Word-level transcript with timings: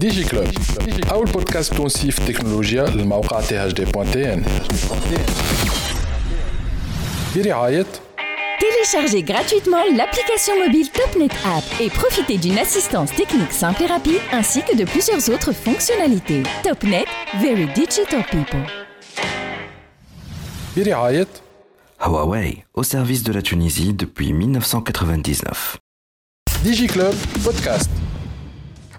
ديجي 0.00 0.24
كلوب 0.24 0.48
أول 1.10 1.24
بودكاست 1.26 1.74
تونسي 1.74 2.10
في 2.10 2.18
التكنولوجيا 2.18 2.84
للموقع 2.84 3.40
تي 3.40 3.64
اتش 3.64 3.72
دي 3.72 3.84
بوان 3.84 4.10
تي 4.10 4.32
ان 4.32 4.44
برعاية 7.36 7.86
Téléchargez 8.60 9.22
gratuitement 9.32 9.84
l'application 9.98 10.54
mobile 10.64 10.88
TopNet 10.98 11.34
App 11.56 11.64
et 11.80 11.90
profitez 11.90 12.38
d'une 12.38 12.58
assistance 12.58 13.10
technique 13.12 13.52
simple 13.52 13.82
et 13.82 13.86
rapide 13.86 14.22
ainsi 14.32 14.60
que 14.62 14.74
de 14.80 14.84
plusieurs 14.84 15.24
autres 15.34 15.52
fonctionnalités. 15.52 16.42
TopNet, 16.62 17.06
very 17.42 17.66
digital 17.74 18.22
people. 18.30 18.64
برعاية 20.76 21.26
Huawei, 22.00 22.64
au 22.74 22.82
service 22.82 23.22
de 23.22 23.32
la 23.32 23.42
Tunisie 23.42 23.92
depuis 23.94 24.32
1999. 24.32 25.78
ديجي 26.64 26.86
كلوب 26.86 27.14
بودكاست 27.44 27.90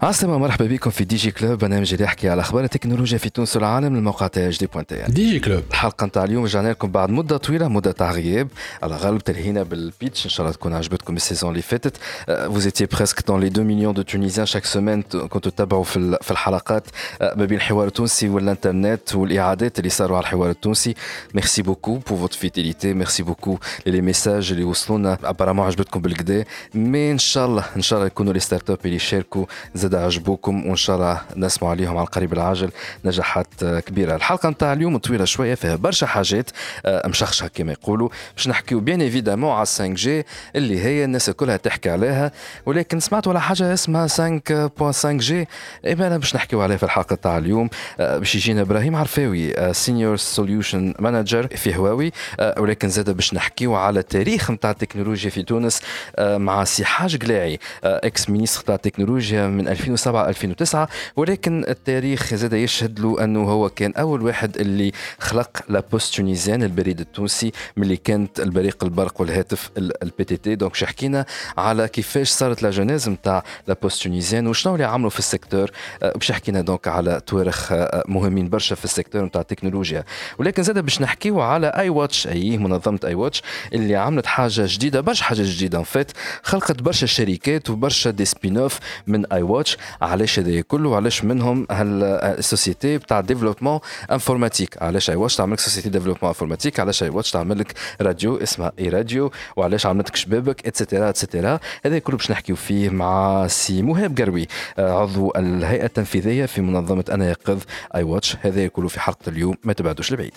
عسلامة 0.01 0.37
مرحبا 0.37 0.65
بكم 0.65 0.89
في 0.89 1.03
دي 1.03 1.15
جي 1.15 1.31
كلوب 1.31 1.59
برنامج 1.59 1.93
اللي 1.93 2.03
يحكي 2.05 2.29
على 2.29 2.41
اخبار 2.41 2.63
التكنولوجيا 2.63 3.17
في 3.17 3.29
تونس 3.29 3.55
والعالم 3.55 3.91
من 3.91 3.97
الموقع 3.99 4.27
تاع 4.27 4.47
اش 4.49 4.57
دي 4.59 4.67
بوان 4.67 4.85
تي 4.85 5.05
ان. 5.05 5.11
ديجي 5.13 5.39
كلوب 5.39 5.63
الحلقه 5.71 6.05
نتاع 6.05 6.23
اليوم 6.23 6.43
رجعنا 6.43 6.69
لكم 6.69 6.91
بعد 6.91 7.09
مده 7.09 7.37
طويله 7.37 7.67
مده 7.67 7.91
تاع 7.91 8.11
غياب 8.11 8.47
على 8.83 8.95
غالب 8.95 9.17
تلهينا 9.23 9.63
بالبيتش 9.63 10.25
ان 10.25 10.29
شاء 10.29 10.45
الله 10.45 10.55
تكون 10.57 10.73
عجبتكم 10.73 11.15
السيزون 11.15 11.49
اللي 11.51 11.61
فاتت 11.61 11.97
vous 12.27 12.67
étiez 12.67 12.87
presque 12.97 13.19
dans 13.27 13.37
les 13.43 13.49
2 13.49 13.63
millions 13.63 13.93
de 13.99 14.03
Tunisiens 14.03 14.45
chaque 14.55 14.65
semaine 14.75 15.17
كنتوا 15.27 15.51
تتابعوا 15.51 15.83
في 15.83 15.97
ال- 15.97 16.17
في 16.21 16.31
الحلقات 16.31 16.83
آه، 17.21 17.33
ما 17.35 17.45
بين 17.45 17.57
الحوار 17.57 17.87
التونسي 17.87 18.29
والانترنت 18.29 19.15
والاعادات 19.15 19.79
اللي 19.79 19.89
صاروا 19.89 20.17
على 20.17 20.23
الحوار 20.23 20.49
التونسي 20.49 20.95
ميرسي 21.33 21.61
بوكو 21.61 21.97
بور 21.97 22.17
فوت 22.19 22.33
فيديليتي 22.33 22.93
ميرسي 22.93 23.23
بوكو 23.23 23.57
لي 23.85 24.01
ميساج 24.01 24.51
اللي 24.51 24.63
وصلونا 24.63 25.17
ابارامون 25.23 25.65
عجبتكم 25.65 25.99
بالكدا 26.01 26.45
مي 26.73 27.11
ان 27.11 27.17
شاء 27.17 27.45
الله 27.45 27.65
ان 27.75 27.81
شاء 27.81 27.97
الله 27.99 28.07
يكونوا 28.07 28.33
لي 28.33 28.39
ستارت 28.39 28.69
اب 28.69 28.77
اللي 28.85 28.95
يشاركوا 28.95 29.45
زاد 29.90 30.02
عجبوكم 30.02 30.66
وإن 30.66 30.76
شاء 30.76 30.96
الله 30.96 31.20
نسمعوا 31.36 31.74
عليهم 31.74 31.96
على 31.96 32.04
القريب 32.06 32.32
العاجل 32.32 32.70
نجاحات 33.04 33.46
آه، 33.62 33.80
كبيرة. 33.80 34.16
الحلقة 34.16 34.48
نتاع 34.48 34.72
اليوم 34.72 34.96
طويلة 34.98 35.24
شوية 35.24 35.54
فيها 35.54 35.76
برشا 35.76 36.06
حاجات 36.06 36.50
آه، 36.86 37.08
مشخشها 37.08 37.48
كما 37.48 37.72
يقولوا. 37.72 38.08
باش 38.36 38.48
نحكيو 38.48 38.80
bien 38.80 39.00
évidemment 39.00 39.50
على 39.50 39.66
5G 39.66 40.26
اللي 40.56 40.80
هي 40.84 41.04
الناس 41.04 41.30
كلها 41.30 41.56
تحكي 41.56 41.90
عليها 41.90 42.32
ولكن 42.66 43.00
سمعت 43.00 43.28
على 43.28 43.40
حاجة 43.40 43.72
اسمها 43.72 44.06
5.5G 44.06 45.48
اي 45.86 45.92
أنا 45.92 46.18
باش 46.18 46.36
نحكيو 46.36 46.60
عليها 46.62 46.76
في 46.76 46.82
الحلقة 46.82 47.16
تاع 47.16 47.38
اليوم. 47.38 47.70
آه، 48.00 48.18
باش 48.18 48.34
يجينا 48.34 48.60
إبراهيم 48.60 48.96
عرفاوي 48.96 49.74
senior 49.74 50.16
solution 50.16 50.94
manager 50.98 51.46
في 51.46 51.76
هواوي. 51.76 52.12
ولكن 52.58 52.88
زاد 52.88 53.10
باش 53.10 53.34
نحكيو 53.34 53.74
على 53.74 54.00
التاريخ 54.00 54.50
نتاع 54.50 54.70
التكنولوجيا 54.70 55.30
في 55.30 55.42
تونس 55.42 55.82
مع 56.20 56.64
سي 56.64 56.84
حاج 56.84 57.16
قلاعي 57.16 57.58
ex-ministre 57.84 58.62
تاع 58.62 58.74
التكنولوجيا 58.74 59.46
من 59.46 59.68
2007 59.80 60.28
2009 60.28 60.88
ولكن 61.16 61.64
التاريخ 61.68 62.34
زاد 62.34 62.52
يشهد 62.52 63.00
له 63.00 63.24
أنه 63.24 63.42
هو 63.50 63.68
كان 63.68 63.92
أول 63.92 64.22
واحد 64.22 64.56
اللي 64.56 64.92
خلق 65.18 65.62
La 65.68 65.80
Poste 65.92 66.20
البريد 66.20 67.00
التونسي 67.00 67.52
ملي 67.76 67.96
كانت 67.96 68.40
البريق 68.40 68.84
البرق 68.84 69.20
والهاتف 69.20 69.70
ال 69.78 70.24
PTT 70.24 70.54
donc 70.54 70.76
حكينا 70.84 71.26
على 71.58 71.88
كيفاش 71.88 72.28
صارت 72.28 72.62
la 72.62 72.70
genèse 72.70 73.08
نتاع 73.08 73.44
La 73.66 73.76
Poste 73.82 74.06
وشنو 74.46 74.74
اللي 74.74 74.84
عملوا 74.84 75.10
في 75.10 75.18
ال 75.18 75.24
secteur؟ 75.24 75.70
آه، 76.02 76.12
باش 76.12 76.32
حكينا 76.32 76.60
donc 76.60 76.88
على 76.88 77.20
توارخ 77.26 77.72
آه، 77.72 78.04
مهمين 78.08 78.48
برشا 78.48 78.74
في 78.74 78.84
ال 78.84 78.89
secteur 78.89 79.24
نتاع 79.24 79.40
التكنولوجيا. 79.40 80.04
ولكن 80.38 80.62
زاد 80.62 80.78
باش 80.78 81.00
نحكيو 81.00 81.40
على 81.40 81.66
I 81.66 81.88
Watch 81.88 82.26
أي 82.26 82.58
منظمة 82.58 82.98
I 83.04 83.14
Watch 83.14 83.42
اللي 83.72 83.96
عملت 83.96 84.26
حاجة 84.26 84.62
جديدة 84.66 85.00
برشا 85.00 85.24
حاجة 85.24 85.42
جديدة 85.42 85.82
فيت 85.82 86.12
خلقت 86.42 86.82
برشا 86.82 87.06
شركات 87.06 87.70
وبرشا 87.70 88.10
des 88.10 88.24
spin-off 88.24 88.78
من 89.06 89.26
I 89.32 89.42
Watch 89.42 89.69
علاش 90.02 90.38
هذا 90.38 90.60
كله 90.60 90.96
علاش 90.96 91.24
منهم 91.24 91.66
هال 91.70 91.99
société 91.99 92.98
بتاع 92.98 93.20
développement 93.20 93.80
informatique. 94.12 94.82
علاش 94.82 95.10
I 95.10 95.16
Watch 95.16 95.36
تعمل 95.36 95.52
لك 95.52 95.60
société 95.60 95.88
développement 95.88 96.28
informatique؟ 96.28 96.80
علاش 96.80 97.02
I 97.02 97.08
Watch 97.08 97.30
تعمل 97.30 97.58
لك 97.58 97.74
راديو 98.00 98.36
اسمها 98.36 98.72
I 98.78 98.88
Radio؟ 98.88 99.30
وعلاش 99.56 99.86
عملت 99.86 100.08
لك 100.08 100.16
شبابك 100.16 100.66
et 100.66 100.77
cetera 100.77 101.08
et 101.08 101.21
cetera 101.21 101.60
هذا 101.84 101.98
كله 101.98 102.16
باش 102.16 102.30
نحكيو 102.30 102.56
فيه 102.56 102.88
مع 102.88 103.46
سي 103.46 103.82
مهاب 103.82 104.20
قروي 104.20 104.46
آه، 104.78 105.00
عضو 105.02 105.32
الهيئة 105.36 105.84
التنفيذية 105.84 106.46
في 106.46 106.60
منظمة 106.60 107.04
أنا 107.10 107.30
يقظ 107.30 107.58
I 107.94 108.02
Watch 108.02 108.36
هذا 108.42 108.66
كله 108.66 108.88
في 108.88 109.00
حلقة 109.00 109.28
اليوم 109.28 109.54
ما 109.64 109.72
تبعدوش 109.72 110.12
لبعيد. 110.12 110.32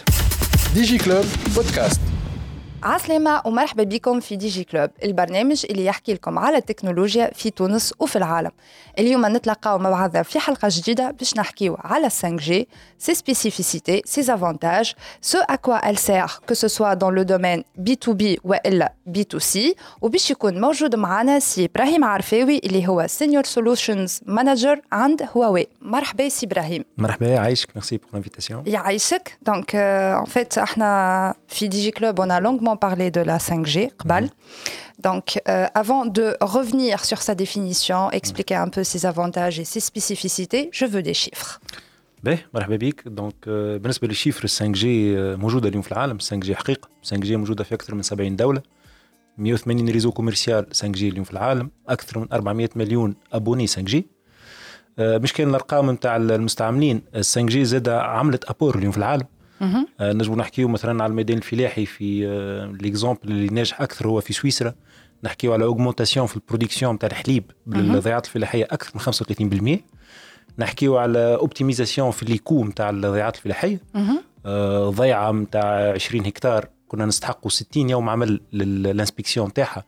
DigiClub 0.75 1.25
podcast. 1.55 2.01
عسلامة 2.83 3.41
ومرحبا 3.45 3.83
بكم 3.83 4.19
في 4.19 4.35
DigiClub 4.35 4.89
البرنامج 5.03 5.65
اللي 5.69 5.85
يحكي 5.85 6.13
لكم 6.13 6.39
على 6.39 6.57
التكنولوجيا 6.57 7.31
في 7.33 7.49
تونس 7.49 7.93
وفي 7.99 8.15
العالم. 8.15 8.51
اليوم 8.99 9.25
نتلاقاو 9.25 9.77
مع 9.77 9.89
بعضنا 9.89 10.23
في 10.23 10.39
حلقة 10.39 10.67
جديدة 10.71 11.11
باش 11.11 11.37
نحكيو 11.37 11.77
على 11.79 12.09
5G, 12.09 12.65
ses 13.05 13.15
spécificités, 13.15 14.01
ses 14.05 14.29
avantages, 14.29 14.95
ce 15.21 15.37
à 15.47 15.57
quoi 15.57 15.79
elle 15.83 15.97
sert, 15.97 16.41
que 16.47 16.55
ce 16.55 16.67
soit 16.67 16.95
dans 16.95 17.09
le 17.09 17.25
domaine 17.25 17.63
B2B 17.79 18.37
ou 18.43 18.53
B2C 19.09 19.75
وباش 20.01 20.31
يكون 20.31 20.61
موجود 20.61 20.95
معنا 20.95 21.39
سي 21.39 21.65
إبراهيم 21.65 22.03
عرفاوي 22.03 22.57
اللي 22.57 22.87
هو 22.87 23.07
Senior 23.07 23.45
Solutions 23.45 24.11
Manager 24.27 24.79
عند 24.91 25.29
هواوي 25.37 25.67
مرحبا 25.81 26.29
سي 26.29 26.45
إبراهيم. 26.45 26.85
مرحبا 26.97 27.27
يعيشك 27.27 27.69
merci 27.77 27.97
pour 27.97 28.17
l'invitation. 28.17 28.55
يعيشك 28.65 29.37
donc 29.41 29.71
en 30.25 30.29
fait 30.29 30.57
إحنا 30.57 31.35
في 31.47 31.67
DigiClub 31.67 32.21
on 32.21 32.29
a 32.29 32.39
longuement 32.39 32.72
parlé 32.80 33.10
de 33.10 33.20
la 33.20 33.38
5G 33.38 33.90
قبل 33.98 34.30
Donc, 35.08 35.26
euh, 35.36 35.66
avant 35.74 36.06
de 36.06 36.36
revenir 36.40 37.04
sur 37.04 37.20
sa 37.22 37.34
définition, 37.36 38.10
expliquer 38.10 38.56
un 38.56 38.68
peu 38.68 38.82
ses 38.82 39.06
avantages 39.06 39.60
et 39.60 39.64
ses 39.64 39.78
spécificités, 39.80 40.70
je 40.72 40.86
veux 40.86 41.02
des 41.02 41.14
chiffres. 41.14 41.60
باهي 42.22 42.38
مرحبا 42.54 42.76
بك 42.76 43.08
دونك 43.08 43.34
آه، 43.48 43.76
بالنسبه 43.76 44.08
للشيفر 44.08 44.46
5 44.46 44.72
جي 44.72 45.16
موجوده 45.36 45.68
اليوم 45.68 45.82
في 45.82 45.92
العالم 45.92 46.18
5 46.18 46.36
جي 46.36 46.56
حقيقه 46.56 46.88
5 47.02 47.16
جي 47.16 47.36
موجوده 47.36 47.64
في 47.64 47.74
اكثر 47.74 47.94
من 47.94 48.02
70 48.02 48.36
دوله 48.36 48.62
180 49.38 49.88
ريزو 49.88 50.12
كوميرسيال 50.12 50.66
5 50.66 50.88
جي 50.88 51.08
اليوم 51.08 51.24
في 51.24 51.32
العالم 51.32 51.70
اكثر 51.88 52.18
من 52.18 52.26
400 52.32 52.68
مليون 52.76 53.14
ابوني 53.32 53.66
5 53.66 53.82
جي 53.82 54.06
آه، 54.98 55.18
مش 55.18 55.32
كان 55.32 55.48
الارقام 55.48 55.90
نتاع 55.90 56.16
المستعملين 56.16 57.02
5 57.14 57.42
جي 57.42 57.64
زاد 57.64 57.88
عملت 57.88 58.44
ابور 58.44 58.78
اليوم 58.78 58.92
في 58.92 58.98
العالم 58.98 59.26
آه، 59.99 60.13
نجمو 60.13 60.35
نحكيو 60.35 60.67
مثلا 60.67 61.03
على 61.03 61.11
الميدان 61.11 61.37
الفلاحي 61.37 61.85
في 61.85 62.27
آه، 62.27 62.65
l'exemple 62.81 63.19
اللي 63.23 63.47
ناجح 63.47 63.81
أكثر 63.81 64.07
هو 64.07 64.21
في 64.21 64.33
سويسرا. 64.33 64.73
نحكيو 65.23 65.53
على 65.53 65.63
augmentation 65.65 66.27
في 66.27 66.35
ال 66.35 66.41
production 66.41 66.95
نتاع 66.95 67.09
الحليب 67.09 67.43
بالضيعات 67.65 68.25
الفلاحية 68.25 68.67
أكثر 68.71 68.91
من 68.95 69.01
35% 69.01 69.79
نحكيو 70.59 70.97
على 70.97 71.35
optimisation 71.35 72.11
في 72.11 72.25
les 72.25 72.40
coûts 72.40 72.65
نتاع 72.65 72.89
الضيعات 72.89 73.35
الفلاحية. 73.35 73.79
آه، 74.45 74.89
ضيعة 74.89 75.31
نتاع 75.31 75.91
20 75.91 76.25
هكتار 76.25 76.69
كنا 76.87 77.05
نستحقوا 77.05 77.51
60 77.51 77.89
يوم 77.89 78.09
عمل 78.09 78.41
لل 78.53 78.69
inspection 78.69 79.47
نتاعها 79.47 79.83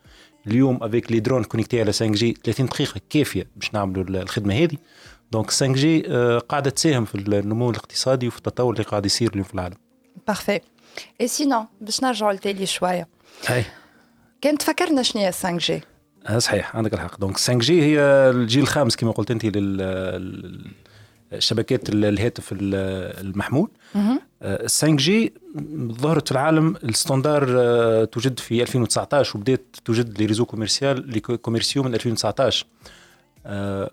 اليوم 0.47 0.79
avec 0.81 1.11
les 1.11 1.19
drones 1.19 1.43
connectés 1.43 1.79
على 1.79 1.91
5G 1.91 2.37
30 2.43 2.65
دقيقة 2.65 3.01
كافية 3.09 3.47
باش 3.55 3.73
نعملوا 3.73 4.03
الخدمة 4.03 4.53
هذه. 4.53 4.77
donc 5.35 5.49
5G 5.51 6.03
آه، 6.07 6.37
قاعدة 6.39 6.69
تساهم 6.69 7.05
في 7.05 7.15
النمو 7.15 7.69
الاقتصادي 7.69 8.27
وفي 8.27 8.37
التطور 8.37 8.73
اللي 8.73 8.83
قاعد 8.83 9.05
يصير 9.05 9.29
اليوم 9.29 9.43
في 9.43 9.53
العالم. 9.53 9.75
Parfait. 10.31 10.61
Et 11.23 11.27
sinon, 11.37 11.65
باش 11.81 12.03
نرجعوا 12.03 12.33
لتالي 12.33 12.65
شوية. 12.65 13.07
هاي. 13.47 13.65
كان 14.41 14.57
تفكرنا 14.57 15.03
شنو 15.03 15.21
هي 15.21 15.31
5G 15.31 15.71
آه، 16.27 16.37
صحيح 16.39 16.75
عندك 16.75 16.93
الحق. 16.93 17.19
donc 17.19 17.37
5G 17.37 17.81
هي 17.83 17.99
الجيل 18.29 18.63
الخامس 18.63 18.95
كما 18.95 19.11
قلت 19.11 19.31
أنت 19.31 19.45
لل 19.45 20.71
الشبكات 21.33 21.89
ال- 21.89 22.05
الهاتف 22.05 22.51
ال- 22.51 22.59
المحمول. 23.27 23.69
5G 24.65 25.33
ظهرت 25.91 26.25
في 26.27 26.31
العالم 26.31 26.75
ال 26.83 26.90
standard 26.90 27.45
آه، 27.57 28.05
توجد 28.05 28.39
في 28.39 28.61
2019 28.61 29.37
وبدات 29.37 29.65
توجد 29.85 30.19
les 30.19 30.25
réseaux 30.25 30.45
commerciaux 30.45 31.09
les 31.09 31.19
co- 31.19 31.37
commerciaux 31.37 31.83
من 31.83 31.93
2019 31.95 32.65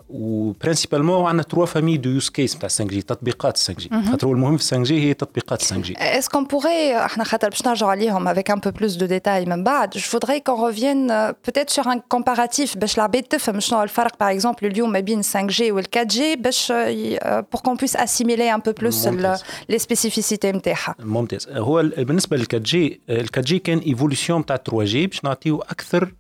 و 0.08 0.16
principalement 0.16 1.26
عندنا 1.26 1.42
trois 1.42 1.66
familles 1.66 1.96
de 1.96 2.10
use 2.10 2.28
cases 2.28 2.56
نتاع 2.56 2.68
5G 2.68 3.02
تطبيقات 3.02 3.56
5G 3.58 3.90
خاطر 4.10 4.26
هو 4.26 4.32
المهم 4.32 4.56
في 4.56 4.64
5 4.64 4.82
جي 4.82 5.00
هي 5.08 5.14
تطبيقات 5.14 5.62
5 5.62 5.76
جي 5.76 5.94
Est-ce 5.94 6.26
qu'on 6.28 6.44
pourrait, 6.54 6.96
إحنا 7.04 7.24
خاطر 7.24 7.48
باش 7.48 7.66
نرجعوا 7.66 7.90
عليهم 7.90 8.34
avec 8.34 8.42
un 8.50 8.58
peu 8.68 8.72
plus 8.72 8.96
de 8.98 9.06
détails 9.06 9.48
من 9.48 9.64
بعد, 9.64 9.94
voudrais 9.98 10.40
qu'on 10.46 10.56
revienne 10.70 11.10
euh, 11.10 11.32
peut-être 11.50 11.70
sur 11.70 11.86
un 11.88 11.98
comparatif 12.16 12.78
باش 12.78 12.94
العباد 12.98 13.22
تفهم 13.22 13.60
شنو 13.60 13.82
الفرق 13.82 14.12
par 14.12 14.40
exemple 14.40 14.62
اليوم 14.64 14.92
ما 14.92 15.00
بين 15.00 15.22
5G 15.22 15.60
وال 15.60 15.84
4G 15.96 16.20
باش 16.38 16.72
آه، 16.72 16.86
ي- 16.88 17.18
آه، 17.18 17.44
pour 17.56 17.60
qu'on 17.62 17.76
puisse 17.76 17.96
assimiler 17.96 18.50
un 18.56 18.60
peu 18.60 18.72
plus 18.82 19.06
ال- 19.06 19.12
ممتاز. 19.12 19.42
les 19.72 19.78
spécificités 19.78 20.44
نتاعها. 20.44 20.94
ممتاز 20.98 21.48
هو 21.50 21.80
ال- 21.80 22.04
بالنسبة 22.04 22.36
لل 22.36 22.42
4G 22.54 23.00
ال 23.10 23.16
4G 23.24 23.58
كان 23.58 23.78
évolution 23.78 24.46
تاع 24.46 24.56
3G 24.56 25.06
باش 25.06 25.24
نعطيو 25.24 25.58
أكثر 25.58 26.12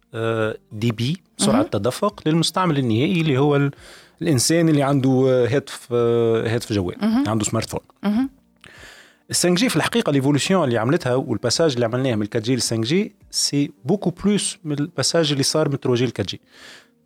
débit 0.72 1.16
سرعة 1.38 1.62
تدفق 1.62 2.20
للمستعمل 2.26 2.78
النهائي 2.78 3.20
اللي 3.20 3.38
هو 3.38 3.56
ال- 3.56 3.70
الإنسان 4.22 4.68
اللي 4.68 4.82
عنده 4.82 5.24
آه، 5.28 5.56
هاتف 5.56 5.88
آه، 5.92 6.54
هاتف 6.54 6.72
جوال 6.72 6.96
عنده 7.28 7.44
smartphone 7.44 7.80
ال 9.30 9.34
5G 9.34 9.68
في 9.68 9.76
الحقيقة 9.76 10.12
l'évolution 10.12 10.64
اللي 10.64 10.78
عملتها 10.78 11.14
وال 11.14 11.27
passage 11.27 11.72
اللي 11.72 11.84
عملناه 11.84 12.14
من 12.14 12.26
4G 12.34 12.56
ل 12.56 12.60
5G 12.60 12.76
c'est 12.76 13.70
beaucoup 13.84 14.10
plus 14.10 14.58
من 14.64 14.78
ال 14.78 14.85
passage 14.85 15.32
اللي 15.32 15.42
صار 15.42 15.68
من 15.68 15.76
3 15.76 15.94
جي 15.94 16.04
ل 16.06 16.08
4 16.08 16.26
جي 16.26 16.40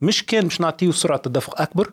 مش 0.02 0.24
كان 0.26 0.44
باش 0.44 0.60
نعطيو 0.60 0.92
سرعة 0.92 1.18
تدفق 1.18 1.60
أكبر 1.60 1.92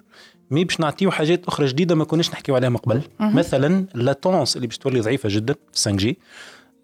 mais 0.51 0.63
باش 0.65 0.79
نعطيو 0.79 1.11
حاجات 1.11 1.45
أخرى 1.47 1.65
جديدة 1.65 1.95
ما 1.95 2.05
كناش 2.05 2.29
نحكيو 2.31 2.55
عليها 2.55 2.69
من 2.69 2.77
قبل. 2.77 3.01
مثلا 3.19 3.85
ال 3.95 4.03
latence 4.03 4.55
اللي 4.55 4.67
باش 4.67 4.77
تولي 4.77 4.99
ضعيفة 4.99 5.29
جدا 5.31 5.53
في 5.53 5.59
5G 5.83 5.91
ال 5.91 6.17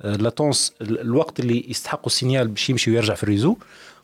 latence 0.05 0.73
الوقت 0.81 1.39
اللي 1.39 1.65
يستحقوا 1.69 2.05
ال 2.05 2.11
signal 2.11 2.47
باش 2.47 2.69
يمشي 2.69 2.91
ويرجع 2.91 3.13
في 3.13 3.23
ال 3.23 3.27
réseau. 3.27 3.55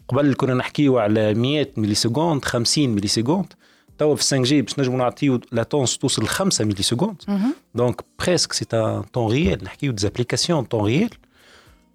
قبل 0.07 0.33
كنا 0.33 0.53
نحكيو 0.53 0.97
على 0.97 1.33
100 1.33 1.67
millisecondes 1.77 2.45
50 2.45 2.89
millisecondes 2.89 3.53
توا 3.97 4.15
في 4.15 4.21
5G 4.21 4.61
باش 4.61 4.79
نجموا 4.79 4.97
نعطيو 4.97 5.39
latence 5.51 5.97
توصل 5.97 6.23
ل 6.23 6.27
5 6.27 6.65
millisecondes 6.65 7.15
donc 7.75 8.01
presque 8.19 8.53
c'est 8.53 8.65
en 8.73 9.01
temps 9.01 9.31
réel 9.31 9.63
نحكيو 9.63 9.91
des 9.91 10.06
applications 10.06 10.63
temps 10.63 10.85
réel 10.85 11.09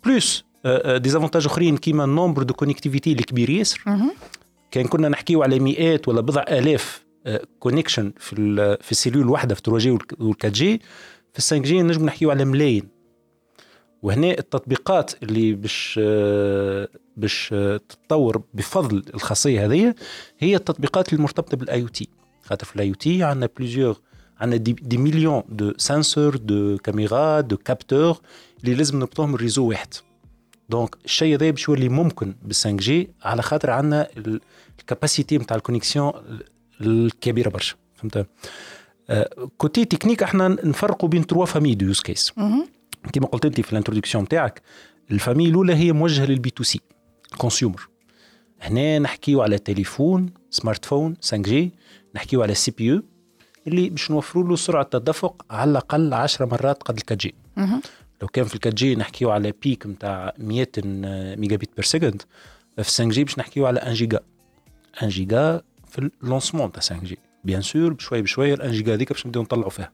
plus 0.05 0.45
d'avantages 0.87 1.47
أخرين 1.47 1.77
كيما 1.77 2.05
ال 2.05 2.10
nombre 2.10 2.43
de 2.43 2.55
connectivités 2.55 3.13
الكبير 3.13 3.51
ياسر. 3.51 3.83
كان 4.71 4.87
كنا 4.87 5.09
نحكيو 5.09 5.43
على 5.43 5.59
مئات 5.59 6.09
ولا 6.09 6.21
بضع 6.21 6.45
آلاف 6.49 7.05
connections 7.59 8.13
في 8.19 8.37
في 8.83 8.93
ال 8.93 8.97
cellule 8.97 9.23
الواحدة 9.23 9.55
في 9.55 9.61
3 9.65 9.79
جي 9.79 9.91
وال 9.91 10.01
4 10.21 10.49
جي 10.49 10.79
في 11.35 11.41
5 11.41 11.57
جي 11.57 11.83
نجم 11.83 12.05
نحكيو 12.05 12.31
على 12.31 12.45
ملايين. 12.45 12.89
وهنا 14.03 14.31
التطبيقات 14.31 15.23
اللي 15.23 15.53
باش 15.53 16.01
باش 17.17 17.49
تتطور 17.89 18.43
بفضل 18.55 19.05
الخاصية 19.15 19.67
هذه 19.67 19.95
هي 20.39 20.57
التطبيقات 20.57 21.13
المرتبطة 21.13 21.57
بال 21.57 21.83
IoT 21.83 22.09
خاطر 22.43 22.67
في 22.67 22.77
ال 22.77 22.89
IoT 22.89 23.23
عندنا 23.23 23.49
plusieurs 23.57 24.01
عندنا 24.41 24.57
des, 24.57 24.73
des 24.73 24.99
millions 24.99 25.43
de 25.49 25.73
sensors 25.77 26.37
de 26.37 26.79
caméras 26.79 27.41
de 27.41 27.57
capteurs 27.57 28.21
اللي 28.65 28.75
لازم 28.75 28.99
نربطوهم 28.99 29.35
ال 29.35 29.40
réseau 29.40 29.69
واحد. 29.69 29.95
donc 30.69 30.97
الشيء 31.05 31.35
هذا 31.35 31.51
باش 31.51 31.69
يولي 31.69 31.89
ممكن 31.89 32.35
بال 32.43 32.55
5G 32.55 33.11
على 33.23 33.43
خاطر 33.43 33.71
عندنا 33.71 34.09
ال 34.81 34.87
capacité 34.87 35.39
نتاع 35.39 35.57
ال 35.57 35.62
connexion 35.62 36.13
الكبيرة 36.81 37.49
برشا. 37.51 37.77
فهمت؟ 37.95 38.27
côté 39.59 39.85
technique 39.85 40.23
إحنا 40.23 40.49
نفرقوا 40.49 41.09
بين 41.09 41.27
trois 41.27 41.47
familles 41.47 41.75
de 41.75 41.87
use 41.87 42.01
cases 42.01 42.33
كما 43.13 43.27
قلت 43.27 43.45
انت 43.45 43.61
في 43.61 43.73
ال 43.73 43.77
introduction 43.77 44.29
تاعك 44.29 44.63
ال 45.11 45.16
famille 45.16 45.49
الأولى 45.49 45.75
هي 45.75 45.93
موجهة 45.93 46.27
لل 46.27 46.51
B2C 46.51 46.81
consumer 47.39 47.89
هنا 48.61 48.99
نحكيو 48.99 49.43
على 49.43 49.59
تليفون 49.59 50.33
smartphone 50.51 51.15
5G 51.15 51.73
نحكيو 52.15 52.43
على 52.43 52.55
CPE 52.55 53.03
اللي 53.67 53.91
باش 53.91 54.11
نوفروا 54.11 54.49
له 54.49 54.57
سرعة 54.57 54.83
تدفق 54.83 55.47
على 55.51 55.71
الأقل 55.71 56.15
10 56.15 56.47
مرات 56.47 56.83
قد 56.83 56.97
ال 56.97 57.19
4G. 57.19 57.35
لو 58.23 58.29
كان 58.29 58.45
في 58.45 58.55
ال 58.55 58.75
4G 58.75 58.95
نحكيو 58.97 59.31
على 59.31 59.53
pic 59.63 59.87
نتاع 59.87 60.33
100 60.39 60.67
megabit 61.37 61.71
per 61.77 61.85
second 61.85 62.23
في 62.77 62.83
5G 62.83 63.25
باش 63.25 63.39
نحكيو 63.39 63.67
على 63.67 63.81
1 63.81 63.93
جيجا 63.93 64.21
1 64.97 65.09
جيجا 65.09 65.63
في 65.87 66.11
ال 66.23 66.28
lancement 66.28 66.73
تاع 66.73 66.83
5G 66.83 67.19
bien 67.45 67.63
sûr 67.63 67.93
بشوي 67.93 68.23
بشوي 68.23 68.55
ال 68.55 68.61
1 68.61 68.73
جيجا 68.73 68.95
هذيك 68.95 69.13
باش 69.13 69.27
نبداو 69.27 69.43
نطلعوا 69.43 69.71
فيها. 69.71 69.93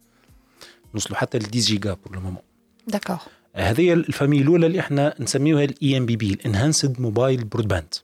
نوصلوا 0.94 1.18
حتى 1.18 1.38
ل 1.38 1.42
10 1.42 1.50
giga 1.60 1.94
pour 1.94 2.14
le 2.14 2.20
moment 2.20 2.42
d'accord 2.86 3.18
هذه 3.56 3.92
ال 3.92 3.98
famille 3.98 4.38
الأولى 4.38 4.66
اللي 4.66 4.80
إحنا 4.80 5.14
نسميوها 5.20 5.64
ال 5.64 5.96
eMBB 5.98 6.32
ال 6.32 6.40
enhanced 6.40 7.00
mobile 7.00 7.44
broadband 7.44 7.94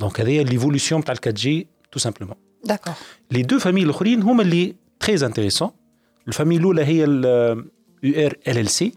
donc 0.00 0.20
هذه 0.20 0.42
l'évolution 0.42 1.04
تاع 1.04 1.12
ال 1.14 1.34
4G 1.34 1.66
tout 1.92 1.98
simplement 1.98 2.36
d'accord 2.64 2.94
les 3.30 3.42
deux 3.42 3.58
familles 3.58 3.82
الأخرين 3.82 4.22
هما 4.22 4.42
اللي 4.42 4.74
très 5.00 5.26
intéressantes 5.26 5.70
ال 6.28 6.31
famille 6.31 6.56
الأولى 6.56 6.84
هي 6.84 7.04
ال 7.04 7.24
URLLC 8.02 8.92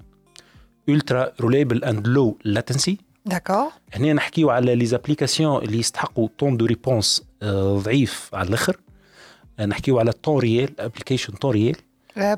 ultra 0.89 1.31
reliable 1.41 1.83
and 1.83 2.07
low 2.07 2.37
latency 2.43 2.97
d'accord 3.25 3.71
هنا 3.93 4.13
نحكيو 4.13 4.49
على 4.49 4.75
les 4.75 4.85
applications 4.85 5.63
اللي 5.63 5.79
يستحقوا 5.79 6.27
temps 6.37 6.57
de 6.57 6.65
réponse 6.65 7.23
ضعيف 7.73 8.29
على 8.33 8.49
الآخر. 8.49 8.77
نحكيو 9.67 9.99
على 9.99 10.11
temps 10.11 10.39
réel 10.39 10.81
applications 10.81 11.33
temps 11.33 11.51
réel 11.51 11.75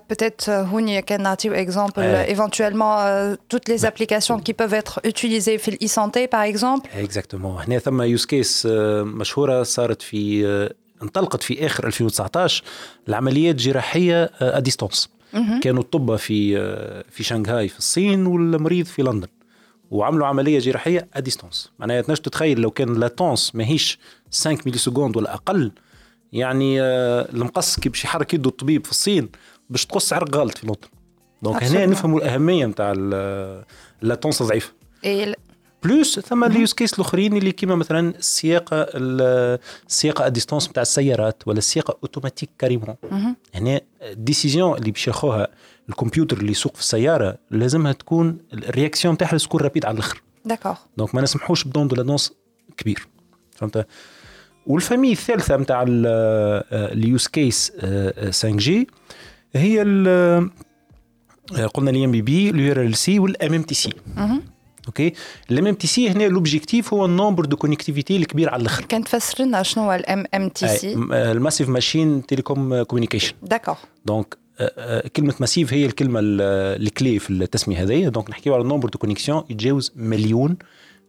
Peut-être, 0.09 0.49
هوني، 0.71 1.01
كان 1.09 1.19
نعطيو 1.31 1.53
exemple, 1.53 1.99
Ouais. 1.99 2.29
éventuellement, 2.35 2.95
euh, 2.99 3.35
toutes 3.51 3.67
les 3.73 3.85
applications 3.85 4.37
qui 4.45 4.53
peuvent 4.53 4.73
être 4.73 4.95
utilisées 5.11 5.57
في 5.57 5.77
e-santé, 5.87 6.27
par 6.27 6.41
exemple. 6.43 6.89
exactement 6.93 7.63
هنا 7.67 7.79
ثم 7.79 8.01
use 8.01 8.25
case 8.25 8.65
مشهورة 9.03 9.63
صارت 9.63 10.01
في 10.01 10.47
آه، 10.47 10.73
انطلقت 11.03 11.43
في 11.43 11.65
آخر 11.65 11.87
2019 11.87 12.63
العمليات 13.07 13.55
الجراحيه 13.55 14.23
à 14.41 14.59
distance 14.59 15.09
كانوا 15.63 15.81
الطبة 15.83 16.15
في 16.15 16.57
آه، 16.57 17.03
في 17.11 17.23
شنغهاي 17.23 17.67
في 17.69 17.77
الصين 17.77 18.25
والمريض 18.25 18.85
في 18.85 19.01
لندن. 19.03 19.27
وعملوا 19.91 20.27
عملية 20.27 20.59
جراحية 20.59 21.07
à 21.13 21.19
distance 21.19 21.71
معناها 21.79 22.01
تنجم 22.01 22.21
تتخيل 22.23 22.59
لو 22.61 22.71
كان 22.71 22.93
latence 22.93 23.55
ماهيش 23.55 23.99
5 24.31 24.57
millisecondes 24.65 25.17
ولا 25.17 25.33
أقل 25.33 25.71
يعني 26.33 26.81
آه، 26.81 27.27
المقص 27.33 27.79
كي 27.79 27.89
باش 27.89 28.03
يحرك 28.03 28.33
يده 28.33 28.49
الطبيب 28.49 28.85
في 28.85 28.91
الصين 28.91 29.29
باش 29.69 29.85
تقص 29.85 30.13
عرق 30.13 30.35
غلط 30.35 30.57
في 30.57 30.67
لندن 30.67 30.77
donc 31.41 31.63
هنا. 31.63 31.85
نفهموا 31.85 32.19
الأهمية 32.19 32.65
نتاع 32.65 32.93
ال 34.03 34.08
latence 34.08 34.43
ضعيفه 34.43 34.71
Et 35.05 35.33
plus 35.83 36.19
ثم 36.19 36.43
ال 36.43 36.51
use 36.51 36.73
cases 36.73 36.93
الأخرين 36.93 37.37
اللي 37.37 37.51
كيما 37.51 37.75
مثلا 37.75 38.09
السياقه 38.17 38.75
ال- 38.81 39.59
السياقه 39.89 40.25
à 40.25 40.30
distance 40.30 40.69
نتاع 40.69 40.81
السيارات 40.81 41.43
ولا 41.47 41.57
السياقه 41.57 41.97
automatique 42.03 42.49
carrément 42.59 42.95
هنا 43.55 43.81
ال 44.01 44.10
décision 44.10 44.77
اللي 44.77 44.91
باش 44.91 45.07
ياخوها 45.07 45.47
الكمبيوتر 45.89 46.37
اللي 46.37 46.51
يسوق 46.51 46.75
في 46.75 46.81
السيارة 46.81 47.37
لازمها 47.51 47.91
تكون 47.91 48.37
ال 48.53 48.60
réaction 48.60 49.17
تاعها 49.17 49.37
تكون 49.37 49.61
rapide 49.61 49.85
على 49.85 49.93
الأخر. 49.93 50.21
D'accord. 50.49 50.77
donc 50.97 51.15
ما 51.15 51.21
نسمحوش 51.21 51.63
بدون 51.63 51.87
de 51.87 51.95
latence 51.95 52.33
كبير. 52.77 53.07
فهمت؟ 53.55 53.87
وال 54.67 54.77
famille 54.77 55.11
الثالثة 55.11 55.57
نتاع 55.57 55.85
ال 55.87 57.27
use 57.27 57.71
cases 57.81 58.49
5G 58.49 58.87
هي 59.55 59.81
ال- 59.81 60.49
آه، 61.57 61.65
قلنا 61.65 61.91
الام 61.91 62.11
بي 62.11 62.21
بي 62.21 62.49
اليو 62.49 62.71
إر 62.71 62.81
إل 62.81 62.95
سي 62.95 63.19
والام 63.19 63.53
إم 63.53 63.61
تي 63.61 63.75
سي. 63.75 63.89
OK؟ 64.87 65.13
ال 65.51 65.67
mMTC 65.67 66.09
هنا 66.09 66.23
l'objectif 66.23 66.93
هو 66.93 67.05
ال 67.05 67.11
nombre 67.11 67.45
de 67.45 67.55
connectivités 67.57 68.17
الكبير 68.17 68.49
على 68.49 68.61
الأخر. 68.61 68.85
كان 68.85 69.03
تفسر 69.03 69.43
لنا 69.43 69.63
شنو 69.63 69.83
هو 69.83 69.93
ال 69.93 70.25
mMTC؟ 70.35 70.93
ال 71.11 71.18
massive 71.19 71.69
machine 71.69 72.25
تيليكوم 72.25 72.83
communication. 72.83 73.33
d'accord. 73.43 73.75
donc 74.05 74.37
آه، 74.59 74.71
آه، 74.77 75.07
كلمة 75.07 75.33
massive 75.39 75.73
هي 75.73 75.85
الكلمة 75.85 76.19
ال- 76.19 76.81
ال 76.87 76.95
clé 76.95 77.19
في 77.19 77.29
التسمية 77.29 77.83
هذه. 77.83 78.07
donc 78.07 78.29
نحكيو 78.29 78.53
على 78.53 78.61
ال 78.63 78.67
nombre 78.67 78.89
de 78.89 78.97
connexions 78.99 79.43
يتجاوز 79.49 79.91
مليون 79.95 80.57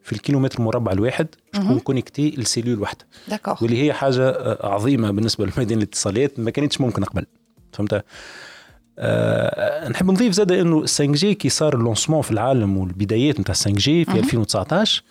في 0.02 0.12
الكيلومتر 0.12 0.62
مربع 0.62 0.92
الواحد 0.92 1.26
تكون 1.52 1.78
connectés 1.79 2.35
ال 2.38 2.44
cellule 2.44 2.81
واحدة. 2.81 3.06
d'accord. 3.29 3.55
واللي 3.62 3.82
هي 3.82 3.92
حاجة 3.92 4.28
آه، 4.28 4.66
عظيمة 4.75 5.10
بالنسبة 5.10 5.46
لمدينة 5.46 5.82
الاتصالات 5.82 6.40
ما 6.40 6.50
كانتش 6.50 6.81
ممكن 6.81 7.04
قبل. 7.04 7.26
فهمت؟ 7.73 8.05
أه 8.99 9.89
نحب 9.89 10.11
نضيف 10.11 10.33
زاد 10.33 10.53
إنه 10.53 10.81
5G 10.80 11.35
كي 11.35 11.49
صار 11.49 11.75
ال 11.75 11.79
lancement 11.79 12.23
في 12.23 12.31
العالم 12.31 12.77
والبدايات 12.77 13.41
نتاع 13.41 13.55
5G 13.54 14.04
في 14.05 14.19
2019 14.19 15.03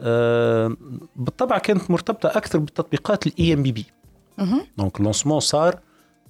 أه 0.00 0.76
بالطبع 1.16 1.58
كانت 1.58 1.90
مرتبطة 1.90 2.26
أكثر 2.26 2.58
بالتطبيقات 2.58 3.26
ال 3.26 3.54
eMBB 3.54 3.86
donc 4.78 5.00
ال 5.00 5.04
lancement 5.04 5.40
صار 5.40 5.80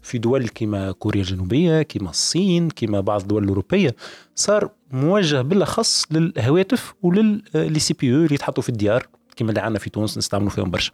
في 0.02 0.18
دول 0.18 0.48
كيما 0.48 0.92
كوريا 0.92 1.20
الجنوبية 1.20 1.82
كيما 1.82 2.10
الصين 2.10 2.70
كيما 2.70 3.00
بعض 3.00 3.20
الدول 3.20 3.44
الأوروبية 3.44 3.96
صار 4.34 4.70
موجه 4.90 5.42
بالأخص 5.42 6.04
للهواتف 6.10 6.94
ول 7.02 7.78
les 7.78 7.94
CPE 7.94 8.24
اللي 8.24 8.34
يتحطوا 8.34 8.62
في 8.62 8.68
الديار 8.68 9.06
كيما 9.36 9.50
اللي 9.50 9.60
عندنا 9.60 9.78
في 9.78 9.90
تونس 9.90 10.18
نستعملوا 10.18 10.50
فيهم 10.50 10.70
برشا. 10.70 10.92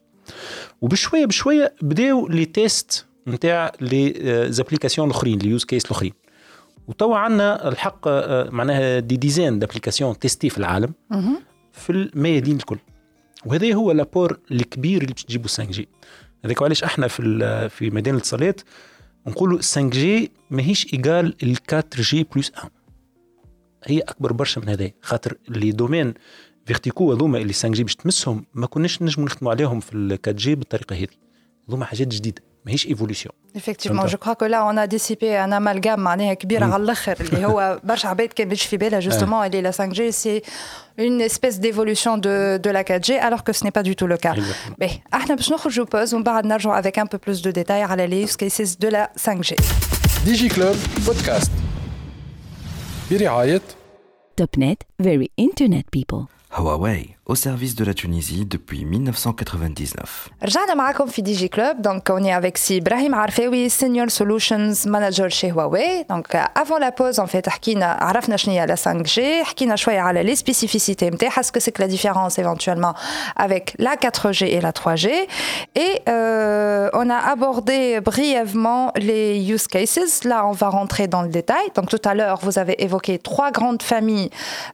وبشوية 0.81 1.27
بشوية 1.27 1.75
بداوا 1.83 2.29
les 2.29 2.45
tests 2.45 3.07
نتاع 3.29 3.73
les 3.81 4.15
applications 4.53 5.09
الأخرين 5.11 5.39
les 5.39 5.49
use 5.51 5.65
cases 5.65 5.85
الأخرين. 5.85 6.13
وتوا 6.89 7.17
عندنا 7.17 7.69
الحق 7.69 8.09
آه، 8.09 8.51
معناها 8.51 8.99
des 8.99 9.17
dizaines 9.17 9.59
d'applications 9.59 10.19
testées 10.19 10.51
في 10.51 10.59
العالم 10.59 10.93
في 11.73 11.91
الميادين 11.91 12.57
الكل. 12.57 12.79
وهذا 13.47 13.75
هو 13.75 13.93
l'apport 13.93 14.39
الكبير 14.51 15.03
اللي 15.03 15.13
باش 15.13 15.25
تجيبوا 15.25 15.49
5G 15.49 15.89
هذاك 16.45 16.63
علاش 16.63 16.85
إحنا 16.85 17.09
في 17.09 17.21
ال- 17.23 17.71
في 17.71 17.91
ميدان 17.91 18.15
الاتصالات 18.15 18.61
نقولوا 19.27 19.57
5G 19.59 20.31
ماهيش 20.51 20.93
égale 20.95 21.35
ال 21.43 21.57
4G 21.73 22.27
plus 22.37 22.53
1 22.57 22.71
هي 23.85 23.99
أكبر 24.01 24.33
برشا 24.33 24.61
من 24.61 24.69
هذا 24.69 24.91
خاطر 25.03 25.37
les 25.49 25.73
domaines 25.73 26.15
verticaux 26.67 27.13
هذوما 27.13 27.39
اللي 27.39 27.53
5G 27.53 27.83
باش 27.83 27.95
تمسهم 27.97 28.47
ما 28.55 28.67
كناش 28.67 29.03
نجموا 29.03 29.27
نخدموا 29.27 29.53
عليهم 29.53 29.81
في 29.81 29.95
ال 29.95 30.13
4G 30.13 30.55
بالطريقة 30.55 30.97
هذه. 30.97 31.07
هذوما 31.69 31.85
حاجات 31.85 32.09
جديدة. 32.09 32.43
ماهيش 32.66 32.88
ايفولوسيون 32.88 33.34
Effectivement, 33.58 33.88
فهمت. 34.06 34.10
je 34.10 34.16
crois 34.18 34.36
que 34.36 34.46
là, 34.46 34.60
on 34.72 34.78
a 34.78 34.88
dissipé 34.88 35.38
un 35.38 35.52
amalgame 35.52 36.00
معناها 36.00 36.34
كبير 36.34 36.64
على 36.64 36.84
الاخر 36.84 37.18
اللي 37.22 37.46
هو 37.46 37.80
برشا 37.84 38.10
عباد 38.10 38.28
كان 38.28 38.48
مش 38.48 38.64
في 38.66 38.78
بالها 38.78 39.02
justement 39.02 39.34
اللي 39.34 39.72
la 39.72 39.76
5G 39.76 40.12
c'est 40.24 40.42
une 41.02 41.22
espèce 41.30 41.60
d'évolution 41.60 42.18
de, 42.18 42.58
de 42.64 42.70
la 42.70 42.84
4G 42.84 43.12
alors 43.28 43.44
que 43.44 43.54
ce 43.54 43.64
n'est 43.64 43.76
pas 43.80 43.84
du 43.84 43.96
tout 43.96 44.08
le 44.08 44.18
cas. 44.18 44.34
Exactement. 44.34 44.76
باهي 44.80 45.00
احنا 45.14 45.36
باش 45.36 45.52
نخرجوا 45.52 45.86
بوز 45.86 46.14
ومن 46.14 46.24
بعد 46.24 46.46
نرجعوا 46.46 46.82
avec 46.82 46.98
un 46.98 47.06
peu 47.06 47.18
plus 47.18 47.42
de 47.42 47.52
détails 47.52 47.72
على 47.92 48.08
les 48.08 48.28
use 48.30 48.36
cases 48.36 48.80
de 48.80 48.88
la 48.96 49.10
5G. 49.32 49.56
ديجي 50.26 50.50
كلوب 50.50 50.76
بودكاست 51.06 51.52
برعاية 53.12 53.62
توب 54.38 54.50
نت 54.58 54.82
very 55.04 55.28
internet 55.42 55.86
people 55.98 56.26
Huawei, 56.58 57.04
au 57.30 57.36
service 57.36 57.76
de 57.76 57.84
la 57.86 57.94
Tunisie 57.94 58.46
depuis 58.46 58.86
1999. 58.86 60.30
رجعنا 60.44 60.74
معكم 60.74 61.06
في 61.06 61.22
دي 61.22 61.34
جي 61.34 61.48
كلوب 61.48 61.82
دونك 61.82 62.12
on 62.12 62.24
est 62.24 62.42
avec 62.44 62.58
سي 62.58 62.78
ابراهيم 62.78 63.16
عرفاوي 63.16 63.70
سينيور 63.70 64.10
سولوشنز 64.10 64.88
مانجر 64.88 65.30
chez 65.30 65.46
هواوي 65.46 66.04
دونك 66.10 66.36
افون 66.58 66.82
لا 66.82 66.90
بوز 66.90 67.22
en 67.22 67.24
fait 67.24 67.50
حكينا 67.50 67.86
عرفنا 67.86 68.38
شنو 68.38 68.54
هي 68.54 68.66
لا 68.66 68.76
5 68.76 69.04
g 69.04 69.44
حكينا 69.44 69.76
شويه 69.76 70.00
على 70.00 70.24
لي 70.24 70.36
سبيسيفيسيتي 70.36 71.10
نتاعها 71.10 71.42
ce 71.42 71.52
que 71.52 71.60
c'est 71.60 71.72
que 71.72 71.82
la 71.82 71.88
différence 71.88 72.40
éventuellement 72.40 72.94
avec 73.46 73.76
la 73.80 73.96
4G 73.96 74.44
et 74.44 74.62
la 74.62 74.72
3G 74.72 75.08
et 75.76 76.02
euh, 76.10 76.90
on 76.94 77.10
a 77.10 77.18
abordé 77.34 78.00
brièvement 78.02 78.92
les 78.96 79.28
use 79.56 79.68
cases 79.68 80.24
là 80.24 80.46
on 80.46 80.52
va 80.52 80.70
rentrer 80.70 81.08
dans 81.08 81.24
le 81.28 81.30
détail 81.30 81.66
donc 81.76 81.88
tout 81.90 82.06
à 82.12 82.14
l'heure 82.18 82.40
vous 82.48 82.60
avez 82.64 82.76
évoqué 82.88 83.14
trois 83.20 83.52
grandes 83.52 83.84
familles 83.94 84.30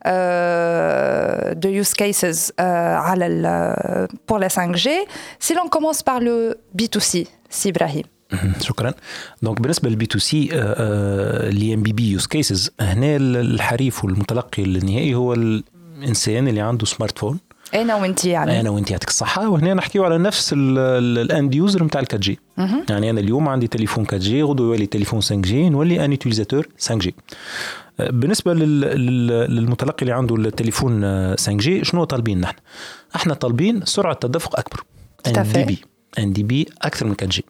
euh, 0.08 1.54
de 1.64 1.70
use 1.70 1.94
cases 1.94 2.45
euh, 2.61 4.07
pour 4.27 4.39
la 4.39 4.49
5G. 4.49 4.89
Si 5.45 5.55
l'on 5.55 5.69
commence 5.69 6.03
par 6.03 6.19
le 6.21 6.37
B2C, 6.79 7.27
si 7.51 7.69
Ibrahim. 7.69 8.07
شكرا. 8.61 8.95
donc 9.43 9.61
بالنسبة 9.61 9.89
لل 9.89 10.07
B2C 10.07 10.49
ال 10.53 11.75
eMBB 11.75 12.11
use 12.11 12.27
cases 12.27 12.71
هنا 12.81 13.17
الحريف 13.17 14.05
والمتلقي 14.05 14.63
النهائي 14.63 15.15
هو 15.15 15.33
الإنسان 15.35 16.49
اللي 16.49 16.61
عنده 16.61 16.87
smartphone 16.87 17.39
أنا 17.75 17.95
وأنت 17.95 18.25
يعني. 18.25 18.61
أنا 18.61 18.71
وأنت 18.71 18.91
يعطيك 18.91 19.09
الصحة. 19.09 19.49
وهنا 19.49 19.75
نحكيو 19.75 20.05
على 20.05 20.19
نفس 20.19 20.55
ال 20.57 20.81
end 20.81 21.55
user 21.55 21.85
نتاع 21.85 22.01
ال 22.01 22.07
4G 22.13 22.39
يعني 22.91 23.11
أنا 23.11 23.21
اليوم 23.21 23.49
عندي 23.49 23.67
تليفون 23.67 24.05
4G 24.05 24.43
غدوة 24.43 24.67
يولي 24.67 24.87
تليفون 24.87 25.21
5G 25.21 25.69
نولي 25.69 26.05
un 26.05 26.11
utilisateur 26.13 26.69
5G 26.79 27.15
بالنسبة 27.99 28.55
للمتلقي 28.55 30.03
اللي 30.03 30.13
عنده 30.13 30.37
التليفون 30.37 31.03
5G 31.37 31.85
شنو 31.85 32.05
طالبين 32.05 32.41
نحن؟ 32.41 32.55
إحنا 33.17 33.35
طالبين 33.35 33.85
سرعة 33.85 34.15
تدفق 34.15 34.59
أكبر 34.59 34.85
un 35.27 35.33
débit 35.53 35.79
un 36.19 36.33
débit 36.33 36.67
أكثر 36.83 37.07
من 37.07 37.13
4G 37.23 37.45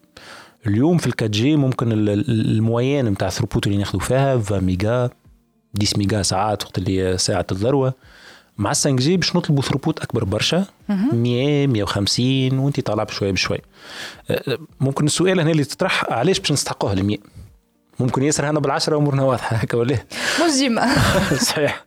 اليوم 0.67 0.99
في 0.99 1.07
ال 1.07 1.12
4G 1.12 1.56
ممكن 1.57 1.88
ال 1.92 2.06
moyenne 2.06 3.04
نتاع 3.05 3.29
ال 3.28 3.32
throughput 3.32 3.66
اللي 3.67 3.79
ناخذوا 3.79 4.00
فيها 4.00 4.37
20 4.37 4.65
ميجا 4.65 5.11
10 5.83 5.99
ميجا 5.99 6.23
ساعات 6.23 6.65
وقت 6.65 6.79
اللي 6.79 7.19
ساعة 7.19 7.47
الذروة. 7.53 7.95
مع 8.59 8.71
ال 8.71 8.76
5G 8.76 9.16
باش 9.17 9.37
نطلبوا 9.37 9.62
throughput 9.62 10.00
أكبر 10.00 10.25
برشا 10.25 10.65
100 10.88 11.67
150 11.67 12.59
وانت 12.59 12.81
طالع 12.81 13.05
بشوية 13.05 13.33
بشوية. 13.33 13.62
ممكن 14.81 15.07
السؤال 15.07 15.41
هنا 15.41 15.50
اللي 15.50 15.65
تطرح 15.65 16.05
علاش 16.12 16.41
باش 16.41 16.53
نستحقوها 16.53 16.93
ال 16.93 17.05
100 17.05 17.19
ممكن 18.00 18.23
ياسر 18.23 18.50
هنا 18.50 18.61
بالعشرة 18.61 18.97
امورنا 18.97 19.23
واضحة. 19.23 19.57
هكا 19.62 19.79
ولا؟ 19.79 19.97
ديما 20.59 20.95
صحيح. 21.49 21.85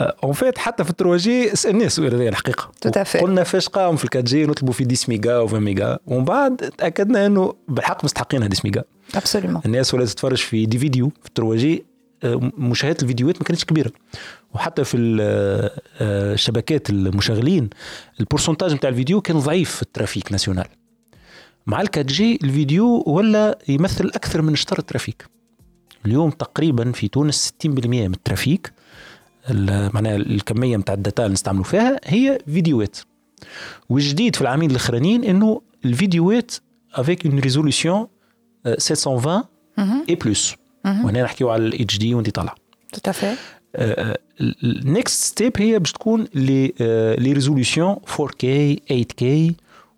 en 0.00 0.32
fait 0.32 0.58
حتى 0.58 0.84
في 0.84 0.90
ال 0.90 0.94
trois 0.94 1.16
G 1.16 1.56
سالناه 1.56 1.86
السؤال 1.86 2.14
هذا 2.14 2.28
الحقيقة 2.28 2.72
قلنا 3.20 3.42
فاش 3.42 3.68
قام 3.68 3.96
في 3.96 4.04
ال 4.04 4.07
quatre 4.07 4.24
G 4.24 4.46
نطلبوا 4.46 4.72
في 4.72 4.86
10 4.90 5.10
ميجا 5.10 5.38
و 5.38 5.46
20 5.46 5.62
ميجا 5.62 5.98
ومن 6.06 6.24
بعد 6.24 6.56
تأكدنا 6.56 7.26
إنه 7.26 7.54
بالحق 7.68 8.04
مستحقين 8.04 8.42
10 8.42 8.60
ميجا 8.64 8.84
absolument 9.14 9.62
الناس 9.66 9.94
ولا 9.94 10.04
تتفرج 10.04 10.36
في 10.36 10.66
des 10.66 10.78
vidéos 10.78 11.12
في 11.22 11.28
ال 11.28 11.33
trois 11.33 11.56
G 11.56 11.84
مشاهدة 12.58 12.96
الفيديوهات 13.02 13.36
ما 13.38 13.44
كانتش 13.44 13.64
كبيرة. 13.64 13.90
وحتى 14.54 14.84
في 14.84 14.96
الشبكات 16.00 16.90
المشغلين 16.90 17.70
ال 18.20 18.25
pourcentage 18.25 18.74
نتاع 18.74 18.90
الفيديو 18.90 19.20
كان 19.20 19.38
ضعيف 19.38 19.70
في 19.74 19.82
ال 19.82 19.89
trafic 19.89 20.32
national. 20.32 20.66
مع 21.66 21.80
ال 21.80 21.84
quatre 21.84 22.06
G 22.06 22.38
الفيديو 22.44 23.04
ولا 23.06 23.58
يمثل 23.68 24.10
أكثر 24.14 24.42
من 24.42 24.56
شطر 24.56 24.78
ال 24.78 24.84
trafic. 24.84 25.24
اليوم 26.06 26.30
تقريبا 26.30 26.92
في 26.92 27.08
تونس 27.08 27.52
60% 27.66 27.68
من 27.86 28.14
ال 28.14 28.22
trafic 28.22 28.72
معناها 29.94 30.16
الكمية 30.16 30.76
نتاع 30.76 30.94
ال 30.94 31.00
data 31.00 31.22
اللي 31.22 31.32
نستعملوا 31.32 31.64
فيها 31.64 32.00
هي 32.04 32.38
فيديوهات. 32.46 32.96
والجديد 33.88 34.36
في 34.36 34.42
العامين 34.42 34.70
الأخرانيين 34.70 35.24
إنه 35.24 35.62
الفيديوهات 35.84 36.52
avec 36.94 37.26
une 37.26 37.38
résolution 37.38 38.06
720 38.78 39.44
et 40.08 40.14
plus 40.14 40.54
وهنا 40.84 41.22
نحكيو 41.22 41.50
على 41.50 41.66
ال 41.66 41.98
HD 41.98 42.14
وانت 42.14 42.30
طالع. 42.30 42.54
توا 42.92 43.10
في 43.10 43.36
ال 44.64 44.76
next 44.76 45.24
step 45.24 45.52
هي 45.56 45.78
باش 45.78 45.92
تكون 45.92 46.26
les 46.34 46.72
les 47.18 47.32
résolutions 47.32 47.96
4K 47.96 48.46
8K 48.92 49.24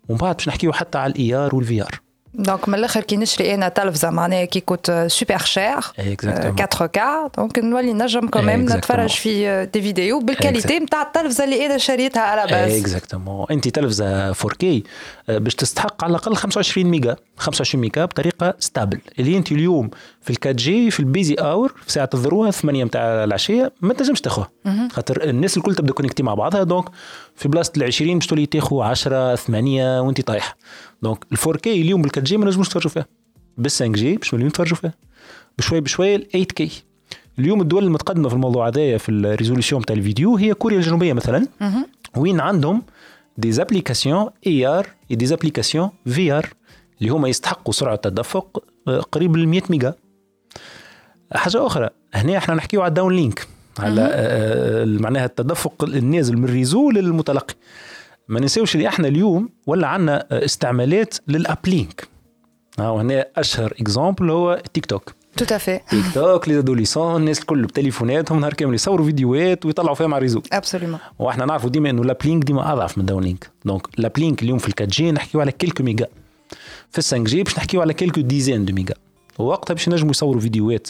ومن 0.09 0.17
بعد 0.21 0.35
باش 0.35 0.47
نحكيو 0.47 0.73
حتى 0.73 0.97
على 0.97 1.13
ال 1.13 1.33
AR 1.33 1.55
وال 1.55 1.81
VR 1.81 1.99
donc 2.37 2.69
من 2.69 2.75
الآخر 2.75 3.01
كي 3.01 3.17
نشري 3.17 3.53
أنا 3.53 3.69
تلفزه 3.69 4.09
معناها 4.09 4.45
qui 4.45 4.59
coûte 4.59 4.91
super 4.91 5.37
cher 5.37 5.77
4K 5.99 7.29
donc 7.37 7.59
نولي 7.59 7.93
نجم 7.93 8.27
كمان 8.27 8.65
نتفرج 8.65 9.09
في 9.09 9.65
des 9.73 9.81
vidéos 9.81 10.19
بال 10.19 10.32
qualité 10.32 10.79
نتاع 10.79 11.01
التلفزه 11.01 11.43
اللي 11.43 11.65
أنا 11.65 11.77
شريتها 11.77 12.21
à 12.21 12.31
la 12.31 12.51
base 12.51 12.79
exactement 12.79 13.45
انت 13.51 13.67
تلفزه 13.67 14.33
4K 14.33 14.65
باش 15.27 15.55
تستحق 15.55 16.03
على 16.03 16.11
الأقل 16.11 16.35
25 16.35 16.85
ميجا 16.85 17.15
25 17.37 17.81
ميجا 17.81 18.05
بطريقة 18.05 18.53
stable 18.59 18.99
اللي 19.19 19.37
أنت 19.37 19.51
اليوم 19.51 19.89
في 20.27 20.33
ال 20.33 20.37
4G 20.47 20.91
في 20.91 20.99
ال 20.99 21.06
busy 21.06 21.33
hour 21.33 21.73
في 21.85 21.91
ساعة 21.91 22.09
الذروه 22.13 22.51
8 22.51 22.83
نتاع 22.83 23.23
العشية 23.23 23.73
ما 23.81 23.93
تنجمش 23.93 24.21
تاخذها 24.21 24.49
خاطر 24.91 25.23
الناس 25.29 25.57
الكل 25.57 25.75
تبدأ 25.75 25.93
connectés 25.93 26.23
مع 26.23 26.33
بعضها 26.33 26.63
donc 26.63 26.85
في 27.35 27.47
بلاصة 27.47 27.73
ال 27.77 27.83
20 27.83 28.13
باش 28.19 28.27
تولي 28.27 28.45
تاخذ 28.45 28.81
10 28.81 29.35
8 29.35 30.01
وانت 30.01 30.21
طايح 30.21 30.55
donc 31.01 31.25
ال 31.31 31.37
4K 31.37 31.81
اليوم 31.81 32.01
بال 32.01 32.11
4G 32.11 32.37
ما 32.37 32.45
نجموش 32.45 32.67
نتفرجوا 32.67 32.91
فيها. 32.91 33.05
بال 33.57 33.71
5G 33.71 34.17
باش 34.17 34.33
نوليو 34.33 34.47
نتفرجوا 34.47 34.77
فيها. 34.77 34.93
بشويه 35.57 35.79
بشويه 35.79 36.15
ال 36.15 36.29
8K 36.31 36.83
اليوم 37.39 37.61
الدول 37.61 37.83
المتقدمة 37.83 38.29
في 38.29 38.35
الموضوع 38.35 38.67
هذايا 38.67 38.97
في 38.97 39.09
ال 39.09 39.16
résolution 39.16 39.85
تاع 39.85 39.95
الفيديو 39.95 40.35
هي 40.35 40.53
كوريا 40.53 40.77
الجنوبية 40.77 41.13
مثلا. 41.13 41.47
وين 42.17 42.39
عندهم 42.39 42.83
des 43.37 43.51
applications 43.51 44.29
AR 44.47 44.87
des 45.09 45.25
applications 45.25 45.89
VR 46.05 46.49
اللي 47.01 47.11
هما 47.11 47.27
يستحقوا 47.27 47.73
سرعة 47.73 47.95
تدفق 47.95 48.63
قريب 49.11 49.37
ل 49.37 49.47
100 49.47 49.61
ميجا. 49.69 49.93
حاجة 51.33 51.65
أخرى. 51.65 51.89
هنا 52.13 52.37
إحنا 52.37 52.55
نحكيو 52.55 52.81
على 52.81 52.89
ال 52.89 53.15
downlink 53.15 53.47
على 53.79 54.97
معناها 55.01 55.25
التدفق 55.25 55.83
النازل 55.83 56.37
من 56.37 56.43
ال 56.43 56.50
réseau 56.50 56.91
للمتلقي 56.91 57.53
ما 58.27 58.39
ننساوش 58.39 58.75
اللي 58.75 58.87
إحنا 58.87 59.07
اليوم 59.07 59.49
ولا 59.67 59.87
عندنا 59.87 60.27
استعمالات 60.31 61.15
لل 61.27 61.47
uplink 61.47 62.07
وهنا 62.79 63.25
أشهر 63.37 63.73
exemple 63.81 64.29
هو 64.29 64.61
تيك 64.73 64.85
توك 64.85 65.13
توا 65.37 65.55
في 65.55 65.79
تيك 65.89 66.05
توك 66.13 66.49
les 66.49 66.59
adolescents 66.59 67.15
الناس 67.15 67.39
الكل 67.39 67.65
بتليفوناتهم 67.65 68.39
نهار 68.39 68.53
كامل 68.53 68.73
يصوروا 68.73 69.05
فيديوهات 69.05 69.65
ويطلعوا 69.65 69.95
فيها 69.95 70.07
مع 70.07 70.17
ال 70.17 70.20
réseau 70.20 70.41
absolument 70.53 70.99
وإحنا 71.19 71.45
نعرفوا 71.45 71.69
ديما 71.69 71.89
إنه 71.89 72.03
l'uplink 72.03 72.43
ديما 72.43 72.73
أضعف 72.73 72.97
من 72.97 73.01
ال 73.01 73.23
downlink 73.23 73.49
donc 73.65 73.87
l'uplink 73.97 74.43
اليوم 74.43 74.57
في 74.57 74.67
ال 74.67 74.70
quatre 74.70 74.87
G 74.87 75.11
نحكيو 75.11 75.41
على 75.41 75.51
quelques 75.51 75.83
méga. 75.83 76.07
في 76.91 76.97
ال 76.97 77.03
cinq 77.03 77.27
G 77.27 77.43
باش 77.43 77.57
نحكيو 77.57 77.81
على 77.81 77.93
quelques 77.93 78.21
dizaines 78.21 78.65
de 78.65 78.73
méga. 78.73 78.93
ووقتها 79.39 79.73
باش 79.73 79.87
ينجموا 79.87 80.11
يصوروا 80.11 80.41
فيديوهات 80.41 80.87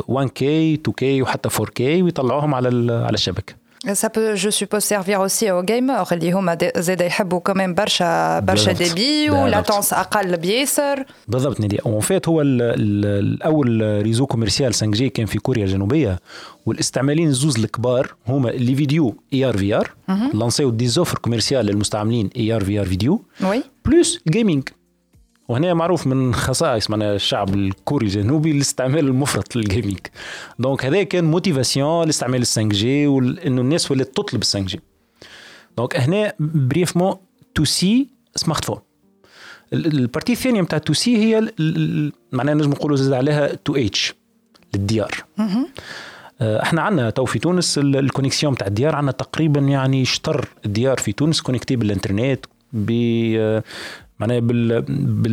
1K 0.00 0.42
2K 0.88 1.02
وحتى 1.02 1.48
4K 1.48 1.80
ويطلعوهم 1.80 2.54
على 2.54 2.92
على 2.92 3.14
الشبكة. 3.14 3.60
Ça 4.02 4.10
peut, 4.10 4.36
je 4.44 4.50
suppose, 4.50 4.84
servir 4.84 5.18
aussi 5.20 5.50
aux 5.50 5.62
gamers 5.62 6.12
اللي 6.12 6.32
هما 6.32 6.58
زاد 6.76 7.00
يحبوا 7.00 7.40
كمان 7.40 7.74
برشا 7.74 8.38
برشا 8.38 8.72
débit 8.72 9.30
و 9.30 9.38
latence 9.38 9.92
أقل 9.92 10.36
بياسر 10.36 11.04
بالضبط 11.28 11.60
نادي. 11.60 11.78
en 11.78 12.00
fait 12.00 12.28
هو 12.28 12.40
ال 12.40 12.62
ال 12.62 13.06
الأول 13.06 14.02
réseau 14.02 14.26
commercial 14.26 14.74
5G 14.74 15.08
كان 15.08 15.26
في 15.26 15.38
كوريا 15.38 15.64
الجنوبية 15.64 16.20
والاستعمالين 16.66 17.28
الزوز 17.28 17.58
الكبار 17.58 18.14
هما 18.28 18.48
les 18.48 18.74
vidéos 18.74 19.16
AR 19.32 19.56
VR 19.56 19.90
lancer 20.34 20.70
des 20.70 20.86
offres 20.86 21.18
commerciales 21.18 21.66
للمستعملين 21.66 22.30
AR 22.36 22.64
VR 22.64 22.86
vidéo 22.86 23.12
et 23.12 23.22
plus 23.44 24.20
gaming 24.28 24.68
وهنا 25.50 25.74
معروف 25.74 26.06
من 26.06 26.34
خصائص 26.34 26.90
معناها 26.90 27.14
الشعب 27.14 27.54
الكوري 27.54 28.06
الجنوبي 28.06 28.50
الاستعمال 28.50 29.06
المفرط 29.06 29.56
لل 29.56 29.66
gaming 29.66 29.98
donc 30.58 30.84
هذا 30.84 31.02
كان 31.02 31.24
motivation 31.24 32.06
لاستعمال 32.06 32.40
ال 32.40 32.46
5G 32.46 33.06
وانه 33.06 33.60
الناس 33.60 33.90
ولات 33.90 34.16
تطلب 34.16 34.40
ال 34.42 34.46
5G 34.46 34.80
donc 35.76 35.96
هنا 35.96 36.32
brièvement 36.40 37.14
to 37.54 37.64
C 37.64 38.08
smartphone 38.36 38.64
ال 38.64 38.78
partie 39.72 40.32
الثانية 40.32 40.60
نتاع 40.60 40.78
to 40.78 40.92
C 40.92 41.16
هي 41.16 41.52
معناها 42.32 42.54
نجم 42.54 42.70
نقولوا 42.70 42.96
زاد 42.96 43.12
عليها 43.12 43.54
to 43.54 43.76
H 43.76 44.14
للديار. 44.74 45.24
إحنا 46.40 46.82
عندنا 46.82 47.10
تو 47.10 47.24
في 47.24 47.38
تونس 47.38 47.78
ال 47.78 47.85
connexion 47.85 48.52
نتاع 48.52 48.66
الديار 48.66 48.96
عندنا 48.96 49.12
تقريبا 49.12 49.60
يعني 49.60 50.04
شطر 50.04 50.48
الديار 50.66 50.98
في 50.98 51.12
تونس 51.12 51.40
connectés 51.40 51.76
بالإنترنت 51.76 52.46
ب 52.72 52.90
معناها 54.20 54.38
بال 54.40 54.80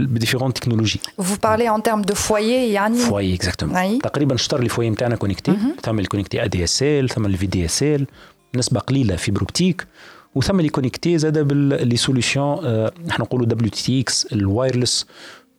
ب 0.08 0.12
différentes 0.12 0.54
technologies. 0.54 1.00
Vous 1.22 1.38
parlez 1.48 1.70
en 1.70 1.80
termes 1.80 2.06
de 2.12 2.14
foyer 2.14 2.72
يعني 2.74 2.98
foyer 2.98 3.34
exactement 3.34 4.00
تقريبا 4.00 4.36
شطر 4.36 4.62
les 4.62 4.70
foyers 4.70 4.90
نتاعنا 4.90 5.16
connectés 5.16 5.58
ثم 5.84 6.00
ال 6.00 6.04
connectés 6.04 6.44
ADSL 6.44 7.10
ثم 7.10 7.26
ال 7.26 7.48
VDSL 7.48 8.08
نسبة 8.56 8.80
قليلة 8.80 9.16
fibre 9.16 9.42
optique 9.42 9.88
وثم 10.36 10.60
اللي 10.60 10.70
connectés 10.70 11.18
زاد 11.18 11.40
بال 11.40 11.98
les 11.98 12.15
solutions 12.15 12.66
إحنا 13.10 13.26
نقولوا 13.26 13.46
WTTx 13.46 13.65
ال 13.65 13.70
wireless 13.70 15.06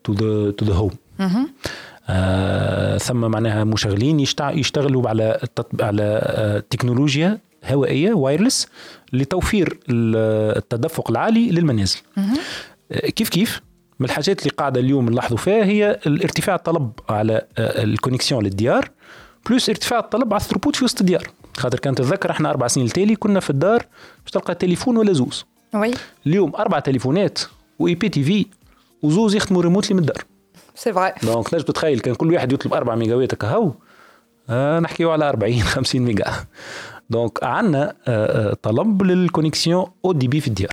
to 0.04 0.12
the 0.12 0.50
to 0.50 0.64
the 0.64 0.74
home 0.74 0.90
ثم 2.98 3.16
معناها 3.16 3.64
مشغلين 3.64 4.20
يشتغلوا 4.40 5.08
على 5.08 5.40
على 5.80 6.62
تكنولوجيا 6.70 7.38
هوائية 7.64 8.12
wireless 8.12 8.66
لتوفير 9.12 9.78
التدفق 9.90 11.10
العالي 11.10 11.50
للمنازل. 11.50 11.98
كيف 12.90 13.28
كيف؟ 13.28 13.60
من 14.00 14.06
الحاجات 14.06 14.40
اللي 14.42 14.50
قاعدة 14.50 14.80
اليوم 14.80 15.08
نلاحظوا 15.08 15.36
فيها 15.36 15.64
هي 15.64 16.00
الارتفاع 16.06 16.54
الطلب 16.54 16.92
على 17.08 17.46
ال 17.58 17.67
connexion 17.67 18.44
للديار 18.44 18.90
plus 19.46 19.68
ارتفاع 19.68 19.98
الطلب 19.98 20.34
على 20.34 20.40
ال 20.40 20.43
throughput 20.43 20.76
في 20.76 20.84
وسط 20.84 21.00
الديار. 21.00 21.22
خاطر 21.56 21.78
كان 21.78 21.94
تتذكر 21.94 22.30
إحنا 22.30 22.50
أربع 22.50 22.66
سنين 22.66 22.86
التالي 22.86 23.16
كنا 23.16 23.40
في 23.40 23.50
الدار 23.50 23.86
باش 24.22 24.30
تلقى 24.32 24.54
تليفون 24.54 24.96
ولا 24.96 25.12
زوز. 25.12 25.44
oui. 25.74 25.94
اليوم 26.26 26.56
أربع 26.56 26.78
تليفونات 26.78 27.38
و 27.78 27.94
IPTV 27.94 28.46
وزوز 29.02 29.34
يخدموا 29.34 29.62
remotely 29.62 29.94
من 29.94 30.00
الدار. 30.00 30.24
c'est 30.74 30.92
vrai 30.92 31.12
donc 31.22 31.54
نجم 31.54 31.64
تتخيل 31.64 32.00
كان 32.00 32.14
كل 32.14 32.34
واحد 32.34 32.52
يطلب 32.52 32.74
4 32.74 32.94
ميجاوات 32.94 33.34
كهو 33.34 33.72
آه 34.50 34.80
نحكيو 34.80 35.10
على 35.10 35.28
40 35.28 35.60
50 35.62 36.00
ميجا. 36.06 36.32
donc 37.10 37.44
عندنا 37.44 37.94
آه 38.08 38.56
طلب 38.62 39.02
لل 39.02 39.17
connexion 39.17 39.86
أو 40.04 40.12
débit 40.12 40.40
في 40.40 40.48
الديار. 40.48 40.72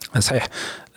صحيح. 0.19 0.47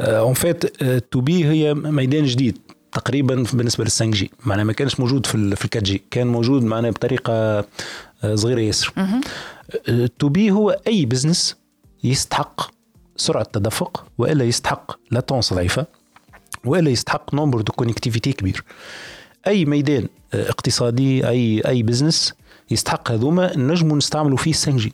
en 0.01 0.35
fait 0.35 1.21
B2B 1.21 1.45
هي 1.45 1.75
ميدان 1.75 2.25
جديد 2.25 2.59
تقريبا 2.93 3.45
بالنسبة 3.53 3.85
لل 3.85 3.91
5 3.91 4.11
G. 4.11 4.31
معناها 4.47 4.65
ما 4.65 4.73
كانش 4.73 5.01
موجود 5.01 5.27
في 5.27 5.35
ال 5.35 5.53
4 5.53 5.83
G. 5.83 6.03
كان 6.11 6.27
موجود 6.27 6.65
معناها 6.65 6.91
بطريقة 6.91 7.65
صغيرة 8.35 8.61
ياسر. 8.61 8.93
B2B 10.19 10.51
هو 10.51 10.81
أي 10.87 11.07
business 11.07 11.57
يستحق 12.05 12.71
سرعة 13.17 13.45
تدفق 13.53 14.07
وإلا 14.19 14.45
يستحق 14.45 14.99
latence 15.11 15.55
ضعيفة 15.55 15.87
وإلا 16.65 16.91
يستحق 16.91 17.35
nombre 17.35 17.61
de 17.61 17.73
connectivité 17.73 18.33
كبير. 18.33 18.65
أي 19.47 19.65
ميدان 19.65 20.09
اقتصادي 20.35 21.29
أي 21.29 21.63
أي 21.69 21.83
business 21.83 22.35
يستحق 22.71 23.13
هذوما 23.13 23.57
نجموا 23.57 23.97
نستعملوا 23.97 24.37
فيه 24.37 24.53
5 24.53 24.77
G. 24.77 24.93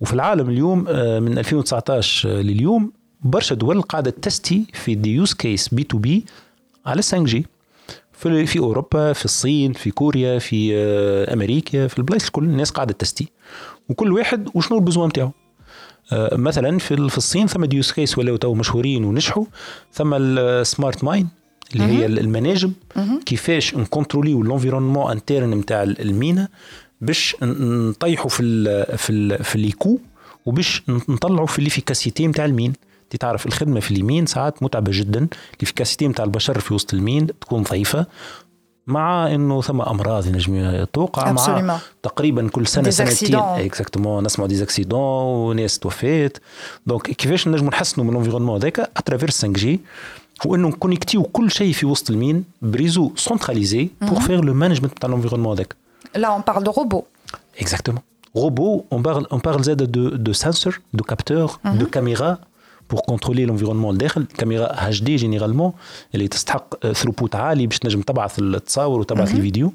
وفي 0.00 0.12
العالم 0.12 0.50
اليوم 0.50 0.78
من 1.22 1.38
2019 1.38 2.28
لليوم 2.28 2.92
برشا 3.22 3.54
دول 3.54 3.82
قاعدة 3.82 4.10
تستي 4.10 4.66
في 4.72 4.94
des 4.94 5.14
use 5.14 5.32
cases 5.32 5.68
B2B 5.68 6.24
على 6.86 7.02
5 7.02 7.24
G 7.24 7.46
في 8.12 8.46
في 8.46 8.58
أوروبا 8.58 9.12
في 9.12 9.24
الصين 9.24 9.72
في 9.72 9.90
كوريا 9.90 10.38
في 10.38 10.74
أمريكا 11.32 11.86
في 11.86 11.98
البلايص 11.98 12.24
الكل 12.24 12.44
الناس 12.44 12.70
قاعدة 12.70 12.92
تستي. 12.92 13.28
وكل 13.88 14.12
واحد 14.12 14.48
وشنو 14.54 14.78
ال 14.78 14.82
besoin 14.82 15.08
نتاعو. 15.08 15.30
مثلا 16.32 16.78
في 16.78 17.08
في 17.08 17.18
الصين 17.18 17.46
ثم 17.46 17.64
des 17.64 17.78
use 17.78 17.92
cases 17.92 18.18
ولاو 18.18 18.36
تو 18.36 18.54
مشهورين 18.54 19.04
ونجحوا. 19.04 19.44
ثم 19.92 20.14
ال 20.14 20.29
smart 20.29 21.04
mine 21.04 21.28
اللي 21.74 21.84
هي 21.84 22.06
المناجم. 22.06 22.72
كيفاش 23.26 23.74
نكونتروليو 23.74 24.42
l'environnement 24.42 25.10
interne 25.12 25.50
نتاع 25.50 25.82
ال 25.82 25.95
mine 25.95 26.48
باش 27.00 27.36
نطيحوا 27.42 28.30
في 28.30 28.42
ال 28.42 28.98
في 28.98 29.10
ال 29.10 29.44
في 29.44 29.58
les 29.58 29.73
coûts 29.73 29.98
وباش 30.46 30.82
نطلعوا 30.88 31.46
في 31.46 31.62
l'efficacité 31.62 32.26
نتاع 32.26 32.44
ال 32.44 32.49
mine. 32.49 32.72
انت 33.12 33.20
تعرف 33.20 33.46
الخدمة 33.46 33.80
في 33.80 33.90
ال 33.90 33.97
mine 33.97 34.26
ساعات 34.26 34.62
متعبة 34.62 34.92
جدا 34.94 35.28
ال 35.56 35.61
efficacité 35.61 36.08
نتاع 36.08 36.24
البشر 36.24 36.60
في 36.60 36.74
وسط 36.74 36.94
ال 36.94 37.00
mine 37.00 37.26
تكون 37.26 37.62
ضعيفة 37.62 38.06
مع 38.86 39.34
إنه 39.34 39.62
ثم 39.62 39.80
أمراض 39.80 40.26
ينجم 40.26 40.84
توقع 40.92 41.32
مع 41.32 41.80
تقريبا 42.02 42.48
كل 42.48 42.66
سنة 42.66 42.90
سنتين. 42.90 43.38
exactement 43.38 44.24
نسمعوا 44.24 44.48
des 44.48 44.61
accidents 44.61 45.00
وناس 45.00 45.78
توفات 45.78 46.38
donc 46.86 47.02
كيفاش 47.02 47.48
نجموا 47.48 47.70
نحسنوا 47.70 48.06
من 48.06 48.12
ال 48.12 48.15
environnement 48.15 48.56
هذاك؟ 48.56 48.90
à 48.96 49.00
travers 49.00 49.30
5 49.30 49.48
G 49.48 49.80
وإنه 50.44 50.68
نكونيكتيو 50.68 51.22
كل 51.22 51.50
شيء 51.50 51.72
في 51.72 51.86
وسط 51.86 52.10
ال 52.10 52.17
mine 52.17 52.44
ب 52.62 52.69
réseau 52.69 53.12
centralisé 53.16 53.88
pour 54.02 54.20
faire 54.20 54.44
le 54.44 54.54
management 54.54 54.98
تاع 54.98 55.08
ال 55.08 55.11
environnement 55.11 55.52
هذاك. 55.52 55.76
là 56.16 56.28
on 56.28 56.42
parle 56.46 56.64
de 56.64 56.72
robots 56.78 57.02
exactement 57.60 58.02
robots 58.36 58.84
on 58.92 59.02
parle 59.02 59.26
on 59.26 59.40
parle 59.40 59.62
زاد 59.62 59.92
de 59.92 60.08
de 60.08 60.32
senseurs 60.32 60.80
de 60.92 61.04
capteurs 61.04 61.58
de 61.64 61.86
caméras 61.86 62.38
pour 62.88 63.02
contrôler 63.02 63.46
l'environnement 63.46 63.90
الداخل 63.90 64.24
كاميرا 64.38 64.88
HD 64.88 65.02
généralement 65.02 65.72
اللي 66.14 66.28
تستحق 66.28 66.86
throughput 66.86 67.34
عالي 67.34 67.66
باش 67.66 67.78
تنجم 67.78 68.00
تبعث 68.00 68.38
التصاور 68.38 69.00
وتبعث 69.00 69.34
الفيديو 69.34 69.72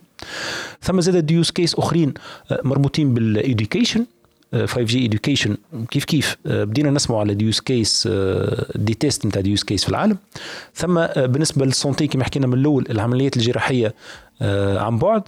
ثم 0.82 1.02
زاد 1.02 1.26
des 1.26 1.39
use 1.39 1.52
cases 1.52 1.76
اخرين 1.76 2.14
مربوطين 2.64 3.14
بال 3.14 3.31
education 3.31 4.06
5 4.54 4.82
G 4.82 5.06
education 5.06 5.58
كيف 5.92 6.06
كيف 6.06 6.38
بدينا 6.46 6.92
نسمعوا 6.92 7.22
على 7.22 7.34
des 7.34 7.47
use 7.47 7.60
cases 7.60 8.08
des 8.76 8.94
tests 8.94 9.26
نتاع 9.26 9.42
des 9.42 9.53
use 9.53 9.64
cases 9.64 9.84
في 9.84 9.90
العالم 9.90 10.18
ثم 10.76 11.06
بالنسبة 11.06 11.66
لل 11.66 11.78
santé 11.78 12.08
كما 12.08 12.24
حكينا 12.24 12.48
من 12.48 12.54
الأول 12.54 12.86
العمليات 12.90 13.38
الجراحيه 13.38 13.94
عن 14.78 14.98
بعد 14.98 15.24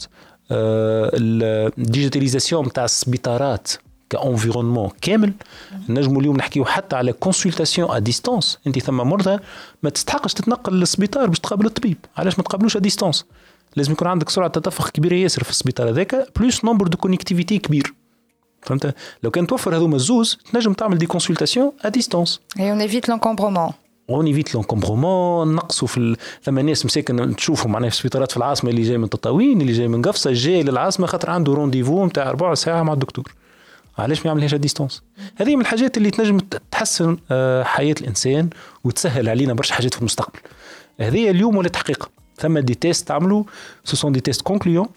ال 0.51 0.65
digitalisation 0.65 2.65
نتاع 2.65 2.85
السبيطارات 2.85 3.71
ك 4.09 4.15
environnement 4.15 4.89
كامل 5.01 5.33
نجموا 5.89 6.21
اليوم 6.21 6.37
نحكيو 6.37 6.65
حتى 6.65 6.95
على 6.95 7.13
consultation 7.13 7.91
à 7.91 7.99
distance 7.99 8.59
أنت 8.67 8.79
ثم 8.79 8.97
مرضى 8.97 9.39
ما 9.83 9.89
تستحقش 9.89 10.33
تتنقل 10.33 10.73
للسبيطار 10.73 11.27
باش 11.27 11.39
تقابل 11.39 11.65
الطبيب. 11.65 11.97
علاش 12.17 12.37
ما 12.37 12.43
تقابلوش 12.43 12.77
à 12.77 12.79
distance 12.79 13.25
لازم 13.75 13.91
يكون 13.91 14.07
عندك 14.07 14.29
سرعة 14.29 14.47
تدفق 14.47 14.89
كبيرة 14.89 15.15
ياسر 15.15 15.43
في 15.43 15.49
السبيطار 15.49 15.89
هذاك 15.89 16.27
plus 16.39 16.65
nombre 16.65 16.87
de 16.87 16.97
connectivité 16.97 17.57
كبير. 17.57 17.93
فهمت؟ 18.61 18.95
لو 19.23 19.31
كان 19.31 19.47
توفر 19.47 19.75
هذوما 19.75 19.95
الزوز 19.95 20.37
تنجم 20.53 20.73
تعمل 20.73 20.97
des 20.97 21.05
consultations 21.05 21.71
à 21.85 21.89
distance 21.89 22.39
et 22.59 22.71
on 22.71 22.81
évite 22.81 23.09
l'encombrement 23.09 23.71
on 24.09 24.25
évite 24.25 24.55
l'encombrement 24.55 25.55
نقصوا 25.55 25.87
في. 25.87 26.15
ثم 26.43 26.59
ناس 26.59 26.85
مساكن 26.85 27.35
تشوفهم 27.35 27.71
معناها 27.71 27.89
في 27.89 27.95
السبيطارات 27.95 28.31
في 28.31 28.37
العاصمة 28.37 28.69
اللي 28.69 28.81
جاي 28.81 28.97
من 28.97 29.09
تطاوين 29.09 29.61
اللي 29.61 29.73
جاي 29.73 29.87
من 29.87 30.01
قفصة 30.01 30.31
جاي 30.33 30.63
للعاصمة 30.63 31.07
خاطر 31.07 31.29
عنده 31.29 31.53
rendez-vous 31.53 32.05
نتاع 32.05 32.31
ربع 32.31 32.53
ساعة 32.53 32.83
مع 32.83 32.93
الدكتور. 32.93 33.33
علاش 33.97 34.19
ما 34.19 34.25
يعملهاش 34.25 34.53
à 34.55 34.60
distance 34.60 35.03
هذه 35.35 35.55
من 35.55 35.61
الحاجات 35.61 35.97
اللي 35.97 36.11
تنجم 36.11 36.39
تحسن 36.71 37.17
حياة 37.63 37.95
الإنسان 38.01 38.49
وتسهل 38.83 39.29
علينا 39.29 39.53
برشا 39.53 39.73
حاجات 39.73 39.93
في 39.93 39.99
المستقبل. 39.99 40.39
هذه 40.99 41.29
اليوم 41.29 41.55
ولا 41.55 41.69
تحقيق 41.69 42.09
ثم 42.37 42.59
des 42.59 42.75
tests 42.75 43.07
تعملوا 43.07 43.43
ce 43.83 43.95
sont 43.95 44.11
des 44.11 44.19
tests 44.19 44.41
concluants 44.41 44.87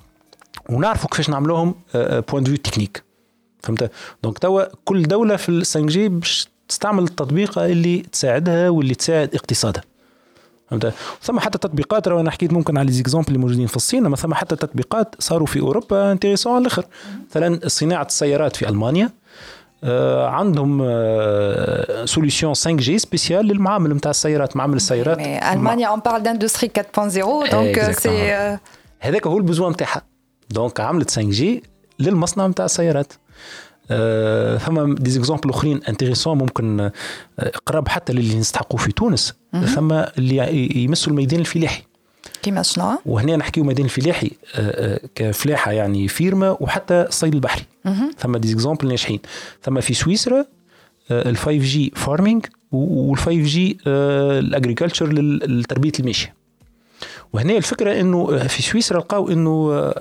ونعرفوا 0.69 1.09
كيفاش 1.11 1.31
نعملوهم 1.31 1.75
point 1.95 2.43
de 2.43 2.57
vue 2.57 2.68
technique 2.68 3.03
فهمت؟ 3.63 3.91
donc 4.23 4.39
توا 4.39 4.65
كل 4.85 5.03
دولة 5.03 5.37
في 5.37 5.49
ال 5.49 5.67
5 5.67 5.87
G 5.87 6.09
باش 6.09 6.49
تستعمل 6.69 7.03
التطبيقه 7.03 7.67
اللي 7.67 7.99
تساعدها 7.99 8.69
واللي 8.69 8.95
تساعد 8.95 9.35
اقتصادها. 9.35 9.83
فهمت؟ 10.71 10.95
ثم 11.23 11.39
حتى 11.39 11.59
تطبيقات 11.59 12.09
راه 12.09 12.21
أنا 12.21 12.31
حكيت 12.31 12.53
ممكن 12.53 12.79
على 12.79 12.87
les 12.87 12.98
exemples 12.98 13.29
اللي 13.29 13.39
موجودين 13.39 13.67
في 13.67 13.77
الصين 13.77 14.07
أما 14.07 14.17
ثم 14.17 14.35
حتى 14.35 14.57
تطبيقات 14.57 15.15
صاروا 15.19 15.47
في 15.47 15.61
أوروبا 15.61 16.13
intéressants 16.13 16.53
على 16.53 16.61
الآخر. 16.61 16.85
مثلا 17.31 17.61
صناعة 17.67 18.03
السيارات 18.07 18.57
في 18.57 18.69
ألمانيا 18.69 19.11
آه 19.85 20.29
عندهم 20.29 20.83
آه 20.83 22.05
solutions 22.05 22.55
5 22.55 22.73
G 22.73 22.99
spéciales 22.99 23.47
للمعامل 23.47 23.95
نتاع 23.95 24.11
السيارات 24.11 24.57
معامل 24.57 24.77
السيارات. 24.77 25.19
ألمانيا 25.53 25.89
on 25.89 26.01
parle 26.01 26.25
d'industrie 26.25 26.69
4.0 26.79 27.51
donc 27.51 27.93
c'est 27.99 28.59
هذاك 29.01 29.27
هو 29.27 29.39
ال 29.39 29.44
besoin 29.44 29.73
نتاعها 29.73 30.03
donc 30.51 30.81
عملت 30.81 31.11
5 31.11 31.31
G 31.31 31.63
للمصنع 31.99 32.47
نتاع 32.47 32.65
السيارات. 32.65 33.13
آه 33.91 34.59
ثم 34.59 34.95
des 34.95 35.10
exemples 35.10 35.51
أخرين 35.51 35.81
intéressants 35.89 36.39
ممكن 36.39 36.91
قراب 37.67 37.89
حتى 37.89 38.13
للي 38.13 38.39
نستحقوه 38.39 38.81
في 38.81 38.93
تونس. 38.93 39.35
ثم 39.75 39.93
اللي 39.93 40.83
يمسوا 40.85 41.13
الميدان 41.13 41.41
الفلاحي. 41.41 41.83
كيما 42.43 42.63
شنو؟ 42.63 42.99
وهنا 43.07 43.37
نحكيو 43.37 43.65
ميدان 43.65 43.85
الفلاحي 43.85 44.31
كفلاحة 45.15 45.73
يعني 45.73 46.09
فيرما 46.09 46.57
وحتى 46.61 46.95
الصيد 47.09 47.35
البحري. 47.35 47.65
ثم 48.19 48.37
des 48.37 48.51
exemples 48.51 48.89
ناجحين. 48.89 49.21
ثم 49.63 49.81
في 49.81 49.95
سويسرا 49.95 50.45
ال 51.11 51.37
5 51.37 51.59
G 51.59 51.93
farming 51.97 52.47
وال 52.73 53.19
5 53.19 53.43
G 53.43 53.79
ال 53.87 53.97
agriculture 53.97 55.13
لتربية 55.13 55.93
الماشية. 56.01 56.35
وهنا 57.33 57.57
الفكرة 57.57 58.01
إنه 58.01 58.47
في 58.47 58.63
سويسرا 58.63 58.99
لقاو 58.99 59.31
إنه 59.31 59.93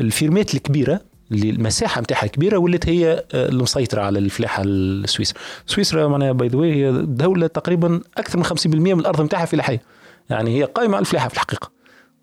الفيرمات 0.00 0.54
الكبيرة 0.54 1.00
اللي 1.32 1.50
المساحه 1.50 2.00
نتاعها 2.00 2.26
كبيره 2.26 2.58
ولات 2.58 2.88
هي 2.88 3.24
المسيطرة 3.34 4.02
على 4.02 4.18
الفلاحة 4.18 4.62
السويسرا 4.66 5.38
سويسرا 5.66 6.08
معناها 6.08 6.32
by 6.32 6.48
the 6.48 6.58
way 6.58 6.92
دولة 6.92 7.46
تقريبا 7.46 8.00
أكثر 8.16 8.38
من 8.38 8.44
50% 8.44 8.66
من 8.66 9.00
الأرض 9.00 9.20
نتاعها 9.20 9.44
فلاحية. 9.44 9.82
يعني 10.30 10.58
هي 10.58 10.64
قائمة 10.64 10.96
على 10.96 11.00
الفلاحة 11.00 11.28
في 11.28 11.34
الحقيقة. 11.34 11.70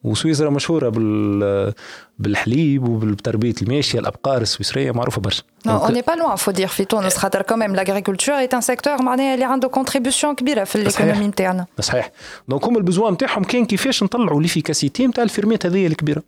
وسويسرا 0.04 0.50
مشهورة 0.50 0.90
بال 0.90 1.74
بالحليب 2.20 2.88
وبتربيه 2.88 3.54
الماشية 3.62 4.00
الأبقار 4.00 4.42
السويسرية 4.42 4.92
معروفة 4.92 5.22
برشا. 5.22 5.44
on 5.68 5.94
n'est 5.94 6.02
pas 6.02 6.12
loin 6.12 6.36
faut 6.36 6.52
dire 6.52 6.68
في 6.68 6.86
تونس 6.86 7.18
خاطر 7.18 7.42
quand 7.42 7.61
même 7.61 7.76
l'agriculture 7.76 8.38
est 8.38 8.54
un 8.54 8.62
secteur 8.62 9.02
معناها 9.02 9.34
اللي 9.34 9.46
عنده 9.46 9.68
contribution 9.68 10.36
كبيرة 10.36 10.64
في 10.64 10.76
ال 10.76 10.82
économie 10.82 11.28
نتاعنا 11.28 11.66
صحيح. 11.80 12.12
donc 12.48 12.66
هما 12.66 12.78
ال 12.78 12.83
besoin 12.83 13.14
نتاعهم 13.14 13.44
كان 13.44 13.66
كيفاش 13.66 14.04
نطلعوا 14.04 14.42
l'efficacité 14.42 15.08
نتاع 15.08 15.24
الفيرميات 15.24 15.66
هذيا 15.66 15.88
الكبيرة. 15.88 16.24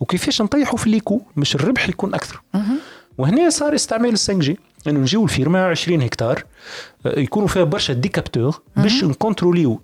وكيفاش 0.00 0.42
نطيحوا 0.42 0.78
في 0.78 0.86
ال 0.86 0.90
les 0.90 1.01
coûts 1.01 1.20
مش 1.36 1.54
الربح 1.54 1.88
يكون 1.88 2.14
أكثر. 2.14 2.42
وهنا 3.18 3.50
صار 3.50 3.74
استعمال 3.74 4.12
ال 4.12 4.20
cinq 4.20 4.52
G 4.52 4.58
إنه 4.86 5.00
نجيو 5.00 5.24
الفيرما 5.24 5.66
20 5.66 6.02
هكتار 6.02 6.44
يكونوا 7.04 7.48
فيها 7.48 7.64
برشا 7.64 7.92
des 7.92 8.10
capteurs 8.10 8.60
باش 8.76 9.04
نكونتروليو 9.04 9.80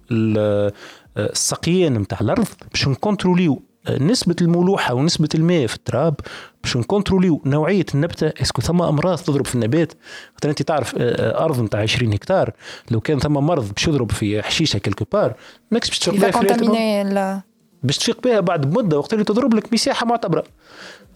السقيان 1.16 1.94
نتاع 1.94 2.18
الأرض 2.20 2.46
باش 2.72 2.88
نكونتروليو 2.88 3.62
نسبة 4.00 4.36
الملوحة 4.40 4.94
ونسبة 4.94 5.28
الماء 5.34 5.66
في 5.66 5.74
التراب 5.74 6.14
باش 6.62 6.76
نكونتروليو 6.76 7.42
نوعية 7.44 7.86
النبتة. 7.94 8.32
est-ce 8.42 8.56
que 8.56 8.62
ثم 8.62 8.82
أمراض 8.82 9.18
تضرب 9.18 9.46
في 9.46 9.54
النبات؟ 9.54 9.92
مثلا 10.38 10.50
أنت 10.50 10.62
تعرف 10.62 10.94
أرض 10.98 11.60
نتاع 11.60 11.80
20 11.80 12.12
هكتار 12.12 12.52
لو 12.90 13.00
كان 13.00 13.18
ثم 13.18 13.32
مرض 13.32 13.72
باش 13.72 13.88
يضرب 13.88 14.12
في 14.12 14.42
حشيشة 14.42 14.78
quelque 14.78 15.04
part 15.12 15.34
ماكش 15.70 15.88
باش 15.88 16.08
بها 16.08 17.42
باش 17.82 17.98
تفيق 17.98 18.20
بها 18.22 18.40
بعد 18.40 18.74
مدة 18.78 18.98
وقت 18.98 19.12
اللي 19.12 19.24
تضرب 19.24 19.54
لك 19.54 19.72
مساحة 19.72 20.06
معتبرة. 20.06 20.44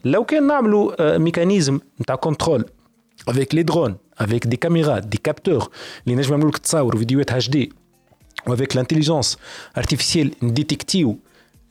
لو 0.04 0.24
كان 0.24 0.46
نعملوا 0.46 1.18
mécanisme 1.18 1.80
نتاع 2.00 2.14
contrôle 2.14 2.64
avec 3.28 3.54
les 3.54 3.62
drones 3.62 3.96
avec 4.18 4.46
des 4.46 4.56
كاميرات 4.56 5.06
des 5.06 5.18
capteurs 5.24 5.70
اللي 6.06 6.16
نجم 6.16 6.30
يعملوا 6.30 6.50
لك 6.50 6.58
تصاور 6.58 6.96
فيديوهات 6.96 7.32
HD 7.32 7.48
و 7.48 7.72
avec 8.46 8.76
l'intelligence 8.76 9.38
artificielle 9.78 10.32
نديتيكتيو 10.42 11.18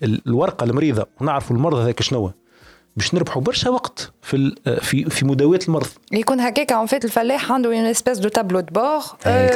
الورقة 0.04 0.64
المريضة 0.64 1.08
ونعرفوا 1.22 1.56
المرض 1.56 1.78
هذاك 1.78 2.02
شنو 2.02 2.32
باش 3.00 3.14
نربحوا 3.14 3.42
برشا 3.42 3.70
وقت 3.70 4.12
في 4.22 4.56
في 4.82 5.10
في 5.10 5.26
مداواه 5.26 5.60
المرض. 5.68 5.88
يكون 6.12 6.40
هكاك 6.40 6.72
en 6.72 6.86
fait 6.86 7.06
الفلاح 7.06 7.52
عنده 7.52 7.70
une 7.70 7.86
espèce 7.86 8.18
de 8.18 8.30
tableau 8.30 8.60
de 8.60 8.74
bord 8.74 9.00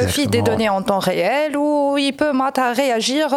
في 0.06 0.26
des 0.26 0.40
données 0.40 0.68
en 0.68 0.82
temps 0.82 0.98
réel 0.98 1.56
و 1.56 1.96
il 1.96 2.08
peut 2.08 2.32
معناتها 2.32 2.72
réagir 2.72 3.28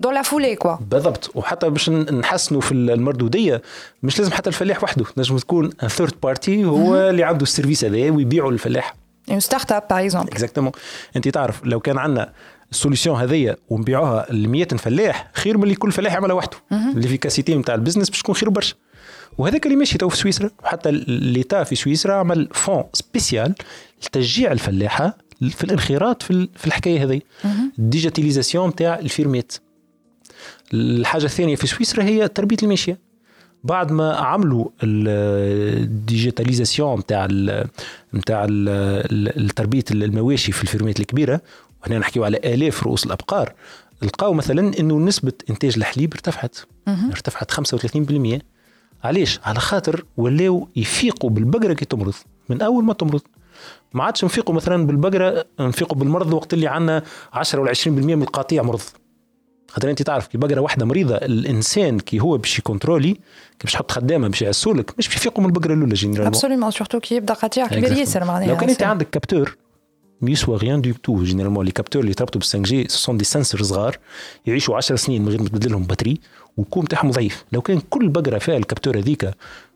dans 0.00 0.14
la 0.14 0.22
foulée 0.22 0.56
quoi 0.56 0.76
بالضبط. 0.90 1.30
وحتى 1.34 1.70
باش 1.70 1.90
نحسنوا 1.90 2.60
في 2.60 2.72
المردودية 2.72 3.62
مش 4.02 4.18
لازم 4.18 4.32
حتى 4.32 4.48
الفلاح 4.48 4.82
وحده. 4.82 5.04
نجم 5.16 5.38
تكون 5.38 5.70
un 5.82 5.88
third 5.88 6.14
party 6.22 6.64
هو 6.64 6.96
اللي 6.96 7.24
عنده 7.24 7.42
ال 7.42 7.47
service 7.47 7.84
هذا 7.84 8.10
ويبيعوا 8.10 8.50
للفلاح. 8.50 8.94
une 9.30 9.40
startup 9.40 9.82
par 9.90 10.00
exemple 10.00 10.28
exactement 10.28 10.72
أنت 11.16 11.28
تعرف 11.28 11.64
لو 11.64 11.80
كان 11.80 11.98
عندنا 11.98 12.32
ال 12.70 12.76
solution 12.76 13.20
هذيا 13.20 13.56
ونبيعوها 13.68 14.26
ل 14.32 14.48
100 14.48 14.64
فلاح 14.64 15.30
خير 15.34 15.56
من 15.56 15.62
اللي 15.62 15.74
كل 15.74 15.92
فلاح 15.92 16.12
يعملها 16.12 16.34
وحده. 16.36 16.56
l'efficacité 16.70 17.54
نتاع 17.54 17.74
ال 17.74 17.78
business 17.78 18.10
باش 18.10 18.22
تكون 18.22 18.34
خير 18.34 18.48
برشا. 18.48 18.74
وهذاك 19.38 19.66
اللي 19.66 19.76
ماشي 19.76 19.98
تو 19.98 20.08
في 20.08 20.16
سويسرا 20.16 20.50
وحتى 20.64 20.90
l'État 21.06 21.64
في 21.64 21.74
سويسرا 21.74 22.14
عمل 22.14 22.48
fonds 22.52 22.84
spécial 22.92 23.54
لتشجيع 24.06 24.52
الفلاحة 24.52 25.18
في 25.50 25.64
الانخراط 25.64 26.22
في, 26.22 26.48
في 26.56 26.66
الحكاية 26.66 27.04
هذه. 27.04 27.20
ال 27.78 27.84
digitalisation 27.84 28.68
نتاع 28.68 28.98
ال 28.98 29.05
fermet. 29.05 29.52
الحاجة 30.74 31.24
الثانية 31.24 31.56
في 31.56 31.66
سويسرا 31.66 32.04
هي 32.04 32.28
تربية 32.28 32.56
الماشيه 32.62 32.98
بعد 33.64 33.92
ما 33.92 34.16
عملوا 34.16 34.68
ال 34.82 34.96
digitalisation 34.96 36.98
نتاع 36.98 37.26
نتاع 38.14 38.46
تربيه 39.56 39.84
المواشي 39.90 40.52
في 40.52 40.62
ال 40.62 40.67
fermeيات 40.67 41.00
الكبيرة 41.00 41.40
وهنا 41.82 41.98
نحكيو 41.98 42.24
على 42.24 42.36
آلاف 42.36 42.82
رؤوس 42.82 43.06
الأبقار 43.06 43.52
لقاو 44.02 44.32
مثلا 44.32 44.78
إنه 44.80 44.98
نسبة 44.98 45.32
إنتاج 45.50 45.74
الحليب 45.76 46.12
ارتفعت. 46.12 46.56
ارتفعت 46.88 47.52
35% 47.52 47.54
علاش؟ 49.04 49.40
على 49.44 49.60
خاطر 49.60 50.04
ولاو 50.16 50.68
يفيقوا 50.76 51.30
بالبقرة 51.30 51.72
كي 51.72 51.84
تمرض 51.84 52.14
من 52.48 52.62
أول 52.62 52.84
ما 52.84 52.92
تمرض. 52.92 53.20
ما 53.92 54.04
عادش 54.04 54.24
نفيقوا 54.24 54.54
مثلا 54.54 54.86
بالبقرة 54.86 55.44
نفيقوا 55.60 55.96
بالمرض 55.96 56.32
وقت 56.32 56.54
اللي 56.54 56.68
عندنا 56.68 57.02
10 57.32 57.60
ولا 57.60 57.72
20% 57.74 57.88
من 57.88 58.22
القطيع 58.22 58.62
مرض. 58.62 58.80
خاطر 59.70 59.90
أنت 59.90 60.02
تعرف 60.02 60.26
كي 60.26 60.38
بقرة 60.38 60.60
واحدة 60.60 60.86
مريضة 60.86 61.16
الإنسان 61.16 62.00
كي 62.00 62.20
هو 62.20 62.38
باش 62.38 62.58
يcontrôler 62.58 63.12
كي 63.12 63.20
باش 63.64 63.74
يحط 63.74 63.90
خدامة 63.90 64.28
باش 64.28 64.42
يعسولك 64.42 64.94
مش 64.98 65.08
باش 65.08 65.16
يفيقوا 65.16 65.40
من 65.44 65.48
البقرة 65.48 65.74
الأولى 65.74 65.94
généralement. 65.94 66.26
Absolument 66.26 66.70
surtout 66.70 67.00
كي 67.00 67.14
يبدأ 67.14 67.34
قطيع 67.34 67.66
كبير 67.66 67.92
ياسر 67.92 68.24
معناها 68.24 68.48
لو 68.48 68.56
كان 68.56 68.70
أنت 68.70 68.82
عندك 68.82 69.10
capteur 69.10 69.56
يسوى 70.22 70.56
rien 70.56 70.80
du 70.80 70.92
tout 70.92 71.22
généralement 71.24 71.66
les 71.66 71.72
capteurs 71.72 72.02
اللي 72.02 72.14
تربطوا 72.14 72.40
بال 72.40 72.48
5G 72.48 72.58
sont 72.58 73.24
des 73.24 73.34
senseurs 73.34 73.62
صغار 73.62 73.98
يعيشوا 74.46 74.76
10 74.76 74.96
سنين 74.96 75.22
من 75.22 75.28
غير 75.28 75.42
ما 75.42 75.48
تبدل 75.48 75.72
لهم 75.72 75.82
batterie 75.82 76.20
وال 76.56 76.67
com 76.67 76.84
تاعهم 76.84 77.10
ضعيف. 77.10 77.44
لو 77.52 77.60
كان 77.60 77.80
كل 77.90 78.08
بقرة 78.08 78.38
فيها 78.38 78.56
ال 78.56 78.61
capteur 78.61 78.98
هذيك 78.98 79.30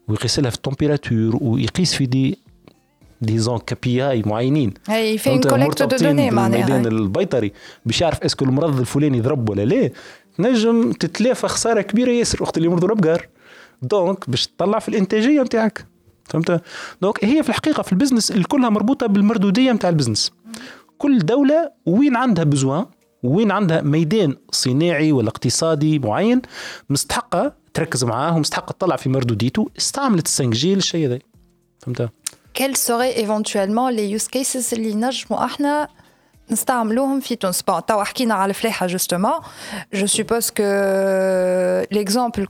ويقيس 0.08 0.38
لها 0.38 0.50
في 0.50 0.56
ال 0.56 0.63
température 0.63 1.38
ويقيس 1.40 1.94
في 1.94 2.06
des 2.06 2.38
dizaines 3.22 3.58
KPI 3.58 4.22
معينين 4.26 4.74
Et 4.90 5.18
il 5.18 5.25
fait 5.25 5.38
collecte 5.38 5.82
de 5.82 5.96
données 5.96 6.30
معناها. 6.30 6.66
الميدان 6.66 6.86
البيطري. 6.86 7.52
باش 7.86 8.00
يعرف 8.00 8.22
est-ce 8.22 8.37
que 8.37 8.44
المرض 8.44 8.78
الفلاني 8.78 9.20
ضرب 9.20 9.50
ولا 9.50 9.64
لا. 9.64 9.90
نجم 10.38 10.92
تتلافى 10.92 11.48
خسارة 11.48 11.80
كبيرة 11.80 12.10
ياسر 12.10 12.42
وقت 12.42 12.56
اللي 12.56 12.68
يمرضوا 12.68 12.88
الأبقار. 12.88 13.28
donc 13.82 14.30
باش 14.30 14.46
تطلع 14.46 14.78
في 14.78 14.88
الإنتاجية 14.88 15.42
نتاعك. 15.42 15.86
فهمت؟ 16.24 16.62
donc 17.02 17.24
هي 17.24 17.42
في 17.42 17.48
الحقيقة 17.48 17.82
في 17.82 17.92
ال 17.92 17.96
business 17.96 18.32
كلها 18.32 18.68
مربوطة 18.68 19.06
بالمردودية 19.06 19.72
نتاع 19.72 19.90
ال 19.90 19.94
business. 19.94 20.32
كل 20.98 21.18
دولة 21.18 21.70
وين 21.86 22.16
عندها 22.16 22.44
besoin 22.44 22.86
وين 23.22 23.50
عندها 23.50 23.80
ميدان 23.80 24.36
صناعي 24.50 25.12
ولا 25.12 25.28
اقتصادي 25.28 25.98
معين 25.98 26.42
مستحقة 26.90 27.52
تركز 27.74 28.04
معاه 28.04 28.36
ومستحقة 28.36 28.72
تطلع 28.72 28.96
في 28.96 29.08
مردوديته 29.08 29.70
استعملت 29.78 30.26
ال 30.26 30.54
5G 30.54 30.74
للشيء 30.74 31.06
هذا. 31.06 31.18
فهمت؟ 31.78 32.10
Quels 32.54 32.76
seraient 32.76 33.16
éventuellement 33.16 33.92
les 33.92 34.10
use 34.10 34.26
cases 34.26 34.74
اللي 34.74 34.94
نجموا 34.94 35.44
إحنا 35.44 35.88
نستعملوهم 36.50 37.20
في 37.20 37.36
تونس. 37.36 37.62
Bon 37.62 37.86
توا 37.86 38.04
حكينا 38.04 38.34
على 38.34 38.50
الفلاحة 38.50 38.86
justement 38.86 39.40
je 39.94 40.06
suppose 40.06 40.50
que 40.50 40.62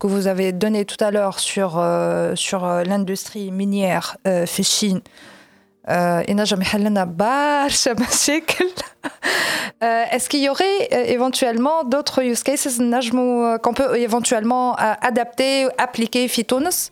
avez 0.08 0.52
donné 0.52 0.84
tout 0.84 1.04
à 1.04 1.10
l'heure 1.10 1.38
sur 1.38 1.78
euh, 1.78 2.34
sur 2.34 2.60
l'industrie 2.88 3.50
minière 3.50 4.16
euh, 4.26 4.44
في 4.44 4.60
الصين 4.60 5.02
ينجم 6.29 6.61
يحل 6.61 6.81
لنا 6.83 7.03
برشا 7.03 7.93
مشاكل 7.93 8.69
est-ce 10.13 10.29
qu'il 10.29 10.39
y 10.39 10.49
aurait 10.49 11.11
éventuellement 11.17 11.83
d'autres 11.83 12.23
use 12.23 12.41
cases 12.43 12.79
qu'on 13.63 13.73
peut 13.73 13.97
éventuellement 13.97 14.75
adapter 14.75 15.67
appliquer 15.77 16.27
في 16.27 16.43
تونس 16.43 16.91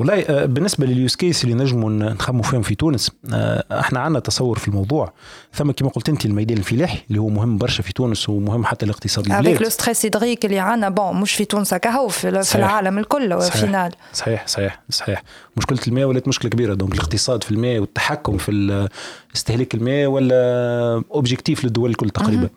والله 0.00 0.20
آه، 0.20 0.44
بالنسبة 0.44 0.86
لل 0.86 0.98
use 0.98 1.16
case 1.16 1.44
اللي 1.44 1.54
نجموا 1.54 1.90
نخموا 1.90 2.42
فيهم 2.42 2.62
في 2.62 2.74
تونس 2.74 3.10
آه، 3.32 3.64
إحنا 3.80 4.00
عندنا 4.00 4.20
تصور 4.20 4.58
في 4.58 4.68
الموضوع. 4.68 5.12
ثم 5.54 5.70
كما 5.70 5.88
قلت 5.88 6.08
انت 6.08 6.26
الميدان 6.26 6.58
الفلاحي 6.58 6.98
اللي 7.08 7.20
هو 7.20 7.28
مهم 7.28 7.58
برشا 7.58 7.82
في 7.82 7.92
تونس 7.92 8.28
ومهم 8.28 8.64
حتى 8.64 8.86
لاقتصاد 8.86 9.24
البلاد. 9.24 9.46
Avec 9.46 9.62
le 9.62 9.68
stress 9.68 10.06
hydrique 10.06 10.44
اللي 10.44 10.58
عندنا 10.58 10.88
bon 10.88 11.20
مش 11.20 11.32
في 11.32 11.44
تونس 11.44 11.74
هكا 11.74 12.08
في, 12.08 12.42
في 12.42 12.54
العالم 12.54 12.98
الكل 12.98 13.40
finale 13.40 13.92
صحيح. 14.12 14.46
صحيح 14.46 14.80
صحيح 14.90 15.22
مشكلة 15.56 15.78
الماء 15.88 16.04
ولات 16.04 16.28
مشكلة 16.28 16.50
كبيرة 16.50 16.74
donc 16.74 16.94
الاقتصاد 16.94 17.44
في 17.44 17.50
الماء 17.50 17.78
والتحكم 17.78 18.38
في 18.38 18.88
استهلاك 19.36 19.74
الماء 19.74 20.06
ولا 20.06 21.02
objectif 21.10 21.64
للدول 21.64 21.90
الكل 21.90 22.10
تقريبا. 22.10 22.48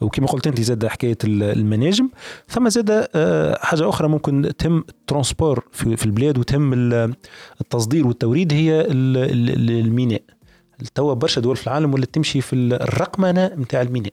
وكما 0.00 0.26
قلت 0.26 0.46
أنت 0.46 0.60
زاد 0.60 0.86
حكاية 0.86 1.18
المناجم. 1.24 2.10
ثم 2.48 2.68
زاد 2.68 3.08
آه، 3.14 3.58
حاجة 3.62 3.88
أخرى 3.88 4.08
ممكن 4.08 4.52
تهم 4.58 4.84
ال 4.88 4.96
transport 4.96 5.64
في 5.72 6.06
البلاد 6.06 6.38
وتهم 6.38 6.72
التصدير 7.60 8.06
والتوريد 8.06 8.52
هي 8.52 8.86
الميناء. 8.90 10.22
توا 10.94 11.14
برشا 11.14 11.40
دول 11.40 11.56
في 11.56 11.66
العالم 11.66 11.94
ولا 11.94 12.06
تمشي 12.06 12.40
في 12.40 12.56
الرقمنة 12.56 13.46
نتاع 13.46 13.82
الميناء. 13.82 14.12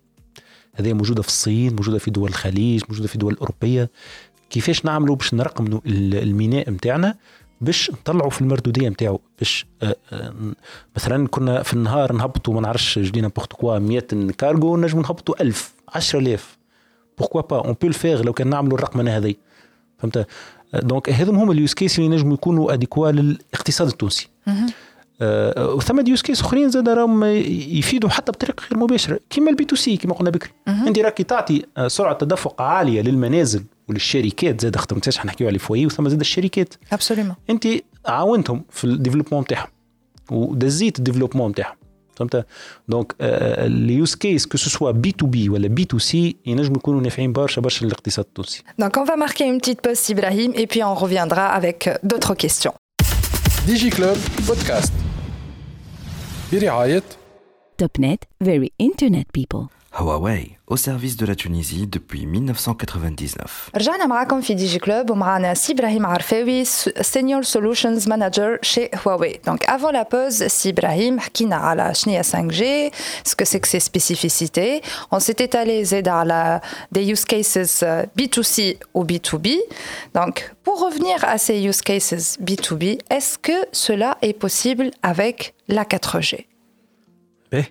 هذه 0.75 0.93
موجودة 0.93 1.21
في 1.21 1.27
الصين 1.27 1.75
موجودة 1.75 1.97
في 1.97 2.11
دول 2.11 2.29
الخليج 2.29 2.83
موجودة 2.89 3.07
في 3.07 3.17
دول 3.17 3.37
اوروبيه 3.41 3.89
كيفاش 4.49 4.85
نعملوا 4.85 5.15
باش 5.15 5.33
نرقموا 5.33 5.79
الميناء 5.85 6.69
نتاعنا 6.69 7.15
باش 7.61 7.91
نطلعوا 7.91 8.29
في 8.29 8.41
المردودية 8.41 8.89
نتاعو 8.89 9.19
باش 9.39 9.65
آه، 9.83 9.95
آه، 10.11 10.33
مثلا 10.95 11.27
كنا 11.27 11.63
في 11.63 11.73
النهار 11.73 12.13
نهبطوا 12.13 12.53
ما 12.53 12.61
نعرفش 12.61 12.99
je 12.99 13.07
donne 13.07 13.27
n'importe 13.27 13.53
quoi 13.53 13.79
100 13.79 13.99
كارغو 14.37 14.77
نجموا 14.77 15.03
نهبطوا 15.03 15.41
1000 15.41 15.74
10000 15.95 16.57
pourquoi 17.17 17.41
pas 17.41 17.65
on 17.65 17.75
peut 17.81 17.87
le 17.87 17.97
faire 17.97 18.21
لو 18.21 18.33
كان 18.33 18.49
نعملوا 18.49 18.77
الرقمنه 18.77 19.17
هذه 19.17 19.35
فهمت؟ 19.97 20.27
donc 20.73 21.09
هذم 21.09 21.35
هما 21.35 21.53
ال 21.53 21.58
use 21.58 21.73
case 21.73 21.99
اللي 21.99 22.09
نجموا 22.09 22.33
يكونوا 22.33 22.73
adéquats 22.73 23.11
للاقتصاد 23.11 23.87
التونسي. 23.87 24.27
آه 25.21 25.73
وثم 25.73 26.07
use 26.07 26.21
case 26.21 26.41
أخرين 26.41 26.69
زاد 26.69 26.89
راهم 26.89 27.23
يفيدوا 27.23 28.09
حتى 28.09 28.31
بطريقة 28.31 28.63
غير 28.71 28.79
مباشرة. 28.79 29.19
كيما 29.29 29.49
ال 29.49 29.65
B2C 29.65 29.97
كيما 29.97 30.13
قلنا 30.13 30.29
بكري. 30.29 30.51
انت 30.67 30.99
راكي 30.99 31.23
تعطي 31.23 31.63
سرعة 31.87 32.13
تدفق 32.17 32.61
عالية 32.61 33.01
للمنازل 33.01 33.63
وللشركات 33.89 34.61
زاد 34.61 34.75
خاطر 34.75 34.95
ما 34.95 35.01
حنحكيو 35.17 35.47
على 35.47 35.53
ال 35.53 35.59
foyer 35.59 35.85
وثم 35.85 36.09
زاد 36.09 36.19
الشركات. 36.19 36.73
Absolument 36.93 37.35
أنت 37.49 37.67
عاونتهم 38.05 38.63
في 38.69 38.83
ال 38.83 38.88
développement 38.88 39.41
نتاعهم 39.41 39.69
ودزيت 40.31 40.99
ال 40.99 41.03
développement 41.03 41.51
نتاعهم 41.51 41.75
دونك 42.88 43.14
اليوز 43.20 44.14
كيس 44.14 44.46
كو 44.46 44.58
سوا 44.58 44.90
بي 44.90 45.12
تو 45.12 45.26
بي 45.26 45.48
ولا 45.48 45.68
بي 45.68 45.84
تو 45.84 45.98
سي 45.98 46.36
ينجموا 46.46 46.76
يكونوا 46.76 47.00
نافعين 47.00 47.32
برشا 47.32 47.60
برشا 47.60 47.84
للاقتصاد 47.84 48.24
التونسي 48.24 48.62
Donc 48.82 48.96
on 48.96 49.04
va 49.04 49.16
marquer 49.16 49.44
une 49.44 49.58
petite 49.58 49.80
pause 49.80 50.10
Ibrahim 50.10 50.52
et 50.54 50.66
puis 50.66 50.82
on 50.84 50.94
reviendra 50.94 51.46
avec 51.46 51.88
d'autres 52.02 52.34
questions. 52.34 52.74
ديجي 53.66 53.90
كلوب 53.90 54.16
بودكاست 54.48 54.92
برعاية 56.52 57.02
Topnet, 57.82 58.20
very 58.44 58.68
internet 58.78 59.26
people. 59.32 59.73
Huawei, 59.94 60.56
au 60.68 60.76
service 60.76 61.16
de 61.16 61.26
la 61.26 61.34
Tunisie 61.34 61.86
depuis 61.86 62.24
1999. 62.26 63.70
رجعنا 63.76 64.06
معاكم 64.06 64.40
في 64.40 64.54
دي 64.54 64.66
جي 64.66 64.78
كلوب 64.78 65.10
ومعنا 65.10 65.54
سي 65.54 65.72
ابراهيم 65.72 66.06
عرفاوي 66.06 66.64
سينيور 66.64 67.42
سولوشنز 67.42 68.08
مانجر 68.08 68.58
شي 68.62 68.88
هواوي 69.06 69.40
دونك 69.46 69.64
افون 69.64 69.92
لا 69.92 70.08
بوز 70.12 70.42
سي 70.42 70.70
ابراهيم 70.70 71.20
حكينا 71.20 71.56
على 71.56 71.94
شنو 71.94 72.14
هي 72.14 72.22
5 72.22 72.42
جي 72.42 72.90
سكو 73.24 73.44
سي 73.44 73.58
كو 73.58 73.66
سي 73.66 73.80
سبيسيفيسيتي 73.80 74.80
اون 75.12 75.20
سيت 75.20 75.40
ايتالي 75.40 75.84
زاد 75.84 76.08
على 76.08 76.60
دي 76.92 77.00
يوز 77.00 77.24
كيسز 77.24 77.84
بي 78.16 78.26
تو 78.26 78.42
سي 78.42 78.78
و 78.94 79.02
بي 79.02 79.18
تو 79.18 79.38
بي 79.38 79.62
دونك 80.14 80.52
pour 80.64 80.80
revenir 80.80 81.24
à 81.24 81.36
ces 81.38 81.58
use 81.70 81.80
cases 81.80 82.38
B2B, 82.46 82.84
est-ce 83.14 83.38
que 83.46 83.58
cela 83.72 84.10
est 84.22 84.36
possible 84.44 84.90
avec 85.02 85.54
la 85.68 85.84
4G 85.84 86.44
باهي 87.52 87.64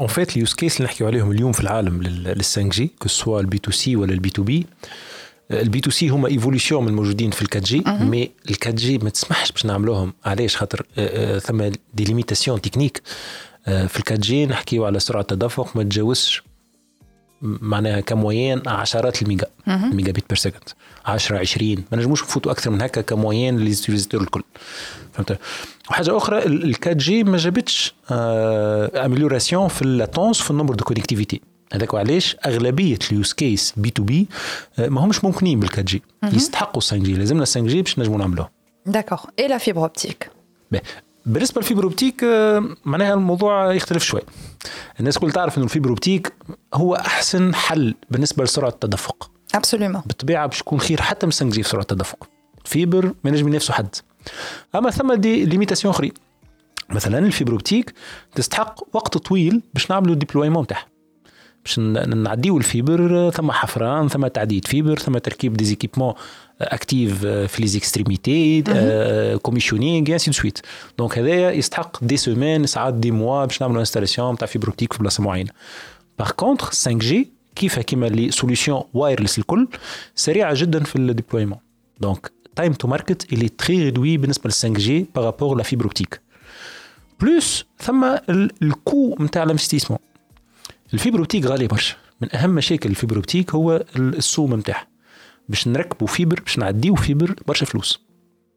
اون 0.00 0.06
فيت 0.06 0.32
اليوز 0.32 0.54
كيس 0.54 0.76
اللي 0.76 0.84
نحكيو 0.86 1.06
عليهم 1.06 1.32
اليوم 1.32 1.52
في 1.52 1.60
العالم 1.60 2.02
لل 2.02 2.34
5G 2.34 2.90
que 2.98 3.08
ce 3.08 3.19
soit 3.19 3.40
ال 3.40 3.58
B2C 3.58 3.96
ولا 3.96 4.12
ال 4.12 4.30
B2B. 4.30 4.66
ال 5.50 5.80
B2C 5.80 6.08
هما 6.08 6.28
évolution 6.28 6.82
من 6.82 6.88
الموجودين 6.88 7.30
في 7.30 7.42
ال 7.42 7.62
4G 7.62 7.82
mais 7.86 8.30
ال 8.50 8.74
4G 8.74 8.98
ما 8.98 9.10
تسمحش 9.10 9.52
باش 9.52 9.66
نعملوهم. 9.66 10.14
علاش؟ 10.24 10.56
خاطر 10.56 10.86
آه، 10.98 11.36
آه، 11.36 11.38
ثم 11.38 11.62
des 11.94 12.04
limitations 12.04 12.60
techniques 12.60 13.02
في 13.64 13.96
ال 13.96 14.18
4G 14.18 14.46
نحكيو 14.46 14.84
على 14.84 15.00
سرعة 15.00 15.22
تدفق 15.22 15.76
ما 15.76 15.82
تجاوزش 15.82 16.42
معناها 17.42 18.00
comme 18.00 18.26
moyenne 18.26 18.62
عشرات 18.66 19.22
الميجا 19.22 19.46
mégabits 19.66 20.24
per 20.28 20.38
second 20.38 20.68
10 21.06 21.38
20 21.38 21.84
ما 21.92 21.98
نجموش 21.98 22.22
نفوتوا 22.22 22.52
أكثر 22.52 22.70
من 22.70 22.82
هكا 22.82 23.00
comme 23.00 23.23
moyenne 23.23 23.56
لل 23.56 23.66
utilisateur 23.66 24.20
الكل. 24.20 24.42
فهمت؟ 25.12 25.38
وحاجة 25.90 26.16
أخرى 26.16 26.46
ال 26.46 26.96
4G 26.96 27.24
ما 27.24 27.36
جابتش 27.36 27.94
amélioration 28.10 29.68
في 29.68 29.82
ال 29.82 29.89
latence 29.89 30.40
في 30.40 30.50
ال 30.50 30.53
nombre 30.53 30.74
de 30.74 30.84
connectivité 30.84 31.40
هذاك 31.72 31.94
علاش؟ 31.94 32.36
أغلبية 32.46 32.98
ال 33.10 33.16
use 33.16 33.32
case 33.32 33.74
B2B 33.76 34.28
ما 34.78 35.04
همش 35.04 35.24
ممكنين 35.24 35.60
بالكات 35.60 35.84
جي 35.84 36.02
يستحقوا 36.24 36.80
5 36.80 36.96
جي 36.96 37.14
لازمنا 37.14 37.44
5 37.44 37.60
جي 37.60 37.82
باش 37.82 37.98
نجموا 37.98 38.18
نعملوه. 38.18 38.50
Et 39.40 39.48
la 39.48 39.58
fibre 39.58 39.82
optique 39.88 40.28
باهي. 40.72 40.82
بالنسبة 41.26 41.60
لل 41.60 41.67
fibre 41.67 41.84
optique 41.84 42.24
آه، 42.24 42.76
معناها 42.84 43.14
الموضوع 43.14 43.72
يختلف 43.72 44.02
شوي. 44.02 44.20
الناس 45.00 45.18
كل 45.18 45.32
تعرف 45.32 45.56
إنه 45.56 45.64
ال 45.64 45.68
fibre 45.68 45.90
optique 45.90 46.32
هو 46.74 46.94
أحسن 46.94 47.54
حل 47.54 47.94
بالنسبة 48.10 48.44
لسرعة 48.44 48.68
التدفق. 48.68 49.30
Absolument. 49.56 50.06
بالطبيعة 50.06 50.46
باش 50.46 50.60
يكون 50.60 50.80
خير 50.80 51.00
حتى 51.00 51.26
من 51.26 51.32
5G 51.32 51.62
في 51.62 51.68
سرعة 51.68 51.82
التدفق. 51.82 52.28
فيبر 52.64 53.04
ما 53.24 53.30
ينجم 53.30 53.48
ينافسوا 53.48 53.74
حد. 53.74 53.96
أما 54.74 54.90
ثم 54.90 55.14
دي 55.14 55.44
ليميتاسيون 55.44 55.94
اخرين 55.94 56.12
مثلا 56.90 57.18
الفيبر 57.18 57.52
أوبتيك 57.52 57.94
تستحق 58.34 58.80
وقت 58.92 59.18
طويل 59.18 59.62
باش 59.74 59.90
نعملوا 59.90 60.12
الديبلويمون 60.14 60.66
تاعها 60.66 60.86
باش 61.64 61.78
نعديو 61.78 62.58
الفيبر 62.58 63.30
ثم 63.30 63.50
حفران 63.50 64.08
ثم 64.08 64.26
تعديد 64.26 64.66
فيبر 64.66 64.98
ثم 64.98 65.18
تركيب 65.18 65.56
دي 65.56 65.64
زيكيبمون 66.61 66.61
اكتيف 66.61 67.25
في 67.25 67.61
لي 67.61 67.67
زيكستريميتي 67.67 68.61
كوميشنينغ 69.41 70.11
انسي 70.13 70.25
دو 70.31 70.37
سويت 70.37 70.59
دونك 70.97 71.17
هذايا 71.17 71.51
يستحق 71.51 72.03
دي 72.03 72.17
سومان 72.17 72.65
ساعات 72.65 72.93
دي 72.93 73.11
موا 73.11 73.45
باش 73.45 73.61
نعملوا 73.61 73.79
انستالاسيون 73.79 74.37
تاع 74.37 74.47
فيبر 74.47 74.67
اوبتيك 74.67 74.93
في 74.93 74.99
بلاصه 74.99 75.23
معينه 75.23 75.49
باغ 76.19 76.31
كونتر 76.31 76.65
5 76.65 76.91
جي 76.91 77.29
كيفها 77.55 77.81
كيما 77.83 78.05
لي 78.05 78.31
سوليسيون 78.31 78.83
وايرلس 78.93 79.39
الكل 79.39 79.67
سريعه 80.15 80.53
جدا 80.57 80.83
في 80.83 80.95
الديبلويمون 80.95 81.59
دونك 82.01 82.31
تايم 82.55 82.73
تو 82.73 82.87
ماركت 82.87 83.33
اللي 83.33 83.49
تري 83.49 83.83
ريدوي 83.83 84.17
بالنسبه 84.17 84.49
ل 84.49 84.51
5 84.51 84.69
جي 84.69 85.05
بارابور 85.15 85.57
لا 85.57 85.63
فيبر 85.63 85.83
اوبتيك 85.85 86.21
بلوس 87.19 87.65
ثم 87.79 88.03
ال- 88.03 88.51
الكو 88.61 89.15
نتاع 89.19 89.43
الانفستيسمون 89.43 89.99
الفيبر 90.93 91.19
اوبتيك 91.19 91.45
غالي 91.45 91.67
برشا 91.67 91.95
من 92.21 92.35
اهم 92.35 92.49
مشاكل 92.49 92.89
الفيبر 92.89 93.15
اوبتيك 93.15 93.55
هو 93.55 93.75
ال- 93.95 94.15
السوم 94.17 94.53
نتاعها 94.55 94.87
باش 95.52 95.68
نركبوا 95.68 96.06
فيبر 96.06 96.40
باش 96.40 96.58
نعديو 96.58 96.94
فيبر 96.94 97.34
برشا 97.46 97.66
فلوس. 97.66 98.00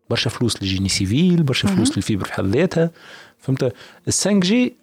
برشا 0.10 0.30
فلوس 0.30 0.64
للجيني 0.64 0.90
سيفيل 0.90 1.44
برشا 1.44 1.68
فلوس 1.68 1.98
للفيبر 1.98 2.26
في 2.26 2.34
حد 2.34 2.46
ذاتها. 2.46 2.92
فهمت؟ 3.40 3.64
ال 3.64 3.72
5 4.08 4.40
جي 4.40 4.76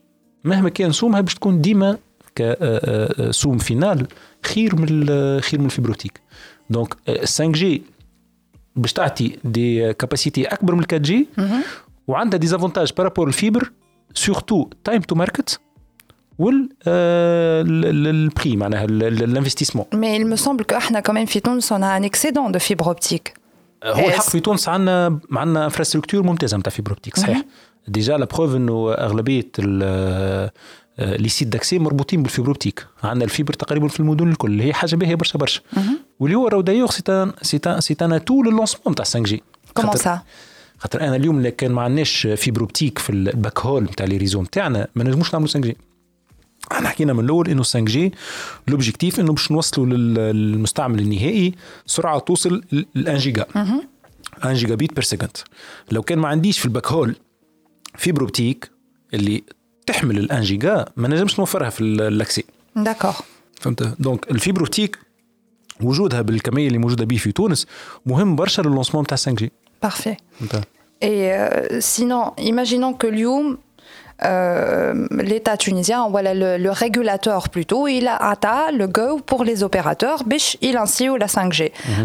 مهما 0.44 0.68
كان 0.68 0.92
سومها 0.92 1.20
باش 1.20 1.34
تكون 1.34 1.60
ديما 1.60 1.98
كسوم 2.34 3.58
finale 3.58 4.06
خير 4.46 4.76
من 4.76 5.06
خير 5.40 5.60
من 5.60 5.66
ال 5.66 7.18
fibre 7.18 7.52
optique 7.52 7.67
donc 7.67 7.76
ال 7.76 7.78
5G 7.78 7.82
باش 8.76 8.92
تعطي 8.92 9.38
des 9.44 9.92
capacités 9.92 10.44
أكبر 10.44 10.74
من 10.74 10.84
4G 10.92 11.28
وعندها 12.08 12.38
des 12.38 12.52
avantages 12.52 12.92
par 12.98 13.07
rapport 13.07 13.28
ال 13.28 13.36
fibre 13.36 13.72
surtout 14.14 14.70
time 14.84 15.00
to 15.00 15.14
market 15.14 15.60
وال 16.38 16.68
ال 18.06 18.16
prix 18.16 18.56
معناها 18.56 18.84
ال 18.84 18.91
investissement 18.91 19.84
Mais 19.94 20.18
il 20.20 20.26
me 20.38 20.42
semble 20.44 20.64
qu'احنا 20.64 21.00
كمان 21.00 21.26
في 21.26 21.40
تونس 21.40 21.72
on 21.72 21.76
a 21.76 22.00
un 22.00 22.02
excédent 22.08 22.50
de 22.56 22.58
fibre 22.58 22.86
optique. 22.86 23.32
هو 23.84 24.08
الحق 24.08 24.30
في 24.30 24.40
تونس 24.40 24.68
عندنا 24.68 25.18
عندنا 25.32 25.64
infrastructure 25.64 26.22
ممتازة 26.22 26.56
نتاع 26.58 26.72
fibre 26.72 26.90
optique 26.90 27.16
صحيح؟ 27.18 27.42
déjà 27.88 28.16
la 28.16 28.24
preuve 28.24 28.54
إنه 28.56 28.92
أغلبية 28.92 29.48
ال- 29.58 30.50
les 30.98 31.28
sites 31.28 31.48
d'accès 31.48 31.78
مربوطين 31.78 32.22
بال 32.22 32.30
fibre 32.30 32.48
optique 32.48 32.86
عندنا 33.04 33.24
ال 33.24 33.29
fibre 33.29 33.52
تقريبا 33.52 33.88
في 33.88 34.00
المدن 34.00 34.28
الكل 34.30 34.60
هي 34.60 34.72
حاجة 34.72 34.96
باهية 34.96 35.14
برشا 35.14 35.38
برشا. 35.38 35.60
واللي 36.20 36.36
هو 36.36 36.48
راهو 36.48 36.60
d'ailleurs 36.60 36.90
c'est 36.90 37.02
un 37.08 37.32
c'est 37.42 37.60
un 37.66 37.80
c'est 37.80 37.96
un 38.02 38.12
atout 38.12 38.42
لل 38.42 38.52
lancement 38.52 38.94
تاع 38.94 39.04
5 39.04 39.20
G 39.22 39.42
Comment 39.80 39.98
ça؟ 39.98 40.08
خاطر 40.78 41.00
أنا 41.00 41.16
اليوم 41.16 41.38
اللي 41.38 41.50
كان 41.50 41.72
ما 41.72 41.82
عندناش 41.82 42.26
fibre 42.26 42.60
optique 42.60 42.98
في 42.98 43.10
ال 43.10 43.60
backhaul 43.60 43.82
نتاع 43.82 44.06
les 44.06 44.16
réseaux 44.16 44.42
نتاعنا 44.42 44.88
ما 44.94 45.04
نجموش 45.04 45.32
نعملوا 45.32 45.48
5 45.48 45.60
G 45.60 45.76
إحنا 46.72 46.88
حكينا 46.88 47.12
من 47.12 47.24
الأول 47.24 47.48
إنه 47.48 47.62
5 47.62 47.80
G 47.80 48.12
l'objectif 48.68 49.20
إنه 49.20 49.32
باش 49.32 49.52
نوصلوا 49.52 49.86
لل- 49.86 50.14
للمستعمل 50.14 50.98
النهائي 50.98 51.54
سرعة 51.86 52.18
توصل 52.18 52.62
ل 52.72 52.84
1 53.08 53.18
جيجا 53.18 53.46
1 54.44 54.54
en: 54.54 54.74
gigabit 54.74 54.92
per 54.94 55.02
second 55.04 55.36
لو 55.92 56.02
كان 56.02 56.18
ما 56.18 56.28
عنديش 56.28 56.58
في 56.58 56.64
ال 56.64 56.86
backhaul 56.92 57.16
fibre 57.96 58.20
optique 58.20 58.70
اللي 59.14 59.42
تحمل 59.86 60.18
ال 60.18 60.28
1 60.32 60.42
جيجا 60.42 60.84
ما 60.96 61.08
نجمش 61.08 61.38
نوفرها 61.38 61.70
في 61.70 61.80
ال- 61.80 62.00
ال 62.00 62.08
accès 62.08 62.44
D'accord. 62.78 63.22
فهمت. 63.60 63.82
donc 63.98 64.30
ال 64.30 64.35
fibre 64.35 64.60
optique 64.60 64.98
وجودها 65.80 66.22
بالكمية 66.22 66.66
اللي 66.66 66.78
موجودة 66.78 67.04
به 67.04 67.16
في 67.16 67.32
تونس 67.32 67.66
مهم 68.06 68.36
برشا 68.36 68.62
لل 68.62 68.70
lancement 68.70 69.06
تاع 69.06 69.16
5 69.16 69.32
G 69.32 69.52
Parfait. 69.86 70.16
فهمت. 70.40 70.64
Et 71.04 71.04
euh, 71.04 71.80
sinon, 71.80 72.24
imaginons 72.52 72.94
que 73.02 73.08
اليوم, 73.18 73.46
euh, 73.50 73.71
l'État 75.30 75.56
tunisien, 75.56 76.00
voilà 76.14 76.32
le, 76.42 76.50
le 76.66 76.70
régulateur 76.70 77.48
plutôt, 77.54 77.82
il 77.98 78.06
a 78.14 78.16
atteint 78.32 78.70
le 78.80 78.86
go 78.98 79.08
pour 79.30 79.44
les 79.44 79.62
opérateurs. 79.62 80.22
باش 80.26 80.58
ي 80.62 80.69
lanceيو 80.69 81.18
la 81.18 81.26
5G. 81.26 81.62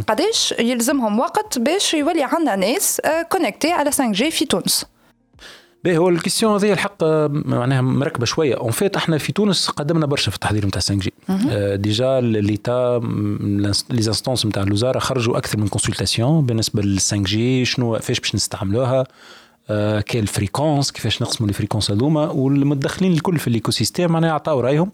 قداش 0.07 0.53
يلزمهم 0.59 1.19
وقت 1.19 1.59
باش 1.59 1.93
يولي 1.93 2.23
عندنا 2.23 2.55
ناس 2.55 3.01
connectée 3.31 3.71
على 3.71 3.91
5G 3.91 4.29
في 4.29 4.45
تونس. 4.45 4.85
باهي 5.83 5.97
هو 5.97 6.09
ال 6.09 6.14
question 6.14 6.53
هذه 6.53 6.73
الحق 6.73 7.03
معناها 7.29 7.81
مركبه 7.81 8.25
شوية 8.25 8.57
en 8.57 8.71
fait 8.71 8.95
إحنا 8.95 9.17
في 9.17 9.31
تونس 9.33 9.67
قدمنا 9.67 10.05
برشا 10.05 10.29
في 10.31 10.35
التحضير 10.35 10.65
نتاع 10.65 10.81
5 10.81 10.95
G 10.95 11.13
déjà 11.77 12.21
l'État 12.21 13.01
les 13.89 14.01
instances 14.01 14.45
نتاع 14.45 14.63
الوزاره 14.63 14.99
خرجوا 14.99 15.37
أكثر 15.37 15.57
من 15.57 15.67
consultation 15.67 16.45
بالنسبة 16.45 16.81
لل 16.81 16.99
5 16.99 17.17
G 17.17 17.65
شنو 17.65 17.99
فاش 17.99 18.19
باش 18.19 18.35
نستعملوها 18.35 19.03
آه، 19.69 20.01
كاين 20.01 20.23
ال 20.23 20.30
fréquences 20.30 20.91
كيفاش 20.91 21.21
نقسموا 21.21 21.49
ال 21.49 21.53
fréquences 21.53 21.91
هذوما 21.91 22.29
والمتدخلين 22.29 23.11
الكل 23.13 23.39
في 23.39 23.47
ال 23.47 23.71
écosystème 23.71 24.11
معناها 24.11 24.31
عطاو 24.31 24.59
رأيهم. 24.59 24.91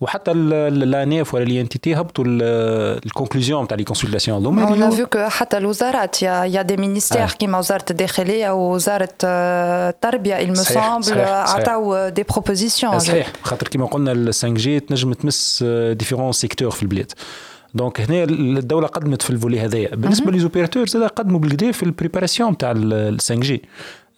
وحتى 0.00 0.32
l'ANF 0.32 1.34
ولا 1.34 1.44
les 1.44 1.60
entités 1.60 1.94
هبطوا 1.94 2.24
ال 2.28 2.39
conclusions 2.39 3.64
نتاع 3.64 3.76
les 3.76 3.84
consultations 3.84 4.38
هذوما 4.40 4.64
هو- 4.88 4.90
vu 4.96 5.06
que 5.16 5.18
حتى 5.18 5.56
الوزارات 5.58 6.16
y 6.24 6.56
a 6.58 6.62
des 6.72 6.76
ministères 6.80 7.16
آه. 7.16 7.26
كيما 7.38 7.58
وزارة 7.58 7.84
الداخلية 7.90 8.50
ووزارة 8.50 9.08
آه، 9.24 9.90
التربية 9.90 10.46
il 10.46 10.56
me 10.58 10.62
semble. 10.62 11.16
عطاو 11.18 12.10
des 12.10 12.34
propositions. 12.34 12.96
صحيح. 12.96 13.32
خاطر 13.42 13.68
كما 13.68 13.86
قلنا 13.86 14.12
ال 14.12 14.34
5 14.34 14.54
G 14.54 14.80
تنجم 14.80 15.12
تمس 15.12 15.64
différents 15.90 16.32
secteurs 16.32 16.70
في 16.70 16.82
البلاد. 16.82 17.12
donc 17.74 18.00
هنا 18.00 18.24
الدولة 18.24 18.86
قدمت 18.86 19.22
في 19.22 19.30
ال 19.30 19.35
volet 19.35 19.60
هذايا. 19.60 19.94
بالنسبة 19.96 20.30
les 20.32 20.44
opérateurs 20.44 20.86
زاد 20.86 21.02
قدموا 21.02 21.40
بالكدا 21.40 21.72
في 21.72 21.82
ال 21.82 21.88
préparation 21.88 22.56
تاع 22.56 22.72
ال 22.76 23.20
5 23.20 23.34
G 23.34 23.62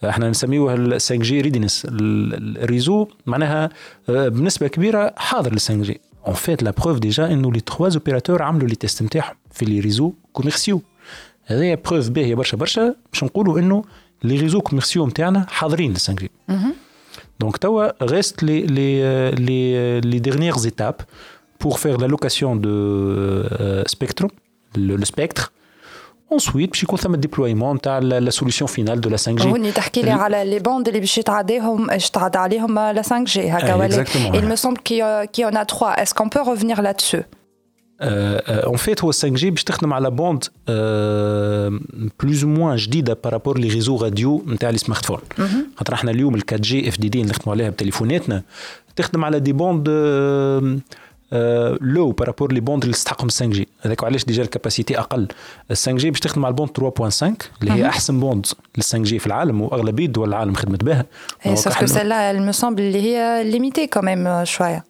احنا 0.03 0.29
نسميوها 0.29 0.75
ال 0.75 0.91
5 0.91 1.15
جي 1.15 1.41
ريدينس 1.41 1.87
الريزو 1.89 3.07
معناها 3.25 3.69
آه، 4.09 4.27
بنسبه 4.27 4.67
كبيره 4.67 5.13
حاضر 5.17 5.51
لل 5.51 5.59
5 5.59 5.81
جي 5.81 6.01
اون 6.27 6.33
فيت 6.33 6.63
لا 6.63 6.71
بروف 6.71 6.99
ديجا 6.99 7.25
انه 7.33 7.51
لي 7.51 7.59
تخوا 7.59 7.89
اوبيراتور 7.93 8.41
عملوا 8.41 8.67
لي 8.67 8.75
تيست 8.75 9.03
نتاعهم 9.03 9.35
في 9.51 9.65
لي 9.65 9.79
ريزو 9.79 10.13
كوميرسيو 10.33 10.81
هذايا 11.45 11.77
بروف 11.85 12.09
باهيه 12.09 12.35
برشا 12.35 12.57
برشا 12.57 12.95
باش 13.13 13.23
نقولوا 13.23 13.59
انه 13.59 13.83
لي 14.23 14.39
ريزو 14.39 14.61
كوميرسيو 14.61 15.07
نتاعنا 15.07 15.45
حاضرين 15.49 15.91
لل 15.91 15.97
5 15.97 16.13
جي 16.13 16.31
Donc, 17.43 17.59
Tawa 17.59 17.95
reste 18.01 18.41
les, 18.41 18.61
les, 18.77 19.31
les, 19.47 20.01
les 20.01 20.19
dernières 20.19 20.65
étapes 20.71 21.03
pour 21.57 21.79
faire 21.79 21.97
l'allocation 21.97 22.55
de 22.55 22.69
euh, 22.69 23.83
spectrum, 23.85 24.29
le, 24.75 24.95
le 24.97 25.05
spectre. 25.05 25.52
Ensuite, 26.33 26.69
باش 26.69 26.83
يكون 26.83 26.99
ثم 26.99 27.13
الديبلويمون 27.13 27.81
تاع 27.81 27.99
لا 27.99 28.29
سوليسيون 28.29 28.67
فينال 28.67 29.01
دو 29.01 29.09
لا 29.09 29.17
5 29.17 29.31
جي 29.31 29.49
هوني 29.49 29.71
تحكي 29.71 30.01
لي 30.01 30.11
على 30.11 30.45
لي 30.45 30.59
بوند 30.59 30.87
اللي 30.87 30.99
باش 30.99 31.17
يتعداهم 31.17 31.91
يتعدى 31.91 32.37
عليهم 32.37 32.79
لا 32.79 33.01
5 33.01 33.23
جي 33.23 33.49
هكا 33.49 33.75
ولا 33.75 34.05
il 34.33 34.45
me 34.51 34.55
semble 34.55 34.79
qu'il 34.83 34.97
y 35.39 35.45
en 35.45 35.55
a 35.55 35.65
trois 35.65 35.95
est-ce 36.01 36.13
qu'on 36.13 36.29
peut 36.29 36.41
revenir 36.41 36.81
là-dessus 36.81 37.23
اون 38.01 38.77
فيت 38.77 39.03
هو 39.03 39.11
5 39.11 39.25
جي 39.25 39.49
باش 39.49 39.63
تخدم 39.63 39.93
على 39.93 40.11
بوند 40.11 40.43
بلوز 42.19 42.45
موان 42.45 42.75
جديده 42.75 43.17
بارابور 43.23 43.57
لي 43.57 43.67
ريزو 43.67 43.97
راديو 43.97 44.43
نتاع 44.47 44.69
لي 44.69 44.77
سمارت 44.77 45.05
فون 45.05 45.19
خاطر 45.77 45.93
احنا 45.93 46.11
اليوم 46.11 46.35
ال 46.35 46.41
4 46.49 46.61
جي 46.61 46.89
اف 46.89 46.99
دي 46.99 47.09
دي 47.09 47.23
نخدموا 47.23 47.55
عليها 47.55 47.69
بتليفوناتنا 47.69 48.43
تخدم 48.95 49.25
على 49.25 49.39
دي 49.39 49.53
بوند 49.53 49.89
le 51.80 52.10
par 52.10 52.23
rapport 52.23 52.52
les 52.52 52.60
bandes 52.60 52.82
اللي 52.82 52.94
تستحقهم 52.94 53.28
5 53.28 53.46
G. 53.46 53.68
هذاك 53.80 54.04
علاش 54.04 54.24
déjà 54.24 54.42
ال 54.42 54.48
capacité 54.48 54.98
أقل. 54.98 55.28
5 55.68 55.92
G 55.92 56.10
باش 56.10 56.20
تخدم 56.20 56.44
على 56.44 56.52
ال 56.52 56.55
bande 56.55 56.70
3.5 56.70 57.24
اللي 57.62 57.72
هي 57.72 57.86
أحسن 57.86 58.20
bande 58.20 58.46
لل 58.76 58.82
5 58.82 58.98
G 58.98 59.18
في 59.18 59.26
العالم 59.26 59.60
واغلبيه 59.60 60.06
دول 60.06 60.28
العالم 60.28 60.54
خدمت 60.54 60.84
بها. 60.84 61.04
sauf 61.54 61.78
que 61.78 61.86
c'est 61.86 62.30
la 62.30 62.52
moins 62.52 62.67
ample 62.67 62.82
اللي 62.82 63.02
هي 63.02 63.44
limitée 63.50 63.86
quand 63.86 64.18
même 64.18 64.44
شوية 64.44 64.84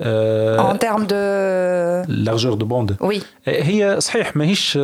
en 0.00 0.78
termes 0.78 1.02
de 1.02 1.16
largeur 2.08 2.54
de 2.54 2.66
bande 2.66 2.96
oui 3.00 3.20
هي 3.46 3.96
صحيح 4.00 4.36
ماهيش 4.36 4.78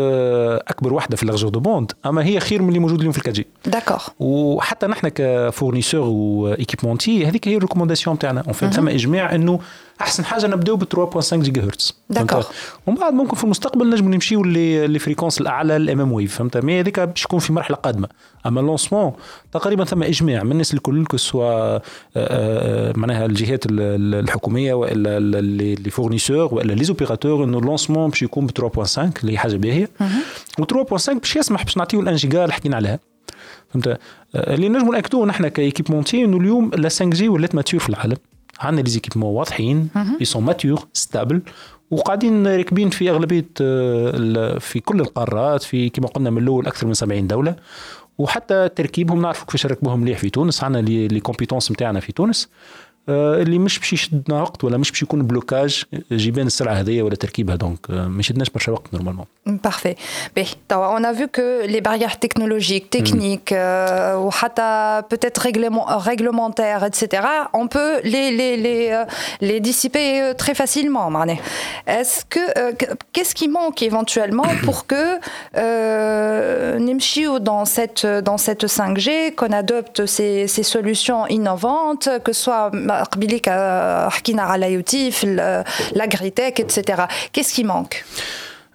أكبر 0.68 0.92
واحدة 0.92 1.16
في 1.16 1.26
largeur 1.26 1.50
de 1.50 1.60
bande 1.60 1.92
أما 2.06 2.24
هي 2.24 2.40
خير 2.40 2.62
من 2.62 2.68
اللي 2.68 2.78
موجود 2.78 2.98
اليوم 2.98 3.12
في 3.12 3.18
ال 3.18 3.28
4G 3.28 3.46
d'accord 3.66 3.98
وحتى 4.20 4.86
نحن 4.86 5.08
ك 5.08 5.17
fournisseur 5.17 6.08
و 6.08 6.17
équipementier 6.17 7.26
هذيك 7.26 7.48
هي 7.48 7.56
ال 7.56 7.60
recommandation 7.60 8.18
تاعنا. 8.18 8.40
en 8.40 8.52
fait 8.52 8.74
ثم 8.74 8.88
إجماع 8.88 9.34
إنه 9.34 9.60
أحسن 10.00 10.24
حاجة 10.24 10.46
نبداو 10.46 10.76
ب 10.76 10.84
3.5 10.84 11.34
gigahertz 11.34 11.94
d'accord 12.10 12.44
ومن 12.86 12.96
بعد 12.96 13.12
ممكن 13.12 13.36
في 13.36 13.44
المستقبل 13.44 13.90
نجم 13.90 14.14
نمشيو 14.14 14.44
les 14.44 14.98
fréquences 14.98 15.40
الأعلى 15.40 15.76
ال 15.76 16.00
mmWave 16.00 16.34
فهمت 16.34 16.56
mais 16.56 16.80
هذيك 16.80 17.00
باش 17.00 17.22
تكون 17.22 17.38
في 17.38 17.52
مرحلة 17.52 17.76
قادمة. 17.76 18.08
أما 18.46 18.60
ال 18.60 18.65
lancement 18.65 19.12
تقريبا 19.52 19.84
ثم 19.84 20.02
إجماع 20.02 20.42
من 20.42 20.52
الناس 20.52 20.74
الكل 20.74 21.06
soit 21.16 21.78
معناها 22.96 23.26
الجهات 23.26 23.64
الحكومية 23.70 24.74
وإلا 24.74 25.40
les 25.74 25.90
fournisseurs 25.90 26.54
وإلا 26.54 26.72
les 26.72 26.84
opérateurs 26.84 27.44
إنه 27.44 27.58
ال 27.58 27.63
lancement 27.63 28.10
باش 28.10 28.22
يكون 28.22 28.46
ب 28.46 28.50
3.5 28.50 28.98
اللي 28.98 29.32
هي 29.32 29.38
حاجة 29.38 29.56
باهية. 29.56 29.90
و 30.58 30.64
3.5 30.64 31.12
باش 31.12 31.36
يسمح 31.36 31.64
باش 31.64 31.76
نعطيو 31.76 32.00
ال 32.00 32.05
un 32.05 32.14
giga 32.14 32.42
اللي 32.42 32.52
حكينا 32.52 32.76
عليها. 32.76 32.98
فهمت؟ 33.70 33.98
اللي 34.34 34.68
نجموا 34.68 34.94
نأكدوه 34.94 35.26
نحن 35.26 35.48
ك 35.48 35.54
équipementier 35.54 36.24
إنه 36.24 36.36
اليوم 36.36 36.70
la 36.74 36.88
5 36.88 37.04
G 37.04 37.28
ولات 37.28 37.54
mature 37.54 37.82
في 37.82 37.88
العالم. 37.88 38.16
عندنا 38.66 38.82
les 38.84 38.90
équipements 38.90 39.34
واضحين 39.34 39.88
ils 40.20 40.24
sont 40.24 40.42
matures 40.42 40.86
stables 40.92 41.42
وقاعدين 41.90 42.46
راكبين 42.46 42.90
في 42.90 43.10
أغلبية 43.10 43.46
في 44.58 44.80
كل 44.84 45.00
القارات 45.00 45.62
في 45.62 45.88
كما 45.88 46.06
قلنا 46.06 46.30
من 46.30 46.42
الأول 46.42 46.66
أكثر 46.66 46.86
من 46.86 46.94
70 46.94 47.26
دولة. 47.26 47.56
وحتى 48.18 48.68
تركيبهم 48.68 49.22
نعرفوا 49.22 49.46
كيفاش 49.46 49.66
نركبوهم 49.66 50.00
مليح 50.00 50.18
في 50.18 50.30
تونس 50.30 50.64
عندنا 50.64 50.82
les 50.88 51.20
compétences 51.20 51.72
نتاعنا 51.72 52.00
في 52.00 52.12
تونس. 52.12 52.48
اللي 53.09 53.59
مش 53.59 53.79
باش 53.79 53.93
يشدنا 53.93 54.41
وقت 54.41 54.63
ولا 54.63 54.77
مش 54.77 54.91
باش 54.91 55.01
يكون 55.01 55.27
بلوكاج 55.27 55.83
جيبان 56.11 56.47
السرعه 56.47 56.73
هذيا 56.73 57.03
ولا 57.03 57.15
تركيبها 57.15 57.55
دونك 57.55 57.89
ما 57.89 58.19
يشدناش 58.19 58.49
برشا 58.49 58.71
وقت 58.71 58.93
نورمالمون 58.93 59.25
بارفي 59.45 59.95
باهي 60.35 60.47
توا 60.69 60.85
اون 60.85 61.05
ا 61.05 61.13
فو 61.13 61.27
كو 61.27 61.41
لي 61.41 61.81
باريير 61.81 62.09
تكنولوجيك 62.09 62.87
تكنيك 62.87 63.49
وحتى 64.15 65.01
peut-être 65.13 65.41
réglementaire 65.99 66.83
etc 66.83 67.21
on 67.53 67.67
peut 67.67 68.01
les 68.03 68.31
les 68.39 68.57
les 68.57 69.05
les 69.41 69.59
dissiper 69.59 70.33
très 70.37 70.53
facilement 70.53 71.09
معناها 71.09 71.39
est-ce 71.87 72.25
que 72.35 72.73
qu'est-ce 73.13 73.35
qui 73.35 73.47
manque 73.47 73.81
éventuellement 73.83 74.49
pour 74.65 74.85
que 74.87 75.19
نمشيو 76.77 77.37
dans 77.37 77.65
cette 77.65 78.05
dans 78.05 78.37
cette 78.37 78.65
5G 78.65 79.09
qu'on 79.35 79.53
adopte 79.63 80.05
ces 80.05 80.47
ces 80.47 80.63
solutions 80.63 81.25
innovantes 81.27 82.09
que 82.25 82.33
soit 82.33 82.71
قبيليك 83.12 83.48
حكينا 84.08 84.42
على 84.42 84.72
يوتي 84.72 85.10
في 85.10 85.26
لاغريتيك 85.96 86.60
اتسيتيرا 86.60 87.08
كيس 87.32 87.56
كي 87.56 87.62
مانك 87.62 88.04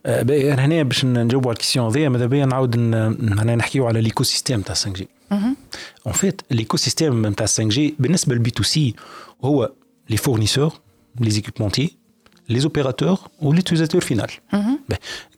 باهي 0.06 0.54
أنا 0.54 0.66
هنا 0.66 0.84
باش 0.84 1.06
نجاوبوا 1.06 1.50
على 1.50 1.56
الكيسيون 1.56 1.86
هذيا 1.86 2.10
ماذا 2.10 2.26
بيا 2.26 2.46
نعاود 2.46 2.78
معناها 3.20 3.56
نحكيو 3.56 3.88
على 3.88 4.02
l'écosystème 4.02 4.62
تاع 4.62 4.76
5 4.76 4.92
G 4.92 5.08
اون 5.32 6.14
فيت 6.14 6.42
ليكو 6.52 6.78
سيستيم 6.78 7.34
تاع 7.34 7.46
5 7.46 7.64
G 7.64 7.96
بالنسبة 8.00 8.36
لل 8.36 8.45
B 8.45 8.50
to 8.50 8.64
C 8.64 8.96
هو 9.44 9.72
les 10.10 10.18
fournisseurs 10.18 10.74
les 11.20 11.30
équipementiers 11.30 12.60
les 12.60 12.74
opérateurs 12.74 13.20
و 13.42 13.46
l'utilisateur 13.46 14.02
final 14.02 14.32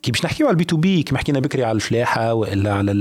كي 0.01 0.11
باش 0.11 0.25
نحكيو 0.25 0.47
على 0.47 0.53
ال 0.53 0.58
B 0.58 0.63
to 0.63 0.77
B 0.77 1.03
كيما 1.03 1.19
حكينا 1.19 1.39
بكري 1.39 1.63
على 1.63 1.75
الفلاحة 1.75 2.33
والا 2.33 2.73
على 2.73 2.91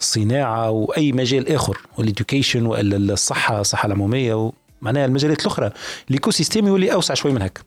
الصناعة 0.00 0.70
وأي 0.70 1.12
مجال 1.12 1.52
آخر 1.52 1.78
وال 1.98 2.10
education 2.10 2.66
والا 2.66 3.12
الصحة 3.12 3.60
الصحة 3.60 3.86
العمومية 3.86 4.52
معناها 4.82 5.04
المجالات 5.04 5.40
الأخرى. 5.40 5.70
l'écosystème 6.10 6.66
يولي 6.66 6.92
أوسع 6.92 7.14
شوي 7.14 7.32
من 7.32 7.42
هكا. 7.42 7.62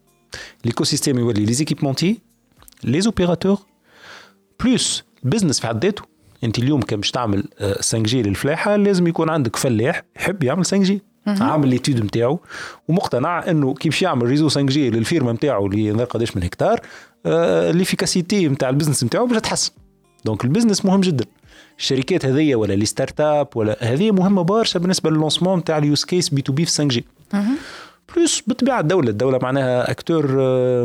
l'écosystème 0.66 1.20
يولي 1.20 1.46
les 1.46 1.54
équipementiers 1.54 2.20
les 2.84 3.02
opérateurs 3.02 3.60
plus 4.60 5.04
ال 5.24 5.28
business 5.28 5.60
في 5.60 5.68
حد 5.68 5.86
ذاته. 5.86 6.04
أنت 6.44 6.60
اليوم 6.60 6.82
كان 6.82 7.00
باش 7.00 7.12
تعمل 7.12 7.44
5 7.60 8.00
G 8.00 8.22
للفلاحة 8.22 8.76
لازم 8.76 9.08
يكون 9.08 9.30
عندك 9.30 9.56
فلاح 9.56 10.04
يحب 10.16 10.44
يعمل 10.44 10.66
5 10.66 10.78
G 10.78 11.02
عامل 11.28 11.68
l'étude 11.68 12.04
نتاعو 12.04 12.40
ومقتنع 12.88 13.50
إنه 13.50 13.74
كي 13.74 13.90
باش 13.90 14.02
يعمل 14.02 14.28
réseau 14.28 14.50
5 14.50 14.62
G 14.62 14.90
للفيرما 14.90 15.34
نتاعو 15.34 15.68
اللي 15.68 16.04
قداش 16.04 16.38
من 16.38 16.44
هكتار 16.44 16.80
آه 17.26 17.72
l'efficacité 17.72 18.48
نتاع 18.48 18.70
ال 18.70 18.73
business 18.73 19.04
نتاعو 19.04 19.26
باش 19.26 19.42
تحسن. 19.42 19.72
donc 20.26 20.44
ال 20.44 20.48
business 20.48 20.86
مهم 20.86 21.02
جدا. 21.02 21.26
الشركات 21.82 22.26
هذيا 22.26 22.56
ولا 22.56 22.74
les 22.74 22.86
startups 22.86 23.48
ولا 23.56 23.78
هذه 23.80 24.12
مهمة 24.12 24.42
برشا 24.42 24.80
بالنسبة 24.80 25.10
لل 25.10 25.19
lancement 25.19 25.60
نتاع 25.60 25.78
ال 25.78 25.84
use 25.84 26.04
case 26.04 26.30
B 26.30 26.42
to 26.42 26.54
B 26.54 26.66
في 26.66 26.72
5 26.72 26.84
G. 26.84 27.06
plus 28.16 28.44
بطبيعة 28.48 28.80
الدولة 28.80 29.10
الدولة 29.10 29.40
معناها 29.42 29.92
acteur 29.92 30.28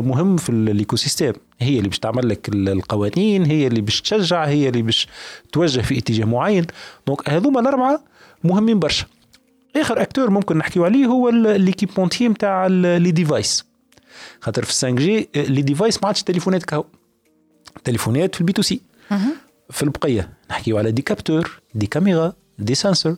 مهم 0.01 0.37
في 0.37 0.49
ال 0.49 0.95
écosystème 0.95 1.33
هي 1.59 1.77
اللي 1.77 1.89
باش 1.89 1.99
تعمل 1.99 2.29
لك 2.29 2.49
القوانين 2.49 3.45
هي 3.45 3.67
اللي 3.67 3.81
باش 3.81 4.01
تشجع 4.01 4.45
هي 4.45 4.69
اللي 4.69 4.81
باش 4.81 5.07
توجه 5.51 5.81
في 5.81 5.97
اتجاه 5.97 6.25
معين. 6.25 6.65
donc 7.07 7.29
هذوما 7.29 7.59
الأربعة 7.59 8.03
مهمين 8.43 8.79
برشا. 8.79 9.05
آخر 9.75 10.01
acteur 10.01 10.29
ممكن 10.29 10.57
نحكيو 10.57 10.85
عليه 10.85 11.05
هو 11.05 11.29
l'équipementier 11.29 12.27
نتاع 12.27 12.67
les 12.67 13.11
devices 13.11 13.65
خاطر 14.41 14.65
في 14.65 14.71
5 14.71 14.89
G 14.89 15.29
les 15.35 15.61
devices 15.61 16.01
ما 16.01 16.07
عادش 16.07 16.23
تليفونات 16.23 16.63
كهو. 16.63 16.85
تليفونات 17.83 18.35
في 18.35 18.41
ال 18.41 18.47
B 18.47 18.53
to 18.53 18.61
C. 18.61 18.81
في 19.69 19.83
البقية. 19.83 20.29
نحكيو 20.49 20.77
على 20.77 20.91
des 20.91 21.01
capteurs 21.01 21.61
des 21.75 21.87
caméras 21.87 22.33
des 22.59 22.75
sensors 22.75 23.15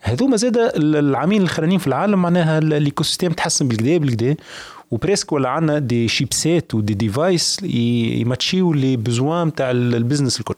هذوما 0.00 0.36
زاد 0.36 0.56
العامين 0.76 1.42
الأخرانيين 1.42 1.78
في 1.78 1.86
العالم 1.86 2.22
معناها 2.22 2.58
ال 2.58 3.02
écosystème 3.02 3.32
تحسن 3.32 3.68
بالكدا 3.68 3.98
بالكدا 3.98 4.36
و 4.90 4.95
presque 4.95 5.32
ولا 5.32 5.48
عندنا 5.48 5.78
des 5.78 6.08
chipsets 6.08 6.74
و 6.74 6.79
des 6.79 6.94
devices 6.94 7.62
ي 7.62 7.76
matchيو 7.76 8.72
les 8.72 8.96
besoins 8.96 9.46
نتاع 9.46 9.70
ال 9.70 9.78
business 9.78 10.40
الكل. 10.40 10.54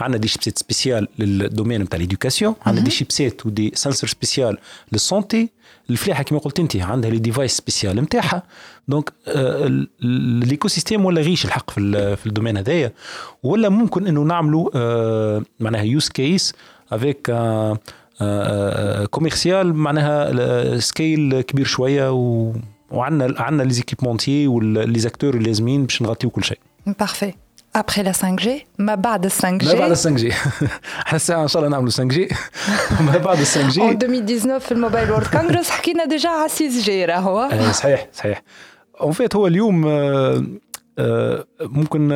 عندنا 0.00 0.18
des 0.18 0.28
chipsets 0.28 0.58
spécial 0.58 1.08
لل 1.18 1.32
domaine 1.32 1.82
نتاع 1.82 1.98
l'éducation 1.98 2.54
عندنا 2.66 2.84
des 2.84 2.90
chipsets 2.90 3.46
و 3.46 3.53
des 3.53 3.72
sensors 3.74 4.10
spécial 4.10 4.58
لل 4.92 5.08
santé 5.08 5.48
الفلاحة 5.90 6.22
كما 6.22 6.38
قلت 6.38 6.60
انت 6.60 6.76
عندها 6.76 7.10
les 7.10 7.18
devices 7.18 7.56
spécial 7.56 7.96
نتاعها 7.96 8.42
donc 8.88 9.12
ال 10.04 10.68
écosystème 10.68 11.04
ولا 11.04 11.20
riche 11.20 11.44
الحق 11.44 11.70
في 11.70 12.16
في 12.16 12.26
ال 12.26 12.30
domaine 12.30 12.56
هذايا 12.56 12.92
ولا 13.42 13.68
ممكن 13.68 14.06
إنه 14.06 14.22
نعملوا 14.22 14.70
معناها 15.60 15.82
use 15.82 16.08
case 16.08 16.54
avec 16.92 17.32
commercial 19.10 19.74
معناها 19.74 20.78
scale 20.78 21.40
كبير 21.40 21.66
شوية 21.66 22.10
وعندنا 22.90 23.42
عندنا 23.42 23.62
les 23.62 23.72
équipements 23.72 24.98
و 24.98 25.01
les 25.01 25.11
acteurs 25.11 25.34
اللازمين 25.34 25.84
باش 25.84 26.02
نغطيو 26.02 26.30
كل 26.30 26.44
شيء. 26.44 26.58
Parfait. 26.86 27.32
Après 27.76 28.02
la 28.02 28.12
5G 28.12 28.66
ما 28.78 28.94
بعد 28.94 29.24
ال 29.24 29.30
5G 29.30 29.66
ما 29.66 29.74
بعد 29.74 29.90
ال 29.90 29.96
5G 29.96 30.32
إحنا 31.06 31.16
الساعة 31.16 31.42
ان 31.42 31.48
شاء 31.48 31.62
الله 31.62 31.70
نعملوا 31.70 31.90
5 31.90 32.04
جي 32.04 32.28
ما 33.00 33.16
بعد 33.18 33.38
ال 33.38 33.46
5 33.46 33.68
جي 33.68 33.90
2019 33.90 34.60
في 34.60 34.72
ال 34.72 34.77
Mobile 34.77 35.10
World 35.10 35.26
Congress 35.26 35.70
حكينا 35.70 36.04
déjà 36.04 36.28
على 36.28 36.48
6G 36.48 37.04
راهو 37.04 37.48
صحيح 37.72 38.08
صحيح 38.12 38.42
en 39.00 39.12
fait 39.12 39.36
هو 39.36 39.46
اليوم 39.46 39.80
ممكن 41.60 42.08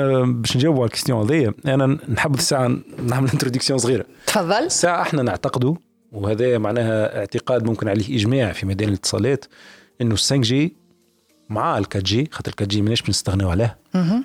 باش 0.43 0.57
نجاوبوا 0.57 0.81
على 0.81 0.87
ال 0.87 0.91
question 0.91 1.23
هذيا 1.31 1.55
أنا 1.67 1.99
نحب 2.09 2.35
الساعة 2.35 2.77
نعمل 3.07 3.31
introduction 3.33 3.79
صغيرة. 3.79 4.05
تفضل. 4.27 4.53
الساعة 4.53 5.03
إحنا 5.03 5.23
نعتقدوا 5.23 5.75
وهذا 6.13 6.59
معناها 6.59 7.19
اعتقاد 7.19 7.65
ممكن 7.65 7.89
عليه 7.89 8.17
إجماع 8.17 8.53
في 8.53 8.67
ميدان 8.67 8.89
الاتصالات 8.89 9.45
إنه 10.01 10.15
5 10.15 10.37
جي 10.37 10.77
مع 11.49 11.79
ال 11.79 11.85
4 11.85 12.03
جي 12.03 12.29
خاطر 12.33 12.51
ال 12.51 12.55
4 12.61 12.69
جي 12.69 12.83
ماناش 12.83 13.03
بنستغناو 13.03 13.51
عليه. 13.51 13.77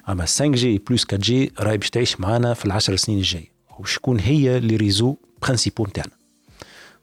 أما 0.10 0.26
5G 0.26 0.78
plus 0.90 1.04
4G 1.04 1.54
راهي 1.60 1.78
باش 1.78 1.90
تعيش 1.90 2.20
معنا 2.20 2.54
في 2.54 2.66
العشر 2.66 2.96
سنين 2.96 3.18
الجايه 3.18 3.52
وشكون 3.80 4.20
هي 4.20 4.60
les 4.60 4.76
réseaux 4.76 5.16
principaux 5.42 5.84
نتاعنا؟ 5.84 6.12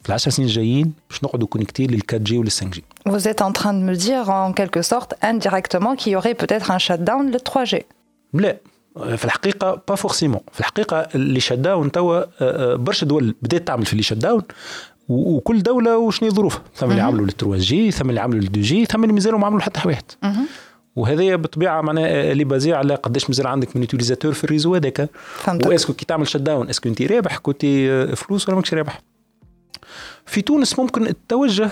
في 0.03 0.09
العشر 0.09 0.31
سنين 0.31 0.49
الجايين 0.49 0.93
باش 1.11 1.25
نقعدوا 1.25 1.49
connectés 1.49 1.87
لل 1.87 2.03
4G 2.13 2.39
وال 2.39 2.51
5G 2.51 2.85
Vous 3.09 3.29
êtes 3.29 3.43
en 3.43 3.53
train 3.53 3.73
de 3.73 3.83
me 3.91 3.95
dire 3.95 4.31
en 4.31 4.53
quelque 4.53 4.83
sorte 4.83 5.15
indirectement 5.23 5.95
qu'il 5.97 6.13
y 6.13 6.17
aurait 6.17 6.35
peut-être 6.35 6.71
un 6.71 6.79
shutdown 6.79 7.31
le 7.31 7.39
3G. 7.39 7.83
لا. 8.35 8.57
في 9.17 9.25
الحقيقة 9.25 9.83
pas 9.89 9.95
forcément 9.95 10.41
في 10.53 10.61
الحقيقة 10.61 10.97
les 11.15 11.41
shutdown 11.41 11.93
توا 11.93 12.19
آه، 12.19 12.27
آه، 12.41 12.77
برشا 12.77 13.07
دول 13.07 13.35
بدات 13.43 13.67
تعمل 13.67 13.87
في 13.87 13.93
les 13.93 14.03
shutdown 14.03 14.43
وكل 15.09 15.63
دولة 15.63 15.99
وشنو 15.99 16.31
ظروفها 16.31 16.63
ثم 16.75 16.91
اللي 16.91 17.03
عملوا 17.03 17.25
لل 17.27 17.37
3G 17.37 17.91
ثم 17.91 18.11
اللي 18.11 18.21
عملوا 18.21 18.41
لل 18.41 18.47
2G 18.47 18.85
ثم 18.85 19.03
اللي 19.03 19.13
مازالوا 19.15 19.39
ما 19.39 19.47
عملوا 19.47 19.61
حتى 19.61 19.81
واحد 19.89 20.05
وهذايا 20.97 21.37
بالطبيعة 21.37 21.81
معناها 21.81 22.33
اللي 22.33 22.45
basé 22.45 22.73
على 22.73 22.95
قداش 22.95 23.29
مازال 23.31 23.47
عندك 23.47 23.77
من 23.77 23.83
utilisateurs 23.83 24.33
في 24.33 24.45
ال 24.45 24.49
réseau 24.49 24.75
هذاك. 24.75 25.11
و 25.67 25.69
est-ce 25.69 25.85
que 25.85 25.93
كي 25.93 26.05
تعمل 26.05 26.29
shutdown 26.29 26.37
est-ce 26.37 26.69
que 26.69 26.89
انت 26.89 27.03
رابح 27.03 27.39
كنتي 27.39 27.91
آه، 27.91 28.15
فلوس 28.15 28.49
ولا 28.49 28.57
ماكش 28.57 28.75
رابح. 28.75 29.01
في 30.27 30.43
تونس 30.43 30.79
ممكن 30.79 31.07
التوجه 31.07 31.71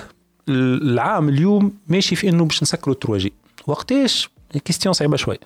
العام 0.49 1.29
اليوم 1.29 1.73
ماشي 1.89 2.17
في 2.17 2.29
إنه 2.29 2.45
باش 2.45 2.63
نسكروا 2.63 2.95
3G. 2.95 3.33
وقتاش؟ 3.67 4.31
question 4.65 4.93
صعيبة 4.93 5.17
شوي. 5.17 5.39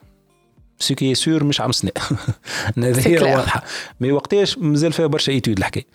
ce 0.78 0.95
qui 0.95 1.14
est 1.14 1.30
sûr 1.30 1.45
مش 1.45 1.61
عام 1.61 1.72
سنه 1.72 1.91
هي. 2.78 3.34
واضحه 3.36 3.62
mais 4.01 4.12
وقتاش 4.12 4.59
مازال 4.59 4.93
فيها 4.93 5.07
برشا 5.07 5.32
études 5.32 5.59
الحكاية. 5.59 5.86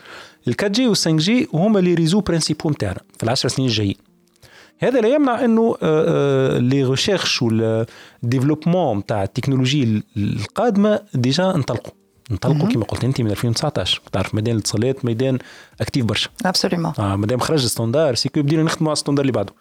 ال 0.47 0.53
4 0.59 0.67
جي 0.71 0.87
وال 0.87 0.95
5 0.97 1.11
جي 1.17 1.47
هما 1.53 1.79
les 1.79 1.93
réseaux 1.93 2.21
principaux 2.21 2.69
نتاعنا 2.69 2.99
في 3.17 3.23
العشر 3.23 3.49
سنين 3.49 3.67
الجايين. 3.67 3.95
هذا 4.79 5.01
لا 5.01 5.07
يمنع 5.07 5.45
إنه 5.45 5.75
آه، 5.81 6.57
les 6.57 6.83
recherches 6.83 7.41
و 7.41 7.51
ال 7.51 7.62
développement 7.62 8.97
نتاع 8.97 9.23
ال 9.23 9.28
technologies 9.28 9.83
ال- 9.83 10.03
القادمة 10.17 10.99
déjà 11.13 11.55
انطلقوا 11.55 11.91
انطلقوا 12.31 12.69
كما 12.69 12.83
قلت 12.85 13.03
أنت 13.03 13.21
من 13.21 13.31
2019 13.31 14.01
تعرف 14.11 14.35
ميدان 14.35 14.55
الاتصالات 14.55 15.05
ميدان 15.05 15.37
actif 15.81 16.05
برشا. 16.05 16.29
Absolument. 16.47 16.99
آه 16.99 17.15
مادام 17.15 17.39
خرج 17.39 17.65
standard 17.65 18.15
c'est 18.15 18.31
que 18.31 18.41
بدينا 18.41 18.63
نخدموا 18.63 18.89
على 18.89 18.93
ال 18.93 18.96
standard 18.96 19.21
اللي 19.21 19.31
بعده. 19.31 19.53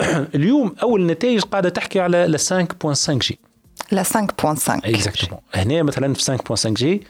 اليوم 0.34 0.74
أول 0.82 1.06
نتائج 1.06 1.40
قاعدة 1.40 1.68
تحكي 1.68 2.00
على 2.00 2.26
ل 2.26 2.38
5.5G. 2.38 3.38
La 3.94 4.02
5.5. 4.02 4.68
Exactement 4.68 5.40
هنا 5.54 5.82
مثلا 5.82 6.14
في 6.14 6.38
5.5G 6.38 6.94
آه، 6.94 7.00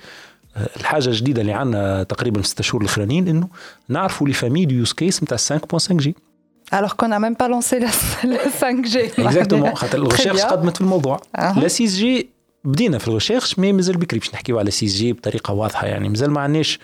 الحاجة 0.56 1.08
الجديده 1.08 1.40
اللي 1.40 1.52
عندنا 1.52 2.02
تقريبا 2.02 2.42
في 2.42 2.48
ست 2.48 2.62
شهور 2.62 2.82
الأخرانيين 2.82 3.28
إنه 3.28 3.48
نعرفوا 3.88 4.26
les 4.26 4.32
fameux 4.32 4.66
use 4.70 4.92
case 4.92 5.22
نتاع 5.22 5.58
5.5G 5.58 6.14
Alors 6.72 6.96
qu'on 6.96 7.08
n'a 7.08 7.18
même 7.26 7.36
pas 7.36 7.48
lancé 7.48 7.76
la, 7.80 7.90
la 8.32 8.38
5G. 8.60 9.20
Exactement 9.20 9.74
خاطر 9.80 10.08
bien. 10.08 10.46
قدمت 10.46 10.74
في 10.76 10.80
الموضوع. 10.80 11.20
أها. 11.38 11.60
la 11.60 11.68
6G 11.68 12.30
بدينا 12.64 12.98
في 12.98 13.08
ال 13.08 13.13
recherche 13.13 13.58
mais 13.58 13.72
مازال 13.72 13.96
بكري 13.96 14.18
باش 14.18 14.34
نحكيو 14.34 14.58
على 14.58 14.70
6G 14.70 15.12
بطريقة 15.12 15.54
واضحة 15.54 15.86
يعني. 15.86 16.08
مازال 16.08 16.30
ما 16.30 16.40
عندناش 16.40 16.78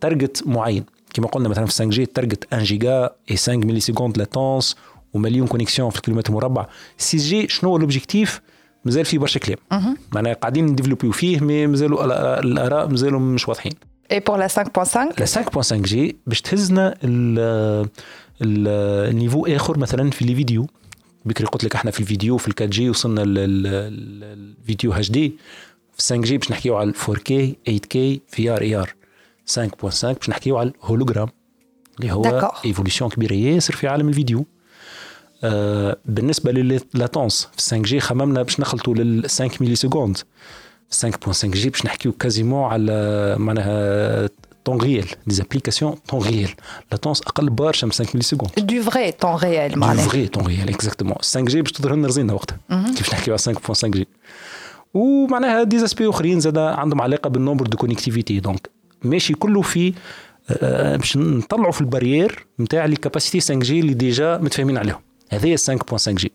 target 0.00 0.42
معين. 0.46 0.84
كما 1.14 1.26
قلنا 1.26 1.48
مثلا 1.48 1.66
في 1.66 1.72
5G 1.72 1.73
ال 1.73 1.74
target 1.74 1.78
1 1.78 1.79
giga 1.79 1.82
et 1.82 1.83
5 1.83 1.84
millisecondes 1.84 4.18
latence 4.18 4.76
ومليون 5.14 5.46
connexions 5.46 5.90
في 5.90 5.96
الكيلومتر 5.96 6.32
مربع. 6.32 6.66
6G 6.98 7.48
شنو 7.48 7.70
هو 7.70 7.76
ال 7.76 7.83
objectif 7.83 8.40
مازال 8.84 9.04
فيه 9.04 9.18
برشا 9.18 9.40
كلام. 9.40 9.58
معناها 10.12 10.32
قاعدين 10.32 10.66
نديفلوبيو 10.66 11.12
فيه 11.12 11.40
mais 11.40 11.66
مازالوا 11.66 12.04
الآراء 12.40 12.88
مازالوا 12.88 13.20
مش 13.20 13.48
واضحين. 13.48 13.72
Et 14.12 14.16
pour 14.16 14.36
la 14.36 14.48
5.5 14.48 15.20
la 15.20 15.26
5.5G 15.26 16.16
باش 16.26 16.40
تهزنا 16.40 16.94
ال- 17.04 17.88
ال- 18.42 19.10
ال 19.10 19.15
niveau 19.15 19.46
آخر 19.46 19.78
مثلا 19.78 20.10
في 20.10 20.24
les 20.24 20.34
vidéos 20.34 20.66
بكري 21.24 21.46
قلت 21.46 21.64
لك 21.64 21.74
إحنا 21.74 21.90
في 21.90 22.00
الفيديو 22.00 22.36
في 22.36 22.48
ال 22.48 22.52
4G 22.60 22.90
وصلنا 22.90 23.20
للفيديو 23.20 24.92
HD 24.92 25.36
في 25.96 26.02
5G 26.02 26.38
باش 26.38 26.50
نحكيو 26.50 26.76
على 26.76 26.92
4K 26.92 27.32
8K 27.70 27.96
VR 28.28 28.60
AR 28.60 28.94
5.5 29.50 30.04
باش 30.06 30.28
نحكيو 30.30 30.56
على 30.58 30.72
ال 30.82 30.86
hologramme 30.86 31.28
اللي 32.00 32.12
هو 32.12 32.22
D'accord. 32.40 32.64
évolution 32.64 33.10
كبيرة 33.10 33.32
ياسر 33.34 33.74
في 33.74 33.88
عالم 33.88 34.08
الفيديو. 34.08 34.46
بالنسبة 36.04 36.52
لل 36.52 36.73
latence 36.73 37.48
في 37.56 37.62
5G 37.62 38.00
خممنا 38.00 38.42
باش 38.42 38.60
نخلطوا 38.60 38.94
لل 38.94 39.22
5 39.22 39.50
millisecondes 39.60 40.18
5.5G 40.94 41.70
باش 41.70 41.86
نحكيو 41.86 42.12
quasiment 42.12 42.64
على 42.64 43.36
معناها 43.38 44.28
temps 44.64 44.80
réel 44.80 45.06
des 45.26 45.34
applications 45.34 45.94
temps 46.08 46.22
réel 46.22 46.50
latence 46.92 47.22
أقل 47.22 47.50
برشا 47.50 47.86
من 47.86 47.92
5 47.92 48.06
millisecondes 48.14 48.50
du 48.60 48.90
vrai 48.90 49.10
temps 49.12 49.40
réel 49.42 49.74
du 49.74 49.80
معناها. 49.80 50.08
vrai 50.08 50.26
temps 50.28 50.46
réel 50.46 50.68
exactement 50.68 51.14
5G 51.14 51.62
باش 51.62 51.72
تظهر 51.72 51.94
لنا 51.94 52.08
رزينه 52.08 52.34
وقتها. 52.34 52.58
كيف 52.96 53.14
نحكيو 53.14 53.36
على 53.46 53.56
5.5G 53.56 54.08
ومعناها 54.94 55.62
des 55.62 55.76
aspects 55.76 56.08
أخرين 56.08 56.40
زاد 56.40 56.58
عندهم 56.58 57.00
علاقة 57.02 57.30
بال 57.30 57.39
nombre 57.39 57.66
de 57.66 57.76
connectivité 57.76 58.40
donc 58.40 58.70
ماشي 59.02 59.34
كله 59.34 59.62
في 59.62 59.94
آه، 60.50 60.96
باش 60.96 61.16
نطلعوا 61.16 61.72
في 61.72 61.80
ال 61.80 61.87
barrière 61.87 62.46
نتاع 62.60 62.84
les 62.86 62.96
capacités 62.96 63.40
5G 63.40 63.80
اللي 63.80 63.94
déjà 63.94 64.38
متفاهمين 64.38 64.78
عليهم. 64.78 65.00
هذه 65.34 65.56
5.5G 65.56 66.32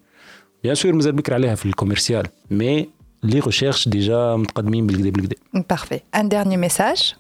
bien 0.64 0.76
sûr 0.76 0.94
مازال 0.93 1.12
بكري 1.12 1.36
عليها 1.36 1.56
في 1.56 1.66
ال 1.66 1.71
commercial 1.71 2.28
mais 2.52 2.90
les 3.24 3.40
recherches 3.40 3.88
déjà 3.88 4.36
متقدمين 4.36 4.88
بالكدا 4.88 5.10
بالكدا. 5.10 5.36
Parfait. 5.74 6.20
Un 6.20 6.24
dernier 6.24 6.70
message. 6.70 7.16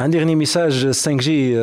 عندي 0.00 0.20
dernier 0.20 0.34
message 0.34 0.86
5G 0.86 1.54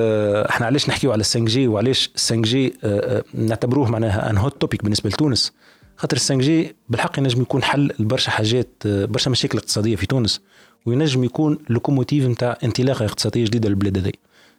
إحنا 0.49 0.66
علاش 0.66 0.89
نحكيو 0.89 1.12
على 1.12 1.24
5G 1.24 1.68
وعلاش 1.68 2.10
5G 2.16 2.74
آه، 2.84 3.18
آه، 3.18 3.24
نعتبروه 3.34 3.91
معناها 3.91 4.30
un 4.30 4.38
hot 4.38 4.62
topic 4.62 4.84
بالنسبة 4.84 5.10
لتونس؟ 5.10 5.54
خاطر 5.97 6.18
5G 6.18 6.76
بالحق 6.89 7.20
ينجم 7.20 7.41
يكون 7.41 7.64
حل 7.64 7.91
لبرشا 7.99 8.32
حاجات 8.32 8.70
آه، 8.86 9.06
برشا 9.06 9.30
مشاكل 9.30 9.58
اقتصادية 9.58 9.95
في 9.95 10.06
تونس 10.06 10.41
وينجم 10.86 11.24
يكون 11.24 11.58
locomotive 11.70 12.26
نتاع 12.26 12.58
انطلاقة 12.64 13.06
اقتصادية 13.06 13.45
جديدة 13.45 13.70
للبلاد 13.70 13.97
هذي. 13.97 14.14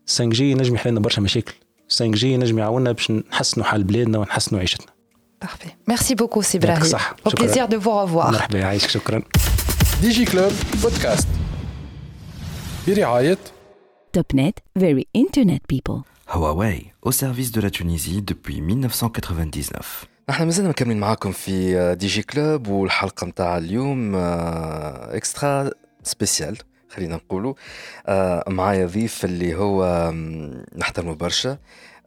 5G 0.07 0.51
ينجم 0.51 0.75
يحل 0.75 0.91
لنا 0.91 1.01
برشا 1.01 1.21
مشاكل. 1.21 1.55
5G 1.89 2.33
ينجم 2.33 2.59
يعاوننا 2.59 2.93
باش 2.93 3.11
نحسنوا 3.11 3.67
حال 3.67 3.85
بلادنا 3.85 4.19
ونحسنوا 4.19 4.61
عيشتنا 4.61 4.87
Parfait. 5.45 5.75
Merci 5.93 6.15
beaucoup 6.15 6.43
Si 6.43 6.48
Brahim. 6.48 6.65
يعطيك 6.69 6.83
الصحة. 6.83 7.17
Au 7.27 7.31
شكراً. 7.31 7.47
plaisir 7.47 7.69
de 7.69 7.77
vous 7.77 8.07
revoir. 8.07 8.27
مرحبا 8.33 8.59
يعيشك 8.59 8.89
شكرا 8.91 9.23
Digi 10.03 10.25
Club 10.25 10.53
podcast 10.83 11.29
برعاية 12.89 13.39
Top 14.19 14.37
Net, 14.37 14.57
very 14.79 15.05
internet 15.25 15.63
people. 15.73 15.99
Huawei, 16.35 16.79
au 17.07 17.11
service 17.13 17.51
de 17.53 17.61
la 17.61 17.71
Tunisie 17.71 18.23
depuis 18.23 18.61
1999. 18.61 19.83
نحن 20.29 20.45
مازلنا 20.45 20.69
مكملين 20.69 21.01
معاكم 21.01 21.33
في 21.33 21.79
آه، 21.79 21.95
Digi 21.95 22.23
Club 22.23 22.69
والحلقة 22.69 23.27
متاع 23.27 23.57
اليوم 23.59 24.15
آه، 24.15 25.17
extra 25.17 25.71
spéciale 26.03 26.59
خلينا 26.97 27.17
نقولوا 27.17 27.55
آه، 28.07 28.45
معايا 28.49 28.87
ضيف 28.87 29.25
اللي 29.25 29.55
هو 29.55 30.11
نحترمه 30.77 31.15
برشا 31.15 31.59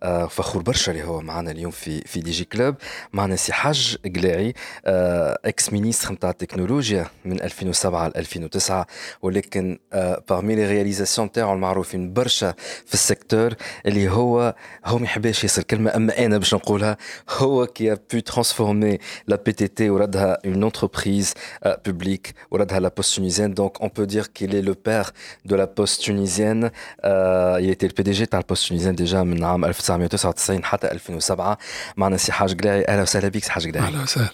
آه، 0.03 0.27
فخور 0.27 0.63
برشا 0.63 0.93
اللي 0.93 1.05
هو 1.05 1.21
معنا 1.21 1.51
اليوم 1.51 1.71
في 1.71 2.01
في 2.01 2.21
دي 2.21 2.31
جي 2.31 2.45
كلوب 2.45 2.75
معنا 3.13 3.37
سي 3.37 3.53
حاج 3.53 3.97
قلاعي 4.17 4.55
آه، 4.87 5.39
اكس 5.45 5.73
مينيستر 5.73 6.13
نتاع 6.13 6.31
التكنولوجيا 6.31 7.07
من 7.25 7.43
2007 7.43 8.09
ل 8.09 8.13
2009 8.17 8.87
ولكن 9.23 9.79
بارمي 10.29 10.55
لي 10.55 10.67
رياليزاسيون 10.67 11.27
نتاعو 11.27 11.55
المعروفين 11.55 12.13
برشا 12.13 12.55
في 12.87 12.95
السيكتور 12.95 13.55
اللي 13.87 14.09
هو 14.09 14.55
هو 14.85 14.99
ما 14.99 15.05
يحبش 15.05 15.45
ياسر 15.45 15.63
كلمه 15.63 15.97
اما 15.97 16.19
انا 16.19 16.39
باش 16.39 16.55
نقولها 16.55 16.97
هو 17.31 17.67
qui 17.67 17.83
a 17.83 17.97
pu 17.97 18.33
transformer 18.33 18.97
la 19.33 19.37
PTT 19.37 19.81
وردها 19.81 20.39
une 20.47 20.65
entreprise 20.71 21.33
euh, 21.67 21.77
publique 21.89 22.33
وردها 22.51 22.81
la 22.81 22.91
poste 22.91 23.15
tunisienne 23.15 23.55
donc 23.55 23.73
on 23.81 23.89
peut 23.89 24.07
dire 24.07 24.33
qu'il 24.33 24.55
est 24.55 24.63
le 24.63 24.75
père 24.75 25.13
de 25.45 25.55
la 25.57 25.67
poste 25.67 26.01
tunisienne 26.03 26.71
euh, 27.05 27.59
il 27.61 27.71
était 27.71 27.89
le 27.89 27.95
PDG 28.03 28.27
تاع 28.27 28.39
البوست 28.39 28.73
tunisienne 28.73 28.97
déjà 28.97 29.15
من 29.15 29.45
عام 29.45 29.65
1999 29.87 30.65
حتى 30.65 30.93
2007 30.93 31.59
معنا 31.97 32.17
سي 32.17 32.33
حاج 32.33 32.61
قلاعي 32.61 32.85
اهلا 32.89 33.03
وسهلا 33.03 33.29
بك 33.29 33.45
سي 33.45 33.53
حاج 33.53 33.69
قلاعي 33.69 33.87
أهلا 33.89 34.03
وسهلا 34.03 34.29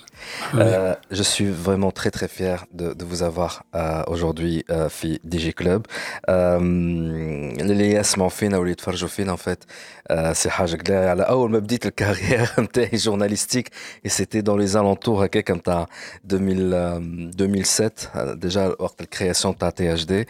Euh, 0.55 0.95
je 1.19 1.23
suis 1.23 1.51
vraiment 1.67 1.93
très 1.93 2.11
très 2.11 2.29
fier 2.29 2.67
de, 2.73 2.87
de 2.93 3.05
vous 3.05 3.23
avoir 3.23 3.53
euh, 3.75 4.03
aujourd'hui 4.13 4.65
euh, 4.71 4.89
في 4.89 5.21
DG 5.25 5.53
Club. 5.53 5.83
Euh, 6.29 6.59
اللي 7.61 7.91
يسمعوا 7.93 8.31
فينا 8.31 8.59
واللي 8.59 8.73
يتفرجوا 8.73 9.09
فينا 9.09 9.37
en 9.37 9.39
fait 9.39 9.59
euh, 10.13 10.33
سي 10.33 10.51
حاجة 10.51 10.77
قلاعي 10.77 11.09
على 11.09 11.23
أول 11.23 11.51
ما 11.51 11.59
بديت 11.59 11.87
الكارير 11.87 12.49
نتاعي 12.59 12.91
جورناليستيك 12.97 13.69
et 14.07 14.09
c'était 14.09 14.43
dans 14.43 14.57
les 14.57 14.77
alentours 14.77 15.23
هكاك 15.23 15.51
نتاع 15.51 15.87
2000 16.33 16.73
euh, 16.73 17.37
2007 17.37 18.11
euh, 18.15 18.35
déjà 18.47 18.59
وقت 18.81 19.01
الكرياسيون 19.01 19.55
نتاع 19.55 19.71
تي 19.71 19.95
اش 19.95 20.05
دي 20.05 20.27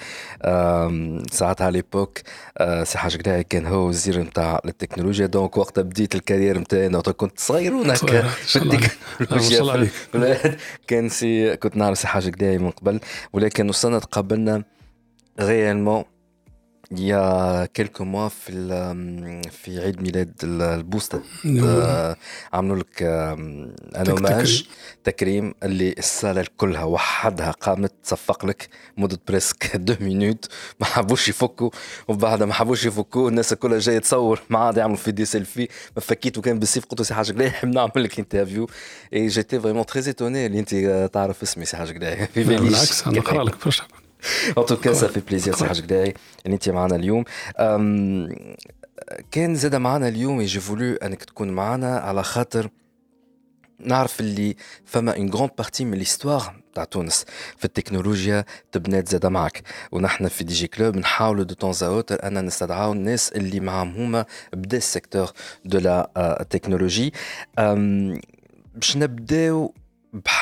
ساعتها 1.33 1.65
على 1.65 1.73
ليبوك 1.73 2.19
سي 2.83 2.99
حاج 2.99 3.23
قلاعي 3.23 3.45
كان 3.45 3.67
هو 3.67 3.89
وزير 3.89 4.21
نتاع 4.21 4.61
التكنولوجيا 4.65 5.12
دونك 5.22 5.58
وقتها 5.58 5.82
بديت 5.82 6.16
الكارير 6.16 6.58
وقتها 6.98 7.14
كنت 7.14 7.40
صغير. 7.40 7.74
عليك. 9.70 9.92
البلاد 10.16 10.58
كان 10.88 11.10
سي 11.10 11.56
كنت 11.58 11.78
نعرف 11.78 11.98
سي 11.98 12.08
حاجة 12.08 12.30
قداي 12.30 12.58
من 12.58 12.70
قبل 12.72 13.00
ولكن 13.34 13.70
وصلنا 13.70 14.00
تقابلنا 14.00 14.64
غيالمون 15.40 16.04
il 16.92 17.00
y 17.08 17.12
a 17.14 17.68
quelques 17.74 18.02
mois 18.02 18.28
في 18.30 18.52
في 19.52 19.80
عيد 19.80 20.02
ميلاد 20.02 20.34
البوسطة 20.44 21.22
عملوا 22.54 22.78
لك 22.78 23.04
ان 23.04 23.76
اوماج 24.10 24.66
تكريم. 25.04 25.54
اللي 25.64 25.96
الصالة 25.98 26.46
كلها 26.58 26.84
وحدها 26.84 27.52
قامت 27.52 27.92
تصفق 28.04 28.46
لك 28.46 28.70
مدة 28.98 29.20
بريسك 29.28 29.76
دو 29.78 29.96
مينوت 30.00 30.46
ما 30.80 30.86
حبوش 30.86 31.30
يفكوا. 31.30 31.70
وبعدها 32.08 32.46
ما 32.48 32.54
حبوش 32.54 32.86
يفكوا 32.86 33.30
الناس 33.30 33.54
كلها 33.54 33.80
جاية 33.80 34.00
تصور. 34.00 34.42
معاه 34.50 34.74
يعملوا 34.78 34.98
في 34.98 35.12
دي 35.12 35.26
سيلفي 35.26 35.68
ما 35.96 36.02
فكيت 36.02 36.38
وكان 36.38 36.60
بالسيف 36.60 36.86
قلت 36.86 37.00
له 37.00 37.06
سي 37.06 37.14
حاجة 37.14 37.32
قلاي 37.32 37.52
نعمل 37.74 37.92
لك 38.04 38.20
انترفيو 38.20 38.70
اي 39.14 39.28
جيتي 39.28 39.60
فريمون 39.60 39.86
تري 39.86 40.08
ايتوني 40.08 40.46
اللي 40.46 40.60
انت 40.60 40.76
تعرف 41.14 41.42
اسمي 41.44 41.66
سي 41.66 41.78
حاجة 41.78 41.98
قلاي 41.98 42.28
بالعكس 42.36 43.08
أنا 43.08 43.18
نقرأ 43.20 43.44
لك 43.44 43.66
برشا. 43.66 43.84
ان 44.58 44.66
توكا 44.66 44.94
سا 44.94 45.08
في 45.08 45.20
بليزير 45.20 45.56
سي 45.56 45.66
حاج 45.66 45.82
قداي 45.82 46.14
اللي 46.46 46.54
انت 46.56 46.70
معنا 46.70 46.96
اليوم 46.96 47.24
كان 49.32 49.56
زاد 49.56 49.76
معنا 49.76 50.08
اليوم 50.08 50.42
يجي 50.42 50.60
فولو 50.60 50.96
انك 50.96 51.24
تكون 51.24 51.50
معنا 51.50 51.98
على 51.98 52.24
خاطر 52.24 52.70
نعرف 53.80 54.20
اللي 54.20 54.56
فما 54.86 55.18
اون 55.18 55.30
غروند 55.30 55.52
بارتي 55.58 55.86
من 55.86 55.98
ليستوار 55.98 56.64
تاع 56.74 56.84
تونس. 56.84 57.26
في 57.58 57.66
التكنولوجيا 57.66 58.46
تبنات 58.72 59.08
زاد 59.08 59.26
معك 59.26 59.64
ونحن 59.92 60.28
في 60.28 60.44
DigiClub 60.44 60.98
نحاولوا 60.98 61.44
de 61.44 61.56
temps 61.56 61.74
à 61.84 61.91
autre 61.91 62.28
ان 62.28 62.46
نستدعاو 62.46 62.92
الناس 62.94 63.32
اللي 63.32 63.60
معاهم 63.60 63.96
هما 63.96 64.26
بدأ 64.54 64.78
ال 64.78 64.84
secteur 64.84 65.32
de 65.66 65.78
la 65.80 66.46
technologie 66.50 67.14
باش 68.76 68.98
نبداو 68.98 69.74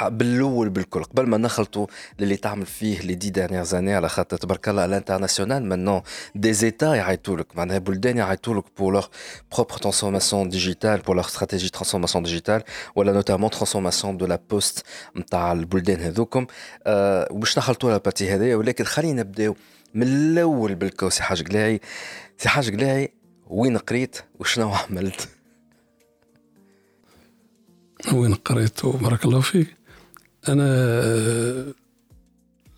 بالأول 0.07 0.69
بالكل 0.69 1.03
قبل 1.03 1.27
ما 1.27 1.37
نخلطوا 1.37 1.87
اللي 2.19 2.37
تعمل 2.37 2.65
فيه 2.65 2.99
les 2.99 3.15
dix 3.15 3.29
dernières 3.29 3.63
années 3.63 3.93
على 3.93 4.09
خاطر 4.09 4.37
تبارك 4.37 4.69
الله 4.69 4.85
internationalement 4.85 6.53
des 6.53 6.69
états 6.69 6.95
يعيطوا 6.95 7.37
لك. 7.37 7.57
معناها 7.57 7.77
بلدان 7.77 8.17
يعيطوا 8.17 8.55
لك 8.55 8.63
pour 8.77 8.93
leur 8.93 9.09
propre 9.51 9.77
transformation 9.77 10.49
digitale 10.49 10.99
pour 10.99 11.15
leur 11.15 11.25
stratégie 11.25 11.69
transformation 11.69 12.23
digitale 12.23 12.63
ولا 12.95 13.13
notamment 13.13 13.49
transformation 13.49 14.17
de 14.17 14.25
la 14.25 14.39
poste 14.49 14.85
نتاع 15.17 15.51
البلدان 15.51 15.99
هذوكم. 15.99 16.47
أه 16.85 17.27
وباش 17.31 17.57
نخلطوا 17.57 17.91
la 17.91 17.97
partie 17.97 18.29
هذايا 18.35 18.55
ولكن 18.55 18.83
خلينا 18.83 19.21
نبداو 19.21 19.55
من 19.93 20.03
الأول 20.03 20.75
بالكل 20.75 21.09
سي 21.09 21.23
حاج 21.23 21.47
قلاعي. 21.47 21.81
سي 22.37 22.49
حاج 22.49 22.75
قلاعي 22.75 23.13
وين 23.47 23.77
قريت؟ 23.77 24.17
وشنو 24.39 24.73
عملت؟ 24.73 25.27
وين 28.13 28.33
قريت 28.33 28.85
وبارك 28.85 29.25
الله 29.25 29.41
فيك. 29.41 29.77
أنا 30.49 31.73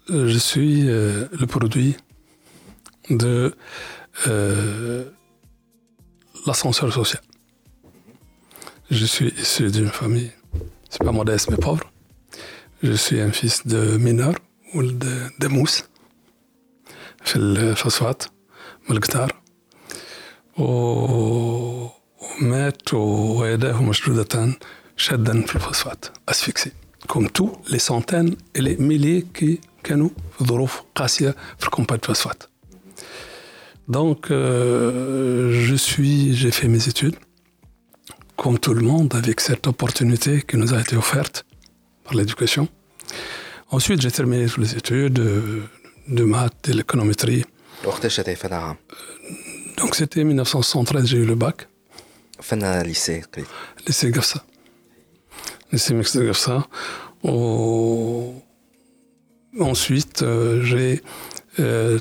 je 0.10 0.38
suis 0.38 0.84
le 1.32 1.46
produit 1.46 1.94
de 3.12 3.50
لاسانسور 6.48 6.92
سوسيال 6.92 7.24
جو 8.92 9.06
سوي 9.06 9.32
ايسو 9.38 9.68
دون 9.68 9.88
فامي 9.88 10.30
سي 10.90 11.00
با 11.02 11.12
موديس 11.12 11.50
مي 11.50 11.56
بوفر 11.56 11.92
جو 12.84 12.96
سوي 12.96 13.24
ان 13.24 13.32
فيس 13.32 13.68
دو 13.68 13.98
مينور 13.98 14.42
ولد 14.76 15.30
دي 15.40 15.48
موس 15.48 15.84
في 17.24 17.36
الفوسفات 17.36 18.24
من 18.90 18.96
القطار 18.98 19.42
و 20.58 21.88
مات 22.42 22.94
ووالداه 22.94 23.84
مشروده 23.84 24.54
شدا 24.97 25.43
في 25.43 25.57
الفوسفات 25.57 26.05
اسفيكسي 26.29 26.73
كوم 27.07 27.27
تو 27.27 27.57
لي 27.69 27.79
سونتين 27.79 28.37
et 28.59 28.61
les 28.61 28.77
milliers 28.77 29.41
qui 29.41 29.69
كانوا 29.85 30.09
في 30.39 30.45
ظروف 30.45 30.83
قاسية 30.95 31.35
في 31.59 31.65
الكومباج 31.67 32.05
فوسفات 32.05 32.43
Donc, 33.89 34.31
euh, 34.31 35.65
je 35.67 35.75
suis, 35.75 36.37
j'ai 36.37 36.51
fait 36.51 36.69
mes 36.69 36.89
études, 36.89 37.17
comme 38.37 38.59
tout 38.59 38.75
le 38.75 38.83
monde, 38.83 39.15
avec 39.15 39.41
cette 39.41 39.67
opportunité 39.67 40.43
qui 40.43 40.59
nous 40.59 40.75
a 40.75 40.81
été 40.85 40.95
offerte 40.95 41.47
par 42.05 42.13
l'éducation. 42.15 42.69
Ensuite, 43.71 44.03
j'ai 44.03 44.11
terminé 44.11 44.45
toutes 44.47 44.65
les 44.67 44.75
études 44.77 45.15
de, 45.15 45.63
de 46.19 46.25
maths 46.25 46.69
et 46.69 46.75
l'économétrie. 46.75 47.45
Donc, 49.79 49.95
c'était 49.95 50.23
1973, 50.23 51.07
j'ai 51.07 51.17
eu 51.17 51.25
le 51.25 51.35
bac. 51.35 51.67
Fin 52.41 52.83
lycée 52.83 53.25
Lycée 53.87 54.11
Gafsa 54.11 54.45
ça. 56.38 56.68
Ensuite, 59.60 60.24
euh, 60.24 60.64
j'ai 60.64 61.04
euh, 61.60 62.00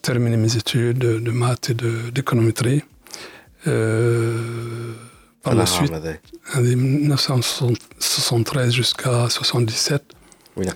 terminé 0.00 0.36
mes 0.36 0.56
études 0.56 0.98
de 0.98 1.30
maths 1.30 1.70
et 1.70 1.74
d'économétrie. 1.74 2.82
Euh, 3.66 4.94
par 5.42 5.54
la 5.54 5.66
suite, 5.66 5.92
de 5.92 6.60
1973 6.60 8.72
jusqu'à 8.72 9.28
77. 9.28 10.02
Oui, 10.56 10.66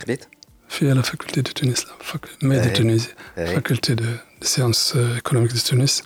à 0.90 0.94
la 0.94 1.02
faculté 1.02 1.42
de 1.42 1.50
Tunis, 1.50 1.86
mais 2.42 2.60
de 2.60 2.68
Tunisie, 2.68 3.08
faculté 3.36 3.94
de, 3.94 4.04
de, 4.04 4.10
sciences 4.42 4.94
économiques 5.16 5.54
de 5.54 5.60
Tunis. 5.60 6.02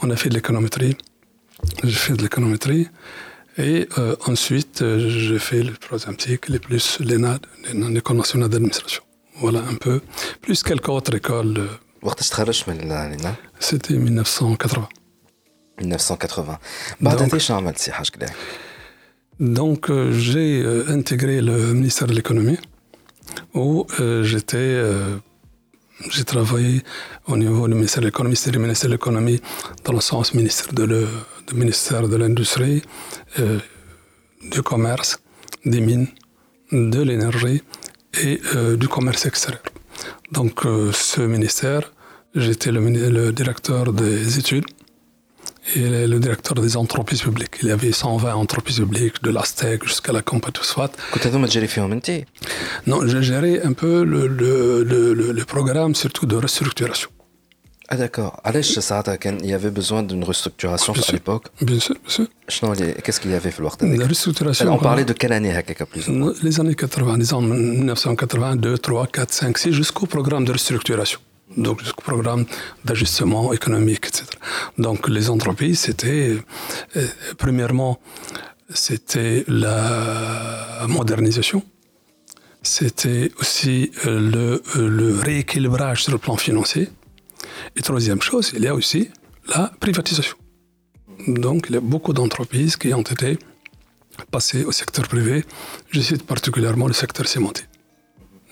On 0.00 0.08
a 0.08 0.16
fait 0.16 0.30
de 0.30 0.34
l'économétrie. 0.34 0.96
J'ai 1.84 1.90
fait 1.90 2.14
de 2.14 2.22
l'économétrie. 2.22 2.88
Et 3.60 3.88
euh, 3.98 4.16
ensuite, 4.26 4.80
euh, 4.80 5.10
j'ai 5.10 5.38
fait 5.38 5.62
le 5.62 5.76
troisième 5.76 6.18
cycle, 6.18 6.54
et 6.54 6.58
plus 6.58 6.98
l'ENAD, 7.00 7.46
l'École 7.74 8.16
nationale 8.16 8.48
d'administration. 8.48 9.02
Voilà 9.36 9.60
un 9.60 9.74
peu. 9.74 10.00
Plus 10.40 10.62
quelques 10.62 10.88
autres 10.88 11.14
écoles. 11.14 11.52
De... 11.54 11.68
C'était 13.58 13.94
1980. 13.94 14.88
1980. 15.80 16.58
Donc, 17.00 17.18
donc 19.38 19.90
euh, 19.90 20.12
j'ai 20.12 20.62
euh, 20.62 20.88
intégré 20.88 21.42
le 21.42 21.74
ministère 21.74 22.06
de 22.06 22.14
l'économie 22.14 22.58
où 23.54 23.86
euh, 24.00 24.22
j'étais 24.22 24.56
euh, 24.56 25.16
j'ai 26.10 26.24
travaillé 26.24 26.82
au 27.26 27.36
niveau 27.36 27.68
du 27.68 27.74
ministère 27.74 28.00
de 28.00 28.06
l'économie, 28.06 28.36
c'est 28.36 28.50
le 28.50 28.58
ministère 28.58 28.88
de 28.88 28.94
l'économie 28.94 29.40
dans 29.84 29.92
le 29.92 30.00
sens 30.00 30.32
ministère 30.32 30.72
de, 30.72 30.84
le, 30.84 31.06
du 31.46 31.54
ministère 31.54 32.08
de 32.08 32.16
l'industrie, 32.16 32.82
euh, 33.38 33.58
du 34.50 34.62
commerce, 34.62 35.18
des 35.64 35.80
mines, 35.80 36.08
de 36.72 37.02
l'énergie 37.02 37.62
et 38.22 38.40
euh, 38.54 38.76
du 38.76 38.88
commerce 38.88 39.26
extérieur. 39.26 39.62
Donc 40.32 40.64
euh, 40.64 40.90
ce 40.92 41.20
ministère, 41.20 41.92
j'étais 42.34 42.72
le, 42.72 42.80
le, 42.80 43.32
directeur 43.32 43.92
des 43.92 44.38
études 44.38 44.64
et 45.76 46.06
le 46.06 46.18
directeur 46.18 46.54
des 46.54 46.76
entreprises 46.76 47.22
publiques. 47.22 47.56
Il 47.62 47.68
y 47.68 47.72
avait 47.72 47.92
120 47.92 48.34
entreprises 48.34 48.78
publiques, 48.78 49.22
de 49.22 49.30
l'Astec 49.30 49.84
jusqu'à 49.84 50.12
la 50.12 50.22
compagnie 50.22 50.62
SWAT. 50.62 50.90
Non, 52.86 53.06
j'ai 53.06 53.22
géré 53.22 53.60
un 53.62 53.74
peu 53.74 54.02
le, 54.02 54.26
le, 54.26 54.82
le, 54.82 55.12
le 55.32 55.44
programme, 55.44 55.94
surtout 55.94 56.26
de 56.26 56.36
restructuration. 56.36 57.10
Ah 57.92 57.96
d'accord. 57.96 58.40
Il 58.54 59.46
y 59.46 59.52
avait 59.52 59.70
besoin 59.72 60.04
d'une 60.04 60.22
restructuration 60.22 60.92
à 60.92 61.12
l'époque 61.12 61.46
Bien 61.60 61.80
sûr, 61.80 61.96
bien 61.96 62.08
sûr. 62.08 62.26
Qu'est-ce 63.02 63.20
qu'il 63.20 63.32
y 63.32 63.34
avait 63.34 63.50
falloir 63.50 63.76
La 63.80 64.06
restructuration. 64.06 64.72
On 64.72 64.78
parlait 64.78 65.04
de 65.04 65.12
quelle 65.12 65.32
année 65.32 65.52
plus 65.90 66.08
Les 66.42 66.60
années 66.60 66.76
80, 66.76 67.18
les 67.18 67.34
années 67.34 67.46
1982, 67.48 68.78
3, 68.78 69.06
4, 69.08 69.32
5, 69.32 69.58
6, 69.58 69.72
jusqu'au 69.72 70.06
programme 70.06 70.44
de 70.44 70.52
restructuration. 70.52 71.18
Donc 71.56 71.80
jusqu'au 71.80 72.02
programme 72.02 72.44
d'ajustement 72.84 73.52
économique, 73.52 74.06
etc. 74.06 74.24
Donc 74.78 75.08
les 75.08 75.28
entreprises, 75.28 75.80
c'était, 75.80 76.36
euh, 76.96 77.06
premièrement, 77.38 77.98
c'était 78.72 79.44
la 79.48 80.86
modernisation. 80.86 81.64
C'était 82.62 83.32
aussi 83.40 83.90
euh, 84.06 84.20
le, 84.20 84.62
euh, 84.76 84.88
le 84.88 85.18
rééquilibrage 85.18 86.04
sur 86.04 86.12
le 86.12 86.18
plan 86.18 86.36
financier 86.36 86.88
et 87.76 87.82
troisième 87.82 88.22
chose, 88.22 88.52
il 88.54 88.62
y 88.62 88.68
a 88.68 88.74
aussi 88.74 89.10
la 89.48 89.72
privatisation. 89.80 90.36
Donc, 91.26 91.66
il 91.68 91.74
y 91.74 91.78
a 91.78 91.80
beaucoup 91.80 92.12
d'entreprises 92.12 92.76
qui 92.76 92.92
ont 92.94 93.02
été 93.02 93.38
passées 94.30 94.64
au 94.64 94.72
secteur 94.72 95.06
privé. 95.08 95.44
Je 95.90 96.00
cite 96.00 96.24
particulièrement 96.24 96.86
le 96.86 96.92
secteur 96.92 97.26
cimenté. 97.26 97.62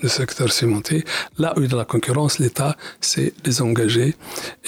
Le 0.01 0.09
secteur 0.09 0.53
cimenté, 0.53 1.05
là 1.39 1.55
où 1.57 1.63
il 1.63 1.71
y 1.71 1.75
a 1.75 1.77
la 1.77 1.85
concurrence, 1.85 2.39
l'État 2.39 2.77
s'est 3.01 3.35
désengagé. 3.43 4.15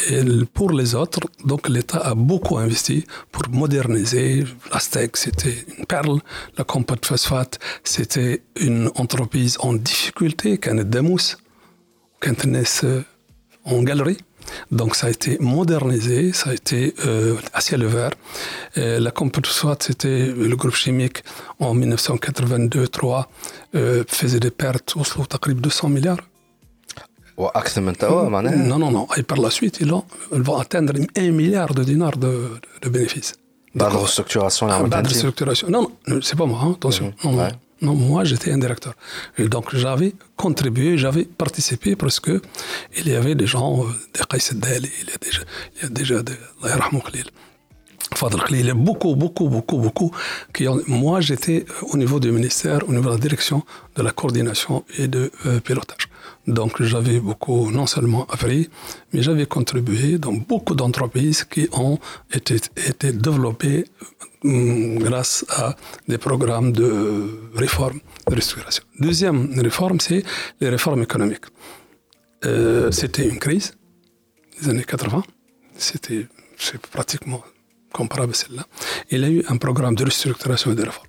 Et 0.08 0.22
pour 0.52 0.72
les 0.72 0.96
autres, 0.96 1.20
donc 1.44 1.68
l'État 1.68 1.98
a 1.98 2.14
beaucoup 2.16 2.58
investi 2.58 3.04
pour 3.30 3.48
moderniser. 3.48 4.44
L'Astec, 4.72 5.16
c'était 5.16 5.64
une 5.78 5.86
perle. 5.86 6.18
La 6.58 6.64
compagnie 6.64 7.02
phosphate, 7.04 7.60
c'était 7.84 8.42
une 8.56 8.90
entreprise 8.96 9.56
en 9.60 9.74
difficulté, 9.74 10.58
qui 10.58 10.68
est 10.68 10.84
Demos, 10.84 11.36
qui 12.20 12.30
en 13.64 13.82
galerie. 13.82 14.18
Donc 14.79 14.95
ça 14.95 15.07
a 15.07 15.09
été 15.09 15.31
modernisé, 15.39 16.33
ça 16.33 16.47
a 16.51 16.53
été 16.53 16.93
euh, 17.05 17.35
à 17.53 17.61
ciel 17.61 17.83
ouvert. 17.83 18.11
Et 18.75 18.99
la 18.99 19.11
soit 19.59 19.81
c'était 19.87 20.21
le 20.51 20.55
groupe 20.55 20.75
chimique 20.75 21.19
en 21.59 21.71
1982-3 21.75 23.25
euh, 23.75 24.03
faisait 24.07 24.39
des 24.39 24.51
pertes 24.51 24.91
au 24.95 25.03
de 25.53 25.59
200 25.61 25.89
milliards. 25.89 26.21
واكثر 27.37 27.81
من 27.81 27.97
توا 27.97 28.29
معناها 28.29 28.55
Non, 28.69 28.79
non, 28.79 28.91
non. 28.91 29.07
Et 29.17 29.23
par 29.23 29.37
la 29.37 29.49
suite, 29.49 29.77
ils, 29.81 29.93
ont, 29.93 30.05
ils 30.33 30.41
vont 30.41 30.57
atteindre 30.57 30.93
un 31.17 31.31
milliard 31.31 31.73
de 31.73 31.83
dinars 31.83 32.17
de, 32.17 32.33
de 32.81 32.89
bénéfices. 32.89 33.33
بعد 33.75 33.91
الريستركتوراسيون 33.95 34.71
اللي 34.71 34.79
Ah, 34.79 34.81
عملتها 34.81 35.01
بعد 35.01 35.07
انت 35.07 35.15
restructuration. 35.25 35.67
Non, 35.67 35.87
non, 36.09 36.21
c'est 36.21 36.37
pas 36.37 36.45
moi, 36.45 36.59
hein, 36.63 36.75
attention. 36.79 37.05
Mhm. 37.05 37.25
Non, 37.25 37.31
non. 37.31 37.37
Ouais. 37.37 37.51
Non, 37.51 37.68
moi 37.82 38.24
j'étais 38.24 38.52
un 38.52 38.58
directeur. 38.58 38.94
Et 39.38 39.48
donc 39.48 39.74
j'avais 39.74 40.14
contribué, 40.36 40.98
j'avais 40.98 41.24
participé 41.24 41.96
parce 41.96 42.20
que 42.20 42.40
il 42.96 43.08
y 43.08 43.14
avait 43.14 43.34
des 43.34 43.46
gens, 43.46 43.84
euh, 43.84 43.86
des 44.14 44.58
Dali, 44.58 44.90
il 45.02 45.08
y 45.08 45.12
a 45.12 45.18
déjà, 45.20 45.42
il 45.76 45.82
y 45.82 45.86
a 45.86 45.88
déjà 45.88 46.22
des, 46.22 46.38
il 48.50 48.66
y 48.66 48.70
a 48.70 48.74
beaucoup, 48.74 49.14
beaucoup, 49.14 49.48
beaucoup, 49.48 49.78
beaucoup. 49.78 50.10
Qui 50.52 50.68
ont, 50.68 50.80
moi 50.86 51.20
j'étais 51.20 51.64
au 51.92 51.96
niveau 51.96 52.20
du 52.20 52.30
ministère, 52.32 52.80
au 52.88 52.92
niveau 52.92 53.08
de 53.08 53.14
la 53.14 53.20
direction 53.20 53.62
de 53.96 54.02
la 54.02 54.10
coordination 54.10 54.84
et 54.98 55.08
de 55.08 55.30
euh, 55.46 55.60
pilotage. 55.60 56.08
Donc 56.46 56.82
j'avais 56.82 57.20
beaucoup, 57.20 57.70
non 57.70 57.86
seulement 57.86 58.26
appris, 58.26 58.68
mais 59.12 59.22
j'avais 59.22 59.46
contribué 59.46 60.18
dans 60.18 60.32
beaucoup 60.32 60.74
d'entreprises 60.74 61.44
qui 61.44 61.68
ont 61.72 61.98
été, 62.32 62.56
été 62.86 63.12
développées 63.12 63.84
grâce 64.42 65.44
à 65.50 65.76
des 66.08 66.18
programmes 66.18 66.72
de 66.72 67.40
réforme, 67.54 68.00
de 68.28 68.34
restauration. 68.34 68.84
Deuxième 68.98 69.58
réforme, 69.60 70.00
c'est 70.00 70.22
les 70.60 70.68
réformes 70.68 71.02
économiques. 71.02 71.44
Euh, 72.46 72.90
c'était 72.90 73.28
une 73.28 73.38
crise 73.38 73.74
des 74.60 74.70
années 74.70 74.84
80. 74.84 75.22
C'était 75.76 76.26
pratiquement 76.90 77.42
comparable 77.92 78.32
à 78.32 78.34
celle-là. 78.34 78.66
Il 79.10 79.20
y 79.20 79.24
a 79.24 79.28
eu 79.28 79.44
un 79.48 79.56
programme 79.56 79.94
de 79.94 80.04
restructuration 80.04 80.72
et 80.72 80.74
de 80.74 80.84
réforme. 80.84 81.06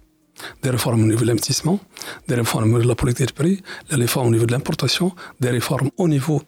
Des 0.64 0.72
réformes 0.72 1.04
au 1.04 1.06
niveau 1.06 1.22
de 1.22 1.28
l'investissement, 1.28 1.80
des 2.28 2.36
réformes 2.36 2.64
au 2.64 2.68
niveau 2.68 2.82
de 2.82 2.88
la 2.88 2.96
politique 2.96 3.28
de 3.28 3.34
prix, 3.34 3.62
des 3.90 3.96
réformes 3.96 4.28
au 4.28 4.32
niveau 4.32 4.46
de 4.46 4.52
l'importation, 4.52 5.14
des 5.40 5.52
réformes 5.52 5.92
au 5.98 6.08
niveau 6.08 6.42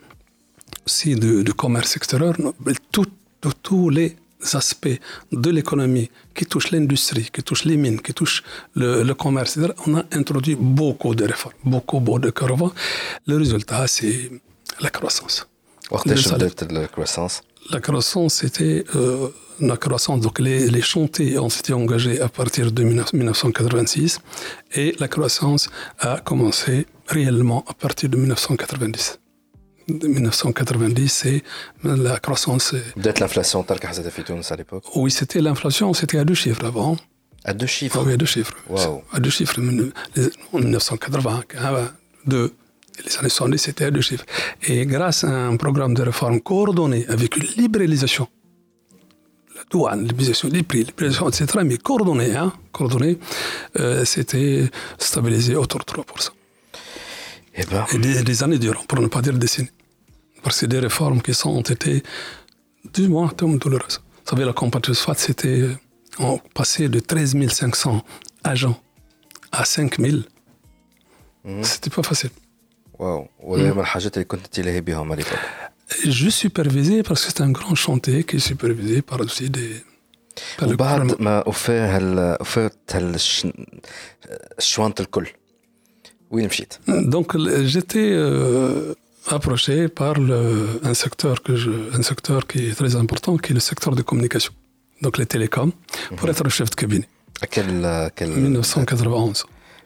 aussi 0.85 1.15
du, 1.15 1.53
commerce 1.53 1.95
extérieur, 1.95 2.33
tous 3.61 3.89
les 3.89 4.15
aspects 4.53 4.99
de 5.31 5.49
l'économie 5.49 6.09
qui 6.35 6.45
touchent 6.45 6.71
l'industrie, 6.71 7.29
qui 7.33 7.43
touchent 7.43 7.65
les 7.65 7.77
mines, 7.77 8.01
qui 8.01 8.13
touchent 8.13 8.43
le, 8.75 9.13
commerce, 9.13 9.59
on 9.87 9.97
a 9.97 10.03
introduit 10.11 10.55
beaucoup 10.55 11.15
de 11.15 11.25
réformes, 11.25 11.55
beaucoup, 11.63 11.99
beaucoup 11.99 12.19
de 12.19 12.31
réformes. 12.31 12.71
Le 13.27 13.37
résultat, 13.37 13.87
c'est 13.87 14.31
la 14.79 14.89
croissance. 14.89 15.47
La 15.91 16.87
croissance 16.87 17.41
La 17.71 17.79
croissance, 17.79 18.33
c'était 18.35 18.83
euh, 18.95 19.29
la 19.59 19.77
croissance. 19.77 20.19
Donc, 20.21 20.39
les, 20.39 20.69
les 20.69 20.81
chantiers 20.81 21.37
ont 21.39 21.47
été 21.47 21.73
engagés 21.73 22.19
à 22.19 22.29
partir 22.29 22.71
de 22.71 22.83
1986 22.83 24.19
et 24.75 24.95
la 24.99 25.07
croissance 25.07 25.69
a 25.99 26.19
commencé 26.19 26.87
réellement 27.07 27.63
à 27.67 27.73
partir 27.73 28.09
de 28.09 28.17
1990. 28.17 29.19
1990, 29.87 31.09
c'est 31.09 31.43
la 31.83 32.19
croissance. 32.19 32.75
Peut-être 32.95 33.19
l'inflation, 33.19 33.65
à 33.69 34.55
l'époque 34.55 34.83
Oui, 34.95 35.11
c'était 35.11 35.41
l'inflation, 35.41 35.93
c'était 35.93 36.19
à 36.19 36.25
deux 36.25 36.33
chiffres 36.33 36.65
avant. 36.65 36.97
À 37.45 37.53
deux 37.53 37.67
chiffres 37.67 37.99
ah 37.99 38.03
Oui, 38.05 38.13
à 38.13 38.17
deux 38.17 38.25
chiffres. 38.25 38.55
À 39.11 39.19
deux 39.19 39.29
chiffres. 39.29 39.59
En 40.53 40.59
1980, 40.59 41.43
deux. 42.25 42.53
Les 43.05 43.17
années 43.17 43.29
70, 43.29 43.57
c'était 43.57 43.85
à 43.85 43.91
deux 43.91 44.01
chiffres. 44.01 44.25
Et 44.67 44.85
grâce 44.85 45.23
à 45.23 45.47
un 45.47 45.57
programme 45.57 45.95
de 45.95 46.03
réforme 46.03 46.39
coordonné 46.41 47.05
avec 47.09 47.35
une 47.37 47.47
libéralisation, 47.57 48.27
la 49.55 49.63
douane, 49.69 50.01
la 50.01 50.07
libéralisation 50.07 50.49
des 50.49 50.63
prix, 50.63 50.83
libéralisation, 50.83 51.27
etc., 51.29 51.59
mais 51.65 51.77
coordonnée, 51.77 52.35
hein, 52.35 52.53
euh, 53.79 54.05
c'était 54.05 54.69
stabilisé 54.99 55.55
autour 55.55 55.79
de 55.79 55.85
3%. 55.85 56.29
اي 57.58 57.64
با 57.70 57.86
Et 57.92 57.98
des, 57.98 58.22
des 58.30 58.42
années 58.44 58.58
durant, 58.66 58.84
pour 58.88 59.00
ne 59.00 59.08
pas 59.14 59.22
dire 59.26 59.36
décennies. 59.46 59.70
Parce 60.42 60.54
que 60.56 60.60
c'est 60.60 60.72
des 60.76 60.82
réformes 60.88 61.20
qui 61.26 61.34
sont, 61.40 61.50
ont 61.60 61.68
été, 61.76 61.92
du 62.96 63.08
moins, 63.08 63.28
tellement 63.36 63.56
douloureuses. 63.64 63.98
Vous 64.24 64.30
savez, 64.30 64.44
la 64.44 64.52
compagnie 64.60 64.82
de 64.82 64.86
phosphate, 64.88 65.18
c'était, 65.26 65.60
euh, 65.68 65.74
on 66.28 66.38
passait 66.58 66.88
de 66.88 67.00
13 67.00 67.36
500 67.48 68.04
agents 68.44 68.78
à 69.52 69.64
5 69.64 69.98
000. 69.98 70.18
C'était 71.62 71.90
pas 71.90 72.02
facile. 72.02 72.30
واو 72.98 73.28
وهذا 73.38 73.72
من 73.74 73.80
الحاجات 73.80 74.14
اللي 74.14 74.24
كنت 74.24 74.46
تلهي 74.46 74.80
بهم 74.80 75.12
على 75.12 75.22
ليبوك 75.22 75.38
Je 76.04 76.28
supervisais 76.28 77.02
parce 77.02 77.24
que 77.24 77.30
c'est 77.32 77.40
un 77.40 77.50
grand 77.50 77.74
chantier 77.74 78.24
qui 78.24 78.36
est 78.36 78.46
supervisé 78.52 79.02
par 79.02 79.20
aussi 79.20 79.48
des. 79.50 79.70
par 80.58 80.68
le 80.68 80.72
وبعد 80.72 81.10
gouvernement. 81.12 81.20
ما 81.20 81.48
وفاه 81.48 81.96
هال 81.96 82.36
وفات 82.40 82.76
هالش... 82.92 83.46
الشوانت 84.58 85.00
الكل 85.00 85.26
Oui, 86.33 86.49
Donc 87.15 87.37
j'étais 87.63 88.09
euh, 88.11 88.95
approché 89.27 89.87
par 89.87 90.15
un, 90.91 90.93
secteur 90.95 91.43
que 91.43 91.55
je, 91.55 91.69
un 91.93 92.01
secteur 92.01 92.47
qui 92.47 92.69
est 92.69 92.75
très 92.81 92.95
important, 92.95 93.37
qui 93.37 93.51
est 93.51 93.53
le 93.53 93.59
secteur 93.59 93.93
de 93.95 94.01
communication, 94.01 94.51
donc 95.03 95.19
les 95.19 95.27
télécoms, 95.27 95.71
pour 96.17 96.25
mhm. 96.27 96.31
être 96.31 96.49
chef 96.49 96.69
de 96.71 96.75
cabinet. 96.75 97.07
À 97.39 97.47
quel, 97.47 97.85
à 97.85 98.09
quel 98.15 98.29
1991. 98.29 99.45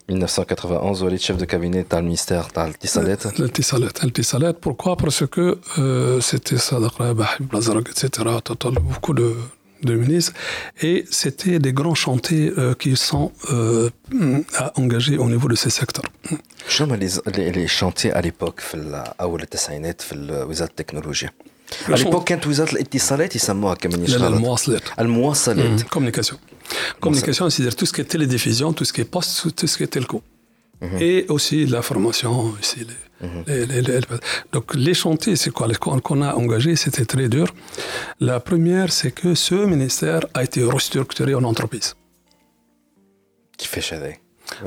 1991, 0.10 1.04
Walid, 1.04 1.20
chef 1.20 1.36
de 1.36 1.44
cabinet 1.44 1.86
dans 1.90 1.98
le 1.98 2.06
ministère 2.06 2.48
dans 2.56 2.66
le 2.66 2.74
Tissalet. 2.74 3.18
Le 3.38 3.50
Tissalet, 3.50 3.88
le 4.04 4.12
Tissalet. 4.12 4.54
Pourquoi? 4.54 4.96
Parce 4.96 5.28
que 5.28 5.60
euh, 5.80 6.22
c'était 6.22 6.58
Sadaq 6.58 6.98
Bahib, 6.98 7.48
Blazarag, 7.50 7.90
etc. 7.90 8.26
Beaucoup 8.82 9.14
de, 9.14 9.36
de 9.89 9.95
ministres. 10.05 10.33
Et 10.89 10.97
c'était 11.21 11.59
des 11.67 11.73
grands 11.81 11.99
chantiers 12.07 12.49
euh, 12.51 12.75
qui 12.81 12.93
sont 13.09 13.27
euh, 13.51 13.91
à 14.63 14.67
engager 14.81 15.17
au 15.25 15.29
niveau 15.35 15.49
de 15.49 15.57
ces 15.63 15.71
secteurs. 15.81 16.09
شنو 16.69 16.87
هما 16.89 16.97
لي 16.97 17.09
ز- 17.09 17.21
لي 17.27 17.51
لي 17.51 17.69
شانتي 17.69 18.13
على 18.13 18.23
ليبوك 18.23 18.61
في 18.61 18.75
ال- 18.75 18.95
اول 19.21 19.43
التسعينات 19.43 20.01
في 20.01 20.13
ال- 20.13 20.43
وزاره 20.49 20.71
التكنولوجيا 20.71 21.31
على 21.89 22.05
ليبوك 22.05 22.25
كانت 22.29 22.47
وزاره 22.47 22.73
الاتصالات 22.73 23.37
يسموها 23.37 23.75
كمان 23.75 23.97
لا 24.01 24.07
لا 24.07 24.15
يشغل 24.17 24.35
المواصلات 24.35 24.83
المواصلات 24.99 25.81
Communication. 25.81 26.37
Communication, 27.05 27.51
c'est-à-dire 27.51 27.77
tout 27.81 27.87
ce 27.87 27.93
qui 27.93 28.01
est 28.01 28.11
télédiffusion, 28.17 28.73
tout 28.79 28.85
ce 28.89 28.93
qui 28.93 29.01
est 29.01 29.11
poste, 29.17 29.55
tout 29.59 29.67
ce 29.67 29.77
qui 29.77 29.83
est 29.85 29.97
telco. 33.17 33.51
Et 33.51 33.61
aussi 33.61 33.67
l'information, 33.67 33.67
ici. 33.67 33.67
Les, 33.67 33.67
les- 33.71 33.83
les- 33.89 34.01
les- 34.11 34.23
donc 34.55 34.67
les 34.87 34.97
chantiers, 35.03 35.37
c'est 35.43 35.53
quoi 35.57 35.67
Les- 35.71 35.81
Qu'on 35.83 35.99
qu'on 36.07 36.21
a 36.29 36.31
engagé, 36.43 36.71
c'était 36.85 37.09
très 37.15 37.29
dur. 37.37 37.49
La 38.29 38.39
première, 38.49 38.89
c'est 38.99 39.13
que 39.21 39.31
ce 39.47 39.59
ministère 39.75 40.23
a 40.39 40.41
été 40.49 40.61
restructuré 40.77 41.33
en 41.41 41.45
entreprise. 41.53 41.91
كيفاش 43.59 43.95
هذا 43.95 44.13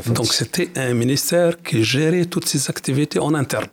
Donc 0.08 0.26
c'était 0.40 0.70
un 0.78 0.94
ministère 1.04 1.52
qui 1.68 1.84
gérait 1.84 2.26
toutes 2.34 2.48
ses 2.54 2.64
activités 2.74 3.20
en 3.20 3.34
interne. 3.44 3.70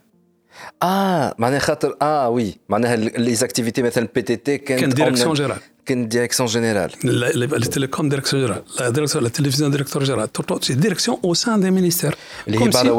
اه 0.83 1.35
معناها 1.37 1.59
خاطر 1.59 1.97
اه 2.01 2.29
وي 2.29 2.55
معناها 2.69 2.95
لي 2.95 3.35
زاكتيفيتي 3.35 3.81
مثلا 3.81 4.07
بي 4.15 4.21
تي 4.21 4.35
تي 4.35 4.57
كانت 4.57 4.79
كان 4.81 4.89
ديريكسيون 4.89 5.35
أون- 5.35 5.37
جيرال. 5.37 5.57
كان 5.85 6.07
ديريكسيون 6.07 6.49
جينيرال 6.49 6.91
La- 6.91 7.31
la- 7.33 7.57
Les 7.59 7.67
télécoms, 7.69 8.09
direction 8.09 8.37
générale. 8.37 8.63
La, 8.79 8.91
direction, 8.91 9.19
la 9.21 9.29
télévision, 9.29 9.69
directeur 9.69 10.01
général. 10.05 10.27
Tout- 10.35 10.43
tout- 10.49 10.59
C'est 10.67 10.79
direction 10.85 11.19
au 11.23 11.33
sein 11.35 11.57
des 11.57 11.71
ministères. 11.71 12.15
اللي 12.47 12.57
هي 12.59 12.63
Comme 12.63 12.73
بعدها 12.73 12.91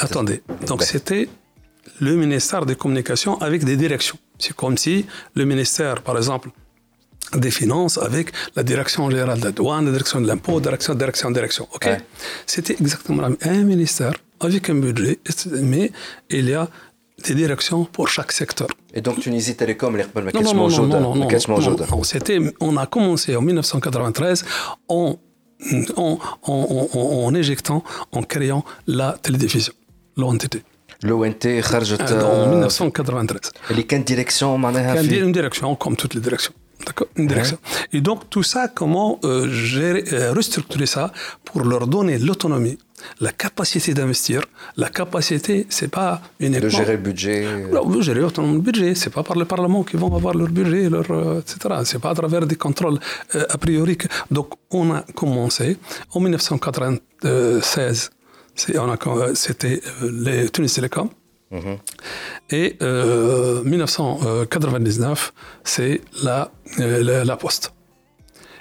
Attendez, 0.00 0.42
donc 0.66 0.82
c'était 0.82 1.28
le 2.00 2.16
ministère 2.16 2.66
des 2.66 2.76
Communications 2.76 3.40
avec 3.40 3.64
des 3.64 3.76
directions. 3.76 4.18
C'est 4.38 4.54
comme 4.54 4.76
si 4.76 5.06
le 5.34 5.44
ministère, 5.44 6.02
par 6.02 6.16
exemple, 6.16 6.50
des 7.34 7.50
Finances 7.50 7.98
avec 7.98 8.32
la 8.56 8.62
direction 8.62 9.10
générale 9.10 9.40
de 9.40 9.44
la 9.46 9.52
douane, 9.52 9.86
la 9.86 9.92
direction 9.92 10.20
de 10.20 10.26
l'impôt, 10.26 10.60
direction, 10.60 10.94
direction, 10.94 11.30
direction. 11.30 11.68
OK? 11.74 11.88
C'était 12.46 12.76
exactement 12.80 13.28
un 13.42 13.62
ministère 13.62 14.14
avec 14.40 14.68
un 14.70 14.74
budget, 14.74 15.18
mais 15.62 15.90
il 16.30 16.48
y 16.48 16.54
a 16.54 16.68
des 17.24 17.34
directions 17.34 17.84
pour 17.84 18.08
chaque 18.08 18.32
secteur. 18.32 18.68
Et 18.92 19.00
donc 19.00 19.20
Tunisie 19.20 19.56
Télécom, 19.56 19.96
les 19.96 20.04
non, 20.04 20.42
non, 20.42 20.54
non, 20.54 20.68
non, 20.68 20.86
non, 20.86 21.00
non, 21.00 21.14
non, 21.14 21.14
non, 21.14 21.28
non, 21.28 21.28
non, 21.48 21.60
non, 21.60 21.60
non, 21.60 21.86
non, 24.88 24.88
non, 24.88 25.18
en, 25.96 27.34
éjectant, 27.34 27.82
en 28.12 28.22
créant 28.22 28.64
la 28.86 29.16
télédiffusion, 29.22 29.72
l'ONTT. 30.16 30.62
L'ONT, 31.02 31.46
euh, 31.46 32.22
en 32.22 32.50
1993. 32.50 33.52
Elle 33.70 33.78
est 33.78 33.84
quelle 33.84 34.04
direction 34.04 34.56
Une 34.56 35.32
direction, 35.32 35.74
comme 35.76 35.96
toutes 35.96 36.14
les 36.14 36.20
directions. 36.20 36.52
D'accord? 36.86 37.08
Une 37.16 37.26
direction. 37.26 37.58
Et 37.92 38.00
donc, 38.00 38.30
tout 38.30 38.42
ça, 38.42 38.68
comment 38.68 39.18
euh, 39.24 39.48
gérer, 39.50 40.04
euh, 40.12 40.32
restructurer 40.32 40.86
ça 40.86 41.12
pour 41.44 41.62
leur 41.62 41.86
donner 41.86 42.18
l'autonomie 42.18 42.78
la 43.20 43.32
capacité 43.32 43.94
d'investir. 43.94 44.42
La 44.76 44.88
capacité, 44.88 45.66
c'est 45.68 45.88
pas 45.88 46.20
uniquement. 46.40 46.64
de 46.64 46.68
gérer 46.68 46.92
le 46.92 47.02
budget 47.02 47.46
Non, 47.72 47.84
vous 47.86 48.02
gérez 48.02 48.22
autonome 48.22 48.54
le 48.54 48.60
budget. 48.60 48.94
C'est 48.94 49.10
pas 49.10 49.22
par 49.22 49.36
le 49.36 49.44
Parlement 49.44 49.82
qu'ils 49.84 50.00
vont 50.00 50.14
avoir 50.14 50.34
leur 50.34 50.48
budget, 50.48 50.88
leur, 50.88 51.10
euh, 51.10 51.40
etc. 51.40 51.56
C'est 51.84 52.00
pas 52.00 52.10
à 52.10 52.14
travers 52.14 52.46
des 52.46 52.56
contrôles 52.56 52.98
euh, 53.34 53.44
a 53.48 53.58
priori. 53.58 53.96
que- 53.96 54.08
Donc, 54.30 54.48
on 54.70 54.92
a 54.94 55.02
commencé 55.14 55.76
en 56.14 56.20
1996. 56.20 58.10
c'est- 58.54 58.78
on 58.78 58.90
a 58.90 58.96
com- 58.96 59.18
euh, 59.20 59.34
C'était 59.34 59.80
euh, 60.02 60.10
les 60.26 60.48
Tunis 60.50 60.72
Telecom. 60.72 61.08
Et 62.50 62.76
euh, 62.82 63.62
1999, 63.62 65.32
c'est 65.62 66.00
la, 66.22 66.50
la, 66.78 67.24
la 67.24 67.36
Poste. 67.36 67.72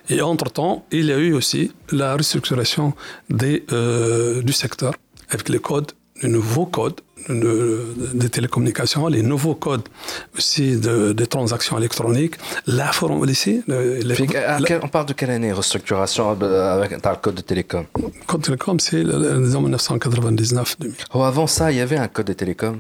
Et 0.10 0.22
entre-temps, 0.22 0.86
il 0.92 1.06
y 1.06 1.12
a 1.12 1.18
eu 1.18 1.34
aussi 1.34 1.72
la 1.92 2.16
restructuration 2.16 2.94
des, 3.30 3.66
euh, 3.72 4.42
du 4.42 4.54
secteur 4.54 4.94
avec 5.30 5.50
les 5.50 5.60
codes, 5.60 5.92
de 6.22 6.28
nouveaux 6.28 6.66
codes 6.66 7.02
des 7.30 8.30
télécommunications, 8.30 9.08
les 9.08 9.22
nouveaux 9.22 9.56
codes 9.56 9.88
aussi 10.38 10.78
de, 10.78 11.14
des 11.14 11.28
transactions 11.28 11.78
électroniques, 11.78 12.36
la 12.68 12.92
forme 12.92 13.28
ici. 13.30 13.64
on 13.68 14.88
parle 14.88 15.06
de 15.06 15.14
quelle 15.14 15.30
année 15.30 15.52
restructuration 15.52 16.32
avec 16.32 16.92
le 16.92 17.16
code 17.22 17.36
de 17.36 17.42
télécom? 17.42 17.86
Le 17.96 18.26
code 18.26 18.42
de 18.42 18.46
télécom, 18.46 18.80
c'est 18.80 19.04
en 19.06 19.62
1999 19.62 20.76
2000. 20.80 20.96
avant 21.14 21.48
ça, 21.48 21.72
il 21.72 21.78
y 21.78 21.82
avait 21.82 21.98
un 21.98 22.08
code 22.08 22.28
de 22.28 22.34
télécom 22.34 22.78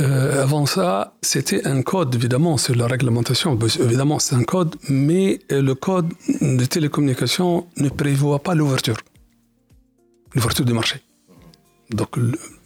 euh, 0.00 0.42
avant 0.42 0.64
ça, 0.64 1.14
c'était 1.20 1.66
un 1.66 1.82
code, 1.82 2.14
évidemment, 2.14 2.56
c'est 2.56 2.74
la 2.74 2.86
réglementation. 2.86 3.58
Évidemment, 3.80 4.18
c'est 4.18 4.34
un 4.34 4.44
code, 4.44 4.76
mais 4.88 5.40
le 5.50 5.74
code 5.74 6.12
de 6.40 6.64
télécommunication 6.64 7.66
ne 7.76 7.90
prévoit 7.90 8.38
pas 8.38 8.54
l'ouverture. 8.54 8.96
L'ouverture 10.34 10.64
du 10.64 10.72
marché. 10.72 11.02
Donc, 11.90 12.16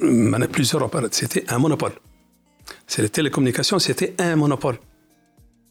y 0.00 0.34
a 0.34 0.48
plusieurs 0.48 0.82
opérateurs. 0.82 1.10
C'était 1.12 1.44
un 1.48 1.58
monopole. 1.58 1.92
C'est 2.86 3.02
les 3.02 3.08
télécommunications, 3.08 3.80
c'était 3.80 4.14
un 4.18 4.36
monopole. 4.36 4.78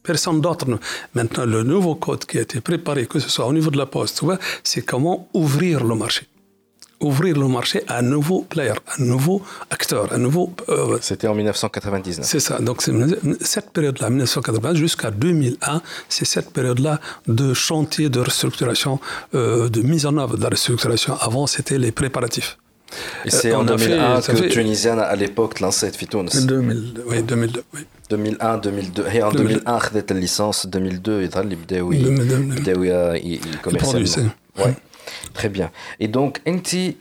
Personne 0.02 0.40
d'autre. 0.42 0.66
Maintenant, 1.14 1.46
le 1.46 1.62
nouveau 1.62 1.94
code 1.94 2.26
qui 2.26 2.38
a 2.38 2.42
été 2.42 2.60
préparé, 2.60 3.06
que 3.06 3.18
ce 3.18 3.30
soit 3.30 3.46
au 3.46 3.52
niveau 3.52 3.70
de 3.70 3.78
la 3.78 3.86
poste, 3.86 4.22
c'est 4.62 4.82
comment 4.82 5.28
ouvrir 5.32 5.84
le 5.84 5.94
marché 5.94 6.26
ouvrir 7.00 7.38
le 7.38 7.48
marché 7.48 7.82
à 7.88 7.98
un 7.98 8.02
nouveau 8.02 8.42
player, 8.42 8.72
un 8.98 9.04
nouveau 9.04 9.42
acteur, 9.70 10.12
un 10.12 10.18
nouveau... 10.18 10.52
Euh, 10.68 10.98
c'était 11.00 11.28
en 11.28 11.34
1999. 11.34 12.24
C'est 12.24 12.40
ça. 12.40 12.58
Donc 12.58 12.82
cette 13.40 13.70
période-là, 13.70 14.10
1990 14.10 14.78
jusqu'à 14.78 15.10
2001, 15.10 15.82
c'est 16.08 16.24
cette 16.24 16.50
période-là 16.50 17.00
de 17.26 17.52
chantier 17.54 18.08
de 18.08 18.20
restructuration, 18.20 18.98
euh, 19.34 19.68
de 19.68 19.82
mise 19.82 20.06
en 20.06 20.16
œuvre 20.16 20.36
de 20.36 20.42
la 20.42 20.48
restructuration. 20.48 21.16
Avant, 21.20 21.46
c'était 21.46 21.78
les 21.78 21.92
préparatifs. 21.92 22.58
Et 23.24 23.30
c'est 23.30 23.52
euh, 23.52 23.58
en 23.58 23.64
2001 23.64 24.20
que 24.20 24.34
fait... 24.34 24.48
Tunisienne, 24.48 25.00
à 25.00 25.16
l'époque, 25.16 25.60
lançait 25.60 25.90
Fitounes. 25.90 26.28
2000, 26.32 27.02
oui, 27.06 27.22
2002. 27.22 27.64
Oui. 27.74 27.80
2001, 28.08 28.58
2002. 28.58 29.04
Et 29.12 29.22
en 29.22 29.32
2001, 29.32 29.78
il 30.10 30.16
licence. 30.16 30.66
2002, 30.68 31.22
il 31.22 31.26
a 31.26 31.42
commencé. 33.62 33.98
Il, 33.98 34.12
il, 34.12 34.20
il, 34.20 34.20
il, 34.58 34.74
Très 35.34 35.48
bien. 35.48 35.70
Et 36.00 36.08
donc, 36.08 36.40
Enti, 36.46 36.96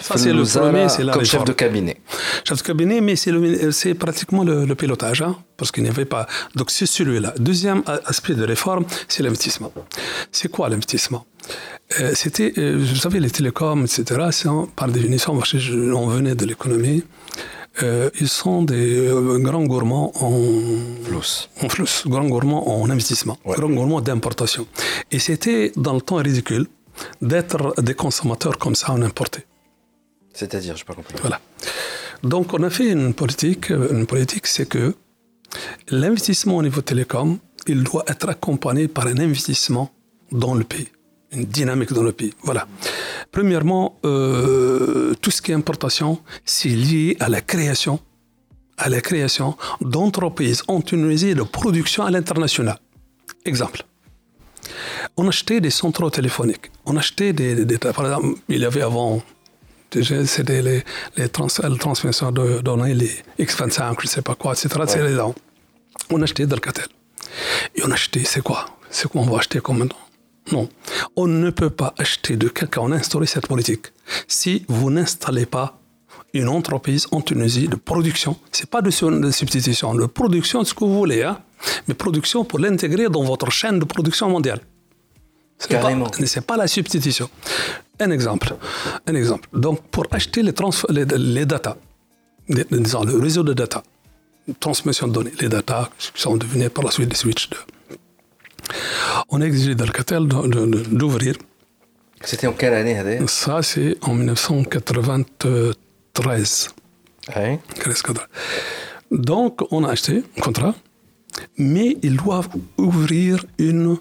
ça, 0.00 0.16
c'est 0.16 0.32
le 0.32 0.42
premier, 0.42 0.86
comme 1.12 1.24
chef 1.24 1.44
de 1.44 1.52
cabinet. 1.52 2.00
Chef 2.44 2.58
de 2.58 2.62
cabinet, 2.62 3.00
mais 3.00 3.14
c'est 3.16 3.94
pratiquement 3.94 4.42
le, 4.42 4.74
pilotage, 4.74 5.22
hein, 5.22 5.36
parce 5.56 5.70
qu'il 5.70 5.82
n'y 5.82 5.88
avait 5.88 6.06
pas. 6.06 6.26
Donc 6.54 6.70
c'est 6.70 6.86
celui-là. 6.86 7.34
Deuxième 7.38 7.82
aspect 8.06 8.34
de 8.34 8.44
réforme, 8.44 8.84
c'est 9.08 9.22
l'investissement. 9.22 9.72
C'est 10.32 10.50
quoi 10.50 10.68
l'investissement? 10.68 11.26
Euh, 12.00 12.12
c'était, 12.14 12.54
euh, 12.58 12.76
vous 12.78 12.96
savez, 12.96 13.20
les 13.20 13.30
télécoms, 13.30 13.84
etc. 13.84 14.28
Par 14.74 14.88
définition, 14.88 15.34
on 15.34 16.06
venait 16.06 16.34
de 16.34 16.46
l'économie. 16.46 17.04
Euh, 17.82 18.10
ils 18.20 18.28
sont 18.28 18.62
des 18.62 19.08
grands 19.40 19.64
gourmands 19.64 20.12
en 20.22 20.30
flous, 21.02 21.48
en 21.60 21.68
flous, 21.68 21.88
grands 22.06 22.28
gourmands 22.28 22.80
en 22.80 22.88
investissement, 22.88 23.36
grands 23.44 23.68
gourmands 23.68 24.00
d'importation. 24.00 24.66
Et 25.10 25.18
c'était 25.18 25.72
dans 25.76 25.94
le 25.94 26.00
temps 26.00 26.16
ridicule 26.16 26.66
d'être 27.20 27.74
des 27.82 27.94
consommateurs 27.94 28.58
comme 28.58 28.76
ça 28.76 28.92
en 28.92 29.02
importé. 29.02 29.40
C'est-à-dire, 30.32 30.76
je 30.76 30.82
n'ai 30.82 30.86
pas 30.86 30.94
compris. 30.94 31.14
Voilà. 31.20 31.40
Donc, 32.22 32.54
on 32.54 32.62
a 32.62 32.70
fait 32.70 32.90
une 32.90 33.12
politique. 33.12 33.70
Une 33.70 34.06
politique, 34.06 34.46
c'est 34.46 34.68
que 34.68 34.94
l'investissement 35.88 36.56
au 36.56 36.62
niveau 36.62 36.80
télécom, 36.80 37.38
il 37.66 37.82
doit 37.82 38.04
être 38.06 38.28
accompagné 38.28 38.88
par 38.88 39.06
un 39.06 39.18
investissement 39.18 39.90
dans 40.30 40.54
le 40.54 40.64
pays 40.64 40.88
une 41.34 41.44
dynamique 41.44 41.92
dans 41.92 42.02
le 42.02 42.12
pays. 42.12 42.32
Voilà. 42.42 42.66
Premièrement, 43.30 43.98
euh, 44.04 45.14
tout 45.20 45.30
ce 45.30 45.42
qui 45.42 45.52
est 45.52 45.54
importation, 45.54 46.20
c'est 46.44 46.68
lié 46.68 47.16
à 47.20 47.28
la 47.28 47.40
création, 47.40 48.00
à 48.78 48.88
la 48.88 49.00
création 49.00 49.56
d'entreprises 49.80 50.62
en 50.68 50.80
Tunisie 50.80 51.34
de 51.34 51.42
production 51.42 52.04
à 52.04 52.10
l'international. 52.10 52.78
Exemple. 53.44 53.82
On 55.16 55.28
achetait 55.28 55.60
des 55.60 55.70
centraux 55.70 56.10
téléphoniques. 56.10 56.70
On 56.86 56.96
achetait 56.96 57.32
des, 57.32 57.78
par 57.78 58.06
exemple, 58.06 58.38
il 58.48 58.60
y 58.60 58.64
avait 58.64 58.82
avant 58.82 59.22
c'était 60.00 60.62
les, 60.62 60.82
les, 61.16 61.28
trans, 61.28 61.46
transmissions 61.78 62.32
de 62.32 62.60
données, 62.60 62.94
les 62.94 63.12
X25, 63.38 63.94
je 64.00 64.06
ne 64.06 64.08
sais 64.08 64.22
pas 64.22 64.34
quoi, 64.34 64.52
etc. 64.52 64.68
On 66.10 66.20
achetait 66.22 66.46
Delcatel. 66.46 66.86
Et 67.74 67.82
on 67.84 67.90
achetait, 67.90 68.24
c'est 68.24 68.42
quoi? 68.42 68.66
C'est 68.90 69.08
quoi 69.08 69.22
on 69.22 69.26
va 69.26 69.38
acheter 69.38 69.60
comme 69.60 69.78
maintenant? 69.78 69.98
Non. 70.52 70.68
On 71.16 71.26
ne 71.26 71.50
peut 71.50 71.70
pas 71.70 71.94
acheter 71.98 72.36
de 72.36 72.48
quelqu'un, 72.48 72.82
on 72.82 72.92
a 72.92 72.96
instauré 72.96 73.26
cette 73.26 73.46
politique. 73.46 73.86
Si 74.28 74.64
vous 74.68 74.90
n'installez 74.90 75.46
pas 75.46 75.78
une 76.34 76.48
entreprise 76.48 77.06
en 77.12 77.20
Tunisie 77.20 77.68
de 77.68 77.76
production, 77.76 78.36
c'est 78.52 78.68
pas 78.68 78.82
de, 78.82 78.90
substitution, 78.90 79.94
de 79.94 80.06
production, 80.06 80.64
ce 80.64 80.74
que 80.74 80.84
vous 80.84 80.94
voulez, 80.94 81.22
hein, 81.22 81.38
mais 81.86 81.94
production 81.94 82.44
pour 82.44 82.58
l'intégrer 82.58 83.08
dans 83.08 83.22
votre 83.22 83.50
chaîne 83.50 83.78
de 83.78 83.84
production 83.84 84.28
mondiale. 84.28 84.60
C'est 85.58 85.80
pas, 85.80 85.92
pas 86.46 86.56
la 86.56 86.66
substitution. 86.66 87.30
Un 88.00 88.10
exemple. 88.10 88.56
Un 89.06 89.14
exemple. 89.14 89.48
Donc, 89.52 89.80
pour 89.82 90.06
acheter 90.10 90.42
les, 90.42 90.52
les, 90.90 91.04
les 91.16 91.46
data, 91.46 91.76
disons, 92.48 93.04
le 93.04 93.18
réseau 93.18 93.44
de 93.44 93.54
data, 93.54 93.82
transmission 94.60 95.06
de 95.06 95.12
données, 95.12 95.32
les 95.40 95.48
data 95.48 95.90
qui 95.96 96.20
sont 96.20 96.36
devenus 96.36 96.70
par 96.70 96.84
la 96.84 96.90
suite 96.90 97.08
des 97.08 97.16
switches 97.16 97.48
de, 97.50 97.56
on 99.28 99.40
a 99.40 99.44
exigé 99.44 99.74
d'Alcatel 99.74 100.26
d'ouvrir. 100.26 101.34
C'était 102.22 102.46
en 102.46 102.52
quelle 102.52 102.74
année 102.74 102.96
Ça, 103.26 103.62
c'est 103.62 103.96
en 104.02 104.14
1993. 104.14 106.68
Oui. 107.36 107.58
Donc, 109.10 109.60
on 109.70 109.84
a 109.84 109.90
acheté 109.90 110.22
un 110.38 110.40
contrat, 110.40 110.74
mais 111.58 111.98
ils 112.02 112.16
doivent 112.16 112.48
ouvrir 112.78 113.44
une 113.58 113.98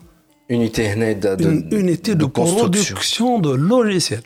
unité 0.50 0.96
de, 0.96 1.44
une 1.44 1.68
unité 1.72 2.16
de, 2.16 2.26
production 2.26 3.40
de 3.40 3.54
logiciels. 3.54 4.24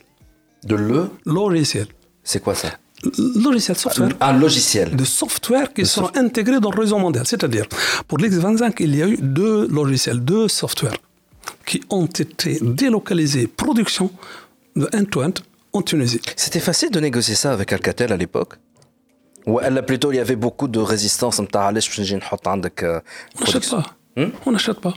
De 0.64 0.74
le? 0.74 1.10
Logiciel. 1.24 1.86
C'est 2.22 2.42
quoi 2.42 2.54
ça? 2.54 2.78
Logiciel, 3.36 3.76
software. 3.76 4.10
Un 4.20 4.32
logiciel. 4.32 4.96
De 4.96 5.04
software 5.04 5.72
qui 5.72 5.86
seront 5.86 6.10
intégrés 6.14 6.60
dans 6.60 6.70
le 6.70 6.80
réseau 6.80 6.98
mondial. 6.98 7.26
C'est-à-dire, 7.26 7.66
pour 8.06 8.18
l'X25, 8.18 8.74
il 8.80 8.96
y 8.96 9.02
a 9.02 9.08
eu 9.08 9.18
deux 9.20 9.68
logiciels, 9.68 10.20
deux 10.20 10.48
softwares 10.48 10.96
qui 11.64 11.82
ont 11.90 12.06
été 12.06 12.58
délocalisés, 12.60 13.46
production 13.46 14.10
de 14.76 14.88
end-to-end 14.94 15.32
en 15.72 15.82
Tunisie. 15.82 16.20
C'était 16.36 16.60
facile 16.60 16.90
de 16.90 17.00
négocier 17.00 17.34
ça 17.34 17.52
avec 17.52 17.72
Alcatel 17.72 18.12
à 18.12 18.16
l'époque? 18.16 18.54
Ou 19.46 19.60
plutôt 19.86 20.12
il 20.12 20.16
y 20.16 20.18
avait 20.18 20.36
beaucoup 20.36 20.68
de 20.68 20.78
résistance 20.78 21.40
On 23.36 23.40
n'achète 23.40 23.70
pas. 23.70 23.84
Hmm? 24.16 24.30
On 24.46 24.52
n'achète 24.52 24.80
pas. 24.80 24.94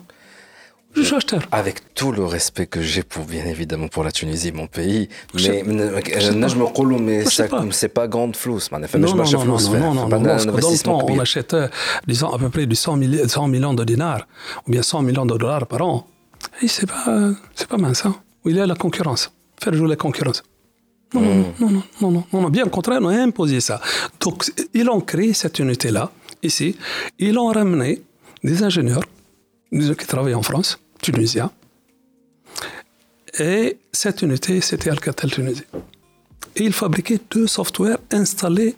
Je 0.94 1.04
suis 1.04 1.16
acheteur. 1.16 1.42
Avec 1.52 1.94
tout 1.94 2.12
le 2.12 2.26
respect 2.26 2.68
que 2.68 2.82
j'ai 2.82 3.04
pour, 3.04 3.24
bien 3.26 3.46
évidemment, 3.46 3.88
pour 3.88 4.04
la 4.04 4.12
Tunisie, 4.12 4.52
mon 4.52 4.68
pays, 4.68 5.08
mais 5.34 5.64
je 5.64 6.58
me 6.58 6.64
roule, 6.64 6.98
mais 7.00 7.24
c'est 7.26 7.88
pas 7.90 8.08
grande 8.08 8.36
flousse. 8.36 8.70
Non, 8.72 8.80
non, 8.80 8.88
non, 8.88 9.46
non, 9.46 9.60
non, 9.80 9.94
non, 9.94 10.10
Dans 10.10 10.20
le 10.20 10.84
temps, 10.84 11.06
on 11.08 11.20
achète, 11.20 11.56
disons, 12.08 12.30
à 12.34 12.38
peu 12.38 12.50
près 12.50 12.66
du 12.66 12.76
100 12.76 12.98
millions 12.98 13.74
de 13.74 13.84
dinars, 13.84 14.28
ou 14.68 14.72
bien 14.72 14.82
100 14.82 15.02
millions 15.04 15.26
de 15.26 15.38
dollars 15.38 15.66
par 15.68 15.82
an. 15.82 16.08
Et 16.62 16.68
c'est 16.68 16.88
pas, 16.88 17.32
c'est 17.56 17.68
pas 17.68 17.78
mince, 17.78 18.06
hein. 18.06 18.16
Il 18.46 18.56
y 18.56 18.60
a 18.60 18.66
la 18.66 18.76
concurrence. 18.76 19.32
Faire 19.62 19.74
jouer 19.74 19.88
la 19.88 19.96
concurrence. 19.96 20.44
Non, 21.14 21.22
non, 21.22 21.54
non, 21.60 21.70
non, 21.70 21.84
non, 22.02 22.12
non, 22.34 22.42
non, 22.42 22.50
bien 22.50 22.66
au 22.66 22.70
contraire, 22.70 23.00
on 23.02 23.10
a 23.10 23.22
imposé 23.22 23.60
ça. 23.60 23.80
Donc, 24.20 24.52
ils 24.74 24.90
ont 24.90 25.02
créé 25.02 25.34
cette 25.34 25.60
unité-là, 25.60 26.10
ici. 26.42 26.76
Ils 27.20 27.38
ont 27.38 27.48
ramené 27.48 28.02
des 28.44 28.64
ingénieurs 28.64 29.04
qui 29.71 30.07
travaillaient 30.07 30.35
en 30.35 30.43
France, 30.43 30.79
tunisiens. 31.03 31.51
Et 33.39 33.79
cette 33.93 34.23
unité, 34.23 34.61
c'était 34.61 34.91
Alcatel 34.91 35.31
Tunisie. 35.31 35.65
Et 36.57 36.65
ils 36.65 36.73
fabriquaient 36.73 37.21
deux 37.31 37.47
softwares 37.47 37.99
installés 38.11 38.75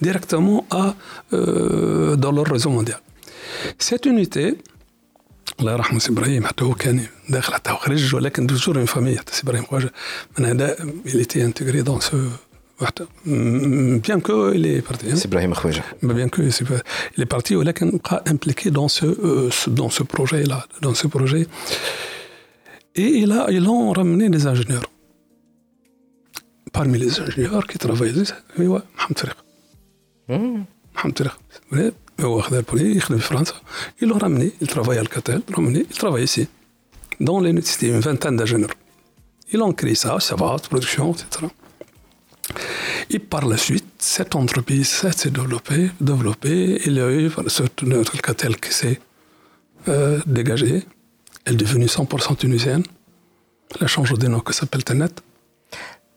directement 0.00 0.66
à, 0.70 0.94
euh, 1.32 2.16
dans 2.16 2.32
leur 2.32 2.46
réseau 2.46 2.70
mondial. 2.70 3.00
Cette 3.78 4.06
unité, 4.06 4.58
الله 5.60 5.72
يرحمه 5.72 5.98
سي 5.98 6.12
ابراهيم 6.12 6.46
حتى 6.46 6.64
هو 6.64 6.74
كان 6.74 7.06
داخل 7.28 7.54
حتى 7.54 7.70
هو 7.70 7.76
خريج 7.76 8.14
ولكن 8.14 8.46
توجور 8.46 8.78
اون 8.78 8.84
فامي 8.84 9.18
حتى 9.18 9.34
سي 9.34 9.42
ابراهيم 9.42 9.64
خواجه 9.64 9.92
من 10.38 10.44
هذا 10.44 10.76
il 11.06 11.20
était 11.20 11.42
intégré 11.42 11.82
dans 11.82 12.00
ce 12.00 12.16
bien 13.99 14.19
qu'il 14.19 14.65
est 14.65 14.81
parti. 14.81 15.07
Hein. 15.09 15.15
C'est 15.15 15.25
Ibrahim 15.25 15.53
Khouja. 15.53 15.83
Bien 16.03 16.27
est 16.27 17.25
parti, 17.25 17.53
il 17.53 17.59
n'est 17.63 17.99
pas 17.99 18.21
impliqué 18.27 18.69
dans 18.69 18.87
ce, 18.87 19.05
euh, 19.05 20.03
projet-là. 20.03 20.65
Et 22.95 23.01
il 23.01 23.31
a, 23.31 23.49
ils 23.51 23.67
ont 23.67 23.91
ramené 23.91 24.29
des 24.29 24.45
ingénieurs. 24.45 24.85
Parmi 26.71 26.99
les 26.99 27.19
ingénieurs 27.19 27.65
qui 27.65 27.77
travaillaient, 27.77 28.23
il 28.57 28.63
y 28.63 28.67
Mohamed 28.67 29.15
Tariq. 29.15 29.37
Hmm. 30.27 30.63
Mohamed 30.95 31.15
Tariq. 31.15 31.33
Il 32.19 33.15
en 33.15 33.19
France. 33.19 33.53
Ils 34.01 34.07
l'ont 34.07 34.17
ramené, 34.17 34.53
il 34.61 34.67
travaille 34.67 34.97
à 34.97 35.01
Alcatel, 35.01 35.41
ramené, 35.53 35.85
il 35.89 35.97
travaille 35.97 36.23
ici. 36.23 36.47
Dans 37.19 37.39
les 37.39 37.59
c'était 37.61 37.87
une 37.87 37.99
vingtaine 37.99 38.35
d'ingénieurs. 38.35 38.69
Ils 39.51 39.61
ont 39.61 39.71
créé 39.73 39.95
ça, 39.95 40.19
ça 40.19 40.35
va, 40.35 40.57
production, 40.57 41.13
etc. 41.13 41.47
Et 43.09 43.19
par 43.19 43.45
la 43.45 43.57
suite, 43.57 43.85
cette 43.99 44.35
entreprise 44.35 44.87
s'est 44.87 45.29
développée, 45.29 45.91
développée. 46.01 46.81
Il 46.85 46.93
y 46.93 46.99
a 46.99 47.09
eu 47.09 47.29
ce 47.47 47.63
Alcatel 48.13 48.57
qui 48.57 48.73
s'est 48.73 48.99
euh, 49.87 50.19
dégagé. 50.25 50.83
Elle 51.45 51.53
est 51.53 51.57
devenue 51.57 51.85
100% 51.85 52.35
tunisienne. 52.37 52.83
Elle 53.75 53.85
a 53.85 53.87
changé 53.87 54.15
de 54.15 54.27
nom, 54.27 54.39
qui 54.39 54.53
s'appelle 54.53 54.83
Telnet. 54.83 55.07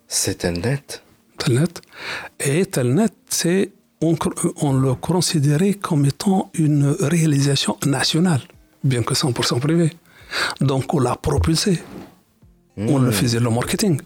C'est 0.09 0.39
Telnet 0.39 0.83
Telnet. 1.39 1.75
Et 2.41 2.67
Telnet, 2.67 3.09
c'est, 3.29 3.71
on, 4.01 4.17
on, 4.57 4.73
le 4.73 4.95
considérait 4.95 5.75
comme 5.75 6.05
étant 6.05 6.51
une 6.55 6.97
réalisation 7.01 7.77
nationale, 7.87 8.43
bien 8.85 9.03
que 9.03 9.15
100% 9.15 9.61
privée. 9.61 9.93
Donc 10.61 10.93
on 10.95 10.99
l'a 10.99 11.17
propulsé. 11.17 11.81
On 12.77 12.99
le 12.99 13.11
hmm. 13.11 13.13
faisait 13.13 13.41
le 13.41 13.51
marketing. 13.51 14.01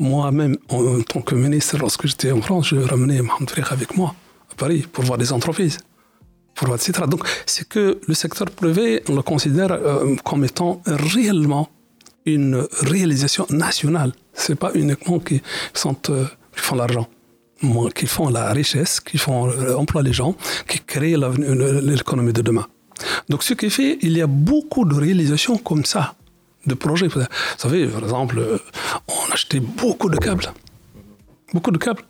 Moi-même, 0.00 0.56
en, 0.70 1.02
tant 1.02 1.20
que 1.20 1.34
ministre, 1.34 1.76
lorsque 1.76 2.06
j'étais 2.06 2.32
en 2.32 2.40
France, 2.40 2.68
je 2.68 2.76
ramenais 2.76 3.20
Mohamed 3.20 3.50
avec 3.70 3.94
moi 3.98 4.14
à 4.50 4.54
Paris 4.54 4.86
pour 4.90 5.04
voir 5.04 5.18
des 5.18 5.30
entreprises. 5.30 5.76
Pour 6.54 6.68
voir, 6.68 6.78
etc. 6.78 7.04
Donc, 7.06 7.22
c'est 7.44 7.68
que 7.68 8.00
le 8.08 8.14
secteur 8.14 8.46
privé, 8.50 9.02
on 9.10 9.14
le 9.14 9.20
considère 9.20 9.72
euh, 9.72 10.16
comme 10.24 10.42
étant 10.46 10.80
réellement 10.86 11.68
une 12.24 12.66
réalisation 12.80 13.44
nationale. 13.50 14.12
Ce 14.32 14.52
n'est 14.52 14.56
pas 14.56 14.70
uniquement 14.74 15.18
qui, 15.18 15.42
euh, 15.84 16.24
qui 16.56 16.62
font 16.62 16.76
l'argent, 16.76 17.06
qui 17.94 18.06
font 18.06 18.30
la 18.30 18.54
richesse, 18.54 19.00
qui 19.00 19.18
font 19.18 19.50
euh, 19.50 19.76
emploient 19.76 20.02
les 20.02 20.14
gens, 20.14 20.34
qui 20.66 20.80
créent 20.80 21.18
l'économie 21.82 22.32
de 22.32 22.40
demain. 22.40 22.66
Donc, 23.28 23.42
ce 23.42 23.52
qui 23.52 23.68
fait, 23.68 23.98
il 24.00 24.16
y 24.16 24.22
a 24.22 24.26
beaucoup 24.26 24.86
de 24.86 24.94
réalisations 24.94 25.58
comme 25.58 25.84
ça 25.84 26.14
de 26.66 26.74
projets. 26.74 27.08
Vous 27.08 27.20
savez, 27.56 27.86
par 27.86 28.02
exemple, 28.02 28.38
euh, 28.38 28.58
on 29.08 29.32
achetait 29.32 29.60
beaucoup 29.60 30.10
de 30.10 30.16
câbles. 30.16 30.52
Beaucoup 31.52 31.70
de 31.70 31.78
câbles. 31.78 32.02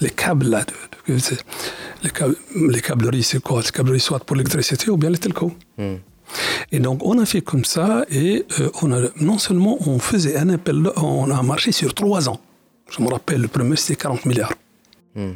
Les 0.00 0.10
câbles, 0.10 0.48
là, 0.48 0.64
les, 1.06 2.10
câbles, 2.10 2.36
les 2.68 2.80
câbleries, 2.80 3.22
c'est 3.22 3.40
quoi? 3.40 3.62
Les 3.62 3.70
câbleries, 3.70 4.00
soit 4.00 4.18
pour 4.24 4.36
l'électricité 4.36 4.90
ou 4.90 4.96
bien 4.96 5.10
les 5.10 5.18
telcos. 5.18 5.52
Hmm. 5.78 5.96
Et 6.72 6.80
donc, 6.80 7.00
on 7.04 7.18
a 7.18 7.26
fait 7.26 7.42
comme 7.42 7.64
ça, 7.64 8.04
et 8.10 8.44
euh, 8.58 8.70
on 8.82 8.90
a, 8.92 9.08
non 9.20 9.38
seulement 9.38 9.78
on 9.88 9.98
faisait 9.98 10.36
un 10.36 10.48
appel, 10.48 10.90
on 10.96 11.30
a 11.30 11.42
marché 11.42 11.70
sur 11.70 11.94
trois 11.94 12.28
ans. 12.28 12.40
Je 12.90 13.02
me 13.02 13.08
rappelle, 13.08 13.40
le 13.40 13.48
premier, 13.48 13.76
c'était 13.76 13.96
40 13.96 14.26
milliards. 14.26 14.52
Hmm. 15.14 15.34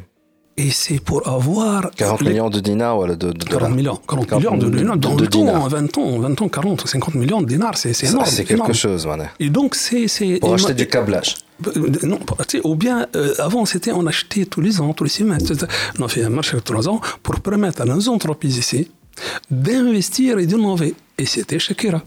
Et 0.59 0.71
c'est 0.71 0.99
pour 0.99 1.25
avoir. 1.25 1.89
40 1.95 2.21
millions 2.21 2.49
de 2.49 2.59
dinars 2.59 2.99
ou 2.99 3.07
de, 3.07 3.15
de 3.15 3.43
40 3.45 3.73
millions. 3.73 3.97
40, 4.05 4.31
millions 4.33 4.57
de, 4.57 4.69
dinars. 4.69 4.97
Dans 4.97 5.15
le 5.15 5.27
temps, 5.27 5.67
20 5.69 5.97
ans, 5.97 6.19
20 6.19 6.41
ans, 6.41 6.49
40, 6.49 6.85
50 6.85 7.15
millions 7.15 7.41
de 7.41 7.47
dinars, 7.47 7.77
c'est 7.77 8.03
énorme. 8.03 8.25
C'est 8.25 8.43
quelque 8.43 8.73
chose, 8.73 9.05
voilà. 9.05 9.27
Et 9.39 9.49
donc, 9.49 9.73
c'est. 9.75 10.07
Pour 10.41 10.53
acheter 10.53 10.73
du 10.73 10.87
câblage. 10.87 11.35
Euh, 11.65 11.91
non, 12.03 12.19
ou 12.65 12.75
bien, 12.75 13.07
euh, 13.15 13.33
avant, 13.39 13.65
c'était 13.65 13.91
on 13.93 14.05
achetait 14.05 14.45
tous 14.45 14.59
les 14.59 14.81
ans, 14.81 14.93
tous 14.93 15.05
les 15.05 15.09
semestres. 15.09 15.53
On 15.97 16.05
a 16.05 16.07
fait 16.09 16.23
un 16.23 16.29
marché 16.29 16.57
de 16.57 16.61
trois 16.61 16.89
ans 16.89 16.99
pour 17.23 17.39
permettre 17.39 17.81
à 17.81 17.85
nos 17.85 18.09
entreprises 18.09 18.57
ici 18.57 18.91
d'investir 19.49 20.39
et 20.39 20.45
d'innover. 20.45 20.93
Et 21.17 21.25
c'était 21.25 21.59
Shakira. 21.59 22.01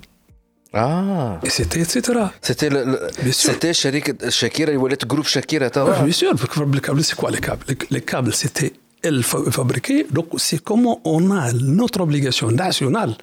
Ah. 0.74 1.38
Et 1.44 1.50
c'était 1.50 1.80
etc. 1.80 2.18
C'était 2.40 2.70
le, 2.70 2.84
le 3.24 3.32
c'était 3.32 3.74
Shakira, 3.74 4.72
il 4.72 4.78
voulait 4.78 4.96
le 5.00 5.06
groupe 5.06 5.26
Shakira. 5.26 5.68
Ah, 5.74 6.02
bien 6.02 6.12
sûr, 6.12 6.32
les 6.72 6.80
câbles, 6.80 7.04
c'est 7.04 7.14
quoi 7.16 7.30
les 7.30 7.40
câbles 7.40 7.64
Les, 7.90 8.00
câbles, 8.00 8.32
c'était 8.32 8.72
elle 9.02 9.22
fabriquée. 9.22 10.06
Donc, 10.10 10.28
c'est 10.38 10.62
comment 10.62 11.00
on 11.04 11.30
a 11.30 11.52
notre 11.52 12.00
obligation 12.00 12.50
nationale. 12.50 13.14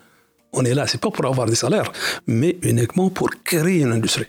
On 0.53 0.63
est 0.63 0.73
là, 0.73 0.85
c'est 0.87 1.01
pas 1.01 1.09
pour 1.09 1.25
avoir 1.25 1.47
des 1.47 1.55
salaires, 1.55 1.91
mais 2.27 2.57
uniquement 2.61 3.09
pour 3.09 3.29
créer 3.43 3.81
une 3.81 3.93
industrie. 3.93 4.27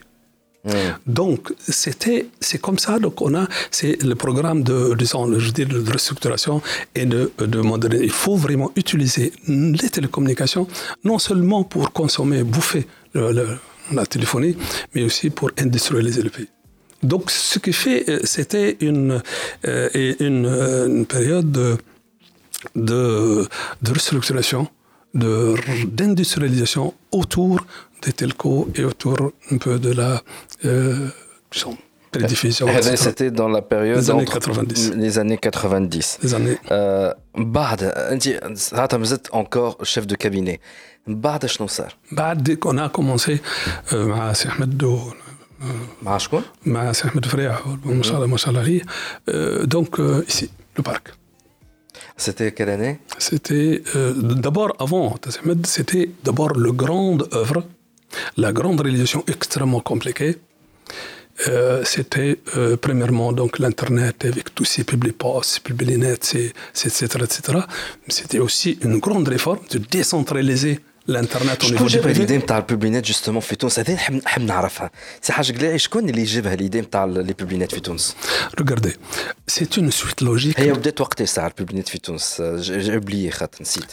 Hmm. 0.64 0.70
Donc, 1.06 1.54
c'était, 1.58 2.26
c'est 2.40 2.60
comme 2.60 2.78
ça. 2.78 2.98
Donc, 2.98 3.20
on 3.22 3.34
a, 3.34 3.46
c'est 3.70 4.02
le 4.02 4.14
programme 4.14 4.62
de, 4.62 4.94
disons, 4.94 5.38
je 5.38 5.50
dis, 5.50 5.64
de 5.64 5.90
restructuration 5.90 6.60
et 6.94 7.06
de, 7.06 7.32
de 7.38 7.60
modernisation. 7.60 8.04
Il 8.04 8.12
faut 8.12 8.36
vraiment 8.36 8.70
utiliser 8.76 9.32
les 9.48 9.88
télécommunications, 9.88 10.66
non 11.04 11.18
seulement 11.18 11.64
pour 11.64 11.92
consommer, 11.92 12.42
bouffer 12.44 12.86
euh, 13.16 13.56
la 13.92 14.06
téléphonie, 14.06 14.56
mais 14.94 15.02
aussi 15.02 15.30
pour 15.30 15.50
industrialiser 15.58 16.22
le 16.22 16.30
pays. 16.30 16.48
Donc, 17.02 17.30
ce 17.30 17.58
qui 17.58 17.72
fait, 17.72 18.08
euh, 18.08 18.20
c'était 18.24 18.76
une, 18.80 19.22
euh, 19.66 20.14
une, 20.20 21.06
période 21.06 21.50
de, 21.50 21.76
de, 22.76 23.48
de 23.82 23.92
restructuration, 23.92 24.68
d'industrialisation 25.14 26.94
autour 27.10 27.66
des 28.02 28.12
telcos 28.12 28.68
et 28.76 28.84
autour 28.84 29.32
un 29.50 29.58
peu 29.58 29.78
de 29.78 29.92
la 29.92 30.22
euh. 30.64 31.08
Eh, 32.12 32.18
eh, 32.22 32.96
c'était 32.96 33.30
dans 33.30 33.48
la 33.48 33.62
période 33.62 33.98
des 33.98 34.10
années 34.10 34.24
90. 34.24 34.92
Les 34.96 35.18
années 35.18 35.38
90. 35.38 36.18
Les 36.22 36.34
années. 36.34 36.58
Euh, 36.70 37.14
Bard, 37.36 37.76
encore 39.32 39.78
chef 39.84 40.06
de 40.06 40.16
cabinet. 40.16 40.60
بعد 41.07 41.45
شنو 41.45 41.67
صار؟ 41.67 41.95
بعد 42.11 42.59
on 42.65 42.77
a 42.77 42.97
commencé 42.97 43.37
مع 43.93 44.33
سي 44.33 44.47
احمد 44.47 45.03
مع 46.01 46.17
شكون؟ 46.17 46.41
مع 46.65 46.91
سي 46.91 47.07
احمد 47.07 47.25
فريح 47.25 47.67
ما 47.85 48.03
شاء 48.03 48.15
الله 48.15 48.27
ما 48.27 48.37
شاء 48.37 48.49
الله 48.49 48.61
عليه 48.61 48.81
دونك 49.63 50.25
ici 50.29 50.45
le 50.77 50.83
parc. 50.83 51.13
C'était 52.17 52.51
quelle 52.51 52.69
année 52.69 52.99
C'était 53.17 53.81
euh, 53.95 54.13
d'abord 54.45 54.71
avant 54.85 55.15
c'était 55.75 56.09
d'abord 56.23 56.53
le 56.65 56.71
grande 56.83 57.23
œuvre 57.33 57.63
la 58.37 58.51
grande 58.53 58.81
réalisation 58.81 59.23
extrêmement 59.27 59.81
compliquée, 59.81 60.37
euh, 61.47 61.83
c'était 61.83 62.39
euh, 62.55 62.77
premièrement 62.77 63.33
donc 63.33 63.59
l'internet 63.59 64.25
avec 64.25 64.55
tous 64.55 64.65
ces 64.65 64.83
publics 64.83 65.17
postes, 65.17 65.61
etc., 65.67 67.05
etc. 67.23 67.59
C'était 68.07 68.39
aussi 68.39 68.77
une 68.81 68.99
grande 68.99 69.27
réforme 69.27 69.59
de 69.71 69.79
décentraliser 69.79 70.79
الانترنت 71.10 71.62
شكون 71.62 71.86
جاب 71.86 72.06
ليدي 72.06 72.36
نتاع 72.36 72.58
البوبلينات 72.58 73.06
جوستومون 73.06 73.40
في 73.40 73.56
تونس؟ 73.56 73.78
هذه 73.78 74.10
نحب 74.10 74.42
نعرفها. 74.42 74.90
سي 75.22 75.32
حاجة 75.32 75.52
قلاعي 75.52 75.78
شكون 75.78 76.08
اللي 76.08 76.24
جابها 76.24 76.56
ليدي 76.56 76.80
نتاع 76.80 77.04
لي 77.04 77.32
بوبلينات 77.32 77.74
في 77.74 77.80
تونس؟ 77.80 78.16
regardez 78.60 78.96
c'est 79.46 79.66
une 79.78 79.90
suite 79.90 80.22
logique 80.22 80.60
هي 80.60 80.72
بدات 80.72 81.00
وقتاش 81.00 81.28
ساعة 81.28 81.46
ال 81.46 81.51
Publinet 81.51 81.88
في 81.88 81.98
تونس. 81.98 82.36
oublié 82.40 83.30
خاطر 83.30 83.58
نسيت. 83.62 83.92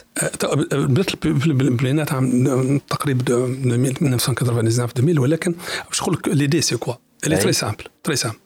بدات 0.73 1.25
ال 1.25 1.35
Publinet 1.35 2.11
عام 2.11 2.81
تقريبا 2.89 3.45
1999 3.45 4.83
2000 4.83 5.19
ولكن 5.19 5.55
باش 5.87 6.01
نقول 6.01 6.13
لك 6.13 6.27
l'idée 6.27 6.61
c'est 6.61 6.77
quoi 6.77 6.93
Elle 7.25 7.33
est 7.33 7.43
très 7.47 7.59
simple, 7.65 7.85
très 8.03 8.15
simple. 8.15 8.39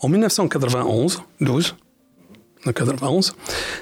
En 0.00 0.08
1991, 0.08 1.22
12, 1.40 1.76
91, 2.65 3.33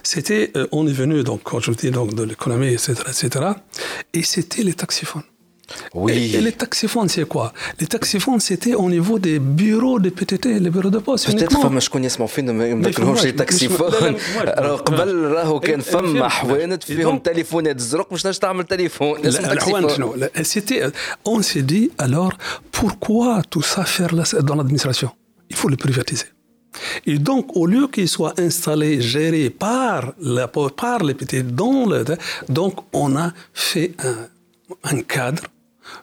c'était, 0.03 0.51
euh, 0.55 0.67
on 0.71 0.87
est 0.87 0.93
venu, 0.93 1.23
donc, 1.23 1.41
quand 1.43 1.59
je 1.59 1.71
dis, 1.71 1.91
donc, 1.91 2.13
de 2.13 2.23
l'économie, 2.23 2.73
etc., 2.73 2.93
etc., 3.07 3.45
et 4.13 4.23
c'était 4.23 4.63
les 4.63 4.73
taxiphones. 4.73 5.23
Oui. 5.93 6.35
Et, 6.35 6.41
les 6.41 6.51
taxiphones, 6.51 7.09
c'est 7.09 7.27
quoi 7.27 7.53
Les 7.79 7.87
taxiphones, 7.87 8.39
c'était 8.39 8.73
au 8.73 8.89
niveau 8.89 9.19
des 9.19 9.39
bureaux 9.39 9.99
de 9.99 10.09
PTT, 10.09 10.59
les 10.59 10.69
bureaux 10.69 10.89
de 10.89 10.99
poste. 10.99 11.27
Peut-être 11.27 11.61
فما 11.61 11.79
شكون 11.79 12.03
يسمعوا 12.03 12.27
فينا 12.27 12.51
ما 12.51 12.89
ذكرهمش 12.89 13.21
تاكسيفون 13.21 14.15
قبل 14.85 15.15
راهو 15.23 15.59
كان 15.59 15.79
فما 15.81 16.27
حوانت 16.27 16.83
فيهم 16.83 17.19
تليفونات 17.19 17.79
زرق 17.79 18.09
باش 18.09 18.23
تنجم 18.23 18.39
تعمل 18.39 18.63
تليفون 18.63 19.19
الحوانت 19.25 19.91
شنو 19.91 20.15
C'était, 20.41 20.81
on 21.25 21.41
s'est 21.41 21.61
dit 21.61 21.91
alors 21.97 22.33
pourquoi 22.71 23.41
tout 23.49 23.61
ça 23.61 23.83
faire 23.85 24.13
dans 24.43 24.55
l'administration 24.55 25.09
Il 25.49 25.55
faut 25.55 25.69
le 25.69 25.77
privatiser. 25.77 26.25
Et 27.06 27.18
donc, 27.18 27.56
au 27.56 27.66
lieu 27.66 27.88
qu'il 27.88 28.08
soit 28.08 28.38
installé, 28.38 29.00
géré 29.00 29.50
par, 29.50 30.12
la, 30.20 30.48
par 30.48 31.02
les 31.02 31.14
petits 31.14 31.42
dans 31.42 31.86
le, 31.86 32.04
donc 32.48 32.74
on 32.92 33.16
a 33.16 33.32
fait 33.52 33.92
un, 33.98 34.28
un 34.84 35.00
cadre 35.02 35.44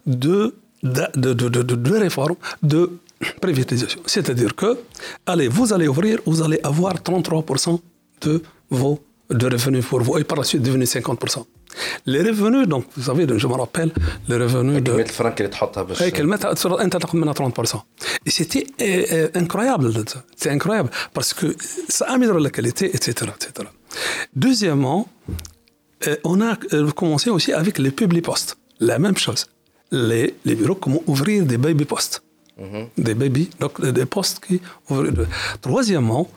de, 0.05 0.55
de, 0.83 1.07
de, 1.15 1.33
de, 1.33 1.61
de 1.61 1.95
réforme, 1.95 2.35
de 2.63 2.91
privatisation. 3.39 4.01
C'est-à-dire 4.05 4.55
que, 4.55 4.79
allez, 5.25 5.47
vous 5.47 5.73
allez 5.73 5.87
ouvrir, 5.87 6.19
vous 6.25 6.41
allez 6.41 6.59
avoir 6.63 6.95
33% 6.95 7.79
de 8.21 8.41
vos 8.69 8.99
de 9.29 9.47
revenus 9.47 9.85
pour 9.85 10.01
vous, 10.01 10.17
et 10.17 10.23
par 10.23 10.37
la 10.37 10.43
suite 10.43 10.61
devenu 10.61 10.83
50%. 10.85 11.45
Les 12.06 12.22
revenus, 12.22 12.68
donc, 12.68 12.84
vous 12.96 13.02
savez, 13.02 13.26
je 13.36 13.46
me 13.46 13.54
rappelle, 13.54 13.90
les 14.28 14.36
revenus 14.36 14.82
de. 14.82 14.92
كلمة 16.10 16.36
30%. 16.36 17.82
Et 18.24 18.30
c'était 18.30 18.66
euh, 18.80 19.04
euh, 19.12 19.28
incroyable, 19.34 19.92
c'est 20.36 20.50
incroyable, 20.50 20.90
parce 21.12 21.34
que 21.34 21.54
ça 21.88 22.06
améliore 22.06 22.38
la 22.38 22.50
qualité, 22.50 22.86
etc. 22.94 23.30
etc. 23.34 23.68
Deuxièmement, 24.34 25.08
euh, 26.06 26.16
on 26.24 26.40
a 26.40 26.56
commencé 26.94 27.30
aussi 27.30 27.52
avec 27.52 27.78
les 27.78 27.90
publics 27.90 28.24
postes. 28.24 28.56
La 28.80 28.98
même 28.98 29.16
chose. 29.16 29.46
Les, 29.90 30.34
les 30.44 30.54
bureaux, 30.54 30.74
comment 30.74 31.02
ouvrir 31.06 31.44
des 31.44 31.58
baby 31.58 31.84
postes. 31.84 32.22
Mhm. 32.58 32.88
Des 32.98 33.14
baby, 33.14 33.50
donc 33.60 33.84
des 33.84 34.06
postes 34.06 34.38
qui 34.44 34.60
ouvrent. 34.88 35.26
Troisièmement, 35.60 36.28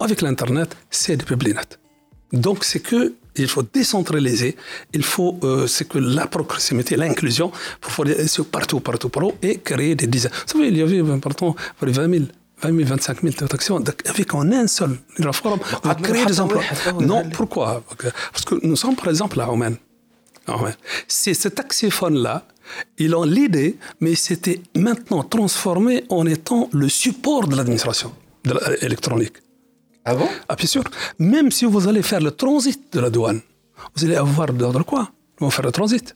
avec 0.00 0.22
l'Internet, 0.22 0.76
c'est 0.90 1.16
des 1.16 1.24
publics 1.24 1.54
nets. 1.56 1.78
Donc, 2.32 2.64
c'est 2.64 2.80
que 2.80 3.14
il 3.35 3.47
faut 3.47 3.63
décentraliser, 3.63 4.55
il 4.93 5.03
faut, 5.03 5.39
euh, 5.43 5.67
c'est 5.67 5.87
que 5.87 5.97
la 5.97 6.27
proximité, 6.27 6.95
l'inclusion, 6.95 7.51
pour 7.81 7.91
faire 7.91 8.05
partout, 8.51 8.79
partout, 8.79 9.09
partout, 9.09 9.33
et 9.41 9.59
créer 9.59 9.95
des 9.95 10.07
dizaines. 10.07 10.31
Vous 10.31 10.59
savez, 10.59 10.67
il 10.67 10.77
y 10.77 10.81
avait, 10.81 11.01
pardon, 11.19 11.55
20 11.81 12.09
000 12.09 12.25
20 12.61 12.77
000, 12.77 12.89
25 12.89 13.21
000 13.21 13.33
transactions 13.33 13.83
avec 14.05 14.33
en 14.33 14.49
un 14.51 14.67
seul 14.67 14.97
réforme, 15.19 15.59
on 15.83 15.95
créer 15.95 16.25
des 16.25 16.39
emplois. 16.39 16.63
Non, 17.01 17.29
pourquoi? 17.29 17.83
Parce 18.31 18.45
que 18.45 18.55
nous 18.63 18.77
sommes 18.77 18.95
par 18.95 19.09
exemple 19.09 19.41
à 19.41 19.51
Oman. 19.51 19.75
C'est 21.07 21.33
ce 21.33 21.49
taxiphone-là, 21.49 22.45
ils 22.97 23.13
ont 23.15 23.23
l'idée, 23.23 23.77
mais 23.99 24.15
c'était 24.15 24.61
maintenant 24.75 25.23
transformé 25.23 26.03
en 26.09 26.25
étant 26.25 26.69
le 26.71 26.89
support 26.89 27.47
de 27.47 27.55
l'administration 27.55 28.13
électronique. 28.81 29.42
Ah 30.05 30.15
bon? 30.15 30.27
Ah, 30.49 30.55
bien 30.55 30.67
sûr. 30.67 30.83
Même 31.19 31.49
si 31.51 31.65
vous 31.65 31.87
allez 31.87 32.03
faire 32.03 32.19
le 32.19 32.31
transit 32.31 32.81
de 32.93 32.99
la 32.99 33.09
douane, 33.09 33.41
vous 33.95 34.05
allez 34.05 34.15
avoir 34.15 34.51
d'ordre 34.51 34.83
quoi? 34.83 35.09
Vous 35.37 35.45
allez 35.45 35.55
faire 35.55 35.65
le 35.65 35.71
transit. 35.71 36.13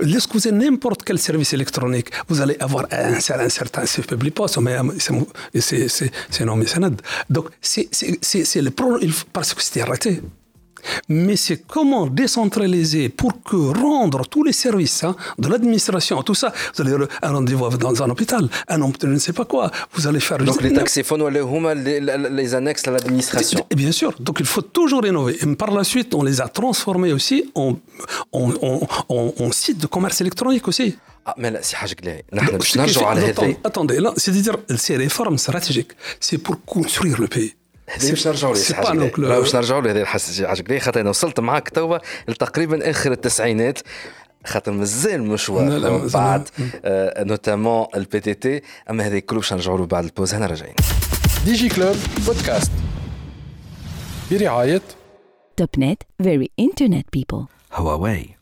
Lorsque 0.00 0.34
vous 0.34 0.46
avez 0.46 0.54
n'importe 0.54 1.02
quel 1.02 1.18
service 1.18 1.54
électronique, 1.54 2.10
vous 2.28 2.42
allez 2.42 2.56
avoir 2.60 2.86
un, 2.92 3.14
un 3.14 3.48
certain 3.48 3.84
public 4.06 4.34
poste, 4.34 4.58
mais 4.58 4.76
c'est 4.98 6.44
non 6.44 6.56
mécénade. 6.56 7.00
Donc, 7.30 7.46
c'est 7.62 7.88
le 8.60 8.70
problème, 8.70 9.10
parce 9.32 9.54
que 9.54 9.62
c'était 9.62 9.80
arrêté. 9.80 10.20
Mais 11.08 11.36
c'est 11.36 11.66
comment 11.66 12.06
décentraliser 12.06 13.08
pour 13.08 13.42
que 13.42 13.56
rendre 13.56 14.26
tous 14.26 14.44
les 14.44 14.52
services 14.52 15.04
hein, 15.04 15.16
de 15.38 15.48
l'administration, 15.48 16.22
tout 16.22 16.34
ça. 16.34 16.52
Vous 16.74 16.82
allez 16.82 17.06
un 17.22 17.32
rendez-vous 17.32 17.76
dans 17.76 18.02
un 18.02 18.10
hôpital, 18.10 18.48
un 18.68 18.80
hôpital, 18.82 19.10
je 19.10 19.14
ne 19.14 19.20
sais 19.20 19.32
pas 19.32 19.44
quoi. 19.44 19.70
Vous 19.94 20.06
allez 20.06 20.20
faire. 20.20 20.38
Donc 20.38 20.62
les 20.62 20.72
taxiphones, 20.72 21.26
les, 21.28 22.00
les 22.40 22.54
annexes 22.54 22.86
à 22.88 22.90
l'administration. 22.90 23.66
Bien 23.74 23.92
sûr. 23.92 24.12
Donc 24.20 24.38
il 24.40 24.46
faut 24.46 24.62
toujours 24.62 25.02
rénover. 25.02 25.36
Et 25.42 25.46
par 25.54 25.70
la 25.72 25.84
suite, 25.84 26.14
on 26.14 26.22
les 26.22 26.40
a 26.40 26.48
transformés 26.48 27.12
aussi 27.12 27.50
en, 27.54 27.76
en, 28.32 28.50
en, 29.08 29.34
en 29.38 29.52
site 29.52 29.78
de 29.78 29.86
commerce 29.86 30.20
électronique 30.20 30.66
aussi. 30.68 30.96
Ah, 31.24 31.34
mais 31.38 31.52
là, 31.52 31.60
c'est 31.62 31.76
Attendez, 33.62 34.00
là, 34.00 34.12
c'est-à-dire, 34.16 34.56
ces 34.76 34.96
réformes 34.96 35.38
stratégiques, 35.38 35.92
c'est 36.18 36.38
pour 36.38 36.64
construire 36.64 37.20
le 37.20 37.28
pays. 37.28 37.54
باش 37.88 38.26
نرجعوا 38.26 38.54
ليه؟ 38.54 39.38
باش 39.38 39.54
نرجعوا 39.54 39.80
لهذه 39.80 40.00
الحاجة 40.00 40.78
خاطر 40.78 41.00
أنا 41.00 41.10
وصلت 41.10 41.40
معك 41.40 41.68
توا 41.68 41.98
لتقريبا 42.28 42.90
آخر 42.90 43.12
التسعينات 43.12 43.78
خاطر 44.46 44.72
مازال 44.72 45.22
مشوار 45.22 45.64
من 45.64 46.08
بعد 46.08 46.48
notamment 47.18 47.86
ال 47.96 48.20
PTT 48.20 48.62
أما 48.90 49.06
هذا 49.06 49.18
كله 49.18 49.38
باش 49.38 49.52
نرجعوا 49.52 49.78
له 49.78 49.86
بعد 49.86 50.04
ال 50.04 50.08
pause؟ 50.08 50.34
هنا 50.34 50.46
راجعين. 50.46 50.74
DigiClub 51.44 51.96
Podcast. 52.26 52.72
برعاية 54.30 54.82
Topnet 55.56 56.02
very 56.22 56.50
internet 56.60 57.06
people 57.12 57.46
Huawei, 57.72 58.41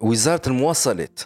وزاره 0.00 0.42
المواصلات 0.46 1.20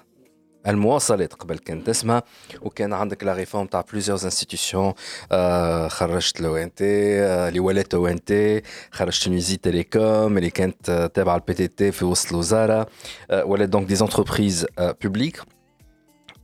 المواصلات 0.66 1.34
قبل 1.34 1.58
كانت 1.58 1.88
اسمها 1.88 2.22
وكان 2.62 2.92
عندك 2.92 3.24
لا 3.24 3.32
ريفورم 3.34 3.66
تاع 3.66 3.84
بليزيور 3.92 4.18
انستيتيوشن 4.24 4.92
آه 5.32 5.88
خرجت 5.88 6.40
لو 6.40 6.56
ان 6.56 6.74
تي 6.74 7.20
آه 7.20 7.48
اللي 7.48 7.60
ولات 7.60 7.94
او 7.94 8.06
ان 8.06 8.24
تي 8.24 8.62
خرجت 8.90 9.24
تونيزي 9.24 9.56
تيليكوم 9.56 10.38
اللي 10.38 10.50
كانت 10.50 11.10
تابعه 11.14 11.36
البي 11.36 11.54
تي 11.54 11.68
تي 11.68 11.92
في 11.92 12.04
وسط 12.04 12.30
الوزاره 12.32 12.86
آه 13.30 13.44
ولات 13.44 13.68
دونك 13.68 13.86
دي 13.86 13.94
زونتربريز 13.94 14.66
بوبليك 14.78 15.40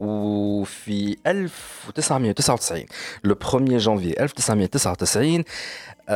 وفي 0.01 1.17
1999 1.27 2.85
لو 3.25 3.37
1 3.55 3.65
جانفي 3.65 4.23
1999 4.23 5.45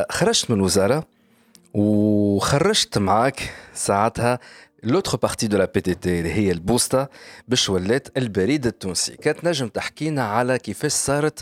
خرجت 0.09 0.51
من 0.51 0.57
الوزاره 0.57 1.03
وخرجت 1.73 2.97
معاك 2.97 3.53
ساعتها 3.73 4.39
لوتر 4.84 5.16
بارتي 5.16 5.46
دو 5.46 5.58
لا 5.58 5.64
بي 5.74 5.80
تي 5.80 5.94
تي 5.94 6.18
اللي 6.18 6.32
هي 6.32 6.50
البوستا 6.52 7.08
باش 7.48 7.68
ولات 7.68 8.18
البريد 8.18 8.66
التونسي. 8.66 9.16
كانت 9.16 9.44
نجم 9.44 9.68
تحكينا 9.68 10.24
على 10.24 10.58
كيفاش 10.58 10.92
صارت 10.92 11.40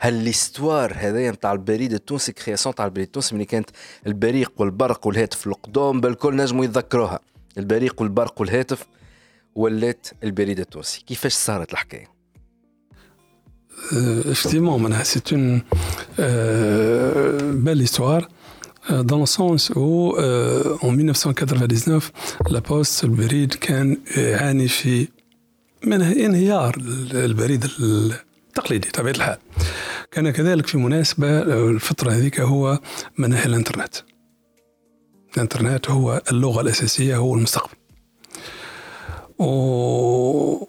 هال 0.00 0.15
l'histoire 0.15 0.92
هذايا 0.96 1.30
نتاع 1.30 1.52
البريد 1.52 1.92
التونسي 1.92 2.32
création 2.32 2.74
تاع 2.74 2.84
البريد 2.84 3.06
التونسي 3.06 3.34
ملي 3.34 3.44
كانت 3.44 3.70
البريد 4.06 4.52
والبرق 4.56 5.06
والهاتف 5.06 5.46
القدوم 5.46 6.00
بالكل 6.00 6.36
نجموا 6.36 6.64
يتذكروها. 6.64 7.20
البريد 7.58 8.02
والبرق 8.02 8.40
والهاتف 8.40 8.86
ولات 9.54 10.06
البريد 10.24 10.60
التونسي. 10.60 11.04
كيفاش 11.06 11.34
صارت 11.34 11.72
الحكاية؟ 11.72 12.18
Effectivement, 14.32 14.76
c'est 15.04 15.30
une 15.30 15.62
euh, 16.18 17.52
belle 17.64 17.82
histoire. 17.88 18.24
Euh, 18.90 19.02
dans 19.02 19.18
le 19.18 19.26
sens 19.26 19.70
où 19.70 20.14
euh, 20.16 20.76
en 20.82 20.92
1999 20.92 22.12
la 22.50 22.60
poste 22.60 23.04
البريد 23.04 23.54
كان 23.54 23.96
يعاني 24.16 24.68
في 24.68 25.08
من 25.84 26.02
انهيار 26.02 26.76
البريد 27.12 27.64
التقليدي 27.64 28.90
طبيعة 28.90 29.12
الحال. 29.12 29.36
كان 30.10 30.30
كذلك 30.30 30.66
في 30.66 30.78
مناسبة 30.78 31.42
الفترة 31.42 32.10
هذيك 32.10 32.40
هو 32.40 32.78
مناهي 33.18 33.44
الإنترنت. 33.46 33.94
الإنترنت 35.36 35.90
هو 35.90 36.22
اللغة 36.32 36.60
الأساسية 36.60 37.16
هو 37.16 37.34
المستقبل. 37.34 37.74
و 39.38 40.66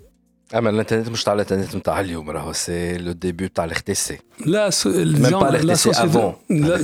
أما 0.56 0.70
الإنترنت 0.70 1.10
مش 1.10 1.24
تاع 1.24 1.34
الإنترنت 1.34 1.76
نتاع 1.76 2.00
اليوم 2.00 2.30
راهو 2.30 2.54
c'est 2.54 2.98
le 2.98 3.12
début 3.12 3.48
تاع 3.48 3.66
ال 3.66 3.84
RTC. 3.84 4.20
لا 4.46 4.70
ميم 4.86 5.30
با 5.30 5.50
الاخ 5.50 5.62
تي 5.62 5.76
سي 5.76 6.04
افون 6.04 6.34
لا 6.50 6.84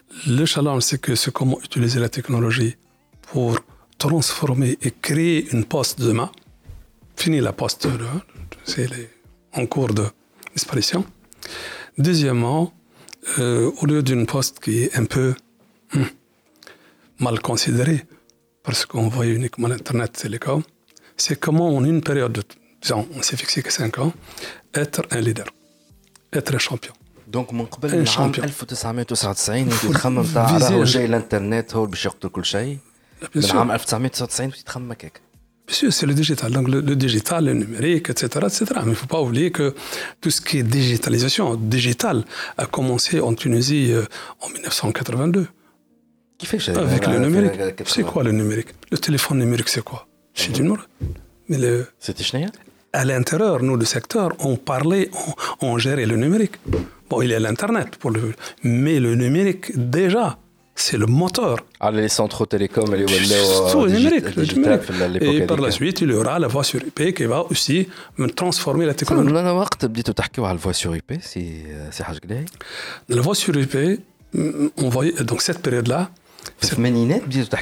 Le 0.27 0.45
challenge, 0.45 0.83
c'est 0.83 0.99
que 0.99 1.15
c'est 1.15 1.31
comment 1.31 1.59
utiliser 1.61 1.99
la 1.99 2.09
technologie 2.09 2.75
pour 3.21 3.59
transformer 3.97 4.77
et 4.81 4.91
créer 4.91 5.49
une 5.51 5.65
poste 5.65 6.01
demain. 6.01 6.31
Fini 7.15 7.39
la 7.39 7.53
poste, 7.53 7.87
c'est 8.63 8.89
en 9.53 9.65
cours 9.65 9.93
de 9.93 10.05
disparition. 10.53 11.05
Deuxièmement, 11.97 12.73
euh, 13.39 13.71
au 13.79 13.85
lieu 13.85 14.03
d'une 14.03 14.25
poste 14.25 14.59
qui 14.59 14.83
est 14.83 14.97
un 14.97 15.05
peu 15.05 15.33
hum, 15.95 16.05
mal 17.19 17.39
considérée, 17.41 18.05
parce 18.63 18.85
qu'on 18.85 19.07
voit 19.07 19.27
uniquement 19.27 19.67
l'Internet 19.67 20.11
télécom, 20.13 20.63
c'est 21.17 21.39
comment 21.39 21.75
en 21.75 21.83
une 21.85 22.01
période 22.01 22.33
de, 22.33 22.43
disons, 22.81 23.07
on 23.15 23.21
s'est 23.21 23.37
fixé 23.37 23.61
que 23.63 23.71
5 23.71 23.99
ans, 23.99 24.13
être 24.73 25.03
un 25.11 25.21
leader, 25.21 25.45
être 26.33 26.55
un 26.55 26.59
champion. 26.59 26.93
دونك 27.30 27.52
من 27.52 27.64
قبل 27.64 27.98
من 27.98 28.08
عام 28.08 28.32
1999 28.38 29.58
انت 29.58 29.72
تخمم 29.94 30.22
تاع 30.22 30.56
راهو 30.56 30.84
جاي 30.84 31.04
الانترنت 31.04 31.74
هو 31.74 31.86
باش 31.86 32.06
يقتل 32.06 32.28
كل 32.28 32.44
شيء 32.44 32.78
من 33.34 33.44
عام 33.44 33.70
1999 33.70 34.46
وانت 34.46 34.60
تخمم 34.66 34.90
هكاك 34.90 35.26
Bien 35.68 35.74
sûr, 35.74 35.92
c'est 35.92 36.06
le 36.06 36.14
digital. 36.14 36.52
Donc 36.52 36.68
le, 36.68 36.80
le, 36.80 36.94
digital, 36.94 37.44
le 37.46 37.54
numérique, 37.54 38.10
etc. 38.10 38.24
etc. 38.48 38.66
Mais 38.76 38.82
il 38.84 38.88
ne 38.90 38.94
faut 38.94 39.12
pas 39.16 39.20
oublier 39.20 39.50
que 39.50 39.74
tout 40.20 40.30
ce 40.30 40.40
qui 40.40 40.58
est 40.58 40.62
digitalisation, 40.62 41.56
digital, 41.56 42.24
a 42.56 42.66
commencé 42.66 43.20
en 43.20 43.34
Tunisie 43.34 43.92
euh, 43.92 44.04
en 44.44 44.48
1982. 44.48 45.46
كيفاش 46.38 46.70
Avec 46.70 47.06
le 47.06 47.18
numérique. 47.18 47.82
C'est 47.86 48.04
quoi 48.04 48.22
le 48.22 48.32
numérique 48.32 48.68
Le 48.92 48.98
téléphone 48.98 49.38
numérique, 49.38 49.68
c'est 49.68 49.82
quoi 49.82 50.06
C'est 50.34 50.52
du 50.52 50.62
numérique. 50.62 50.88
Mais 51.48 51.58
le, 51.58 51.86
سيتي 52.00 52.24
شنو 52.24 52.46
à 52.92 53.04
l'intérieur, 53.04 53.62
nous, 53.62 53.76
le 53.76 53.84
secteur, 53.84 54.28
on 54.38 54.56
parlait, 54.56 55.10
on, 55.60 55.68
on 55.68 55.78
gérait 55.78 56.06
le 56.06 56.16
numérique. 56.16 56.56
Bon, 57.11 57.21
il 57.21 57.29
y 57.29 57.33
a 57.33 57.39
l'Internet, 57.41 57.97
pour 57.97 58.09
le, 58.11 58.33
mais 58.63 58.97
le 59.01 59.15
numérique, 59.15 59.65
déjà, 59.75 60.37
c'est 60.75 60.97
le 60.97 61.07
moteur. 61.07 61.57
Ah, 61.81 61.91
les 61.91 62.07
centraux 62.07 62.45
télécoms, 62.45 62.89
les 62.95 63.05
Tout 63.05 63.85
numérique. 63.85 64.27
Et 65.19 65.41
par 65.41 65.57
la 65.57 65.71
suite, 65.71 65.99
il 65.99 66.11
y 66.11 66.13
aura 66.13 66.39
la 66.39 66.47
voix 66.47 66.63
sur 66.63 66.79
IP 66.81 67.13
qui 67.13 67.25
va 67.25 67.43
aussi 67.51 67.89
transformer 68.37 68.85
la 68.85 68.93
technologie. 68.93 69.33
la 69.33 70.53
voix 70.53 70.71
sur 70.73 70.95
IP, 70.95 71.11
c'est 71.21 71.65
La 73.09 73.21
voix 73.21 73.35
sur 73.35 73.57
IP, 73.57 73.75
on 74.33 74.89
voyait 74.89 75.11
donc 75.23 75.41
cette 75.41 75.61
période-là. 75.61 76.11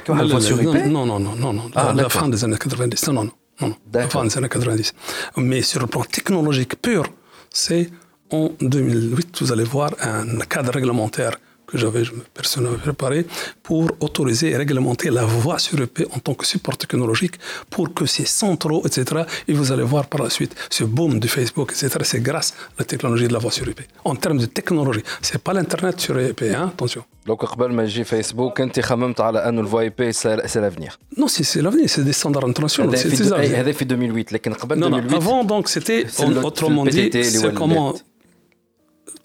la 0.10 0.26
voix 0.26 0.42
sur 0.42 0.62
IP 0.62 0.86
Non, 0.86 1.08
non, 1.08 1.20
non, 1.20 1.36
non, 1.36 1.54
non. 1.54 1.72
Ah, 1.74 1.92
la 1.96 2.08
fin 2.08 2.30
des 2.30 2.44
années 2.44 2.60
90. 2.60 3.08
Non, 3.08 3.14
non, 3.14 3.24
non. 3.24 3.68
non. 3.70 3.76
La 3.92 4.08
fin 4.10 4.24
des 4.26 4.38
années 4.38 4.48
90. 4.48 4.94
Mais 5.38 5.64
sur 5.64 5.80
le 5.80 5.88
plan 5.88 6.04
technologique 6.04 6.80
pur, 6.80 7.06
c'est 7.50 7.90
en 8.31 8.51
2008, 8.61 9.39
vous 9.41 9.53
allez 9.53 9.65
voir 9.65 9.91
un 10.01 10.39
cadre 10.55 10.73
réglementaire 10.73 11.35
que 11.67 11.79
j'avais 11.79 12.03
personnellement 12.33 12.79
préparé 12.79 13.27
pour 13.63 13.85
autoriser 14.01 14.51
et 14.51 14.57
réglementer 14.57 15.11
la 15.11 15.25
voie 15.25 15.59
sur 15.59 15.81
EP 15.81 16.07
en 16.17 16.19
tant 16.19 16.35
que 16.35 16.47
support 16.47 16.77
technologique 16.77 17.37
pour 17.71 17.87
que 17.97 18.05
ces 18.07 18.27
centraux, 18.27 18.83
etc., 18.87 19.23
et 19.49 19.53
vous 19.59 19.73
allez 19.73 19.83
voir 19.83 20.07
par 20.13 20.23
la 20.23 20.31
suite 20.31 20.55
ce 20.71 20.85
boom 20.85 21.19
de 21.19 21.29
Facebook, 21.37 21.73
etc., 21.73 21.89
c'est 22.11 22.23
grâce 22.23 22.51
à 22.53 22.81
la 22.81 22.85
technologie 22.85 23.29
de 23.29 23.33
la 23.33 23.39
voie 23.39 23.51
sur 23.59 23.67
EP. 23.69 23.83
En 24.05 24.15
termes 24.15 24.39
de 24.39 24.47
technologie, 24.47 25.05
c'est 25.23 25.43
pas 25.47 25.53
l'Internet 25.53 26.01
sur 26.01 26.19
EP, 26.19 26.55
hein, 26.55 26.71
attention. 26.75 27.05
Donc, 27.27 27.45
قبل 27.45 27.73
ما 27.73 27.85
يجي 27.85 28.05
فيسبوك 28.05 28.61
انت 28.61 28.81
خممت 28.81 29.21
على 29.21 29.49
انه 29.49 29.61
الفواي 29.61 29.89
بي 29.89 30.13
سي 30.13 30.37
لافنير 30.55 30.99
Non, 31.21 31.27
c'est 31.27 31.63
l'avenir, 31.63 31.89
c'est 31.89 32.05
des 32.05 32.13
standards 32.13 32.45
internationaux. 32.45 32.95
هذا 33.35 33.73
في 33.73 33.85
2008 33.85 34.33
لكن 34.33 34.53
قبل 34.53 34.81
2008 34.81 35.23
avant 35.23 35.45
donc 35.45 35.69
c'était 35.69 36.05
autrement 36.45 36.85
dit 36.85 37.11
c'est 37.13 37.55
comment 37.55 37.95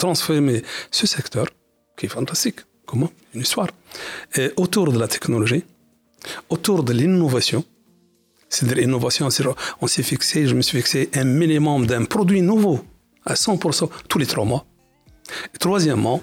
transformer 0.04 0.58
ce 0.98 1.06
secteur 1.16 1.46
qui 1.96 2.02
est 2.06 2.14
fantastique. 2.18 2.58
Comment 2.88 3.10
Une 3.34 3.42
histoire. 3.46 3.70
Et 4.40 4.46
autour 4.62 4.86
de 4.94 4.98
la 5.04 5.08
technologie, 5.14 5.64
autour 6.54 6.78
de 6.88 6.92
l'innovation, 7.00 7.60
c'est-à-dire 8.50 8.78
l'innovation, 8.82 9.24
on 9.82 9.86
s'est 9.92 10.06
fixé, 10.12 10.36
je 10.50 10.54
me 10.58 10.62
suis 10.68 10.78
fixé 10.80 11.00
un 11.22 11.28
minimum 11.42 11.80
d'un 11.90 12.04
produit 12.14 12.42
nouveau 12.52 12.76
à 13.32 13.34
100% 13.34 13.88
tous 14.10 14.18
les 14.22 14.28
trois 14.32 14.46
mois. 14.52 14.62
Et 15.54 15.58
troisièmement, 15.66 16.18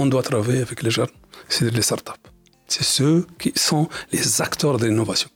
on 0.00 0.06
doit 0.12 0.24
travailler 0.30 0.62
avec 0.68 0.78
les 0.84 0.92
jeunes, 0.98 1.14
c'est-à-dire 1.48 1.76
les 1.80 1.86
startups. 1.90 2.26
C'est 2.72 2.88
ceux 2.98 3.26
qui 3.40 3.50
sont 3.70 3.84
les 4.12 4.24
acteurs 4.46 4.76
de 4.80 4.86
l'innovation. 4.86 5.30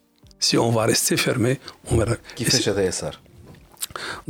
Si 0.47 0.55
on 0.57 0.71
va 0.77 0.83
rester 0.93 1.17
fermé, 1.17 1.53
on 1.91 1.97
verra. 1.97 2.17
Qui 2.37 2.45
fait 2.45 2.63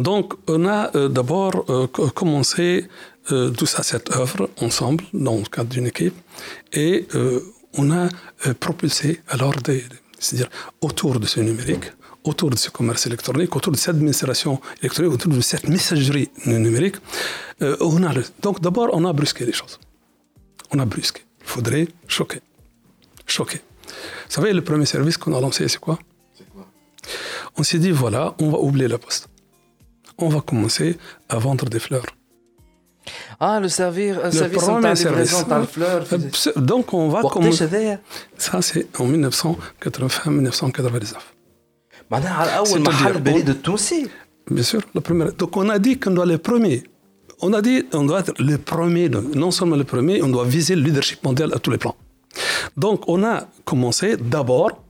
Donc, 0.09 0.27
on 0.55 0.67
a 0.67 0.81
euh, 0.97 1.09
d'abord 1.09 1.55
euh, 1.69 1.87
commencé 2.21 2.89
euh, 3.31 3.51
tout 3.51 3.67
ça, 3.67 3.83
cette 3.83 4.11
œuvre 4.13 4.51
ensemble 4.61 5.05
dans 5.13 5.37
le 5.37 5.45
cadre 5.45 5.69
d'une 5.69 5.87
équipe. 5.87 6.15
Et 6.73 7.07
euh, 7.15 7.41
on 7.75 7.91
a 7.91 8.09
euh, 8.47 8.55
propulsé 8.55 9.21
alors, 9.29 9.55
c'est-à-dire 10.19 10.49
autour 10.81 11.21
de 11.21 11.27
ce 11.27 11.41
numérique, 11.41 11.93
autour 12.25 12.51
de 12.51 12.57
ce 12.57 12.71
commerce 12.71 13.07
électronique, 13.07 13.55
autour 13.55 13.73
de 13.73 13.77
cette 13.77 13.95
administration 13.95 14.61
électronique, 14.81 15.13
autour 15.13 15.33
de 15.33 15.41
cette 15.41 15.69
messagerie 15.69 16.31
numérique, 16.47 16.97
on 17.61 18.03
a 18.05 18.13
donc 18.43 18.61
d'abord 18.61 18.91
on 18.93 19.05
a 19.05 19.13
brusqué 19.13 19.45
les 19.45 19.53
choses. 19.53 19.79
On 20.71 20.79
a 20.79 20.85
brusqué. 20.85 21.23
Il 21.41 21.47
faudrait 21.47 21.89
choquer. 22.07 22.41
Choquer. 23.27 23.61
Vous 23.87 24.35
savez, 24.35 24.53
le 24.53 24.63
premier 24.63 24.87
service 24.87 25.17
qu'on 25.17 25.35
a 25.35 25.41
lancé, 25.41 25.67
c'est 25.69 25.79
quoi? 25.81 25.99
C'est 26.37 26.49
quoi? 26.51 26.67
On 27.57 27.63
s'est 27.63 27.79
dit, 27.79 27.91
voilà, 27.91 28.35
on 28.39 28.51
va 28.51 28.59
oublier 28.59 28.89
la 28.89 28.99
poste. 28.99 29.29
On 30.19 30.29
va 30.29 30.41
commencer 30.41 30.99
à 31.29 31.39
vendre 31.39 31.67
des 31.67 31.79
fleurs. 31.79 32.07
Ah, 33.41 33.59
le 33.61 33.69
servir, 33.69 34.21
le 34.25 34.31
service 34.31 34.63
premier 34.63 34.97
service. 34.97 35.45
fleur. 35.71 36.05
Donc 36.57 36.95
on 36.95 37.09
va 37.09 37.23
comme 37.23 37.51
ça 37.53 37.67
c'est 38.63 39.01
en 39.01 39.09
1980-1999. 39.09 41.15
Bien 44.51 44.63
sûr, 44.63 44.81
le 44.95 45.01
premier. 45.01 45.27
Donc 45.37 45.57
on 45.57 45.69
a 45.69 45.79
dit 45.79 45.99
qu'on 45.99 46.13
doit 46.13 46.27
le 46.27 46.39
premier. 46.39 46.85
On 47.41 47.53
a 47.53 47.63
dit 47.63 47.85
on 47.93 48.05
doit 48.05 48.21
être 48.21 48.33
le 48.39 48.59
premier, 48.59 49.09
non 49.09 49.51
seulement 49.51 49.77
le 49.77 49.85
premier, 49.85 50.23
on 50.23 50.29
doit 50.29 50.45
viser 50.45 50.75
le 50.75 50.83
leadership 50.83 51.23
mondial 51.23 51.53
à 51.55 51.59
tous 51.59 51.71
les 51.71 51.79
plans. 51.79 51.97
Donc 52.77 53.09
on 53.09 53.23
a 53.25 53.47
commencé 53.65 54.17
d'abord, 54.17 54.83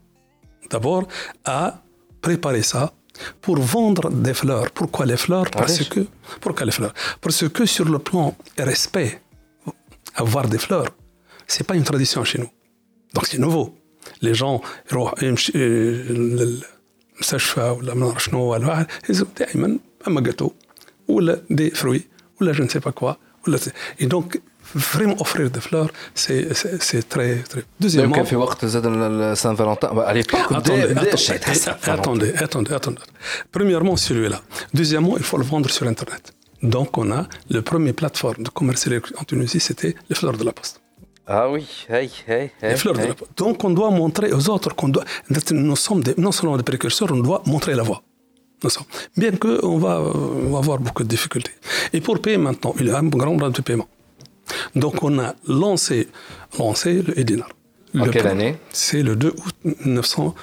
d'abord 0.71 1.07
à 1.45 1.83
préparer 2.23 2.63
ça 2.63 2.93
pour 3.42 3.58
vendre 3.58 4.10
des 4.10 4.34
fleurs. 4.34 4.72
Pourquoi 4.72 5.06
les 5.06 5.18
fleurs 5.18 5.48
ah 5.54 5.60
Parce 5.60 5.84
que 5.84 6.02
pourquoi 6.42 6.66
les 6.66 6.72
fleurs 6.72 6.94
Parce 7.22 7.48
que 7.50 7.66
sur 7.66 7.86
le 7.86 8.00
plan 8.00 8.36
respect, 8.58 9.22
avoir 10.16 10.48
des 10.48 10.58
fleurs, 10.58 10.90
c'est 11.48 11.66
pas 11.66 11.76
une 11.76 11.84
tradition 11.84 12.24
chez 12.24 12.40
nous. 12.40 12.52
Donc 13.14 13.26
c'est 13.28 13.40
nouveau. 13.40 13.76
Les 14.22 14.34
gens 14.34 14.62
المستشفى 17.24 17.70
ولا 17.70 17.94
ما 17.94 18.06
نعرف 18.06 18.24
شنو 18.24 18.40
ولا 18.44 18.88
دائما 19.40 19.80
اما 20.08 20.22
جاتو 20.22 20.52
ولا 21.08 21.42
دي 21.50 21.70
فروي 21.70 22.02
ولا 22.42 22.54
je 22.54 22.62
ne 22.64 22.68
sais 22.68 22.80
pas 22.80 22.92
quoi 22.92 23.18
ولا 23.48 23.58
et 24.00 24.06
donc 24.06 24.42
vraiment 24.76 25.18
offrir 25.22 25.50
des 25.52 25.64
fleurs, 25.68 25.92
c'est 26.16 27.08
très, 27.14 27.36
très. 27.52 27.64
Deuxièmement. 27.80 28.18
Donc, 28.18 28.26
fait 28.26 28.36
وقت 28.36 28.66
زاد 28.66 28.86
Saint-Valentin. 29.36 29.90
À 30.12 30.14
l'époque, 30.14 30.48
attendez, 30.50 30.94
attendez, 31.96 32.34
attendez, 32.46 32.74
attendez. 32.74 33.02
Premièrement, 33.52 33.96
celui-là. 33.96 34.40
Deuxièmement, 34.74 35.16
il 35.18 35.24
faut 35.24 35.38
le 35.38 35.44
vendre 35.44 35.70
sur 35.70 35.86
Internet. 35.88 36.34
Donc, 36.64 36.98
on 36.98 37.12
a 37.12 37.28
le 37.50 37.62
premier 37.62 37.94
plateforme 37.94 38.42
de 38.48 38.50
commerce 38.50 38.88
en 39.20 39.24
Tunisie, 39.26 39.60
c'était 39.60 39.94
les 40.10 40.16
fleurs 40.16 40.38
de 40.42 40.46
la 40.50 40.54
poste. 40.54 40.76
Ah 41.28 41.50
oui, 41.52 41.66
hey, 41.90 42.10
hey, 42.28 42.52
hey, 42.62 42.72
les 42.72 42.78
fleurs 42.82 42.98
de 43.04 43.08
la 43.12 43.16
poste. 43.20 43.32
Donc, 43.38 43.64
on 43.64 43.70
doit 43.70 43.92
montrer 43.92 44.30
aux 44.38 44.46
autres 44.50 44.74
qu'on 44.78 44.90
doit. 44.96 45.06
Nous 45.52 45.76
sommes 45.76 46.02
des, 46.08 46.16
non 46.18 46.32
seulement 46.32 46.58
des 46.58 46.64
précurseurs, 46.64 47.12
on 47.12 47.22
doit 47.30 47.42
montrer 47.46 47.76
la 47.76 47.84
voie. 47.84 48.02
Bien 49.18 49.34
qu'on 49.42 49.78
va, 49.78 49.94
on 50.48 50.50
va 50.54 50.58
avoir 50.64 50.78
beaucoup 50.80 51.04
de 51.04 51.12
difficultés. 51.16 51.56
Et 51.92 52.00
pour 52.06 52.18
payer 52.24 52.38
maintenant, 52.38 52.74
il 52.80 52.88
y 52.88 52.92
a 52.92 52.98
un 52.98 53.04
grand 53.04 53.26
nombre 53.26 53.50
de 53.50 53.62
paiement. 53.62 53.90
Donc 54.75 55.03
on 55.03 55.19
a 55.19 55.35
lancé, 55.47 56.09
lancé 56.59 57.03
le 57.03 57.19
Edinar. 57.19 57.49
En 57.99 58.07
quelle 58.09 58.27
année 58.27 58.57
C'est 58.71 59.03
le 59.03 59.17
2 59.17 59.29
août 59.29 59.55
1900, 59.65 60.35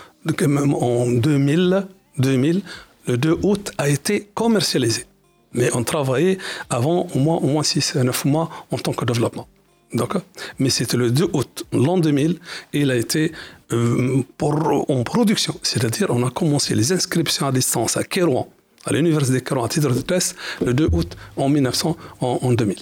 en 0.81 1.11
2000, 1.11 1.87
2000, 2.17 2.61
le 3.07 3.17
2 3.17 3.37
août 3.43 3.71
a 3.77 3.89
été 3.89 4.27
commercialisé. 4.33 5.05
Mais 5.53 5.69
on 5.73 5.83
travaillait 5.83 6.37
avant 6.69 7.07
au 7.13 7.19
moins, 7.19 7.37
au 7.37 7.47
moins 7.47 7.63
6 7.63 7.95
à 7.97 8.03
9 8.03 8.25
mois 8.25 8.49
en 8.71 8.77
tant 8.77 8.93
que 8.93 9.05
développement. 9.05 9.47
D'accord? 9.93 10.23
Mais 10.59 10.69
c'était 10.69 10.97
le 10.97 11.11
2 11.11 11.29
août, 11.33 11.65
l'an 11.71 11.97
2000, 11.97 12.39
et 12.73 12.79
il 12.81 12.91
a 12.91 12.95
été 12.95 13.31
euh, 13.71 14.23
pour, 14.37 14.85
en 14.89 15.03
production. 15.03 15.55
C'est-à-dire, 15.61 16.07
on 16.09 16.25
a 16.25 16.31
commencé 16.31 16.75
les 16.75 16.91
inscriptions 16.91 17.47
à 17.47 17.51
distance 17.51 17.95
à 17.95 18.03
Kérouan, 18.03 18.49
à 18.85 18.91
l'université 18.91 19.39
de 19.39 19.43
Kérouan, 19.43 19.65
à 19.65 19.69
titre 19.69 19.89
de 19.89 20.01
test, 20.01 20.35
le 20.65 20.73
2 20.73 20.89
août 20.91 21.15
en 21.37 21.47
1900, 21.47 21.95
en 22.19 22.51
2000. 22.51 22.77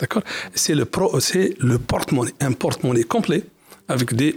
D'accord 0.00 0.22
C'est 0.54 0.74
le, 0.74 0.86
le 1.60 1.78
porte-monnaie, 1.78 2.34
un 2.40 2.52
porte-monnaie 2.52 3.04
complet 3.04 3.44
avec 3.88 4.14
des 4.14 4.36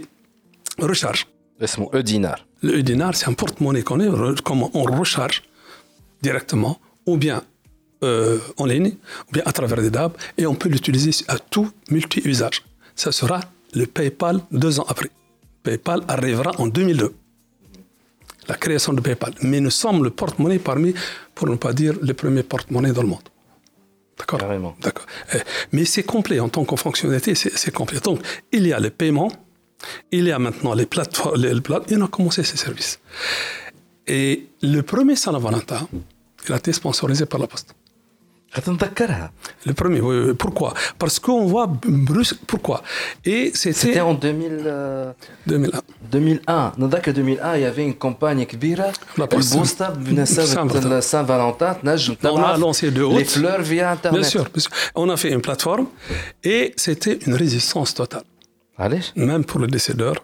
recharges. 0.78 1.26
Le 1.60 2.02
dinar. 2.02 2.46
Le 2.62 2.82
dinar, 2.82 3.14
c'est 3.14 3.28
un 3.28 3.34
porte-monnaie 3.34 3.82
qu'on 3.82 4.00
est, 4.00 4.42
comment 4.42 4.70
on 4.74 4.84
recharge 4.84 5.42
directement 6.22 6.80
ou 7.06 7.16
bien 7.16 7.42
euh, 8.02 8.38
en 8.56 8.64
ligne, 8.64 8.94
ou 9.28 9.32
bien 9.32 9.42
à 9.44 9.52
travers 9.52 9.80
des 9.80 9.90
DAB, 9.90 10.12
et 10.38 10.46
on 10.46 10.54
peut 10.54 10.70
l'utiliser 10.70 11.10
à 11.28 11.38
tout 11.38 11.70
multi-usage. 11.90 12.62
Ça 12.94 13.12
sera 13.12 13.40
le 13.74 13.86
PayPal 13.86 14.40
deux 14.50 14.80
ans 14.80 14.86
après. 14.88 15.10
PayPal 15.62 16.00
arrivera 16.08 16.52
en 16.58 16.66
2002. 16.66 17.14
La 18.48 18.54
création 18.56 18.94
de 18.94 19.00
PayPal. 19.02 19.34
Mais 19.42 19.60
nous 19.60 19.70
sommes 19.70 20.02
le 20.02 20.10
porte-monnaie 20.10 20.58
parmi, 20.58 20.94
pour 21.34 21.48
ne 21.48 21.56
pas 21.56 21.74
dire, 21.74 21.94
les 22.00 22.14
premiers 22.14 22.42
porte-monnaies 22.42 22.92
dans 22.92 23.02
le 23.02 23.08
monde. 23.08 23.28
D'accord 24.20 24.40
D'accord. 24.80 25.06
Eh, 25.34 25.38
mais 25.72 25.84
c'est 25.84 26.02
complet 26.02 26.40
en 26.40 26.48
tant 26.48 26.64
que 26.64 26.76
fonctionnalité, 26.76 27.34
c'est 27.34 27.72
complet. 27.72 28.00
Donc, 28.00 28.20
il 28.52 28.66
y 28.66 28.72
a 28.72 28.80
les 28.80 28.90
paiements, 28.90 29.32
il 30.12 30.24
y 30.26 30.32
a 30.32 30.38
maintenant 30.38 30.74
les 30.74 30.86
plateformes, 30.86 31.40
les, 31.40 31.50
et 31.50 31.96
on 31.96 32.04
a 32.04 32.08
commencé 32.08 32.42
ces 32.44 32.56
services. 32.56 33.00
Et 34.06 34.48
le 34.62 34.82
premier 34.82 35.16
Saint-Valentin, 35.16 35.88
il 36.46 36.52
a 36.52 36.56
été 36.56 36.72
sponsorisé 36.72 37.26
par 37.26 37.40
la 37.40 37.46
Poste. 37.46 37.74
Le 39.65 39.73
premier, 39.73 39.99
oui, 40.01 40.33
Pourquoi 40.33 40.73
Parce 40.97 41.19
qu'on 41.19 41.45
voit 41.45 41.67
brusque. 41.67 42.37
Pourquoi 42.47 42.83
Et 43.25 43.51
c'était. 43.53 43.99
en 43.99 44.13
2000, 44.13 45.13
2001. 45.47 45.81
2001. 46.11 46.73
Dans 46.77 46.87
2001, 46.87 47.55
il 47.57 47.61
y 47.61 47.65
avait 47.65 47.83
une 47.83 47.95
campagne 47.95 48.45
كبيرة. 48.45 48.93
La 49.17 49.27
البوسطة 49.33 49.89
بمناسبة 49.89 51.01
Saint-Valentin 51.01 51.75
On 52.23 52.43
a 52.43 52.57
lancé 52.57 52.91
de 52.91 53.01
haut. 53.03 53.17
Les 53.17 53.25
fleurs 53.25 53.61
via 53.61 53.91
Internet. 53.91 54.21
Bien 54.21 54.29
sûr, 54.29 54.45
On 54.95 55.09
a 55.09 55.17
fait 55.17 55.31
une 55.33 55.41
plateforme 55.41 55.87
et 56.43 56.73
c'était 56.77 57.19
une 57.27 57.33
résistance 57.33 57.93
totale. 57.93 58.23
Allez. 58.77 59.01
Même 59.15 59.43
pour 59.43 59.59
le 59.59 59.67
décédeur, 59.67 60.15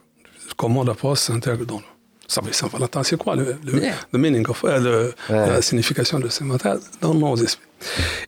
comment 0.57 0.83
la 0.83 0.93
Poste 0.93 1.23
s'intègre 1.25 1.65
dans 1.65 1.79
le. 1.79 1.94
Saint-Valentin, 2.28 3.02
c'est 3.02 3.16
quoi 3.16 3.36
le, 3.36 3.56
le, 3.64 4.18
meaning 4.18 4.46
of, 4.48 4.64
euh, 4.64 5.12
la 5.28 5.62
signification 5.62 6.18
de 6.18 6.28
Saint-Valentin 6.28 6.78
dans 7.00 7.14
nos 7.14 7.36
esprits? 7.36 7.66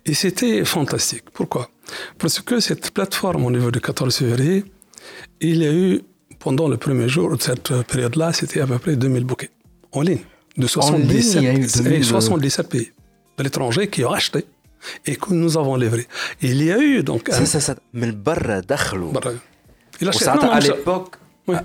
Et 0.06 0.14
c'était 0.14 0.64
fantastique. 0.64 1.24
Pourquoi? 1.32 1.68
Parce 2.18 2.40
que 2.40 2.60
cette 2.60 2.90
plateforme 2.92 3.44
au 3.46 3.50
niveau 3.50 3.70
du 3.70 3.80
14 3.80 4.16
février 4.16 4.64
il 5.40 5.62
y 5.62 5.66
a 5.66 5.72
eu, 5.72 6.02
pendant 6.38 6.68
le 6.68 6.76
premier 6.76 7.08
jour 7.08 7.36
de 7.36 7.42
cette 7.42 7.82
période-là, 7.82 8.32
c'était 8.32 8.60
à 8.60 8.66
peu 8.66 8.78
près 8.78 8.96
2000 8.96 9.24
bouquets 9.24 9.50
en 9.92 10.02
ligne, 10.02 10.20
de 10.56 10.66
77, 10.66 12.04
77 12.04 12.68
pays 12.68 12.92
de 13.36 13.42
l'étranger 13.42 13.88
qui 13.88 14.04
ont 14.04 14.12
acheté 14.12 14.44
et 15.06 15.16
que 15.16 15.32
nous 15.32 15.56
avons 15.56 15.76
livré. 15.76 16.06
Il 16.40 16.62
y 16.62 16.72
a 16.72 16.78
eu 16.78 17.02
donc. 17.02 17.28
Ça, 17.30 17.46
ça, 17.46 17.60
ça. 17.60 17.76
Mais 17.92 18.08
Il 20.00 20.08
a 20.08 20.12
à 20.52 20.60
l'époque, 20.60 21.16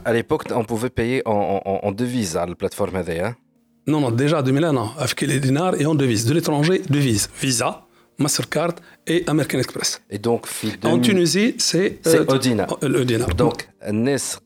à 0.05 0.14
l'époque, 0.14 0.43
on 0.51 0.64
pouvait 0.64 0.89
payer 0.89 1.22
en, 1.26 1.61
en, 1.65 1.80
en 1.88 1.91
devise 1.91 2.38
à 2.38 2.45
la 2.45 2.55
plateforme 2.55 2.95
hein? 2.97 3.35
Non, 3.85 3.99
non, 3.99 4.11
déjà 4.11 4.41
2001, 4.41 4.73
non. 4.73 4.89
Avec 4.97 5.22
les 5.22 5.39
dinars 5.39 5.80
et 5.80 5.85
en 5.85 5.95
devise. 5.95 6.26
De 6.26 6.34
l'étranger, 6.34 6.81
devise. 6.89 7.30
Visa, 7.41 7.85
Mastercard 8.18 8.76
et 9.05 9.23
American 9.27 9.60
Express. 9.60 10.01
Et 10.10 10.19
donc, 10.19 10.47
en 10.84 10.99
Tunisie, 10.99 11.55
c'est 11.57 11.99
euh, 12.07 12.26
au 12.27 12.38
dinar. 12.38 12.77
Le 12.81 13.03
dinar. 13.03 13.27
Donc, 13.35 13.68
Nes, 13.91 14.38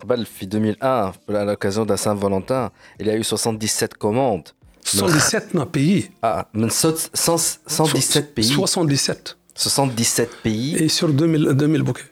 2001, 0.41 1.11
à 1.29 1.45
l'occasion 1.45 1.85
de 1.85 1.95
Saint-Valentin, 1.95 2.71
il 2.99 3.05
y 3.05 3.09
a 3.11 3.15
eu 3.15 3.23
77 3.23 3.93
commandes. 3.95 4.49
117 4.83 5.53
non, 5.53 5.65
pays. 5.65 6.09
Ah, 6.21 6.47
117 6.55 8.33
pays. 8.33 8.45
77. 8.45 9.37
77 9.53 10.29
pays. 10.41 10.77
Et 10.77 10.87
sur 10.87 11.09
2000, 11.09 11.49
2000 11.53 11.81
bouquets. 11.83 12.03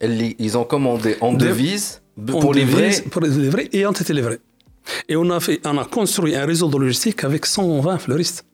ils 0.00 0.56
ont 0.56 0.64
commandé 0.64 1.16
en 1.20 1.32
devise 1.32 2.00
pour 2.26 2.54
livrer. 2.54 2.90
Pour 3.10 3.22
les 3.22 3.30
livrer 3.30 3.68
et 3.72 3.86
ont 3.86 3.92
été 3.92 4.12
livrés. 4.12 4.38
Et 5.08 5.16
on 5.16 5.28
a, 5.30 5.40
fait, 5.40 5.60
on 5.64 5.78
a 5.78 5.84
construit 5.84 6.36
un 6.36 6.44
réseau 6.44 6.68
de 6.68 6.76
logistique 6.76 7.24
avec 7.24 7.46
120 7.46 7.98
fleuristes. 7.98 8.44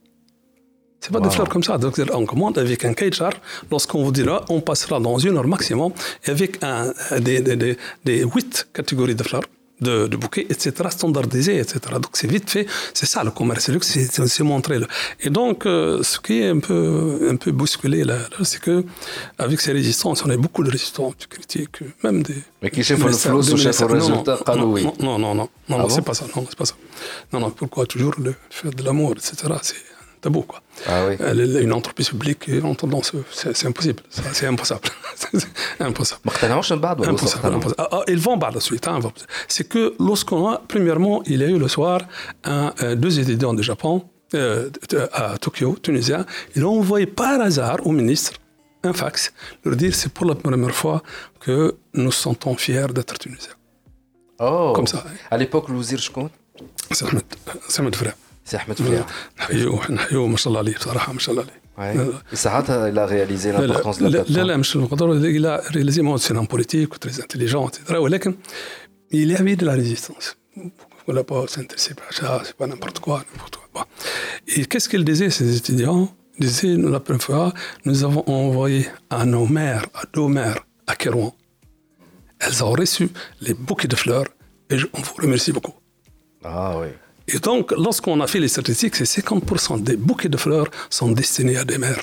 C'est 1.01 1.13
pas 1.13 1.19
wow. 1.19 1.25
des 1.25 1.31
fleurs 1.31 1.49
comme 1.49 1.63
ça. 1.63 1.79
Donc, 1.79 2.01
on 2.13 2.27
commande 2.27 2.59
avec 2.59 2.85
un 2.85 2.93
cahier 2.93 3.11
Lorsqu'on 3.71 4.05
vous 4.05 4.13
dira, 4.13 4.45
on 4.49 4.61
passera 4.61 5.01
dans 5.01 5.19
une 5.19 5.37
heure 5.37 5.47
maximum 5.47 5.93
avec 6.27 6.63
un, 6.63 6.93
des, 7.21 7.41
des, 7.41 7.57
des, 7.57 7.77
des 8.05 8.23
8 8.23 8.69
catégories 8.73 9.15
de 9.15 9.23
fleurs 9.23 9.43
de, 9.81 10.07
de 10.07 10.17
bouquets, 10.17 10.47
etc., 10.49 10.73
standardisés, 10.91 11.59
etc. 11.59 11.79
Donc 11.95 12.13
c'est 12.13 12.31
vite 12.31 12.49
fait, 12.51 12.67
c'est 12.95 13.07
ça 13.07 13.25
le 13.25 13.31
commerce 13.31 13.69
luxe, 13.69 13.89
c'est 13.89 14.43
montrer. 14.43 14.79
Le... 14.79 14.87
Et 15.21 15.31
donc, 15.31 15.67
euh, 15.67 16.03
ce 16.03 16.19
qui 16.21 16.41
est 16.41 16.49
un 16.49 16.59
peu, 16.59 17.29
un 17.31 17.37
peu 17.37 17.51
bousculé 17.53 18.05
là, 18.05 18.17
là 18.17 18.45
c'est 18.45 18.61
que 18.61 18.85
avec 19.39 19.61
ces 19.61 19.73
résistances, 19.73 20.25
on 20.25 20.31
a 20.31 20.37
beaucoup 20.37 20.63
de 20.63 20.71
résistants, 20.71 21.13
tu 21.19 21.27
critiques, 21.29 21.81
même 22.05 22.23
des. 22.23 22.35
Mais 22.63 22.71
qui 22.71 22.83
chef 22.83 23.03
le 23.03 23.13
flou, 23.13 23.43
chef 23.57 23.81
le 23.81 23.87
résultat, 23.87 24.39
non, 24.49 24.57
non, 24.57 24.93
non, 25.01 25.19
non, 25.19 25.35
non, 25.35 25.49
non, 25.69 25.79
non, 25.79 25.89
c'est 25.89 26.03
pas 26.03 26.15
ça, 26.15 26.27
non, 26.35 26.45
c'est 26.49 26.59
pas 26.59 26.67
ça. 26.67 26.75
Non, 27.33 27.41
non, 27.41 27.51
pourquoi 27.51 27.87
toujours 27.87 28.15
le 28.19 28.35
faire 28.51 28.73
de 28.73 28.83
l'amour, 28.83 29.13
etc. 29.13 29.35
C'est 29.63 29.77
tabou. 30.21 30.43
Quoi. 30.43 30.61
Ah 30.87 31.07
oui. 31.07 31.17
Une 31.63 31.73
entreprise 31.73 32.09
publique 32.09 32.51
c'est 33.33 33.67
impossible. 33.67 34.03
C'est 34.11 34.47
impossible. 34.47 34.81
impossible. 35.81 36.21
impossible. 37.09 37.75
Ah, 37.79 37.89
ah, 37.93 38.03
ils 38.09 38.19
vont 38.19 38.39
par 38.39 38.53
la 38.53 38.61
suite. 38.61 38.87
Hein, 38.89 39.01
c'est 39.49 39.69
que 39.69 39.95
lorsqu'on 39.99 40.49
a, 40.49 40.63
premièrement, 40.67 41.23
il 41.27 41.41
y 41.41 41.45
a 41.45 41.49
eu 41.49 41.59
le 41.59 41.69
soir 41.69 42.01
un, 42.45 42.73
euh, 42.83 42.95
deux 42.95 43.19
étudiants 43.19 43.55
du 43.55 43.63
Japon, 43.63 44.05
euh, 44.35 44.71
à 45.13 45.39
Tokyo, 45.39 45.77
tunisien, 45.83 46.25
ils 46.55 46.65
ont 46.65 46.79
envoyé 46.79 47.07
par 47.07 47.41
hasard 47.41 47.79
au 47.85 47.91
ministre 47.91 48.35
un 48.83 48.93
fax, 48.93 49.33
leur 49.65 49.77
dire 49.77 49.95
c'est 49.95 50.13
pour 50.13 50.27
la 50.27 50.35
première 50.35 50.75
fois 50.75 51.03
que 51.41 51.77
nous 51.95 52.13
sentons 52.13 52.55
fiers 52.57 52.87
d'être 52.95 53.19
tunisiens. 53.19 53.55
Oh. 54.39 54.73
Comme 54.75 54.87
ça. 54.87 55.05
À 55.31 55.37
l'époque, 55.37 55.69
l'Ouzir, 55.69 55.99
je 55.99 56.11
compte 56.11 56.33
C'est 56.93 57.83
notre 57.83 57.99
frère. 57.99 58.15
سي 58.50 58.58
احمد 58.58 58.76
فليح 58.82 59.06
نحيوه 59.40 59.92
نحيوه 59.92 60.28
ما 60.28 60.38
شاء 60.38 60.48
الله 60.48 60.60
عليه 60.60 60.76
بصراحه 60.76 61.14
ما 61.14 61.20
شاء 61.20 61.32
الله 61.36 61.46
عليه 61.78 62.14
ساعتها 62.34 62.92
il 62.92 62.98
a 62.98 63.06
réalisé 63.06 63.52
l'importance 63.52 63.98
de 63.98 64.04
la 64.04 64.24
plateforme 64.24 64.30
لا 64.38 64.44
لا 64.44 64.58
مش 64.58 64.76
المقدرة 64.76 65.20
il 65.20 65.46
a 65.46 65.62
réalisé 65.76 66.02
moi 66.02 66.18
c'est 66.18 66.38
un 66.38 66.46
politique 66.46 67.00
très 67.00 67.20
intelligent 67.20 67.68
etc 67.68 67.98
ولكن 68.00 68.36
il 69.12 69.32
y 69.32 69.36
avait 69.36 69.56
de 69.56 69.66
la 69.66 69.74
résistance 69.74 70.28
voilà 71.08 71.24
pas 71.24 71.48
s'intéresser 71.48 71.94
pas 72.00 72.10
ça 72.12 72.42
c'est 72.46 72.58
pas 72.62 72.68
n'importe 72.68 73.00
quoi 73.06 73.18
n'importe 73.32 73.56
quoi 73.58 73.66
bon. 73.76 73.84
et 74.56 74.66
qu'est-ce 74.70 74.88
qu'ils 74.92 75.06
disaient 75.12 75.32
ces 75.40 75.48
étudiants 75.60 76.04
ils 76.40 76.48
disaient 76.48 76.76
la 76.96 77.02
première 77.06 77.26
fois 77.30 77.48
nous 77.88 78.00
avons 78.08 78.24
envoyé 78.42 78.82
à 79.20 79.22
nos 79.34 79.48
mères 79.58 79.86
à 80.02 80.04
nos 80.16 80.28
mères 80.38 80.60
à 80.92 80.94
Kérouan 81.02 81.32
elles 82.44 82.60
ont 82.68 82.74
reçu 82.82 83.06
les 83.46 83.56
bouquets 83.68 83.92
de 83.94 83.98
fleurs 84.04 84.30
et 84.72 84.78
on 84.98 85.02
vous 85.08 85.16
remercie 85.26 85.52
beaucoup 85.58 85.76
ah 86.44 86.72
oui 86.80 86.90
et 87.33 87.39
donc, 87.39 87.73
lorsqu'on 87.73 88.21
a 88.21 88.27
fait 88.27 88.41
les 88.41 88.49
statistiques, 88.49 88.97
c'est 88.97 89.05
50% 89.05 89.83
des 89.83 89.97
bouquets 89.97 90.29
de 90.29 90.37
fleurs 90.37 90.69
sont 90.89 91.11
destinés 91.11 91.57
à 91.57 91.65
des 91.65 91.79
mères. 91.79 92.03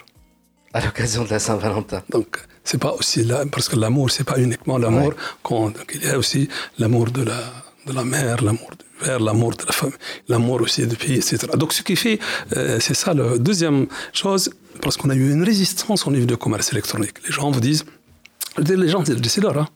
À 0.73 0.83
l'occasion 0.85 1.23
de 1.23 1.29
la 1.29 1.39
Saint-Valentin. 1.39 2.01
Donc, 2.09 2.37
c'est 2.63 2.77
pas 2.77 2.93
aussi 2.93 3.23
là, 3.23 3.43
parce 3.51 3.69
que 3.69 3.77
l'amour, 3.77 4.11
c'est 4.11 4.23
pas 4.23 4.39
uniquement 4.39 4.77
l'amour. 4.77 5.13
Ouais. 5.49 5.71
Il 5.95 6.03
y 6.03 6.09
a 6.09 6.17
aussi 6.17 6.49
l'amour 6.77 7.09
de 7.11 7.23
la, 7.23 7.39
de 7.87 7.93
la 7.93 8.03
mère, 8.03 8.43
l'amour 8.43 8.69
du 8.71 8.85
père, 9.05 9.19
l'amour 9.19 9.51
de 9.55 9.65
la 9.65 9.71
femme, 9.71 9.91
l'amour 10.27 10.61
aussi 10.61 10.85
du 10.85 10.95
pays, 10.95 11.15
etc. 11.15 11.37
Donc, 11.55 11.73
ce 11.73 11.81
qui 11.81 11.95
fait, 11.95 12.19
euh, 12.55 12.79
c'est 12.79 12.93
ça 12.93 13.13
la 13.13 13.37
deuxième 13.37 13.87
chose, 14.13 14.49
parce 14.81 14.97
qu'on 14.97 15.09
a 15.09 15.15
eu 15.15 15.31
une 15.31 15.43
résistance 15.43 16.05
au 16.05 16.11
niveau 16.11 16.25
du 16.25 16.37
commerce 16.37 16.71
électronique. 16.73 17.15
Les 17.25 17.33
gens 17.33 17.49
vous 17.49 17.61
disent, 17.61 17.85
les 18.57 18.89
gens, 18.89 19.03
c'est 19.05 19.41
leur, 19.41 19.57
hein. 19.57 19.67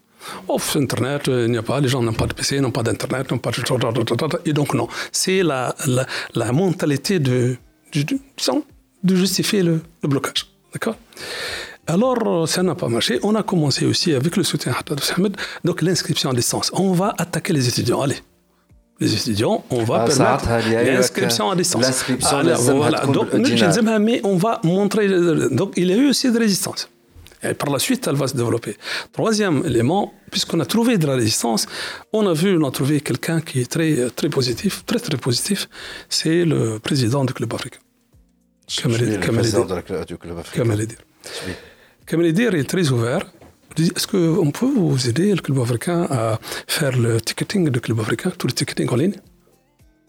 Oh, 0.48 0.60
Internet, 0.76 1.24
il 1.28 1.52
n'y 1.52 1.58
a 1.58 1.64
pas, 1.64 1.80
les 1.80 1.88
gens 1.88 2.02
n'ont 2.02 2.14
pas 2.14 2.28
de 2.28 2.34
PC, 2.34 2.60
n'ont 2.60 2.72
pas 2.72 2.84
d'Internet, 2.84 3.32
n'ont 3.32 3.38
pas 3.38 3.52
de... 3.52 4.50
Et 4.50 4.54
donc, 4.54 4.74
non. 4.74 4.88
C'est 5.12 5.44
la, 5.44 5.76
la, 5.88 6.06
la, 6.36 6.52
mentalité 6.52 7.20
de, 7.20 7.58
de, 7.94 8.06
de 9.04 9.16
justifier 9.16 9.64
le, 9.64 9.82
le 10.04 10.10
blocage. 10.10 10.48
D'accord? 10.74 10.96
Alors, 11.88 12.48
ça 12.48 12.64
n'a 12.64 12.76
pas 12.76 12.88
marché. 12.88 13.20
On 13.24 13.36
a 13.36 13.44
commencé 13.44 13.86
aussi 13.86 14.14
avec 14.14 14.38
le 14.38 14.44
soutien 14.44 14.72
de 14.72 15.14
Ahmed, 15.18 15.36
donc 15.64 15.82
l'inscription 15.82 16.30
à 16.30 16.34
distance. 16.34 16.72
On 16.74 16.94
va 16.94 17.14
attaquer 17.18 17.54
les 17.54 17.68
étudiants. 17.68 18.02
Allez, 18.02 18.20
les 19.00 19.14
étudiants, 19.14 19.64
on 19.72 19.84
va 19.84 20.04
ah, 20.04 20.06
permettre 20.06 20.48
l'inscription 20.70 21.50
à 21.50 21.56
distance. 21.56 21.82
L'inscription 21.82 22.38
ah, 22.38 22.54
voilà. 22.74 23.06
Donc, 23.08 23.34
mais 23.34 24.22
on 24.24 24.38
va 24.38 24.62
montrer. 24.64 25.08
Donc, 25.50 25.74
il 25.76 25.88
y 25.88 25.94
a 25.94 25.96
eu 25.96 26.10
aussi 26.10 26.32
de 26.32 26.38
résistance. 26.38 26.88
Et 27.44 27.54
par 27.54 27.70
la 27.72 27.80
suite, 27.80 28.08
elle 28.08 28.16
va 28.16 28.28
se 28.28 28.36
développer. 28.36 28.78
Troisième 29.12 29.64
élément, 29.66 30.14
puisqu'on 30.30 30.60
a 30.60 30.66
trouvé 30.66 30.98
de 30.98 31.08
la 31.08 31.16
résistance, 31.16 31.66
on 32.14 32.28
a 32.28 32.34
vu, 32.34 32.58
on 32.58 32.68
a 32.68 32.72
trouvé 32.72 33.02
quelqu'un 33.02 33.42
qui 33.42 33.62
est 33.62 33.70
très, 33.72 34.10
très 34.12 34.30
positif, 34.30 34.86
très 34.86 35.00
très 35.00 35.18
positif, 35.18 35.68
c'est 36.10 36.46
le 36.46 36.80
président 36.80 37.26
du 37.26 37.34
club 37.34 37.54
africain. 37.54 37.80
Kamel 42.06 42.26
est 42.40 42.70
très 42.70 42.90
ouvert. 42.90 43.32
Est-ce 43.78 44.08
qu'on 44.08 44.52
peut 44.52 44.74
vous 44.76 45.08
aider, 45.10 45.34
le 45.34 45.42
club 45.42 45.60
africain, 45.60 46.08
à 46.10 46.40
faire 46.68 46.98
le 46.98 47.22
ticketing 47.22 47.70
du 47.70 47.80
club 47.80 48.00
africain, 48.00 48.32
tout 48.38 48.48
le 48.48 48.54
ticketing 48.54 48.90
en 48.90 48.96
ligne? 48.96 49.16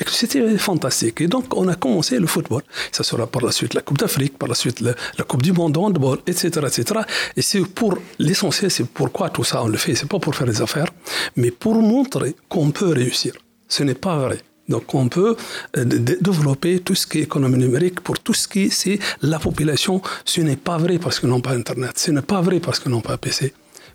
Et 0.00 0.04
que 0.04 0.10
c'était 0.10 0.58
fantastique. 0.58 1.20
Et 1.20 1.28
donc, 1.28 1.56
on 1.56 1.68
a 1.68 1.74
commencé 1.74 2.18
le 2.18 2.26
football. 2.26 2.62
Ça 2.92 3.04
sera 3.04 3.26
par 3.26 3.42
la 3.42 3.52
suite 3.52 3.74
la 3.74 3.82
Coupe 3.82 3.98
d'Afrique, 3.98 4.38
par 4.38 4.48
la 4.48 4.54
suite 4.54 4.80
la, 4.80 4.94
Coupe 5.24 5.42
du 5.42 5.52
Monde 5.52 5.72
de 5.74 5.78
handball, 5.78 6.18
etc., 6.26 6.48
etc. 6.66 7.00
Et 7.36 7.42
c'est 7.42 7.60
pour 7.60 7.98
l'essentiel, 8.18 8.70
c'est 8.70 8.88
pourquoi 8.88 9.30
tout 9.30 9.44
ça 9.44 9.62
on 9.62 9.68
le 9.68 9.78
fait. 9.78 9.94
C'est 9.94 10.08
pas 10.08 10.18
pour 10.18 10.34
faire 10.34 10.46
des 10.46 10.62
affaires, 10.62 10.90
mais 11.36 11.50
pour 11.50 11.80
montrer 11.82 12.34
qu'on 12.48 12.70
peut 12.70 12.92
réussir. 12.92 13.32
Ce 13.68 13.82
n'est 13.82 13.94
pas 13.94 14.16
vrai. 14.18 14.38
Donc 14.68 14.94
on 14.94 15.08
peut 15.08 15.36
euh, 15.76 15.84
développer 15.84 16.80
tout 16.80 16.94
ce 16.94 17.06
qui 17.06 17.18
est 17.18 17.22
économie 17.22 17.58
numérique 17.58 18.00
pour 18.00 18.18
tout 18.18 18.34
ce 18.34 18.48
qui 18.48 18.70
c'est 18.70 18.98
la 19.22 19.38
population. 19.38 20.02
Ce 20.24 20.40
n'est 20.40 20.56
pas 20.56 20.78
vrai 20.78 20.98
parce 20.98 21.20
qu'ils 21.20 21.28
n'ont 21.28 21.40
pas 21.40 21.52
Internet. 21.52 21.98
Ce 21.98 22.10
n'est 22.10 22.22
pas 22.22 22.40
vrai 22.40 22.60
parce 22.60 22.80
qu'ils 22.80 22.90
n'ont 22.90 23.00
pas 23.00 23.16
PC. 23.16 23.54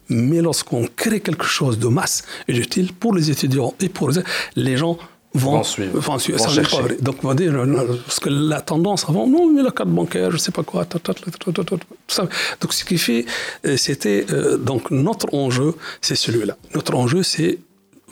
Mais 0.10 0.42
lorsqu'on 0.42 0.88
crée 0.96 1.22
quelque 1.22 1.46
chose 1.46 1.80
de 1.80 1.88
masse 1.88 2.24
et 2.48 2.56
utile 2.56 2.94
pour 2.94 3.14
les 3.14 3.32
étudiants 3.32 3.74
et 3.80 3.90
pour 3.90 4.12
les 4.56 4.78
gens 4.78 4.98
vont, 5.34 5.64
suivre. 5.64 6.00
Vont 6.00 6.20
suivre. 6.20 6.40
Vont 6.40 6.50
ça 6.50 6.62
pas 6.62 6.82
vrai. 6.82 6.98
Donc, 7.02 7.18
on 7.24 7.28
va 7.30 7.34
dire, 7.36 7.54
parce 8.06 8.20
que 8.20 8.30
la 8.30 8.62
tendance 8.62 9.06
avant, 9.08 9.28
non, 9.28 9.52
mais 9.52 9.64
la 9.64 9.72
carte 9.72 9.90
bancaire, 9.90 10.30
je 10.30 10.36
ne 10.36 10.40
sais 10.40 10.52
pas 10.52 10.64
quoi, 10.64 10.86
tout 10.86 11.00
ça. 12.08 12.28
Donc, 12.60 12.74
ce 12.74 12.84
qui 12.84 12.98
fait, 12.98 13.26
c'était, 13.78 14.26
donc, 14.60 14.92
notre 14.92 15.34
enjeu, 15.34 15.76
c'est 16.02 16.16
celui-là. 16.16 16.58
Notre 16.76 16.96
enjeu, 16.96 17.24
c'est 17.24 17.60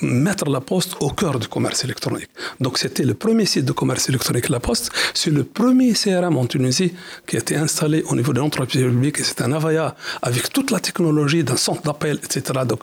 mettre 0.01 0.49
la 0.49 0.61
poste 0.61 0.95
au 0.99 1.09
cœur 1.09 1.39
du 1.39 1.47
commerce 1.47 1.83
électronique. 1.83 2.29
Donc 2.59 2.77
c'était 2.77 3.03
le 3.03 3.13
premier 3.13 3.45
site 3.45 3.65
de 3.65 3.71
commerce 3.71 4.07
électronique 4.09 4.49
La 4.49 4.59
Poste. 4.59 4.91
C'est 5.13 5.29
le 5.29 5.43
premier 5.43 5.93
CRM 5.93 6.37
en 6.37 6.45
Tunisie 6.45 6.93
qui 7.27 7.35
a 7.35 7.39
été 7.39 7.55
installé 7.55 8.03
au 8.03 8.15
niveau 8.15 8.33
de 8.33 8.39
l'entreprise 8.39 8.81
publique. 8.81 9.19
Et 9.19 9.23
c'est 9.23 9.41
un 9.41 9.51
Avaya 9.51 9.95
avec 10.21 10.53
toute 10.53 10.71
la 10.71 10.79
technologie 10.79 11.43
d'un 11.43 11.57
centre 11.57 11.81
d'appel, 11.81 12.19
etc. 12.23 12.61
Donc 12.65 12.79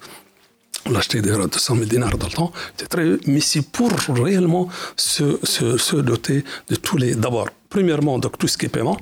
on 0.86 1.20
d'ailleurs 1.20 1.48
200 1.48 1.74
000 1.74 1.86
dinars 1.86 2.16
dans 2.16 2.26
le 2.26 2.32
temps, 2.32 2.52
très, 2.88 3.16
mais 3.26 3.40
c'est 3.40 3.62
pour 3.62 3.90
réellement 4.08 4.68
se, 4.96 5.38
se, 5.42 5.76
se, 5.76 5.96
doter 5.96 6.44
de 6.68 6.76
tous 6.76 6.96
les. 6.96 7.14
D'abord, 7.14 7.48
premièrement, 7.68 8.18
donc 8.18 8.38
tout 8.38 8.48
ce 8.48 8.56
qui 8.56 8.66
est 8.66 8.68
paiement. 8.68 8.96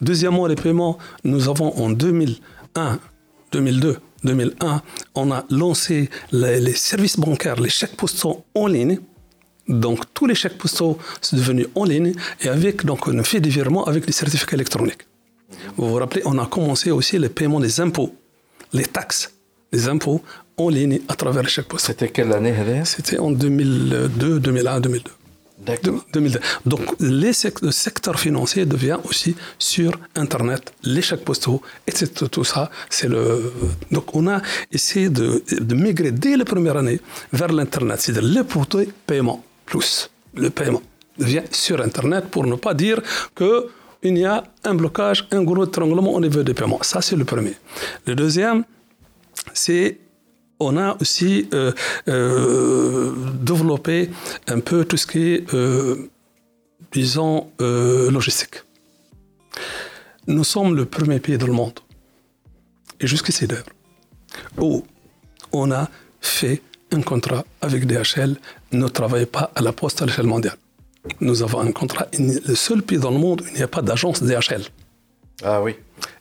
Deuxièmement, 0.00 0.46
les 0.46 0.56
paiements, 0.56 0.98
nous 1.24 1.48
avons 1.48 1.76
en 1.78 1.90
2001, 1.90 2.98
2002, 3.52 3.98
2001, 4.24 4.82
on 5.14 5.30
a 5.30 5.44
lancé 5.50 6.10
les, 6.32 6.60
les 6.60 6.74
services 6.74 7.18
bancaires, 7.18 7.60
les 7.60 7.70
chèques 7.70 7.96
postaux 7.96 8.44
en 8.54 8.66
ligne. 8.66 8.98
Donc 9.68 10.04
tous 10.14 10.26
les 10.26 10.34
chèques 10.34 10.56
postaux 10.56 10.98
sont 11.20 11.36
devenus 11.36 11.66
en 11.74 11.84
ligne 11.84 12.14
et 12.40 12.48
avec 12.48 12.86
donc 12.86 13.06
on 13.06 13.22
fait 13.22 13.40
des 13.40 13.50
virements 13.50 13.84
avec 13.84 14.06
des 14.06 14.12
certificats 14.12 14.56
électroniques. 14.56 15.06
Vous 15.76 15.88
vous 15.88 15.94
rappelez, 15.94 16.22
on 16.24 16.38
a 16.38 16.46
commencé 16.46 16.90
aussi 16.90 17.18
le 17.18 17.28
paiement 17.28 17.60
des 17.60 17.80
impôts, 17.80 18.14
les 18.72 18.86
taxes, 18.86 19.30
les 19.72 19.88
impôts 19.88 20.22
en 20.58 20.68
ligne 20.68 21.00
à 21.08 21.14
travers 21.14 21.42
les 21.42 21.48
chèques 21.48 21.68
postaux. 21.68 21.86
C'était 21.88 22.08
quelle 22.08 22.32
année 22.32 22.54
C'était 22.84 23.18
en 23.18 23.30
2002, 23.30 24.40
2001, 24.40 24.80
2002. 24.80 25.10
D'accord. 25.66 26.04
2002. 26.12 26.38
Donc 26.66 26.82
les 27.00 27.32
sec- 27.32 27.60
le 27.62 27.72
secteur 27.72 28.18
financier 28.20 28.64
devient 28.64 28.98
aussi 29.04 29.34
sur 29.58 29.90
Internet, 30.14 30.72
les 30.84 31.02
chèques 31.02 31.24
postaux, 31.24 31.60
etc. 31.86 32.06
Tout 32.30 32.44
ça, 32.44 32.70
c'est 32.90 33.08
le. 33.08 33.52
Donc 33.90 34.14
on 34.14 34.28
a 34.28 34.40
essayé 34.70 35.08
de, 35.10 35.42
de 35.70 35.74
migrer 35.74 36.12
dès 36.12 36.36
la 36.36 36.44
première 36.44 36.76
année 36.76 37.00
vers 37.32 37.52
l'Internet, 37.52 38.00
c'est-à-dire 38.00 38.30
le 38.36 38.44
portail 38.44 38.88
paiement 39.06 39.44
plus 39.66 40.10
le 40.34 40.50
paiement 40.50 40.82
vient 41.18 41.42
sur 41.50 41.80
Internet 41.80 42.26
pour 42.30 42.46
ne 42.46 42.54
pas 42.54 42.72
dire 42.74 43.00
que 43.34 43.66
il 44.04 44.16
y 44.16 44.24
a 44.24 44.44
un 44.62 44.74
blocage, 44.76 45.26
un 45.32 45.42
gros 45.42 45.64
étranglement 45.66 46.14
au 46.14 46.20
niveau 46.20 46.44
des 46.44 46.54
paiements. 46.54 46.78
Ça, 46.82 47.00
c'est 47.02 47.16
le 47.16 47.24
premier. 47.24 47.54
Le 48.06 48.14
deuxième, 48.14 48.62
c'est 49.52 49.98
on 50.60 50.76
a 50.76 50.96
aussi 51.00 51.48
euh, 51.54 51.72
euh, 52.08 53.14
développé 53.40 54.10
un 54.48 54.60
peu 54.60 54.84
tout 54.84 54.96
ce 54.96 55.06
qui 55.06 55.34
est, 55.34 55.54
euh, 55.54 56.10
disons, 56.92 57.50
logistique. 57.58 58.62
Nous 60.26 60.44
sommes 60.44 60.74
le 60.76 60.84
premier 60.84 61.20
pays 61.20 61.38
dans 61.38 61.46
le 61.46 61.52
monde, 61.52 61.80
et 63.00 63.06
jusqu'ici 63.06 63.46
d'ailleurs, 63.46 63.64
où 64.58 64.84
on 65.52 65.70
a 65.70 65.88
fait 66.20 66.60
un 66.92 67.00
contrat 67.02 67.44
avec 67.60 67.86
DHL, 67.86 68.36
ne 68.72 68.88
travaille 68.88 69.26
pas 69.26 69.50
à 69.54 69.62
la 69.62 69.72
poste 69.72 70.02
à 70.02 70.06
l'échelle 70.06 70.26
mondiale. 70.26 70.56
Nous 71.20 71.42
avons 71.42 71.60
un 71.60 71.72
contrat, 71.72 72.06
le 72.18 72.54
seul 72.54 72.82
pays 72.82 72.98
dans 72.98 73.10
le 73.10 73.18
monde 73.18 73.40
où 73.42 73.44
il 73.48 73.54
n'y 73.54 73.62
a 73.62 73.68
pas 73.68 73.82
d'agence 73.82 74.22
DHL. 74.22 74.62
Ah 75.42 75.62
oui. 75.62 75.76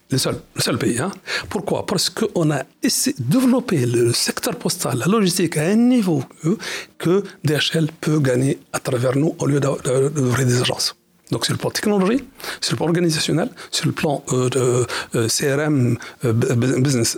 Le 0.10 0.18
seul, 0.18 0.36
le 0.56 0.62
seul 0.62 0.78
pays. 0.78 1.00
Hein. 1.00 1.12
Pourquoi? 1.50 1.86
Parce 1.86 2.10
qu'on 2.10 2.50
a 2.52 2.64
essayé 2.82 3.14
de 3.20 3.24
développer 3.40 3.86
le 3.86 4.14
secteur 4.14 4.56
postal, 4.56 4.98
la 5.00 5.06
logistique 5.06 5.58
à 5.58 5.64
un 5.64 5.76
niveau 5.76 6.24
que, 6.42 6.58
que 6.98 7.24
DHL 7.44 7.90
peut 8.00 8.20
gagner 8.20 8.58
à 8.72 8.80
travers 8.80 9.18
nous 9.18 9.36
au 9.40 9.46
lieu 9.46 9.60
d'ouvrir 9.60 10.48
des 10.48 10.62
agences. 10.62 10.96
Donc 11.30 11.44
sur 11.46 11.54
le 11.54 11.58
plan 11.60 11.72
technologie, 11.72 12.24
sur 12.62 12.72
le 12.74 12.78
plan 12.78 12.86
organisationnel, 12.86 13.50
sur 13.70 13.86
le 13.86 13.92
plan 13.92 14.24
euh, 14.32 14.50
de 14.50 14.88
euh, 15.16 15.28
CRM, 15.28 15.98
euh, 16.24 16.32
business. 16.80 17.18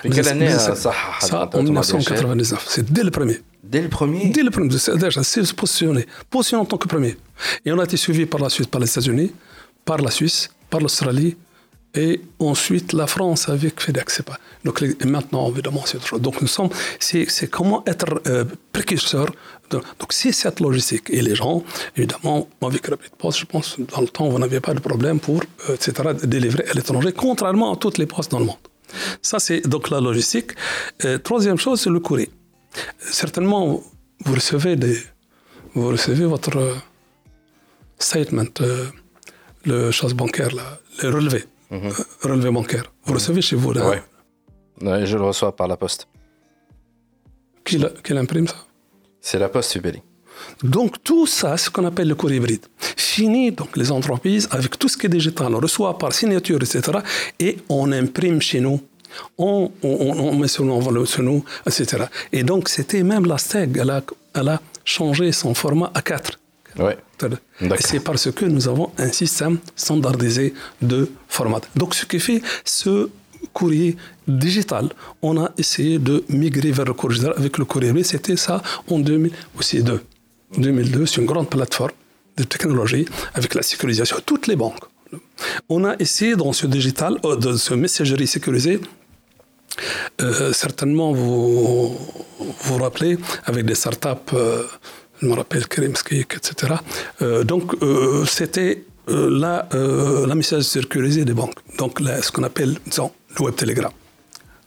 Puis 0.00 0.10
quelle 0.10 0.28
année 0.34 0.46
business- 0.46 0.64
ça 0.64 0.74
Ça, 1.20 1.50
en 1.52 1.62
1999. 1.62 2.64
C'est 2.66 2.90
dès 2.90 3.02
le 3.04 3.10
premier. 3.10 3.42
Dès 3.62 3.82
le 3.82 3.88
premier? 3.90 4.30
Dès 4.30 4.42
le 4.42 4.50
premier, 4.50 4.78
c'est- 4.78 4.96
déjà, 4.96 5.22
c'est 5.22 5.44
se 5.44 5.52
positionner. 5.52 6.06
Positionner 6.30 6.62
en 6.62 6.64
tant 6.64 6.78
que 6.78 6.88
premier. 6.88 7.18
Et 7.66 7.72
on 7.72 7.78
a 7.78 7.84
été 7.84 7.98
suivi 7.98 8.24
par 8.24 8.40
la 8.40 8.48
suite 8.48 8.70
par 8.70 8.80
les 8.80 8.88
États-Unis, 8.90 9.32
par 9.84 9.98
la 9.98 10.10
Suisse, 10.10 10.48
par 10.70 10.80
l'Australie, 10.80 11.36
et 11.94 12.20
ensuite 12.38 12.92
la 12.92 13.06
France 13.06 13.48
avec 13.48 13.80
FedEx. 13.80 14.22
Pas. 14.22 14.38
Donc 14.64 14.80
les- 14.80 14.96
maintenant, 15.04 15.50
évidemment, 15.50 15.82
c'est 15.86 15.96
autre 15.96 16.06
chose. 16.06 16.20
Donc 16.20 16.40
nous 16.40 16.46
sommes, 16.48 16.70
c'est 17.00 17.50
comment 17.50 17.82
être 17.86 18.20
euh, 18.26 18.44
précurseur. 18.72 19.26
donc 19.70 20.10
c'est 20.10 20.32
cette 20.32 20.60
logistique. 20.60 21.06
Et 21.10 21.20
les 21.22 21.34
gens, 21.34 21.62
évidemment, 21.96 22.48
avec 22.62 22.86
Rapid 22.86 23.12
Post, 23.18 23.38
je 23.40 23.44
pense, 23.46 23.78
dans 23.80 24.00
le 24.00 24.08
temps, 24.08 24.28
vous 24.28 24.38
n'aviez 24.38 24.60
pas 24.60 24.74
de 24.74 24.80
problème 24.80 25.18
pour, 25.20 25.40
euh, 25.68 25.74
etc., 25.74 25.92
délivrer 26.24 26.64
à 26.70 26.74
l'étranger, 26.74 27.12
contrairement 27.12 27.72
à 27.74 27.76
toutes 27.76 27.98
les 27.98 28.06
postes 28.06 28.30
dans 28.30 28.38
le 28.40 28.46
monde. 28.46 28.62
Ça, 29.22 29.38
c'est 29.38 29.60
donc 29.68 29.90
la 29.90 30.00
logistique. 30.00 30.52
Euh, 31.04 31.18
troisième 31.18 31.58
chose, 31.58 31.80
c'est 31.82 31.90
le 31.90 32.00
courrier. 32.00 32.30
Certainement, 32.98 33.82
vous 34.24 34.34
recevez 34.34 34.76
vous 35.74 35.88
recevez 35.88 36.24
votre 36.24 36.58
statement, 37.98 38.44
le 39.64 39.90
chose 39.90 40.14
bancaire, 40.14 40.54
là, 40.54 40.80
le 41.02 41.10
relevé, 41.10 41.44
euh, 41.72 41.90
relevé 42.22 42.50
bancaire. 42.50 42.84
Vous 43.04 43.14
recevez 43.14 43.42
chez 43.42 43.56
vous, 43.56 43.72
là. 43.72 43.88
Ouais, 44.80 45.06
je 45.06 45.16
le 45.16 45.24
reçois 45.24 45.54
par 45.54 45.68
la 45.68 45.76
poste. 45.76 46.08
Qui, 47.64 47.78
l'imprime 48.10 48.46
ça? 48.48 48.56
C'est 49.20 49.38
la 49.38 49.48
poste, 49.48 49.74
Ubeli. 49.74 50.00
Donc 50.62 51.02
tout 51.02 51.26
ça, 51.26 51.56
c'est 51.56 51.66
ce 51.66 51.70
qu'on 51.70 51.84
appelle 51.84 52.08
le 52.08 52.14
courrier 52.14 52.36
hybride. 52.38 52.64
Fini 52.78 53.50
donc 53.50 53.76
les 53.76 53.90
entreprises 53.90 54.48
avec 54.52 54.78
tout 54.78 54.88
ce 54.88 54.96
qui 54.96 55.06
est 55.06 55.08
digital, 55.10 55.52
on 55.54 55.58
reçoit 55.58 55.98
par 55.98 56.12
signature, 56.12 56.58
etc. 56.62 56.98
Et 57.40 57.58
on 57.68 57.90
imprime 57.92 58.40
chez 58.40 58.60
nous. 58.60 58.80
On, 59.36 59.70
on, 59.82 59.88
on- 59.88 60.18
on 60.30 60.36
met 60.36 60.48
sur 60.48 60.64
nous, 60.64 60.74
on 60.74 61.04
sur 61.06 61.22
nous, 61.24 61.44
etc. 61.66 62.04
Et 62.32 62.44
donc 62.44 62.68
c'était 62.68 63.02
même 63.02 63.24
la 63.26 63.36
STEG, 63.38 63.76
elle 63.78 63.90
a, 63.90 64.02
elle 64.34 64.48
a 64.48 64.60
changé 64.84 65.32
son 65.32 65.54
format 65.54 65.90
à 65.94 66.02
4. 66.02 66.38
Ouais. 66.78 66.96
C'est 67.80 68.00
parce 68.00 68.30
que 68.30 68.44
nous 68.44 68.68
avons 68.68 68.90
un 68.98 69.10
système 69.10 69.58
standardisé 69.74 70.54
de 70.80 71.10
format. 71.28 71.60
Donc, 71.74 71.94
ce 71.94 72.04
qui 72.06 72.20
fait 72.20 72.42
ce 72.64 73.08
courrier 73.52 73.96
digital, 74.26 74.88
on 75.22 75.40
a 75.42 75.50
essayé 75.58 75.98
de 75.98 76.24
migrer 76.28 76.70
vers 76.70 76.84
le 76.84 76.92
courrier 76.92 77.18
digital 77.18 77.38
avec 77.38 77.58
le 77.58 77.64
courrier. 77.64 78.02
C'était 78.04 78.36
ça 78.36 78.62
en 78.88 78.98
2002. 78.98 80.02
2002, 80.56 81.06
c'est 81.06 81.20
une 81.20 81.26
grande 81.26 81.48
plateforme 81.48 81.92
de 82.36 82.44
technologie 82.44 83.06
avec 83.34 83.54
la 83.54 83.62
sécurisation 83.62 84.16
de 84.16 84.22
toutes 84.22 84.46
les 84.46 84.56
banques. 84.56 84.84
On 85.68 85.84
a 85.84 85.96
essayé 85.98 86.36
dans 86.36 86.52
ce 86.52 86.66
digital, 86.66 87.16
euh, 87.24 87.36
dans 87.36 87.56
ce 87.56 87.74
messagerie 87.74 88.26
sécurisé, 88.26 88.80
euh, 90.20 90.52
certainement, 90.52 91.12
vous 91.12 91.96
vous 92.38 92.54
vous 92.60 92.78
rappelez, 92.78 93.18
avec 93.44 93.64
des 93.64 93.74
startups, 93.74 94.32
euh, 94.34 94.64
je 95.20 95.26
me 95.26 95.34
rappelle 95.34 95.66
Kremski, 95.66 96.20
etc. 96.20 96.74
Donc, 97.44 97.74
euh, 97.82 98.24
c'était 98.26 98.84
euh, 99.08 99.30
la, 99.30 99.68
euh, 99.74 100.34
message 100.34 100.64
sécurisée 100.64 101.24
des 101.24 101.32
banques. 101.32 101.54
Donc, 101.78 102.00
ce 102.00 102.30
qu'on 102.30 102.42
appelle, 102.42 102.78
disons, 102.86 103.10
le 103.38 103.44
web 103.44 103.54
telegram. 103.54 103.90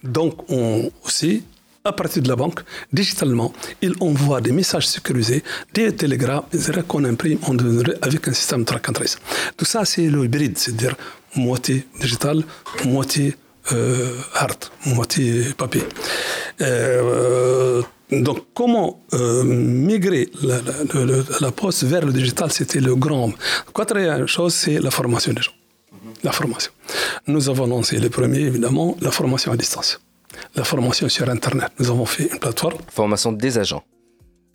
Donc, 0.03 0.49
on 0.49 0.89
aussi, 1.05 1.43
à 1.83 1.91
partir 1.91 2.23
de 2.23 2.27
la 2.27 2.35
banque, 2.35 2.61
digitalement, 2.91 3.53
il 3.81 3.93
envoie 3.99 4.41
des 4.41 4.51
messages 4.51 4.87
sécurisés, 4.87 5.43
des 5.73 5.95
télégrammes, 5.95 6.43
etc., 6.53 6.81
qu'on 6.87 7.03
imprime 7.03 7.37
avec 8.01 8.27
un 8.27 8.33
système 8.33 8.65
track 8.65 8.89
and 8.89 8.93
trace. 8.93 9.17
Tout 9.57 9.65
ça, 9.65 9.85
c'est 9.85 10.07
le 10.07 10.25
hybride, 10.25 10.57
c'est-à-dire 10.57 10.95
moitié 11.35 11.85
digital, 11.99 12.43
moitié 12.85 13.35
euh, 13.71 14.15
hard, 14.33 14.57
moitié 14.87 15.43
papier. 15.55 15.83
Euh, 16.61 17.83
donc, 18.11 18.39
comment 18.53 19.01
euh, 19.13 19.43
migrer 19.43 20.29
la, 20.43 21.51
poste 21.51 21.83
vers 21.83 22.05
le 22.05 22.11
digital, 22.11 22.51
c'était 22.51 22.81
le 22.81 22.95
grand. 22.95 23.31
Quatrième 23.73 24.27
chose, 24.27 24.53
c'est 24.53 24.79
la 24.79 24.91
formation 24.91 25.31
des 25.31 25.41
gens. 25.41 25.53
La 26.23 26.31
formation. 26.33 26.71
Nous 27.27 27.49
avons 27.49 27.67
lancé 27.67 27.99
le 27.99 28.09
premier, 28.09 28.41
évidemment, 28.41 28.97
la 28.99 29.11
formation 29.11 29.53
à 29.53 29.57
distance. 29.57 29.99
La 30.55 30.65
formation 30.65 31.07
sur 31.07 31.29
Internet. 31.29 31.71
Nous 31.79 31.89
avons 31.89 32.05
fait 32.05 32.27
une 32.31 32.39
plateforme. 32.39 32.79
Formation 32.91 33.31
des 33.31 33.57
agents. 33.57 33.83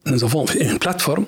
Nous 0.05 0.23
avons 0.23 0.47
fait 0.47 0.62
une 0.62 0.78
plateforme 0.78 1.24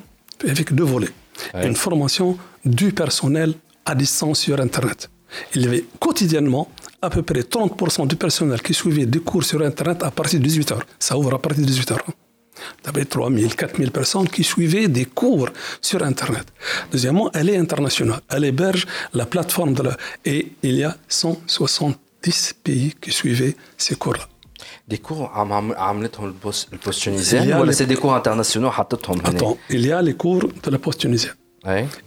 avec 0.46 0.74
deux 0.74 0.84
volets. 0.84 1.08
Ouais. 1.54 1.66
Une 1.66 1.76
formation 1.76 2.36
du 2.64 2.92
personnel 2.92 3.54
à 3.86 3.94
distance 3.94 4.40
sur 4.40 4.60
Internet. 4.60 5.08
Il 5.54 5.62
y 5.62 5.66
avait 5.66 5.84
quotidiennement 5.98 6.68
à 7.01 7.09
peu 7.09 7.21
près 7.29 7.41
30% 7.41 8.07
du 8.07 8.15
personnel 8.15 8.59
qui 8.61 8.73
suivait 8.81 9.05
des 9.15 9.19
cours 9.29 9.43
sur 9.51 9.59
Internet 9.71 9.99
à 10.03 10.11
partir 10.19 10.39
de 10.39 10.45
18h. 10.47 10.75
Ça 10.99 11.17
ouvre 11.19 11.33
à 11.33 11.39
partir 11.45 11.65
de 11.65 11.69
18h. 11.71 11.97
Il 12.81 12.85
y 12.85 12.89
avait 12.89 13.05
3 13.05 13.29
000, 13.31 13.49
4 13.57 13.77
000 13.77 13.89
personnes 13.91 14.27
qui 14.29 14.43
suivaient 14.43 14.87
des 14.87 15.05
cours 15.05 15.49
sur 15.81 15.99
Internet. 16.03 16.45
Deuxièmement, 16.91 17.27
elle 17.33 17.49
est 17.49 17.57
internationale. 17.57 18.21
Elle 18.29 18.45
héberge 18.45 18.85
la 19.13 19.25
plateforme 19.25 19.73
de 19.73 19.83
la... 19.87 19.97
Et 20.23 20.39
il 20.61 20.75
y 20.75 20.83
a 20.83 20.95
170 21.07 22.53
pays 22.63 22.93
qui 23.01 23.11
suivaient 23.11 23.55
ces 23.77 23.95
cours-là. 23.95 24.25
Des 24.87 24.97
cours 24.99 25.29
عم- 25.33 25.51
عم- 25.53 25.73
عملتهم 25.73 26.25
البوست 26.25 26.73
البوست 26.73 27.03
تونيزيان 27.05 27.43
Il 27.43 27.49
y 27.49 27.53
a 27.53 27.59
ولا 27.61 27.71
les- 27.71 27.75
سي 27.75 27.85
دي 27.85 27.95
كور 27.95 28.17
انترناسيونال 28.17 28.71
حطتهم 28.71 29.19
هنا؟ 29.25 29.39
Attends, 29.39 29.57
il 29.69 29.85
y 29.85 29.91
a 29.91 30.01
les 30.01 30.13
cours 30.13 30.47
de 30.63 30.71
la 30.71 30.77
poste 30.77 30.99
tunisienne. 30.99 31.35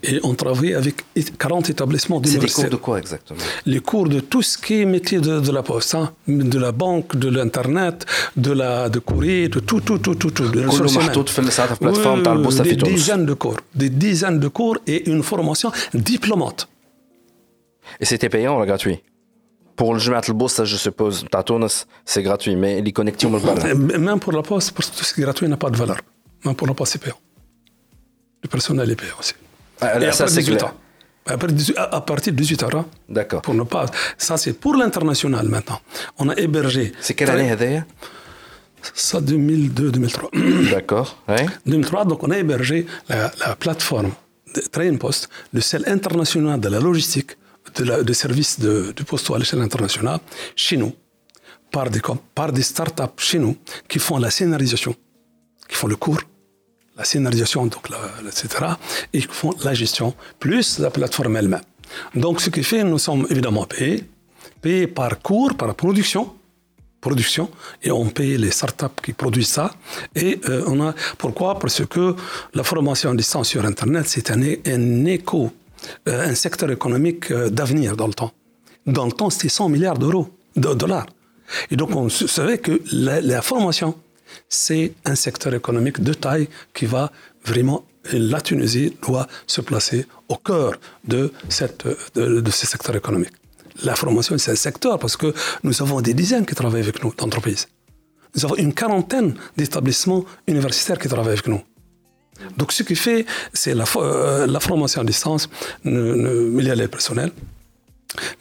Et 0.03 0.19
on 0.23 0.33
travaillait 0.33 0.75
avec 0.75 1.05
40 1.37 1.69
établissements 1.69 2.19
d'université. 2.19 2.63
C'est 2.63 2.69
des 2.69 2.77
cours 2.77 2.79
de 2.79 2.83
quoi 2.83 2.99
exactement? 2.99 3.39
Les 3.65 3.79
cours 3.79 4.09
de 4.09 4.19
tout 4.19 4.41
ce 4.41 4.57
qui 4.57 4.81
est 4.81 4.85
métier 4.85 5.19
de, 5.19 5.51
la 5.51 5.63
poste, 5.63 5.95
hein. 5.95 6.11
de 6.27 6.59
la 6.59 6.71
banque, 6.71 7.15
de 7.15 7.29
l'Internet, 7.29 8.05
de 8.35 8.51
la 8.51 8.89
de 8.89 8.99
courrier, 8.99 9.49
de 9.49 9.59
tout, 9.59 9.81
tout, 9.81 9.99
tout, 9.99 10.15
tout. 10.15 10.31
tout 10.31 10.47
de 10.49 10.61
des 12.63 12.75
dizaines 12.75 13.25
de 13.25 13.33
cours. 13.33 13.57
Des 13.75 13.89
dizaines 13.89 14.39
de 14.39 14.47
cours 14.47 14.77
et 14.87 15.09
une 15.09 15.23
formation 15.23 15.71
diplômante. 15.93 16.67
Et 17.99 18.05
c'était 18.05 18.29
payant 18.29 18.59
ou 18.59 18.65
gratuit? 18.65 18.99
Pour 19.75 19.93
le 19.93 19.99
Jumat 19.99 20.21
al 20.27 20.49
ça 20.49 20.65
je 20.65 20.75
suppose, 20.75 21.25
c'est 22.05 22.23
gratuit, 22.23 22.55
mais 22.55 22.81
les 22.81 22.91
connexions, 22.91 23.29
Même 23.29 24.19
pour 24.19 24.33
la 24.33 24.41
poste, 24.41 24.71
parce 24.73 24.89
que 24.89 24.97
tout 24.97 25.03
ce 25.03 25.13
qui 25.13 25.21
est 25.21 25.23
gratuit 25.23 25.47
n'a 25.47 25.57
pas 25.57 25.69
de 25.69 25.77
valeur. 25.77 25.97
Même 26.45 26.55
pour 26.55 26.67
la 26.67 26.73
poste, 26.73 26.93
c'est 26.93 27.01
payant. 27.01 27.17
Le 28.43 28.49
personnel 28.49 28.89
est 28.89 28.95
payant 28.95 29.15
aussi. 29.19 29.33
Ah, 29.81 29.99
là, 29.99 30.11
ça, 30.11 30.27
c'est 30.27 30.43
clair. 30.43 30.73
À 31.25 32.01
partir 32.01 32.33
de 32.33 32.37
18 32.37 32.63
heures. 32.63 32.75
Hein. 32.75 32.85
D'accord. 33.07 33.41
Pour 33.41 33.53
ne 33.53 33.63
pas. 33.63 33.85
Ça, 34.17 34.37
c'est 34.37 34.53
pour 34.53 34.75
l'international 34.75 35.47
maintenant. 35.47 35.79
On 36.17 36.29
a 36.29 36.35
hébergé. 36.35 36.93
C'est 36.99 37.13
quelle 37.13 37.29
année, 37.29 37.55
d'ailleurs 37.55 37.83
Ça, 38.93 39.19
2002-2003. 39.19 40.69
D'accord. 40.71 41.17
Ouais. 41.27 41.45
2003, 41.65 42.05
donc 42.05 42.23
on 42.23 42.31
a 42.31 42.37
hébergé 42.37 42.85
la, 43.09 43.31
la 43.45 43.55
plateforme 43.55 44.11
de 44.55 44.61
Train 44.61 44.95
Post, 44.97 45.29
le 45.53 45.61
seul 45.61 45.83
international 45.87 46.59
de 46.59 46.69
la 46.69 46.79
logistique 46.79 47.31
de, 47.75 48.03
de 48.03 48.13
services 48.13 48.59
de, 48.59 48.91
de 48.95 49.03
poste 49.03 49.29
à 49.31 49.37
l'échelle 49.37 49.61
internationale 49.61 50.19
chez 50.55 50.77
nous, 50.77 50.93
par 51.71 51.89
des, 51.89 52.01
par 52.35 52.51
des 52.51 52.63
startups 52.63 53.17
chez 53.17 53.39
nous 53.39 53.55
qui 53.87 53.99
font 53.99 54.17
la 54.17 54.29
scénarisation, 54.31 54.93
qui 55.69 55.75
font 55.75 55.87
le 55.87 55.95
cours, 55.95 56.19
la 57.01 57.05
scénarisation, 57.11 57.61
donc 57.73 57.85
etc., 58.27 58.47
et 59.13 59.21
qui 59.21 59.35
font 59.41 59.53
la 59.67 59.73
gestion, 59.73 60.07
plus 60.39 60.67
la 60.79 60.89
plateforme 60.97 61.35
elle-même. 61.37 61.65
Donc, 62.23 62.35
ce 62.41 62.49
qui 62.49 62.63
fait, 62.63 62.83
nous 62.83 63.01
sommes 63.07 63.25
évidemment 63.33 63.65
payés, 63.65 64.03
payés 64.61 64.87
par 64.87 65.13
cours, 65.27 65.53
par 65.61 65.73
production, 65.83 66.23
production, 67.05 67.45
et 67.85 67.91
on 67.91 68.07
paye 68.17 68.37
les 68.37 68.51
startups 68.59 68.99
qui 69.03 69.13
produisent 69.13 69.53
ça. 69.59 69.67
Et 70.15 70.31
euh, 70.49 70.63
on 70.71 70.77
a, 70.87 70.93
pourquoi? 71.17 71.49
Parce 71.61 71.83
que 71.93 72.15
la 72.53 72.63
formation 72.63 73.09
à 73.11 73.15
distance 73.15 73.47
sur 73.53 73.63
Internet, 73.65 74.05
c'est 74.07 74.27
un, 74.31 74.41
un 74.75 75.05
écho 75.05 75.51
euh, 76.07 76.29
un 76.29 76.35
secteur 76.35 76.69
économique 76.71 77.31
euh, 77.31 77.49
d'avenir 77.49 77.95
dans 77.95 78.07
le 78.07 78.13
temps. 78.13 78.31
Dans 78.85 79.05
le 79.05 79.11
temps, 79.11 79.29
c'était 79.29 79.49
100 79.49 79.69
milliards 79.69 79.97
d'euros, 79.97 80.27
de 80.55 80.73
dollars. 80.73 81.07
Et 81.69 81.75
donc, 81.75 81.95
on 81.95 82.09
savait 82.09 82.59
que 82.59 82.81
la, 82.91 83.41
formation, 83.41 83.95
c'est 84.49 84.93
un 85.05 85.15
secteur 85.15 85.53
économique 85.53 86.01
de 86.01 86.13
taille 86.13 86.47
qui 86.73 86.85
va 86.85 87.11
vraiment 87.43 87.85
la 88.13 88.41
Tunisie 88.41 88.97
doit 89.01 89.27
se 89.47 89.61
placer 89.61 90.05
au 90.27 90.35
cœur 90.35 90.73
de, 91.05 91.31
cette, 91.49 91.85
de, 92.15 92.51
ce 92.51 92.65
secteur 92.67 92.95
économique. 92.95 93.33
La 93.83 93.95
formation, 93.95 94.37
c'est 94.37 94.51
un 94.51 94.55
secteur 94.55 94.99
parce 94.99 95.17
que 95.17 95.33
nous 95.63 95.81
avons 95.81 96.01
des 96.01 96.13
dizaines 96.13 96.45
qui 96.45 96.55
travaillent 96.55 96.81
avec 96.81 97.03
nous 97.03 97.13
d'entreprises. 97.13 97.67
Nous 98.35 98.45
avons 98.45 98.55
une 98.55 98.73
quarantaine 98.73 99.35
d'établissements 99.57 100.25
universitaires 100.47 100.99
qui 100.99 101.07
travaillent 101.07 101.33
avec 101.33 101.47
nous. 101.47 101.61
Donc 102.57 102.71
ce 102.71 102.83
qui 102.83 102.95
fait, 102.95 103.25
c'est 103.53 103.75
la, 103.75 103.85
euh, 103.97 104.59
formation 104.59 105.01
à 105.01 105.03
distance, 105.03 105.47
il 105.85 106.63
y 106.63 106.71
a 106.71 106.75
les 106.75 106.87
personnels, 106.87 107.31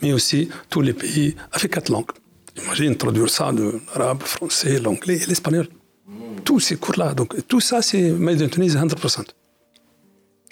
mais 0.00 0.12
aussi 0.12 0.48
tous 0.70 0.80
les 0.80 0.94
pays 0.94 1.36
avec 1.52 1.72
quatre 1.72 1.90
langues. 1.90 2.10
Imaginez 2.64 2.90
introduire 2.90 3.28
ça 3.28 3.52
de 3.52 3.80
l'arabe, 3.94 4.22
français, 4.22 4.80
l'anglais 4.80 5.20
et 5.22 5.26
l'espagnol 5.26 5.68
Tous 6.43 6.59
ces 6.59 6.75
cours-là. 6.75 7.13
Donc 7.13 7.35
tout 7.47 7.61
ça, 7.61 7.81
c'est 7.81 8.11
made 8.11 8.41
in 8.41 8.47
Tunisie 8.47 8.77
100%. 8.77 9.25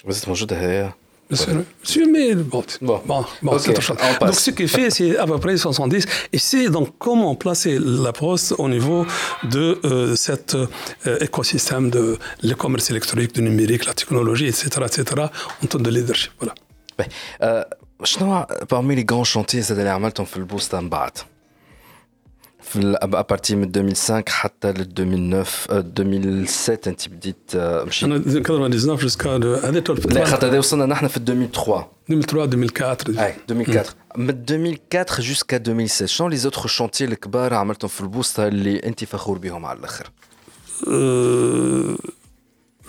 Vous 0.05 0.17
êtes 0.17 0.27
موجودة 0.27 0.55
هي 0.59 0.93
Monsieur, 1.30 2.05
mais 2.11 2.35
bon, 2.35 2.63
bon, 2.81 3.01
bon, 3.05 3.25
bon 3.41 3.57
c'est 3.57 3.71
autre 3.71 3.81
chose. 3.81 3.97
Donc, 4.21 4.35
ce 4.35 4.51
qui 4.51 4.67
fait, 4.67 4.89
c'est 4.89 5.17
à 5.17 5.25
peu 5.25 5.39
près 5.39 5.57
70. 5.57 6.05
Et 6.31 6.38
c'est 6.38 6.69
donc 6.69 6.89
comment 6.99 7.34
placer 7.35 7.80
la 7.80 8.11
poste 8.11 8.53
au 8.57 8.69
niveau 8.69 9.05
de 9.43 9.80
euh, 9.85 10.15
cet 10.15 10.55
euh, 10.55 10.67
écosystème 11.21 11.89
de 11.89 12.17
le 12.43 12.53
commerce 12.55 12.89
électronique, 12.91 13.34
du 13.34 13.41
numérique, 13.41 13.85
la 13.85 13.93
technologie, 13.93 14.47
etc., 14.47 14.65
etc., 14.85 15.03
en 15.63 15.65
termes 15.65 15.84
de 15.84 15.89
leadership. 15.89 16.31
Voilà. 16.39 16.53
Euh, 17.41 17.63
parmi 18.67 18.95
les 18.95 19.05
grands 19.05 19.23
chantiers, 19.23 19.63
c'est 19.63 19.75
d'aller 19.75 19.89
à 19.89 19.97
Malton, 19.97 20.27
le 20.35 20.45
boost 20.45 20.73
en 20.73 20.84
bas 20.84 21.11
à 23.01 23.23
partir 23.23 23.57
de 23.57 23.65
2005 23.65 24.30
حتى 24.30 24.71
ل 24.71 24.93
2009 24.93 25.67
2007 25.71 26.88
انت 26.88 27.09
بديت 27.09 27.55
مشيت 27.55 28.03
انا 28.09 28.19
99 28.19 28.97
jusqu'à 28.97 29.25
لا 29.25 30.25
خاطر 30.25 30.47
هذا 30.47 30.57
وصلنا 30.57 30.85
نحن 30.85 31.07
في 31.07 31.17
2003 31.17 31.88
2003 32.09 32.43
2004 32.43 33.25
اي 33.25 33.35
2004 33.49 33.85
من 34.17 34.30
2004 34.30 35.21
jusqu'à 35.21 35.53
2016 35.53 36.05
شنو 36.05 36.27
لي 36.27 36.38
زوتر 36.38 36.67
شونتي 36.67 37.05
الكبار 37.05 37.53
عملتهم 37.53 37.89
في 37.89 38.01
البوسطه 38.01 38.47
اللي 38.47 38.80
انت 38.80 39.03
فخور 39.03 39.38
بهم 39.38 39.65
على 39.65 39.80
الاخر؟ 39.80 40.11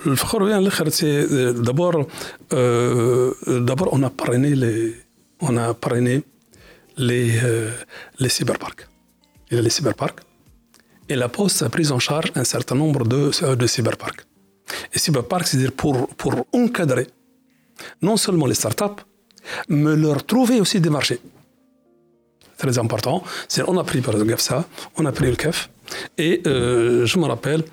الفخور 0.07 0.45
بهم 0.45 0.53
على 0.53 0.63
الاخر 0.63 0.89
سي 0.89 1.27
دابور 1.53 2.07
دابور 3.47 3.89
اون 3.93 4.07
a 4.07 4.11
parrainé 4.23 4.55
les 4.55 4.95
on 5.47 5.57
a 5.57 5.75
parrainé 5.75 6.23
les 6.99 7.31
les 8.21 8.29
cyberparks 8.29 8.85
il 9.50 9.56
y 9.58 9.60
a 9.60 9.62
les 9.62 9.70
cyberparks. 9.70 10.22
Et 11.08 11.16
la 11.16 11.30
Poste 11.30 11.64
a 11.64 11.70
pris 11.70 11.92
en 11.92 12.00
charge 12.00 12.32
un 12.36 12.44
certain 12.44 12.76
nombre 12.76 13.04
de, 13.06 13.56
de 13.56 13.68
cyberparks. 13.68 14.26
Et 14.94 15.00
cyberparks, 15.00 15.48
c'est-à-dire 15.48 15.72
pour, 15.72 16.08
encadrer 16.54 17.08
non 18.02 18.18
seulement 18.18 18.46
les 18.46 18.56
startups, 18.56 19.02
mais 19.70 19.96
leur 19.96 20.26
trouver 20.26 20.60
aussi 20.60 20.80
des 20.80 20.90
marchés. 20.90 21.20
Très 22.58 22.78
important. 22.78 23.24
On 23.68 23.78
a 23.78 23.84
pris 23.84 24.02
par 24.02 24.14
exemple 24.14 24.32
GAFSA, 24.32 24.66
on 24.98 25.06
a 25.06 25.12
pris 25.12 25.30
le 25.30 25.36
CAF. 25.36 25.70
Et 26.18 26.42
euh, 26.46 27.06
je 27.06 27.18
me 27.18 27.26
rappelle, 27.26 27.64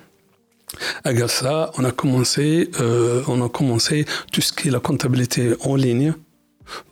à 1.03 1.13
GAFSA, 1.13 1.71
on 1.77 1.83
a 1.83 1.91
commencé, 1.91 2.71
euh, 2.79 3.21
on 3.27 3.45
a 3.45 3.49
commencé 3.49 4.05
tout 4.31 4.41
ce 4.41 4.53
qui 4.53 4.69
est 4.69 4.71
la 4.71 4.79
comptabilité 4.79 5.53
en 5.61 5.75
ligne 5.75 6.13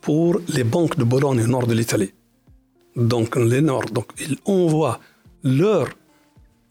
pour 0.00 0.40
les 0.48 0.64
banques 0.64 0.96
de 0.96 1.04
Bologne 1.04 1.42
au 1.42 1.46
nord 1.46 1.66
de 1.66 1.74
l'Italie 1.74 2.12
donc 2.96 3.36
les 3.36 3.60
Nord, 3.60 3.84
donc 3.92 4.06
ils 4.18 4.36
envoient 4.44 4.98
leurs 5.44 5.90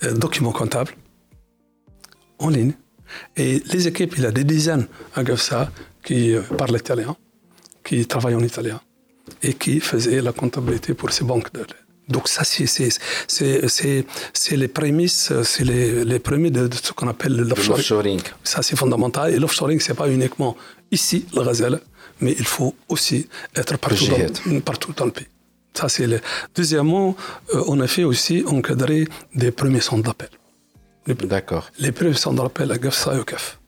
euh, 0.04 0.14
documents 0.14 0.52
comptables 0.52 0.94
en 2.40 2.50
ligne. 2.50 2.74
Et 3.38 3.62
les 3.72 3.88
équipes, 3.88 4.16
il 4.18 4.24
y 4.24 4.26
a 4.26 4.32
des 4.32 4.44
dizaines 4.44 4.88
à 5.16 5.24
GAFSA 5.24 5.72
qui 6.04 6.34
euh, 6.34 6.42
parlent 6.58 6.76
italien, 6.76 7.16
qui 7.84 8.06
travaillent 8.06 8.36
en 8.36 8.44
italien 8.44 8.82
et 9.42 9.54
qui 9.54 9.80
faisaient 9.80 10.22
la 10.22 10.34
comptabilité 10.34 10.94
pour 10.94 11.12
ces 11.12 11.24
banques. 11.24 11.54
De, 11.54 11.66
donc 12.10 12.28
ça, 12.28 12.44
c'est 12.44 12.90
les 14.52 14.68
prémices, 14.68 15.34
c'est 15.44 15.64
les, 15.64 16.06
les 16.06 16.20
premiers 16.20 16.52
de, 16.52 16.70
ce 16.72 16.92
qu'on 16.94 17.08
appelle 17.08 17.36
l'offshoring. 17.36 18.22
Ça, 18.44 18.62
c'est 18.62 18.76
fondamental. 18.76 19.34
Et 19.34 19.40
l'offshoring, 19.40 19.80
c'est 19.80 19.96
pas 19.96 20.10
uniquement 20.10 20.56
ici, 20.92 21.26
le 21.36 21.44
Gazelle, 21.44 21.80
mais 22.22 22.36
il 22.38 22.46
faut 22.46 22.76
aussi 22.90 23.28
être 23.56 23.78
partout, 23.78 24.06
partout 24.64 24.94
dans 24.96 25.06
le 25.06 25.12
pays. 25.12 25.28
Ça, 25.76 25.90
c'est 25.90 26.08
le... 26.08 26.20
Deuxièmement, 26.56 27.16
euh, 27.54 27.64
on 27.68 27.80
a 27.82 27.88
fait 27.88 28.04
aussi 28.04 28.44
encadrer 28.48 29.08
des 29.36 29.52
premiers 29.52 29.82
centres 29.82 30.04
d'appel. 30.04 30.30
D'accord. 31.08 31.70
Les 31.80 31.92
premiers 31.92 32.14
centres 32.14 32.42
d'appel 32.42 32.72
à 32.72 32.78
GAFSA 32.78 33.16
et 33.16 33.20
au 33.20 33.24
CAF. 33.24 33.60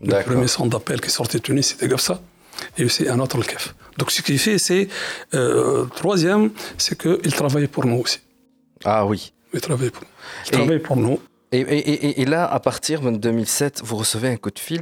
Le 0.00 0.22
premier 0.22 0.46
centre 0.46 0.70
d'appel 0.70 1.00
qui 1.00 1.10
sortait 1.10 1.38
de 1.38 1.42
Tunis, 1.42 1.66
c'était 1.66 1.88
GAFSA. 1.88 2.20
Et 2.76 2.84
aussi 2.84 3.08
un 3.08 3.18
autre, 3.18 3.36
le 3.36 3.42
CAF. 3.42 3.74
Donc, 3.98 4.10
ce 4.10 4.22
qu'il 4.22 4.38
fait, 4.38 4.58
c'est. 4.58 4.88
Euh, 5.34 5.84
troisième, 5.96 6.50
c'est 6.76 6.96
qu'il 6.96 7.32
travaillait 7.34 7.68
pour 7.68 7.84
nous 7.84 7.96
aussi. 7.96 8.20
Ah 8.84 9.04
oui. 9.04 9.32
Il 9.52 9.60
travaillait 9.60 9.90
pour 9.90 10.02
nous. 10.02 10.08
Il 10.46 10.50
travaillait 10.52 10.78
pour 10.78 10.96
nous. 10.96 11.20
Et, 11.50 11.60
et, 11.60 12.20
et, 12.20 12.24
là, 12.26 12.46
à 12.46 12.60
partir 12.60 13.00
de 13.00 13.10
2007, 13.16 13.80
vous 13.82 13.96
recevez 13.96 14.28
un 14.28 14.36
coup 14.36 14.50
de 14.50 14.58
fil, 14.58 14.80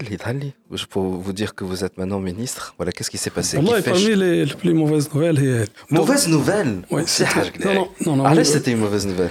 pour 0.91 1.05
vous 1.05 1.33
dire 1.33 1.55
que 1.55 1.63
vous 1.63 1.85
êtes 1.85 1.97
maintenant 1.97 2.19
ministre. 2.19 2.75
Voilà, 2.77 2.91
qu'est-ce 2.91 3.11
qui 3.11 3.19
s'est 3.19 3.31
passé? 3.31 3.61
Moi, 3.61 3.81
parmi 3.83 4.17
les, 4.17 4.45
les, 4.45 4.55
plus 4.55 4.75
mauvaises 4.75 5.13
nouvelles. 5.15 5.67
Mauvaise 5.91 6.27
nouvelle? 6.29 6.83
Oui, 6.91 7.03
c'est. 7.07 7.27
Non, 7.65 7.73
non, 7.73 7.89
non. 8.05 8.17
non 8.17 8.25
Allez, 8.25 8.43
c'était 8.43 8.73
une 8.73 8.79
mauvaise 8.79 9.07
nouvelle. 9.07 9.31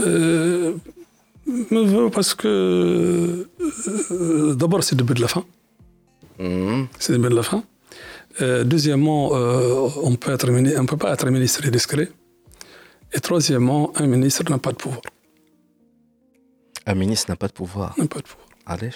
Euh, 0.00 0.74
parce 2.12 2.34
que. 2.34 3.48
Euh, 4.10 4.54
D'abord, 4.54 4.84
c'est 4.84 4.96
le 4.96 5.02
début 5.02 5.14
de 5.14 5.22
la 5.22 5.28
fin. 5.28 5.44
Mmh. 6.38 6.84
C'est 6.98 7.12
le 7.12 7.18
début 7.18 7.30
de 7.30 7.36
la 7.36 7.42
fin. 7.42 7.64
Euh, 8.40 8.64
deuxièmement, 8.64 9.30
euh, 9.34 9.88
on 10.02 10.10
ne 10.10 10.16
peut 10.16 10.96
pas 10.96 11.12
être 11.12 11.30
ministre 11.30 11.66
et 11.66 11.70
discret. 11.70 12.10
Et 13.12 13.20
troisièmement, 13.20 13.92
un 13.96 14.06
ministre 14.06 14.44
n'a 14.50 14.58
pas 14.58 14.72
de 14.72 14.76
pouvoir. 14.76 15.00
Un 16.88 16.94
ministre 16.94 17.30
n'a 17.30 17.36
pas 17.36 17.48
de 17.48 17.52
pouvoir. 17.52 17.94
N'a 17.98 18.06
pas 18.06 18.20
de 18.20 18.24
pouvoir. 18.24 18.48
Allez. 18.64 18.90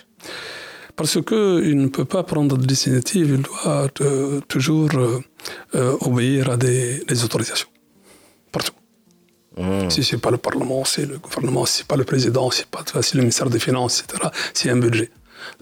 Parce 0.96 1.20
qu'il 1.22 1.76
ne 1.76 1.88
peut 1.88 2.06
pas 2.06 2.22
prendre 2.22 2.56
de 2.56 2.64
initiatives, 2.64 3.30
il 3.36 3.42
doit 3.42 3.88
euh, 4.00 4.40
toujours 4.48 4.88
euh, 4.94 5.20
euh, 5.74 5.96
obéir 6.00 6.50
à 6.50 6.56
des, 6.56 7.02
autorisations. 7.22 7.68
Partout. 8.50 8.72
Hmm. 9.58 9.90
Si 9.90 10.02
ce 10.04 10.16
n'est 10.16 10.20
pas 10.22 10.30
le 10.30 10.38
Parlement, 10.38 10.84
c'est 10.86 11.04
le 11.04 11.18
gouvernement, 11.18 11.66
si 11.66 11.74
ce 11.74 11.82
n'est 11.82 11.86
pas 11.86 11.96
le 11.96 12.04
président, 12.04 12.50
si 12.50 12.64
c'est 13.02 13.14
le 13.14 13.20
ministère 13.20 13.50
des 13.50 13.58
Finances, 13.58 14.02
etc., 14.02 14.30
c'est 14.54 14.70
un 14.70 14.78
budget. 14.78 15.10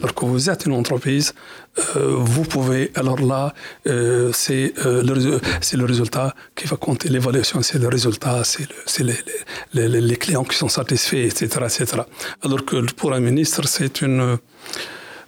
Lorsque 0.01 0.23
vous 0.23 0.51
êtes 0.51 0.67
une 0.67 0.73
entreprise, 0.73 1.35
euh, 1.79 2.17
vous 2.19 2.43
pouvez, 2.43 2.91
alors 2.95 3.21
là, 3.21 3.55
euh, 3.87 4.31
c'est 4.33 4.75
euh, 4.85 5.03
le, 5.03 5.41
le, 5.79 5.85
résultat 5.85 6.35
qui 6.55 6.67
va 6.67 6.77
compter. 6.77 7.09
L'évaluation, 7.09 7.63
c'est 7.63 7.79
le 7.79 7.89
résultat, 7.89 8.43
c'est 8.45 9.03
le, 9.03 9.15
les, 9.75 9.89
les, 9.89 10.01
les, 10.01 10.17
clients 10.17 10.45
qui 10.45 10.57
sont 10.57 10.69
satisfaits, 10.69 11.25
etc., 11.31 11.47
etc. 11.65 12.03
Alors 12.43 12.65
que 12.65 12.77
pour 12.93 13.13
un 13.13 13.21
ministre, 13.21 13.67
c'est 13.67 14.03
une... 14.03 14.39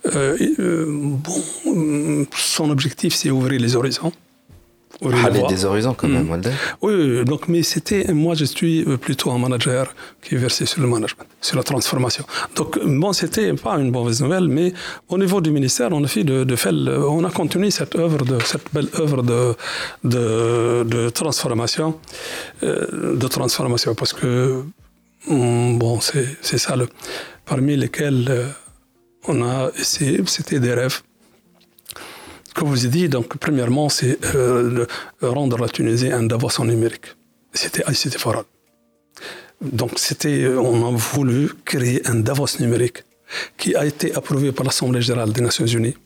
bon, 0.05 2.29
son 2.37 2.71
objectif, 2.71 3.15
c'est 3.15 3.31
ouvrir 3.31 3.61
les 3.61 3.77
horizons. 3.77 4.13
Aller 5.25 5.43
des 5.49 5.65
horizons 5.65 5.95
quand 5.95 6.09
même, 6.09 6.27
mm. 6.27 6.43
oui, 6.83 7.25
donc, 7.25 7.49
mais 7.49 7.63
c'était, 7.63 8.13
moi 8.13 8.35
je 8.35 8.45
suis 8.45 8.85
plutôt 9.01 9.31
un 9.33 9.39
manager 9.39 9.95
qui 10.23 10.35
est 10.35 10.39
versé 10.39 10.65
sur 10.67 10.81
le 10.81 10.87
management, 10.87 11.27
sur 11.41 11.57
la 11.57 11.63
transformation. 11.63 12.25
Donc, 12.55 12.79
bon, 12.85 13.13
c'était 13.13 13.53
pas 13.55 13.75
une 13.79 13.91
mauvaise 13.91 14.21
nouvelle, 14.23 14.49
mais 14.49 14.73
au 15.09 15.19
niveau 15.19 15.41
du 15.41 15.51
ministère, 15.51 15.89
on 15.93 16.05
a 16.05 16.07
fait 16.07 16.25
de, 16.25 16.47
on 17.19 17.25
a 17.25 17.31
continué 17.31 17.71
cette 17.71 17.97
œuvre, 17.97 18.25
de, 18.25 18.39
cette 18.45 18.73
belle 18.73 18.89
œuvre 18.99 19.23
de, 19.23 19.55
de, 20.05 20.85
de 20.85 21.11
transformation, 21.11 21.99
euh, 22.63 23.17
de 23.17 23.29
transformation, 23.29 23.95
parce 23.95 24.13
que, 24.13 24.63
mm, 25.27 25.79
bon, 25.79 26.01
c'est 26.01 26.59
ça, 26.59 26.77
le, 26.77 26.89
parmi 27.45 27.77
lesquels 27.77 28.27
euh, 28.29 28.49
on 29.27 29.43
a 29.43 29.71
essayé, 29.79 30.21
c'était 30.27 30.61
des 30.61 30.75
rêves 30.75 31.03
que 32.55 32.65
vous 32.65 32.85
avez 32.85 32.89
dit, 32.89 33.09
donc, 33.09 33.37
premièrement, 33.39 33.89
c'est 33.89 34.19
euh, 34.35 34.87
rendre 35.21 35.59
la 35.59 35.69
Tunisie 35.69 36.11
un 36.11 36.25
Davos 36.25 36.61
en 36.61 36.65
numérique. 36.65 37.07
C'était 37.53 37.83
ICT 37.91 38.19
Foral. 38.19 38.45
Donc, 39.61 39.93
c'était, 39.97 40.43
euh, 40.43 40.61
on 40.61 40.87
a 40.89 40.97
voulu 40.97 41.51
créer 41.65 42.07
un 42.07 42.17
Davos 42.17 42.59
numérique 42.61 43.05
qui 43.57 43.75
a 43.75 43.85
été 43.87 44.15
approuvé 44.15 44.53
par 44.53 44.65
l'Assemblée 44.67 45.03
générale 45.03 45.33
des 45.33 45.41
Nations 45.41 45.67
Unies 45.67 45.97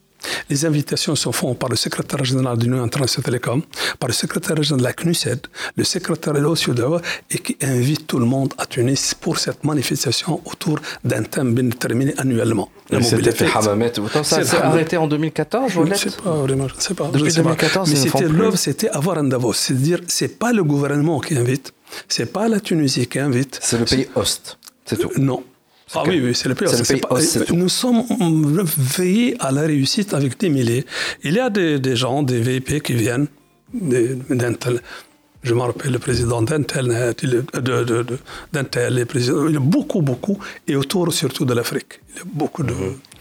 les 0.51 0.65
invitations 0.65 1.15
se 1.17 1.31
font 1.31 1.55
par 1.55 1.69
le 1.69 1.77
secrétaire 1.77 2.25
général 2.25 2.59
de 2.59 2.65
l'Union 2.65 2.83
internationale 2.83 3.25
télécom, 3.25 3.63
par 3.99 4.09
le 4.09 4.15
secrétaire 4.15 4.63
général 4.63 4.81
de 4.81 4.85
la 4.85 4.93
CNUSED, 4.93 5.41
le 5.77 5.85
secrétaire 5.85 6.35
de 6.35 6.41
l'OCDE, 6.41 7.03
et 7.31 7.39
qui 7.39 7.57
invite 7.63 8.07
tout 8.07 8.19
le 8.19 8.27
monde 8.27 8.53
à 8.59 8.67
Tunis 8.67 9.15
pour 9.15 9.39
cette 9.39 9.65
manifestation 9.65 10.41
autour 10.45 10.79
d'un 11.05 11.23
thème 11.23 11.55
bien 11.55 11.65
déterminé 11.65 12.15
annuellement. 12.19 12.71
C'était 13.03 13.33
fait 13.33 13.51
Hamamet. 13.55 13.93
Ça 14.23 14.41
arrêté 14.65 14.97
en 14.97 15.07
2014 15.07 15.73
Je 15.73 15.81
ne 15.81 15.95
sais 15.95 16.11
pas 16.11 16.31
vraiment, 16.31 16.69
je 16.69 16.77
ne 16.77 16.81
sais 16.81 16.95
pas. 16.95 17.09
Depuis 17.09 17.33
2014, 17.33 17.91
Mais 17.91 17.97
c'était 17.97 18.29
l'œuvre, 18.29 18.57
c'était 18.57 18.89
avoir 18.91 19.19
un 19.19 19.25
Davos. 19.25 19.55
C'est-à-dire, 19.55 20.01
c'est 20.07 20.39
pas 20.39 20.53
le 20.53 20.63
gouvernement 20.65 21.21
qui 21.21 21.37
invite, 21.37 21.73
c'est 22.09 22.33
pas 22.33 22.49
la 22.49 22.61
Tunisie 22.61 23.07
qui 23.07 23.19
invite. 23.19 23.59
C'est 23.63 23.79
le 23.79 23.85
pays 23.85 24.09
host, 24.15 24.59
c'est 24.85 24.99
tout. 24.99 25.11
Non, 25.17 25.43
ah 25.95 26.03
oui, 26.07 26.21
oui 26.23 26.35
c'est 26.35 26.49
le 26.49 26.55
pays. 26.55 26.69
nous 27.53 27.69
sommes 27.69 28.03
veillés 28.77 29.37
à 29.41 29.53
la 29.53 29.63
réussite 29.63 30.15
avec 30.15 30.39
des 30.41 30.49
milliers. 30.49 30.85
Il 31.23 31.35
y 31.35 31.41
a 31.41 31.49
des, 31.49 31.79
des 31.79 31.97
gens, 31.97 32.23
des 32.23 32.41
VIP 32.41 32.83
qui 32.83 32.95
viennent 32.95 33.29
d'Intel. 33.73 34.81
Je 35.43 35.55
me 35.55 35.61
rappelle 35.61 35.93
le 35.93 36.01
président 36.01 36.43
d'Intel, 36.43 37.15
d'Intel, 38.53 38.95
les 38.95 39.05
présidents, 39.05 39.47
il 39.47 39.55
y 39.55 39.57
a 39.57 39.61
beaucoup, 39.61 40.03
beaucoup, 40.03 40.39
et 40.67 40.75
autour 40.75 41.13
surtout 41.13 41.45
de 41.45 41.55
l'Afrique. 41.55 42.01
Il 42.11 42.17
y 42.19 42.21
a 42.21 42.25
beaucoup 42.35 42.65
de, 42.65 42.73
mhm. 42.73 42.97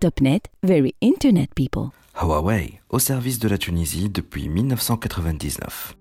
Topnet, 0.00 0.40
very 0.62 0.94
internet 1.00 1.54
people. 1.54 1.90
Huawei, 2.14 2.80
au 2.90 2.98
service 2.98 3.38
de 3.38 3.48
la 3.48 3.58
Tunisie 3.58 4.08
depuis 4.08 4.48
1999. 4.48 5.96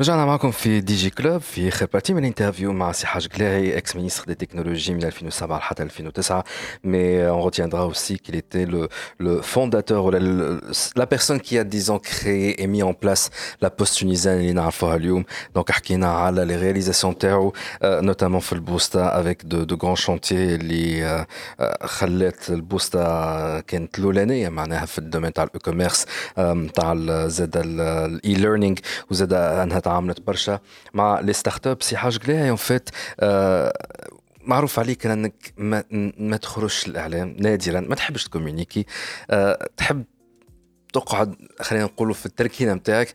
رجعنا 0.00 0.24
معكم 0.26 0.50
في 0.50 0.80
دي 0.80 0.94
جي 0.94 1.10
كلوب 1.10 1.40
في 1.40 1.68
اخر 1.68 1.86
بارتي 1.92 2.12
من 2.14 2.18
الانترفيو 2.18 2.72
مع 2.72 2.92
سي 2.92 3.06
حاج 3.06 3.26
قلاعي 3.28 3.78
اكس 3.78 3.96
مينيستر 3.96 4.24
دي 4.24 4.34
تكنولوجي 4.34 4.94
من 4.94 5.04
2007 5.04 5.58
حتى 5.60 5.82
2009 5.82 6.42
mais 6.84 7.30
on 7.30 7.40
retiendra 7.40 7.86
aussi 7.86 8.18
qu'il 8.18 8.36
était 8.36 8.66
le, 8.66 8.88
le 9.18 9.42
fondateur 9.42 10.04
ou 10.04 10.10
la, 10.10 10.18
le, 10.18 10.60
la 10.96 11.06
personne 11.06 11.40
qui 11.40 11.58
a 11.58 11.64
disons 11.64 11.98
créé 11.98 12.62
et 12.62 12.66
mis 12.66 12.82
en 12.82 12.94
place 12.94 13.30
la 13.60 13.70
poste 13.70 13.96
tunisienne 13.98 14.38
اللي 14.38 14.52
نعرفوها 14.52 14.96
اليوم 14.96 15.24
دونك 15.54 15.70
حكينا 15.70 16.06
على 16.14 16.44
لي 16.44 16.56
رياليزاسيون 16.56 17.18
تاعو 17.18 17.52
نوتامون 17.84 18.40
في 18.40 18.52
البوستا 18.52 19.20
افيك 19.20 19.42
دو 19.44 19.62
دو 19.64 19.76
غران 19.82 19.96
شونتي 19.96 20.34
اللي 20.54 21.26
خلات 21.82 22.50
البوستا 22.50 23.62
كانت 23.66 23.98
الاولانيه 23.98 24.48
معناها 24.48 24.86
في 24.86 24.98
الدومين 24.98 25.32
تاع 25.32 25.44
الاي 25.44 25.58
كوميرس 25.58 26.06
تاع 26.74 26.94
زاد 27.28 27.56
الاي 27.56 28.34
ليرنينغ 28.34 28.76
وزاد 29.10 29.55
انها 29.63 29.79
تعاملت 29.79 30.21
برشا 30.21 30.59
مع 30.93 31.19
les 31.19 31.33
start-up 31.33 31.81
سي 31.81 31.97
حاج 31.97 32.17
قلاعي 32.17 32.49
en 32.49 32.55
fait 32.55 32.89
معروف 34.41 34.79
عليك 34.79 35.05
إنك 35.05 35.53
ما, 35.57 35.83
ما 36.17 36.37
تخرجش 36.37 36.87
الاعلام 36.87 37.35
نادرا 37.39 37.79
ما 37.79 37.95
تحبش 37.95 38.23
ت 38.23 38.28
communiquer 38.28 38.85
أه 39.29 39.69
تحب 39.77 40.03
تقعد 40.93 41.35
خلينا 41.61 41.85
نقولوا 41.85 42.13
في 42.13 42.25
التركينة 42.25 42.73
نتاعك 42.73 43.13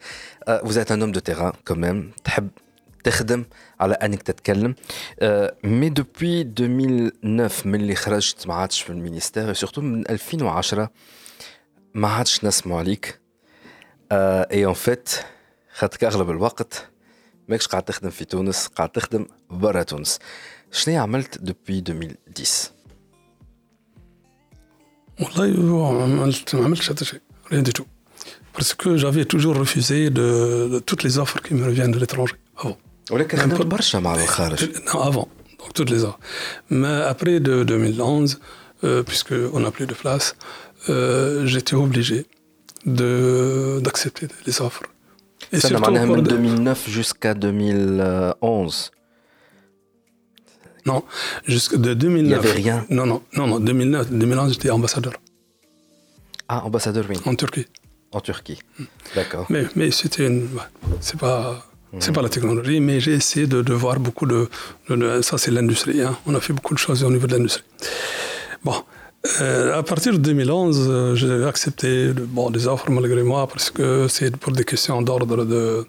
et 0.49 0.63
t'es 0.63 0.93
un 0.93 1.13
homme 1.13 1.21
de 1.21 1.28
terrain 1.28 1.53
quand 1.69 1.93
même 1.93 2.13
تحب 2.25 2.49
تخدم 3.05 3.45
على 3.81 3.95
إنك 3.95 4.23
تتكلم. 4.23 4.75
mais 5.65 5.89
depuis 5.89 6.43
2009 6.43 7.69
من 7.71 7.75
اللي 7.75 7.95
خرجت 7.95 8.47
ما 8.47 8.55
عادش 8.55 8.83
في 8.83 8.91
ال 8.91 8.96
ministère. 8.96 9.53
surtout 9.53 9.81
من 9.81 10.11
2010 10.11 10.91
ما 11.95 12.09
عادش 12.09 12.45
نسمع 12.45 12.79
عليك. 12.79 13.21
et 14.13 14.65
en 14.65 14.75
fait 14.75 15.11
خاطرك 15.74 16.04
اغلب 16.04 16.30
الوقت 16.30 16.90
ماكش 17.48 17.68
قاعد 17.68 17.84
تخدم 17.84 18.10
في 18.10 18.26
تونس 18.26 18.68
قاعد 18.68 18.90
تخدم 18.90 19.26
برا 19.50 19.84
تونس 19.84 20.20
شنو 20.72 21.02
عملت 21.02 21.38
دوبوي 21.38 21.80
2010 21.90 22.72
والله 25.20 26.04
عملت 26.04 26.56
ما 26.56 26.66
عملتش 26.66 26.90
حتى 26.90 27.06
شيء 27.06 27.22
rien 27.52 27.64
du 27.64 27.74
tout 27.74 27.88
parce 28.58 28.74
que 28.74 28.98
j'avais 28.98 29.26
toujours 29.26 29.56
refusé 29.56 30.10
de, 30.10 30.28
de 30.74 30.80
toutes 30.80 31.04
les 31.04 31.18
offres 31.18 31.40
qui 31.42 31.54
me 31.54 31.66
reviennent 31.66 31.92
de 31.92 32.00
l'étranger 32.00 32.36
avant 32.58 32.78
ولكن 33.12 33.38
خدمت 33.38 33.62
برشا 33.62 34.00
مع 34.00 34.16
الخارج 34.16 34.66
non 34.66 35.02
avant 35.12 35.28
donc 35.60 35.74
toutes 35.74 35.90
les 35.90 36.04
offres 36.04 36.20
mais 36.70 37.02
après 37.14 37.40
de 37.40 37.64
2011 37.64 38.40
euh, 38.84 39.04
puisque 39.04 39.34
on 39.54 39.60
n'a 39.60 39.72
plus 39.72 39.88
de 39.88 39.94
place 39.94 40.36
euh, 40.90 41.46
j'étais 41.46 41.76
obligé 41.76 42.26
de 42.86 43.80
d'accepter 43.84 44.28
les 44.46 44.62
offres 44.62 44.84
et 45.53 45.61
ça, 45.61 45.69
surtout 45.69 45.93
de 45.93 46.21
2009 46.21 46.89
jusqu'à 46.89 47.35
2011. 47.35 48.91
Non, 50.85 51.05
jusqu'à 51.47 51.77
de 51.77 51.95
2009. 51.95 52.23
Il 52.23 52.27
n'y 52.27 52.35
avait 52.35 52.53
rien. 52.53 52.87
Non, 52.91 53.07
non, 53.07 53.23
non, 53.37 53.47
non. 53.47 53.61
2009, 53.61 54.11
2011, 54.11 54.53
j'étais 54.53 54.71
ambassadeur. 54.71 55.13
Ah, 56.49 56.65
ambassadeur, 56.65 57.07
oui. 57.09 57.17
En 57.25 57.35
Turquie. 57.35 57.67
En 58.11 58.21
Turquie. 58.21 58.59
D'accord. 59.15 59.47
Mais, 59.49 59.65
mais 59.77 59.91
c'était 59.91 60.27
une. 60.27 60.49
C'est 61.01 61.19
pas. 61.19 61.67
C'est 61.99 62.13
pas 62.13 62.23
la 62.23 62.31
technologie, 62.31 62.81
mais 62.81 63.01
j'ai 63.01 63.13
essayé 63.13 63.47
de, 63.47 63.61
de, 63.61 63.75
voir 63.75 64.01
beaucoup 64.01 64.25
de. 64.25 64.49
de 64.89 65.21
ça, 65.21 65.37
c'est 65.37 65.51
l'industrie. 65.51 66.01
Hein. 66.01 66.17
On 66.25 66.35
a 66.35 66.41
fait 66.41 66.55
beaucoup 66.55 66.73
de 66.73 66.79
choses 66.79 67.05
au 67.05 67.11
niveau 67.11 67.27
de 67.27 67.37
l'industrie. 67.37 67.65
Bon, 68.65 68.75
euh, 69.41 69.79
à 69.79 69.83
partir 69.83 70.13
de 70.15 70.19
2011, 70.19 70.87
euh, 70.91 71.15
j'ai 71.15 71.45
accepté 71.45 72.13
bon, 72.13 72.51
des 72.51 72.67
offres 72.67 72.91
malgré 72.91 73.23
moi 73.23 73.47
parce 73.47 73.71
que 73.71 74.09
c'est 74.09 74.37
pour 74.37 74.53
des 74.53 74.65
questions 74.65 75.01
d'ordre 75.01 75.45
de, 75.45 75.87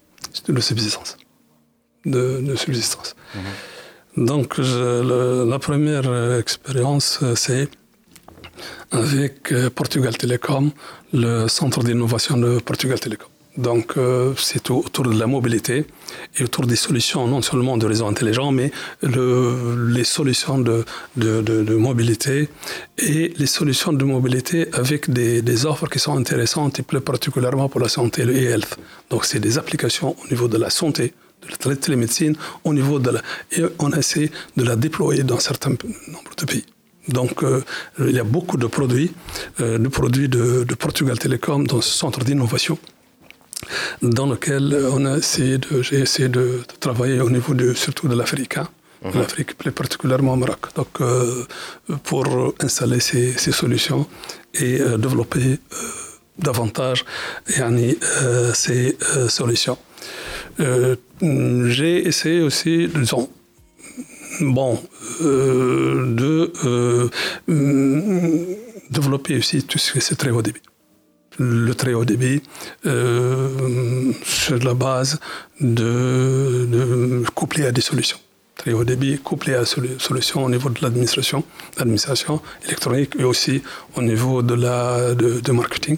de, 0.47 0.61
subsistance. 0.61 1.17
De, 2.05 2.41
de 2.47 2.55
subsistance. 2.55 3.15
-hmm. 3.15 4.25
Donc, 4.29 4.49
je, 4.69 4.83
le, 5.09 5.19
la 5.53 5.59
première 5.67 6.07
expérience, 6.43 7.07
euh, 7.23 7.35
c'est 7.43 7.67
avec 8.91 9.37
Portugal 9.79 10.13
Telecom, 10.21 10.65
le 11.23 11.33
centre 11.47 11.79
d'innovation 11.87 12.35
de 12.45 12.51
Portugal 12.69 12.99
Telecom. 13.05 13.32
Donc, 13.57 13.97
euh, 13.97 14.33
c'est 14.35 14.71
autour 14.71 15.05
de 15.05 15.17
la 15.17 15.27
mobilité 15.27 15.85
et 16.37 16.43
autour 16.43 16.65
des 16.65 16.75
solutions, 16.75 17.27
non 17.27 17.43
seulement 17.43 17.77
de 17.77 17.85
réseaux 17.85 18.07
intelligents, 18.07 18.51
mais 18.51 18.71
le, 19.03 19.89
les 19.89 20.03
solutions 20.03 20.57
de, 20.57 20.83
mobilité 21.75 22.49
et 22.97 23.33
les 23.37 23.45
solutions 23.45 23.93
de 23.93 24.03
mobilité 24.03 24.67
avec 24.73 25.11
des, 25.11 25.43
des, 25.43 25.65
offres 25.67 25.87
qui 25.87 25.99
sont 25.99 26.17
intéressantes 26.17 26.79
et 26.79 26.83
plus 26.83 27.01
particulièrement 27.01 27.69
pour 27.69 27.79
la 27.79 27.89
santé, 27.89 28.25
le 28.25 28.33
e-health. 28.33 28.75
Donc, 29.11 29.25
c'est 29.25 29.39
des 29.39 29.59
applications 29.59 30.15
au 30.23 30.27
niveau 30.29 30.47
de 30.47 30.57
la 30.57 30.71
santé, 30.71 31.13
de 31.63 31.69
la 31.69 31.75
télémédecine, 31.75 32.35
au 32.63 32.73
niveau 32.73 32.97
de 32.97 33.11
la. 33.11 33.21
Et 33.51 33.61
on 33.77 33.91
essaie 33.91 34.31
de 34.57 34.63
la 34.63 34.75
déployer 34.75 35.21
dans 35.21 35.39
certains 35.39 35.69
nombre 35.69 36.35
de 36.35 36.45
pays. 36.45 36.65
Donc, 37.07 37.43
euh, 37.43 37.61
il 37.99 38.15
y 38.15 38.19
a 38.19 38.23
beaucoup 38.23 38.57
de 38.57 38.65
produits, 38.65 39.11
euh, 39.59 39.77
de 39.77 39.89
produits 39.89 40.29
de, 40.29 40.63
de 40.63 40.73
Portugal 40.73 41.19
Telecom 41.19 41.67
dans 41.67 41.81
ce 41.81 41.89
centre 41.89 42.23
d'innovation 42.23 42.79
dans 44.01 44.25
lequel 44.27 44.63
on 44.91 45.05
a 45.05 45.17
essayé 45.17 45.57
de, 45.57 45.81
j'ai 45.81 45.99
essayé 45.99 46.29
de, 46.29 46.39
de, 46.39 46.75
travailler 46.79 47.19
au 47.21 47.29
niveau 47.29 47.53
de, 47.53 47.73
surtout 47.73 48.07
de 48.07 48.15
l'Afrique, 48.15 48.57
hein, 48.57 48.67
mm 49.03 49.09
-hmm. 49.09 49.17
l'Afrique 49.19 49.51
plus 49.61 49.71
particulièrement 49.81 50.33
au 50.33 50.39
Maroc, 50.43 50.63
donc 50.79 50.93
euh, 51.01 51.43
pour 52.09 52.25
installer 52.67 52.99
ces, 53.09 53.25
ces, 53.43 53.53
solutions 53.61 54.03
et 54.65 54.73
euh, 54.81 54.97
développer 55.05 55.47
euh, 55.53 55.57
davantage 56.47 56.99
yani, 57.59 57.89
ces 58.63 58.83
solutions. 59.39 59.77
j'ai 61.75 61.95
essayé 62.09 62.39
aussi, 62.49 62.75
disons, 63.01 63.25
bon, 64.57 64.71
de 65.21 66.33
développer 68.97 69.33
aussi 69.41 69.57
tout 69.69 69.79
ce 69.83 69.87
qui 69.93 69.99
est 69.99 70.15
très 70.21 70.31
haut 70.35 70.41
débit 70.49 70.61
le 71.37 71.73
très 71.73 71.93
haut 71.93 72.05
débit 72.05 72.41
euh, 72.85 74.11
sur 74.23 74.57
la 74.59 74.73
base 74.73 75.19
de, 75.59 76.67
de 76.71 77.23
couplé 77.33 77.65
à 77.65 77.71
des 77.71 77.81
solutions. 77.81 78.17
Très 78.55 78.73
haut 78.73 78.83
débit 78.83 79.17
couplé 79.17 79.55
à 79.55 79.63
des 79.63 79.99
solutions 79.99 80.45
au 80.45 80.49
niveau 80.49 80.69
de 80.69 80.79
l'administration, 80.81 81.43
l'administration 81.77 82.41
électronique 82.65 83.15
et 83.17 83.23
aussi 83.23 83.63
au 83.95 84.01
niveau 84.01 84.41
de 84.41 84.53
la 84.53 85.15
de 85.15 85.51
marketing 85.51 85.97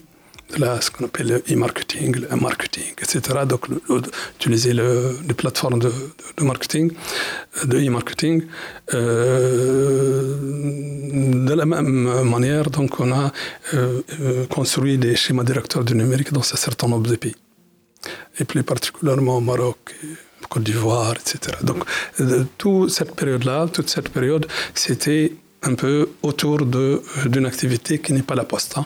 là, 0.57 0.79
ce 0.81 0.91
qu'on 0.91 1.05
appelle 1.05 1.27
le 1.27 1.43
e-marketing, 1.51 2.15
le 2.29 2.35
marketing, 2.35 2.93
etc. 3.01 3.19
Donc, 3.47 3.67
utiliser 4.39 4.73
le, 4.73 5.17
les 5.27 5.33
plateformes 5.33 5.79
de, 5.79 5.91
de, 6.37 6.43
marketing, 6.43 6.91
de 7.65 7.77
e-marketing. 7.77 8.43
Euh, 8.93 10.35
de 11.47 11.53
la 11.53 11.65
même 11.65 12.23
manière, 12.23 12.69
donc, 12.69 12.99
on 12.99 13.11
a 13.11 13.31
euh, 13.73 14.01
euh, 14.21 14.45
construit 14.47 14.97
des 14.97 15.15
schémas 15.15 15.43
directeurs 15.43 15.83
du 15.83 15.95
numérique 15.95 16.31
dans 16.31 16.41
un 16.41 16.57
certain 16.57 16.87
nombre 16.87 17.09
de 17.09 17.15
pays. 17.15 17.35
Et 18.39 18.45
plus 18.45 18.63
particulièrement 18.63 19.37
au 19.37 19.41
Maroc, 19.41 19.95
Côte 20.49 20.63
d'Ivoire, 20.63 21.13
etc. 21.13 21.57
Donc, 21.63 21.83
toute 22.57 22.91
cette 22.91 23.15
période-là, 23.15 23.67
toute 23.73 23.89
cette 23.89 24.09
période, 24.09 24.45
c'était 24.75 25.33
un 25.63 25.73
peu 25.73 26.09
autour 26.21 26.65
d'une 26.65 27.45
activité 27.47 27.97
qui 27.97 28.13
n'est 28.13 28.21
pas 28.21 28.35
la 28.35 28.43
poste. 28.43 28.77
Hein 28.77 28.85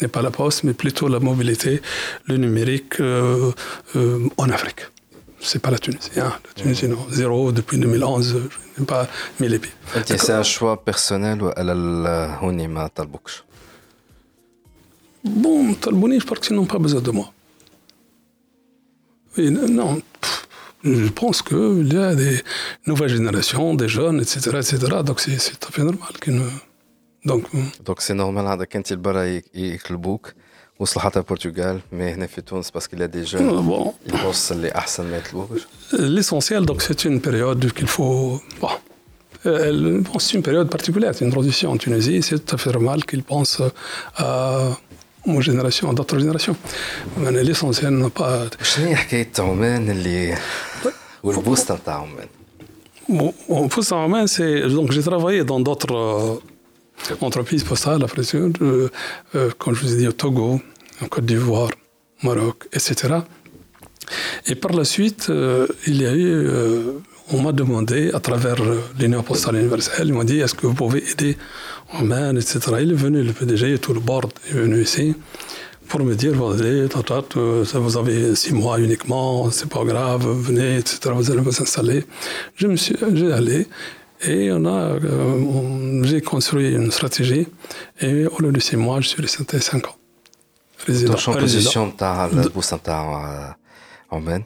n'est 0.00 0.08
pas 0.08 0.22
la 0.22 0.30
poste, 0.30 0.64
mais 0.64 0.74
plutôt 0.74 1.08
la 1.08 1.20
mobilité, 1.20 1.82
le 2.26 2.36
numérique 2.36 3.00
euh, 3.00 3.52
euh, 3.96 4.28
en 4.36 4.48
Afrique. 4.50 4.82
C'est 5.40 5.60
pas 5.60 5.70
la 5.70 5.78
Tunisie. 5.78 6.10
Hein. 6.16 6.32
La 6.44 6.62
Tunisie, 6.62 6.88
non. 6.88 7.06
Zéro 7.10 7.52
depuis 7.52 7.78
2011, 7.78 8.36
je 8.50 8.80
n'ai 8.80 8.86
pas 8.86 9.06
mis 9.38 9.48
les 9.48 9.58
pieds. 9.58 9.72
C'est 10.04 10.30
un 10.30 10.42
choix 10.42 10.82
personnel 10.84 11.42
ou 11.42 11.50
Bon, 15.24 15.74
Talbouni, 15.74 16.20
je 16.20 16.26
pense 16.26 16.40
qu'ils 16.40 16.56
n'ont 16.56 16.64
pas 16.64 16.78
besoin 16.78 17.00
de 17.00 17.10
moi. 17.10 17.32
non, 19.36 20.00
je 20.84 21.08
pense 21.08 21.42
qu'il 21.42 21.92
y 21.92 21.96
a 21.96 22.14
des 22.14 22.40
nouvelles 22.86 23.10
générations, 23.10 23.74
des 23.74 23.88
jeunes, 23.88 24.20
etc. 24.20 24.50
etc. 24.56 24.78
donc 25.04 25.20
c'est 25.20 25.36
tout 25.58 25.68
à 25.68 25.72
fait 25.72 25.82
normal 25.82 26.12
qu'ils 26.20 26.36
ne. 26.36 26.48
دونك 27.25 27.45
دونك 27.85 27.99
سي 27.99 28.13
نورمال 28.13 28.47
هذاك 28.47 28.75
انت 28.75 28.93
برا 28.93 29.41
يكلبوك 29.53 30.33
وصل 30.79 30.99
حتى 30.99 31.19
البرتغال 31.19 31.79
مي 31.91 32.13
هنا 32.13 32.27
في 32.27 32.41
تونس 32.41 32.71
باسكو 32.71 32.97
لا 32.97 33.05
دي 33.05 33.23
جون 33.23 33.65
بون 33.65 33.93
يبص 34.05 34.51
اللي 34.51 34.71
احسن 34.71 35.05
ما 35.05 35.17
يطلبوش 35.17 35.61
ليسونسيال 35.93 36.65
دونك 36.65 36.81
سي 36.81 37.09
اون 37.09 37.17
بيريود 37.19 37.69
كيل 37.69 37.87
فو 37.87 38.37
بون 38.61 38.69
Bon, 39.45 40.19
c'est 40.19 40.35
une 40.37 40.41
période 40.49 40.69
particulière, 40.69 41.13
c'est 41.13 41.25
une 41.25 41.31
transition 41.31 41.71
en 41.71 41.77
Tunisie, 41.77 42.21
c'est 42.23 42.39
tout 42.45 42.55
à 42.55 42.57
fait 42.57 42.71
normal 42.71 43.03
qu'ils 43.03 43.23
pensent 43.23 43.61
à 44.15 44.29
aux 45.25 45.41
générations, 45.41 45.91
d'autres 45.93 46.19
générations. 46.19 46.55
Mais 47.17 47.43
l'essentiel 47.43 47.91
n'a 47.91 48.09
pas. 48.09 48.49
شنو 48.61 48.87
هي 48.87 48.95
حكاية 48.95 49.31
عمان 49.39 49.89
اللي 49.89 50.37
والبوست 51.23 51.71
نتاع 51.71 51.93
عمان؟ 51.93 52.27
Bon, 53.09 53.33
عمان, 53.91 54.27
c'est. 54.27 54.69
Donc 54.69 54.91
j'ai 54.91 55.03
travaillé 55.03 55.43
dans 55.43 55.59
d'autres 55.59 56.41
entreprise 57.20 57.64
postale, 57.64 58.00
la 58.00 58.06
présidente, 58.06 58.60
euh, 58.62 58.88
euh, 59.34 59.50
comme 59.58 59.74
je 59.74 59.82
vous 59.82 59.94
ai 59.94 59.96
dit, 59.98 60.08
au 60.08 60.12
Togo, 60.12 60.60
en 61.02 61.06
Côte 61.06 61.26
d'Ivoire, 61.26 61.70
Maroc, 62.22 62.68
etc. 62.72 63.14
Et 64.46 64.54
par 64.54 64.72
la 64.72 64.84
suite, 64.84 65.26
euh, 65.30 65.66
il 65.86 66.02
y 66.02 66.06
a 66.06 66.14
eu, 66.14 66.48
on 67.32 67.42
m'a 67.42 67.52
demandé, 67.52 68.10
à 68.12 68.20
travers 68.20 68.56
l'Union 68.98 69.22
postale 69.22 69.56
universelle, 69.56 70.08
ils 70.08 70.14
m'ont 70.14 70.24
dit 70.24 70.40
est-ce 70.40 70.54
que 70.54 70.66
vous 70.66 70.74
pouvez 70.74 71.04
aider 71.10 71.36
Oman, 71.98 72.36
etc. 72.36 72.60
Il 72.80 72.92
est 72.92 72.94
venu, 72.94 73.22
le 73.22 73.32
PDG 73.32 73.78
tout 73.78 73.94
le 73.94 74.00
board 74.00 74.32
est 74.50 74.54
venu 74.54 74.82
ici 74.82 75.14
pour 75.88 76.00
me 76.04 76.14
dire 76.14 76.34
vous 76.34 77.96
avez 77.96 78.34
six 78.34 78.52
mois 78.52 78.78
uniquement, 78.78 79.50
c'est 79.50 79.68
pas 79.68 79.84
grave, 79.84 80.28
venez, 80.28 80.76
etc. 80.76 80.98
Vous 81.14 81.30
allez 81.30 81.40
vous 81.40 81.62
installer. 81.62 82.04
Je 82.56 82.66
me 82.66 82.76
suis, 82.76 82.94
j'ai 83.14 83.32
allé 83.32 83.66
et 84.22 84.50
on 84.52 84.64
a, 84.64 84.94
euh, 84.94 86.02
j'ai 86.04 86.20
construit 86.20 86.72
une 86.74 86.90
stratégie 86.90 87.46
et 88.00 88.26
au 88.26 88.38
lieu 88.40 88.52
de 88.52 88.60
six 88.60 88.76
mois, 88.76 89.00
je 89.00 89.08
suis 89.08 89.22
resté 89.22 89.60
cinq 89.60 89.86
ans. 89.86 89.96
Résident, 90.86 91.14
Donc, 91.14 91.38
position 91.38 91.86
de 91.86 91.92
en 94.10 94.20
main 94.20 94.40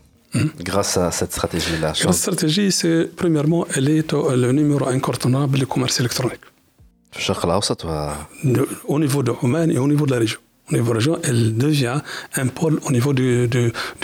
grâce 0.61 0.97
à 0.97 1.11
cette 1.11 1.32
stratégie-là. 1.32 1.93
La 2.05 2.12
stratégie, 2.12 2.73
c'est 2.73 3.11
premièrement, 3.15 3.66
elle 3.77 3.89
est 3.90 4.12
le 4.12 4.51
numéro 4.53 4.86
incontournable 4.86 5.59
du 5.59 5.66
commerce 5.66 6.01
électronique. 6.01 6.40
Au 8.86 8.99
niveau 8.99 9.23
de 9.23 9.32
Oman 9.43 9.70
et 9.70 9.78
au 9.78 9.86
niveau 9.86 10.07
de 10.07 10.12
la 10.12 10.19
région 10.19 10.40
au 10.73 10.77
niveau 10.77 10.93
région, 10.93 11.19
elle 11.23 11.57
devient 11.57 12.01
un 12.35 12.47
pôle 12.49 12.81
au 12.86 12.90
niveau 12.90 13.12
du, 13.12 13.49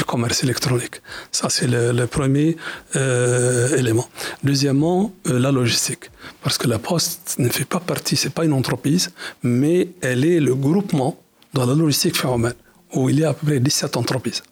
commerce 0.07 0.43
électronique. 0.45 0.97
Ça, 1.33 1.49
c'est 1.51 1.67
le, 1.67 1.93
le, 1.93 2.07
premier 2.07 2.57
euh, 2.97 3.77
élément. 3.77 4.09
Deuxièmement, 4.43 5.13
euh, 5.29 5.39
la 5.39 5.51
logistique. 5.53 6.11
Parce 6.43 6.57
que 6.59 6.67
la 6.69 6.79
Poste 6.79 7.37
ne 7.39 7.49
fait 7.49 7.65
pas 7.65 7.81
partie, 7.81 8.17
c'est 8.17 8.35
pas 8.39 8.45
une 8.45 8.53
entreprise, 8.53 9.11
mais 9.43 9.89
elle 10.01 10.25
est 10.25 10.41
le 10.41 10.55
groupement 10.55 11.19
dans 11.55 11.67
la 11.67 11.75
logistique 11.75 12.17
phénomène, 12.17 12.55
où 12.95 13.09
il 13.11 13.21
y 13.21 13.25
a 13.25 13.31
à 13.31 13.35
peu 13.35 13.47
près 13.47 13.61
17 13.61 13.97
entreprises. 13.97 14.43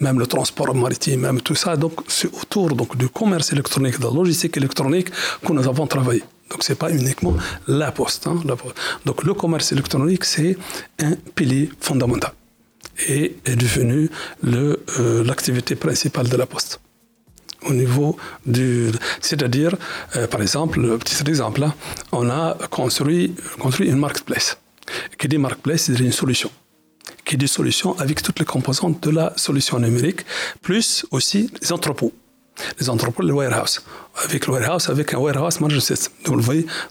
Même 0.00 0.18
le 0.18 0.26
transport 0.26 0.74
maritime, 0.74 1.20
même 1.20 1.40
tout 1.40 1.54
ça. 1.54 1.76
Donc, 1.76 2.00
c'est 2.08 2.28
autour 2.34 2.74
donc, 2.74 2.96
du 2.96 3.08
commerce 3.08 3.52
électronique, 3.52 3.98
de 4.00 4.04
la 4.04 4.12
logistique 4.12 4.56
électronique 4.56 5.08
que 5.44 5.52
nous 5.52 5.66
avons 5.68 5.86
travaillé. 5.86 6.24
Donc, 6.52 6.62
ce 6.62 6.72
n'est 6.72 6.76
pas 6.76 6.90
uniquement 6.90 7.34
la 7.66 7.90
poste, 7.92 8.26
hein, 8.26 8.40
la 8.44 8.56
poste. 8.56 8.76
Donc, 9.06 9.24
le 9.24 9.32
commerce 9.32 9.72
électronique, 9.72 10.24
c'est 10.24 10.56
un 11.00 11.14
pilier 11.34 11.70
fondamental 11.80 12.32
et 13.08 13.36
est 13.46 13.56
devenu 13.56 14.10
euh, 14.44 15.24
l'activité 15.24 15.74
principale 15.76 16.28
de 16.28 16.36
la 16.36 16.46
poste 16.46 16.80
au 17.68 17.72
niveau 17.72 18.16
du... 18.44 18.90
C'est-à-dire, 19.20 19.76
euh, 20.16 20.26
par 20.26 20.42
exemple, 20.42 20.98
petit 20.98 21.22
exemple, 21.28 21.62
hein, 21.62 21.74
on 22.10 22.28
a 22.28 22.58
construit, 22.70 23.34
construit 23.58 23.88
une 23.88 23.98
marketplace. 23.98 24.58
Qui 25.18 25.28
dit 25.28 25.38
marketplace, 25.38 25.82
c'est 25.82 26.00
une 26.00 26.12
solution. 26.12 26.50
Qui 27.24 27.36
dit 27.36 27.48
solution 27.48 27.98
avec 27.98 28.22
toutes 28.22 28.40
les 28.40 28.44
composantes 28.44 29.02
de 29.04 29.10
la 29.10 29.32
solution 29.36 29.78
numérique, 29.78 30.26
plus 30.60 31.06
aussi 31.12 31.50
les 31.62 31.72
entrepôts 31.72 32.12
les 32.78 32.90
entrepôts, 32.90 33.22
le 33.22 33.32
warehouse. 33.32 33.80
Avec 34.24 34.46
le 34.46 34.52
warehouse, 34.52 34.90
avec 34.90 35.14
un 35.14 35.18
warehouse 35.18 35.60
management 35.60 35.80
system, 35.80 36.12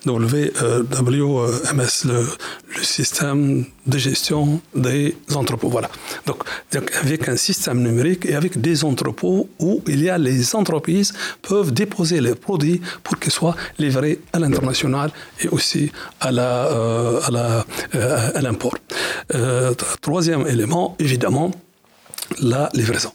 WMS, 0.05 2.05
le, 2.05 2.27
le, 2.75 2.83
système 2.83 3.65
de 3.85 3.97
gestion 3.97 4.59
des 4.75 5.15
entrepôts. 5.35 5.69
Voilà. 5.69 5.89
Donc, 6.25 6.43
avec 7.03 7.29
un 7.29 7.37
système 7.37 7.81
numérique 7.81 8.25
et 8.25 8.35
avec 8.35 8.59
des 8.59 8.83
entrepôts 8.83 9.49
où 9.59 9.81
il 9.87 10.01
y 10.01 10.09
a 10.09 10.17
les 10.17 10.55
entreprises 10.55 11.13
peuvent 11.41 11.71
déposer 11.71 12.21
leurs 12.21 12.37
produits 12.37 12.81
pour 13.03 13.19
qu'ils 13.19 13.31
soient 13.31 13.55
livrés 13.77 14.19
à 14.33 14.39
l'international 14.39 15.11
et 15.41 15.47
aussi 15.49 15.91
à 16.19 16.31
la, 16.31 16.67
euh, 16.67 17.21
à 17.27 17.31
la, 17.31 17.65
euh, 17.95 18.29
à 18.33 18.41
l'import. 18.41 18.77
Euh, 19.35 19.73
troisième 20.01 20.47
élément, 20.47 20.95
évidemment, 20.99 21.51
la 22.39 22.69
livraison 22.73 23.11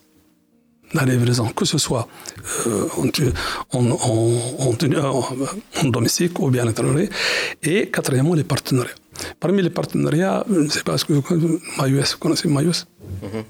la 0.97 1.05
livraison, 1.05 1.47
que 1.59 1.65
ce 1.65 1.79
soit 1.79 2.09
euh, 2.67 2.87
en, 3.73 3.91
en, 3.91 4.73
en, 5.83 5.89
domestique 5.97 6.39
ou 6.41 6.51
bien 6.51 6.63
à 6.63 6.67
l'étranger. 6.67 7.09
Et 7.63 7.89
quatrièmement, 7.91 8.35
les 8.35 8.45
partenariats. 8.45 8.95
Parmi 9.41 9.63
les 9.63 9.71
partenariats, 9.71 10.45
je 10.51 10.61
ne 10.61 10.69
sais 10.69 10.83
pas 10.83 10.99
ce 10.99 11.05
que 11.05 11.15
vous 11.15 11.23
connaissez, 11.23 12.47
mm-hmm. 12.49 13.45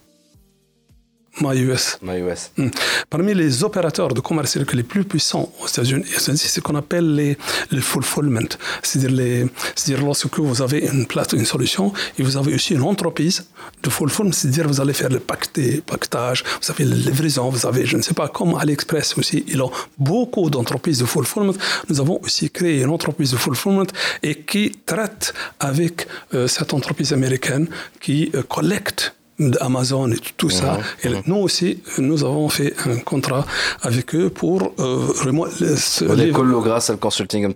MyUS. 1.40 1.98
MyUS. 2.02 2.50
Hmm. 2.56 2.68
Parmi 3.10 3.34
les 3.34 3.62
opérateurs 3.62 4.12
de 4.14 4.20
commerce 4.20 4.56
les 4.56 4.82
plus 4.82 5.04
puissants 5.04 5.52
aux 5.60 5.66
États-Unis, 5.66 6.04
c'est 6.18 6.36
ce 6.36 6.60
qu'on 6.60 6.74
appelle 6.74 7.14
les, 7.14 7.36
les 7.70 7.80
fulfillment. 7.80 8.48
C'est-à-dire, 8.82 9.48
c'est-à-dire 9.74 10.04
lorsque 10.04 10.38
vous 10.38 10.62
avez 10.62 10.86
une 10.92 11.06
plate, 11.06 11.32
une 11.34 11.44
solution, 11.44 11.92
et 12.18 12.22
vous 12.22 12.36
avez 12.36 12.54
aussi 12.54 12.74
une 12.74 12.82
entreprise 12.82 13.46
de 13.82 13.90
fulfillment, 13.90 14.32
c'est-à-dire 14.32 14.66
vous 14.66 14.80
allez 14.80 14.94
faire 14.94 15.10
le 15.10 15.20
pactage, 15.20 16.42
vous 16.62 16.70
avez 16.70 16.84
la 16.84 16.96
livraison, 16.96 17.48
vous 17.50 17.66
avez, 17.66 17.84
je 17.86 17.96
ne 17.96 18.02
sais 18.02 18.14
pas, 18.14 18.28
comme 18.28 18.54
AliExpress 18.54 19.18
aussi, 19.18 19.44
ils 19.48 19.60
ont 19.62 19.70
beaucoup 19.98 20.48
d'entreprises 20.50 20.98
de 20.98 21.06
fulfillment. 21.06 21.54
Nous 21.88 22.00
avons 22.00 22.18
aussi 22.22 22.50
créé 22.50 22.82
une 22.82 22.90
entreprise 22.90 23.32
de 23.32 23.36
fulfillment 23.36 23.86
et 24.22 24.36
qui 24.36 24.72
traite 24.86 25.34
avec 25.60 26.06
euh, 26.34 26.46
cette 26.46 26.72
entreprise 26.72 27.12
américaine 27.12 27.68
qui 28.00 28.30
euh, 28.34 28.42
collecte 28.42 29.14
d'Amazon 29.39 30.11
et 30.11 30.19
tout 30.37 30.49
ça. 30.49 30.73
Mhm, 30.73 30.83
et 31.03 31.09
mhm. 31.09 31.21
nous 31.25 31.35
aussi, 31.37 31.79
nous 31.97 32.23
avons 32.23 32.49
fait 32.49 32.73
un 32.85 32.97
contrat 32.97 33.45
avec 33.81 34.13
eux 34.15 34.29
pour 34.29 34.73
euh, 34.79 34.97
vraiment. 35.21 35.45
Les 35.59 36.31
grâce 36.31 36.89
au 36.89 36.97
consulting 36.97 37.47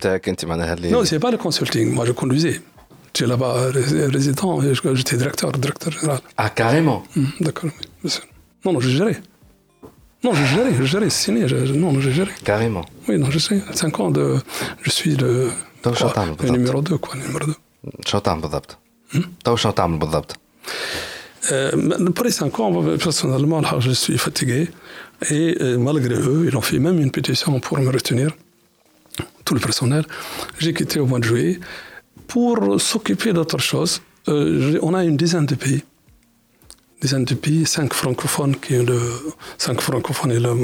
Non, 0.92 1.06
c'est 1.06 1.20
pas 1.20 1.32
le 1.32 1.38
consulting. 1.38 1.94
Moi, 1.94 2.06
je 2.06 2.12
conduisais. 2.12 2.62
J'étais 3.14 3.28
là-bas 3.28 3.72
résident, 4.18 4.60
j'étais 4.94 5.16
directeur, 5.16 5.52
directeur 5.54 5.92
général. 5.94 6.20
Ah, 6.36 6.50
carrément 6.50 7.04
hmm, 7.16 7.26
D'accord, 7.40 7.70
Non, 8.66 8.74
non, 8.74 8.80
je 8.82 8.90
gérais. 8.90 9.22
Non, 10.22 10.34
j'ai 10.34 10.46
géré, 10.46 10.72
j'ai 10.78 10.86
géré, 10.86 11.10
c'est 11.10 11.26
signé. 11.26 11.46
non, 11.84 11.98
j'ai 12.00 12.12
géré. 12.12 12.32
Carrément. 12.44 12.84
Oui, 13.08 13.18
non, 13.18 13.30
j'ai 13.30 13.40
géré. 13.40 13.62
5 13.74 14.00
ans 14.00 14.12
de. 14.12 14.38
Je 14.82 14.90
suis 14.90 15.16
le. 15.16 15.52
تو 15.86 15.94
شو 15.94 16.10
تعمل 16.10 16.36
بالضبط؟ 16.36 16.52
numéro 16.52 16.82
2 16.82 16.98
quoi, 16.98 17.16
numéro 17.16 17.46
2. 17.46 17.54
شو 18.06 18.20
تعمل 18.20 18.42
بالضبط؟ 18.42 18.78
تو 19.44 19.56
شو 19.56 19.72
تعمل 19.72 19.98
بالضبط؟ 19.98 20.36
après 21.45 22.31
5 22.31 22.61
ans, 22.61 22.83
personnellement, 22.99 23.63
je 23.81 23.91
suis 23.93 24.19
fatigué. 24.19 24.69
Et 25.29 25.57
euh, 25.61 25.77
malgré 25.79 26.15
eux, 26.15 26.47
ils 26.47 26.57
ont 26.57 26.61
fait 26.63 26.79
même 26.79 26.99
une 26.99 27.11
pétition 27.11 27.61
pour 27.61 27.79
me 27.79 27.91
retenir, 27.91 28.31
tout 29.45 29.55
le 29.55 29.61
personnel. 29.61 30.05
J'ai 30.59 30.73
quitté 30.73 30.99
au 30.99 31.07
mois 31.07 31.19
de 31.19 31.25
juillet 31.25 31.61
pour 32.27 32.81
s'occuper 32.81 33.33
d'autre 33.33 33.59
chose. 33.59 34.01
Euh, 34.29 34.79
on 34.83 34.95
a 34.95 35.05
une 35.05 35.17
dizaine 35.17 35.47
de 35.47 35.55
pays. 35.55 35.83
Dizaine 37.03 37.25
de 37.25 37.35
pays, 37.35 37.67
cinq 37.67 37.93
francophones, 37.93 38.57
qui 38.57 38.75
est 38.75 38.83
le, 38.83 39.01
cinq 39.59 39.81
francophones 39.81 40.33
et 40.33 40.41
le, 40.41 40.55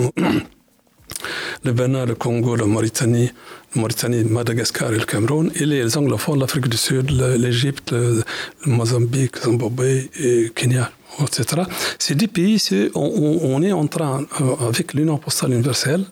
le 1.65 1.73
Bénin, 1.73 2.07
le 2.07 2.15
Congo, 2.15 2.57
la 2.57 2.67
Mauritanie, 2.67 3.31
Mauritanie, 3.75 4.25
Madagascar 4.25 4.93
et 4.93 4.99
le 4.99 5.05
Cameroun, 5.05 5.51
et 5.55 5.67
les 5.67 5.97
anglophones, 5.97 6.41
l'Afrique 6.41 6.69
du 6.69 6.77
Sud, 6.77 7.11
l'Égypte, 7.11 7.93
le, 7.93 8.23
Mozambique, 8.67 9.39
Zimbabwe 9.43 10.09
et 10.21 10.51
Kenya, 10.55 10.91
etc. 11.21 11.63
Ces 11.99 12.15
dix 12.15 12.29
pays, 12.29 12.63
on, 12.95 13.39
on, 13.43 13.63
est 13.63 13.73
en 13.73 13.87
train, 13.87 14.27
euh, 14.41 14.69
avec 14.69 14.95
l'Union 14.95 15.19
postale 15.19 15.53
universelle, 15.53 16.05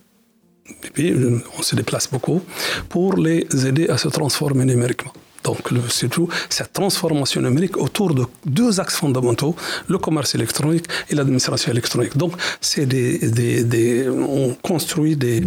on 1.59 1.63
se 1.63 1.77
déplace 1.77 2.09
beaucoup, 2.11 2.41
pour 2.89 3.17
les 3.17 3.47
aider 3.67 3.89
à 3.89 3.99
se 3.99 4.09
transformer 4.09 4.65
numériquement. 4.65 5.13
Donc, 5.45 5.61
c'est 5.91 6.09
tout 6.09 6.29
cette 6.49 6.73
transformation 6.73 7.41
numérique 7.43 7.77
autour 7.77 8.15
de 8.15 8.25
deux 8.47 8.81
axes 8.81 8.97
fondamentaux, 8.97 9.55
le 9.89 9.99
commerce 9.99 10.35
électronique 10.35 10.87
et 11.11 11.15
l'administration 11.15 11.71
électronique. 11.71 12.17
Donc, 12.17 12.33
c'est 12.61 12.87
des, 12.87 14.09
on 14.09 14.55
construit 14.55 15.17
des, 15.17 15.43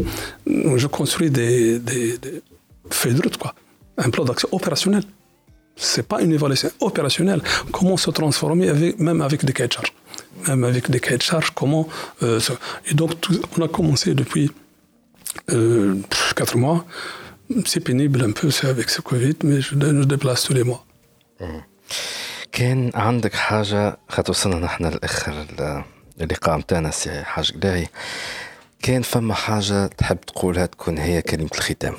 je 0.46 0.88
construis 0.88 1.32
des, 1.32 1.80
des, 1.80 2.20
feuilles 2.92 3.16
de 3.16 3.24
route, 3.24 3.38
quoi. 3.38 3.54
Un 3.98 4.12
plan 4.12 4.24
d'action 4.24 4.48
opérationnel. 4.52 5.04
C'est 5.76 6.08
pas 6.08 6.22
une 6.22 6.32
évaluation 6.32 6.70
opérationnelle. 6.80 7.42
Comment 7.72 7.98
se 7.98 8.12
transformer 8.12 8.70
avec, 8.70 9.00
même 9.00 9.22
avec 9.22 9.44
des 9.44 9.54
cahiers 9.54 9.68
de 9.68 9.74
charges? 9.74 9.94
Même 10.48 10.64
avec 10.64 10.92
des 10.92 11.00
cahiers 11.00 11.18
de 11.18 11.24
charges, 11.24 11.52
comment. 11.52 11.88
Euh, 12.22 12.40
et 12.90 12.94
donc, 12.94 13.12
on 13.58 13.62
a 13.64 13.68
commencé 13.68 14.14
depuis 14.14 14.52
euh, 15.52 15.96
quatre 16.36 16.58
mois 16.58 16.86
c'est 17.67 17.81
pénible 17.81 18.21
un 18.23 18.33
peu 18.33 18.49
avec 18.73 18.91
ce 18.91 19.01
Covid, 19.01 19.37
mais 19.45 19.61
je, 19.61 19.71
je 19.71 20.05
déplace 20.15 20.43
tous 20.45 20.55
les 20.55 20.65
mois. 20.65 20.85
كان 22.53 22.91
عندك 22.95 23.35
حاجة 23.35 23.99
خاطر 24.09 24.59
نحن 24.59 24.85
لآخر 24.85 25.47
اللقاء 26.21 26.59
متاعنا 26.59 26.91
سي 26.91 27.23
حاج 27.25 27.53
قلاعي 27.53 27.89
كان 28.83 29.03
فما 29.03 29.35
حاجة 29.35 29.87
تحب 29.87 30.21
تقولها 30.21 30.67
تكون 30.67 30.99
هي 30.99 31.23
كلمة 31.23 31.51
الختام 31.55 31.95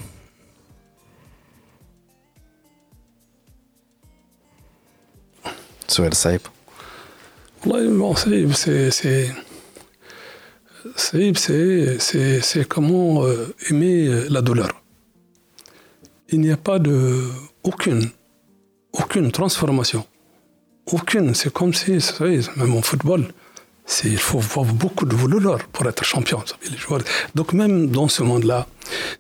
سؤال 5.88 6.16
صعيب 6.16 6.42
والله 7.66 8.16
صعيب 8.16 8.54
سي 8.54 8.92
سي 8.92 9.34
صعيب 10.96 11.38
سي 11.38 12.00
سي 12.00 12.42
سي 12.42 12.64
كومون 12.64 13.54
ايمي 13.72 14.10
لا 14.10 14.40
دولور 14.40 14.77
il 16.31 16.41
n'y 16.41 16.51
a 16.51 16.57
pas 16.57 16.79
de 16.79 17.25
aucune, 17.63 18.11
aucune 18.93 19.31
transformation. 19.33 20.07
Aucune. 20.87 21.35
C'est 21.35 21.53
comme 21.53 21.75
si, 21.75 22.01
savez, 22.01 22.41
même 22.57 22.75
en 22.75 22.83
football, 22.83 23.29
il 24.05 24.19
faut 24.19 24.39
avoir 24.39 24.67
beaucoup 24.67 25.07
de 25.07 25.15
voleurs 25.15 25.65
pour 25.73 25.89
être 25.89 26.05
champion. 26.05 26.43
les 26.71 26.77
joueurs. 26.77 27.03
Donc 27.35 27.53
même 27.53 27.91
dans 27.91 28.09
ce 28.09 28.23
monde-là, 28.23 28.67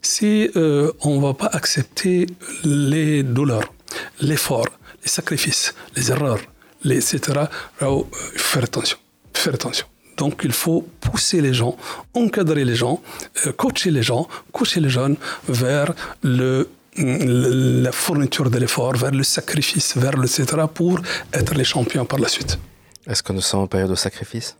si 0.02 0.50
euh, 0.56 0.92
on 1.00 1.16
ne 1.16 1.22
va 1.22 1.34
pas 1.34 1.50
accepter 1.52 2.26
les 2.64 3.22
douleurs, 3.22 3.72
l'effort, 4.20 4.68
les 5.02 5.08
sacrifices, 5.08 5.74
les 5.96 6.10
erreurs, 6.10 6.40
les, 6.84 7.14
etc., 7.14 7.40
il 7.80 7.86
faut 7.86 8.08
faire 8.36 8.64
attention. 8.64 8.98
Faire 9.32 9.54
attention. 9.54 9.86
Donc 10.16 10.40
il 10.44 10.52
faut 10.52 10.86
pousser 11.00 11.40
les 11.40 11.54
gens, 11.54 11.76
encadrer 12.12 12.64
les 12.64 12.74
gens, 12.74 13.00
euh, 13.46 13.52
coacher 13.52 13.90
les 13.90 14.02
gens, 14.02 14.28
coacher 14.52 14.80
les 14.80 14.90
jeunes 14.90 15.16
vers 15.48 15.94
le 16.22 16.68
la 16.98 17.92
fourniture 17.92 18.50
de 18.50 18.58
l'effort, 18.58 18.94
vers 18.96 19.12
le 19.12 19.22
sacrifice, 19.22 19.96
vers 19.96 20.16
le 20.16 20.24
etc. 20.24 20.46
pour 20.72 21.00
être 21.32 21.54
les 21.54 21.64
champions 21.64 22.04
par 22.04 22.18
la 22.18 22.28
suite. 22.28 22.58
Est-ce 23.06 23.22
que 23.22 23.32
nous 23.32 23.40
sommes 23.40 23.60
en 23.60 23.66
période 23.66 23.90
de 23.90 23.94
sacrifice? 23.94 24.56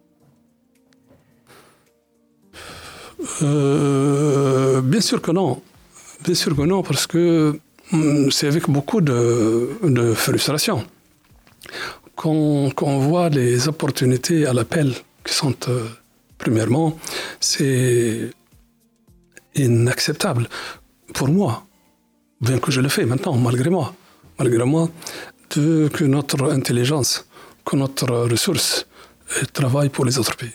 Euh, 3.43 4.81
Bien 4.81 5.01
sûr 5.01 5.21
que 5.21 5.33
non. 5.33 5.61
Bien 6.25 6.35
sûr 6.35 6.55
que 6.57 6.63
non, 6.63 6.83
parce 6.83 7.07
que 7.07 7.59
hum, 7.93 8.31
c'est 8.31 8.47
avec 8.47 8.69
beaucoup 8.69 9.01
de, 9.01 10.15
frustration 10.15 10.85
qu'on 12.17 12.99
voit 12.99 13.29
les 13.29 13.69
opportunités 13.69 14.45
à 14.45 14.53
l'appel 14.53 14.93
qui 15.25 15.33
sont, 15.33 15.55
euh, 15.69 15.87
premièrement, 16.37 16.99
c'est 17.39 18.31
inacceptable 19.55 20.49
pour 21.15 21.29
moi 21.29 21.68
bien 22.41 22.59
que 22.59 22.71
je 22.71 22.81
le 22.81 22.89
fais 22.89 23.05
maintenant, 23.05 23.37
malgré 23.37 23.71
moi, 23.71 23.95
malgré 24.39 24.65
moi, 24.65 24.89
que 25.49 26.05
notre 26.05 26.51
intelligence, 26.51 27.27
que 27.65 27.77
notre 27.77 28.07
ressource 28.31 28.87
euh, 29.37 29.45
travaille 29.53 29.89
pour 29.89 30.05
les 30.05 30.19
autres 30.19 30.37
pays. 30.37 30.53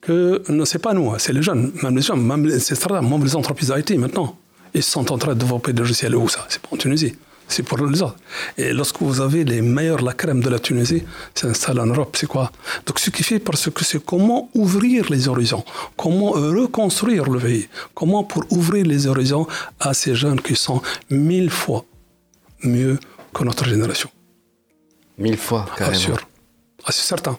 Que 0.00 0.42
ce 0.46 0.52
n'est 0.52 0.80
pas 0.80 0.94
nous, 0.94 1.10
hein, 1.10 1.16
c'est 1.18 1.32
les 1.32 1.42
jeunes, 1.42 1.72
même 1.82 1.96
les 1.96 2.02
jeunes, 2.02 2.22
même, 2.24 2.42
même 2.42 3.24
les 3.24 3.36
entreprises 3.36 3.72
IT 3.76 3.90
maintenant, 3.98 4.38
ils 4.72 4.82
sont 4.82 5.10
en 5.12 5.18
train 5.18 5.34
de 5.34 5.40
développer 5.40 5.72
des 5.72 5.80
logiciels 5.80 6.16
où 6.16 6.28
ça. 6.28 6.46
C'est 6.48 6.62
pas 6.62 6.68
en 6.72 6.76
Tunisie 6.76 7.14
c'est 7.49 7.63
pour 7.63 7.77
les 7.77 8.01
autres. 8.01 8.17
Et 8.57 8.73
lorsque 8.73 8.99
vous 9.01 9.21
avez 9.21 9.43
les 9.43 9.61
meilleurs, 9.61 10.01
la 10.01 10.13
crème 10.13 10.41
de 10.41 10.49
la 10.49 10.59
Tunisie, 10.59 11.03
s'installe 11.33 11.79
en 11.79 11.85
Europe, 11.85 12.15
c'est 12.19 12.27
quoi 12.27 12.51
Donc 12.85 12.99
ce 12.99 13.09
qui 13.09 13.23
fait, 13.23 13.39
parce 13.39 13.69
que 13.69 13.83
c'est 13.83 14.03
comment 14.03 14.49
ouvrir 14.53 15.09
les 15.09 15.27
horizons, 15.27 15.63
comment 15.95 16.31
reconstruire 16.31 17.25
le 17.29 17.39
pays, 17.39 17.67
comment 17.93 18.23
pour 18.23 18.43
ouvrir 18.51 18.85
les 18.85 19.07
horizons 19.07 19.47
à 19.79 19.93
ces 19.93 20.15
jeunes 20.15 20.41
qui 20.41 20.55
sont 20.55 20.81
mille 21.09 21.49
fois 21.49 21.85
mieux 22.63 22.99
que 23.33 23.43
notre 23.43 23.65
génération. 23.65 24.09
Mille 25.17 25.37
fois, 25.37 25.65
carrément. 25.77 25.97
Assure. 25.97 26.21
Ah, 26.85 26.91
c'est 26.91 27.07
certain. 27.13 27.37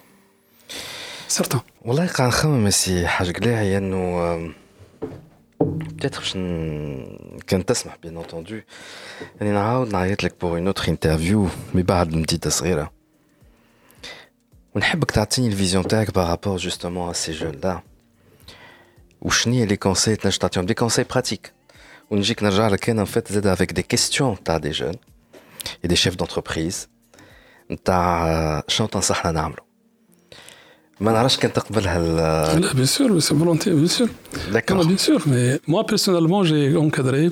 Certain. 1.28 1.62
والله 1.85 2.07
قاعد 2.07 2.28
نخمم 2.28 2.70
سي 2.70 3.07
حاج 3.07 3.31
قلاعي 3.37 3.78
انه 3.78 4.53
Peut-être 5.62 6.33
كان 7.47 7.65
تسمح 7.66 7.97
bien 8.07 8.16
entendu 8.16 8.55
يعني 9.41 9.53
نعاود 9.53 9.93
نعيط 9.93 10.24
لك 10.24 10.33
pour 10.33 10.57
une 10.57 10.69
autre 10.73 10.89
interview 10.89 11.49
mais 11.74 11.83
بعد 11.83 12.15
مديدة 12.15 12.51
صغيرة 12.51 12.93
ونحبك 14.74 15.11
تعطيني 15.11 15.49
الفيزيون 15.49 15.89
تاعك 15.89 16.15
بارابور 16.15 16.57
جوستومون 16.57 17.11
ا 17.11 17.12
سي 17.12 17.33
جون 17.33 17.61
لا 17.65 17.81
وشنو 19.23 19.55
هي 19.55 19.66
لي 19.66 19.77
كونساي 19.77 20.16
تنجم 20.16 20.39
تعطيهم 20.39 20.66
دي 20.66 20.74
كونساي 20.74 21.05
براتيك 21.11 21.53
ونجيك 22.11 22.43
نرجع 22.43 22.69
لك 22.69 22.91
انا 22.91 23.05
فات 23.05 23.33
زاد 23.33 23.47
افيك 23.47 23.73
دي 23.73 23.83
كيستيون 23.83 24.43
تاع 24.45 24.57
دي 24.57 24.70
جون 24.70 24.95
et 25.85 25.89
des 25.89 25.97
chefs 25.97 26.16
d'entreprise 26.16 26.89
نتاع 27.70 28.62
شنو 28.69 28.87
تنصحنا 28.87 29.33
نعملو 29.33 29.62
ما 31.01 31.12
نعرفش 31.12 31.37
كان 31.37 31.53
تقبلها 31.53 31.99
لا 31.99 32.73
بيان 32.74 32.87
سور 32.87 33.20
سي 33.20 33.35
فولونتي 33.35 33.70
بيان 33.70 33.87
سور 33.87 34.09
D'accord. 34.53 34.87
bien 34.87 34.97
sûr, 35.09 35.20
mais 35.33 35.61
moi 35.66 35.83
personnellement, 35.93 36.43
j'ai 36.49 36.77
encadré, 36.77 37.31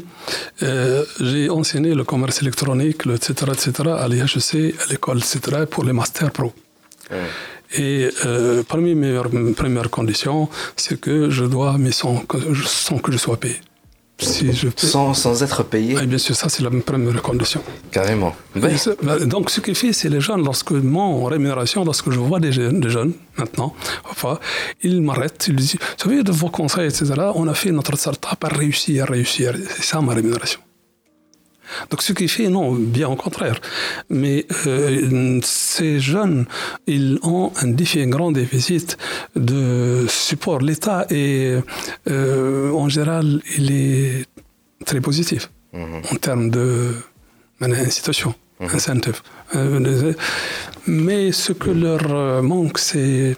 euh, 0.62 1.05
j'ai 1.28 1.48
enseigné 1.60 1.90
le 1.94 2.05
commerce 2.05 2.38
électronique, 2.42 3.05
le 3.05 3.14
etc., 3.14 3.30
etc., 3.56 3.68
à 4.05 4.06
l'IHEC, 4.09 4.51
à 4.82 4.84
l'école, 4.90 5.18
etc., 5.18 5.38
pour 5.72 5.82
les 5.88 5.94
masters 6.01 6.32
pro. 6.38 6.52
Et 7.82 8.09
euh, 8.26 8.62
parmi 8.72 8.94
mes 8.94 9.12
premières 9.60 9.90
conditions, 9.98 10.48
c'est 10.82 10.98
que 11.01 11.14
je 11.36 11.44
dois, 11.55 11.72
mais 11.78 11.92
sans, 12.01 12.16
sans 12.86 12.98
que 12.98 13.10
je 13.12 13.18
sois 13.24 13.38
payé 13.44 13.59
si 14.19 14.51
je 14.53 14.67
sans, 14.75 15.13
sans, 15.13 15.43
être 15.43 15.63
payé 15.63 15.95
oui, 15.95 16.07
Bien 16.07 16.17
sûr, 16.17 16.35
ça 16.35 16.49
c'est 16.49 16.63
la 16.63 16.69
première 16.69 17.21
condition. 17.21 17.61
Carrément. 17.91 18.35
Ben. 18.55 18.75
Donc 19.25 19.49
ce 19.49 19.61
qui 19.61 19.73
fait, 19.75 19.93
c'est 19.93 20.09
les 20.09 20.21
jeunes, 20.21 20.43
lorsque 20.43 20.71
mon 20.71 21.25
rémunération, 21.25 21.83
lorsque 21.85 22.09
je 22.11 22.19
vois 22.19 22.39
des 22.39 22.51
jeunes, 22.51 22.79
des 22.79 22.89
jeunes 22.89 23.13
maintenant, 23.37 23.73
enfin, 24.09 24.39
ils 24.81 25.01
m'arrêtent, 25.01 25.45
ils 25.47 25.55
disent, 25.55 25.77
vous 25.79 26.03
savez, 26.09 26.23
de 26.23 26.31
vos 26.31 26.49
conseils, 26.49 26.87
etc., 26.87 27.13
on 27.35 27.47
a 27.47 27.53
fait 27.53 27.71
notre 27.71 27.97
start-up 27.97 28.43
à 28.43 28.47
réussir, 28.47 29.03
à 29.03 29.07
réussir. 29.07 29.53
C'est 29.75 29.83
ça 29.83 30.01
ma 30.01 30.13
rémunération. 30.13 30.59
Donc 31.89 32.01
ce 32.01 32.13
qui 32.13 32.27
fait, 32.27 32.49
non, 32.49 32.73
bien 32.73 33.07
au 33.09 33.15
contraire. 33.15 33.59
Mais 34.09 34.45
euh, 34.67 35.39
ces 35.43 35.99
jeunes, 35.99 36.45
ils 36.87 37.19
ont 37.23 37.51
un 37.61 37.67
défi, 37.67 38.01
un 38.01 38.07
grand 38.07 38.31
déficit 38.31 38.97
de 39.35 40.05
support. 40.07 40.59
L'État 40.59 41.05
est, 41.09 41.61
euh, 42.09 42.71
en 42.71 42.89
général, 42.89 43.41
il 43.57 43.71
est 43.71 44.25
très 44.85 45.01
positif 45.01 45.51
mhm. 45.73 46.01
en 46.11 46.15
termes 46.15 46.49
de 46.49 46.93
incitation, 47.61 48.33
mmh. 48.61 48.65
incentive. 48.73 49.21
Euh, 49.55 50.13
mais 50.87 51.33
ce 51.33 51.51
que 51.51 51.69
leur 51.69 52.41
manque, 52.41 52.79
c'est 52.79 53.35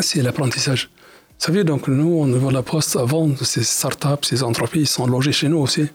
c'est 0.00 0.22
l'apprentissage. 0.22 0.90
Vous 1.38 1.46
savez, 1.46 1.64
donc 1.64 1.88
nous, 1.88 2.20
au 2.20 2.26
niveau 2.26 2.48
de 2.50 2.54
la 2.54 2.62
Poste, 2.62 2.96
avant, 2.96 3.34
ces 3.40 3.62
startups, 3.62 4.22
ces 4.22 4.42
entreprises 4.42 4.90
sont 4.90 5.06
logées 5.06 5.32
chez 5.32 5.48
nous 5.48 5.58
aussi. 5.58 5.88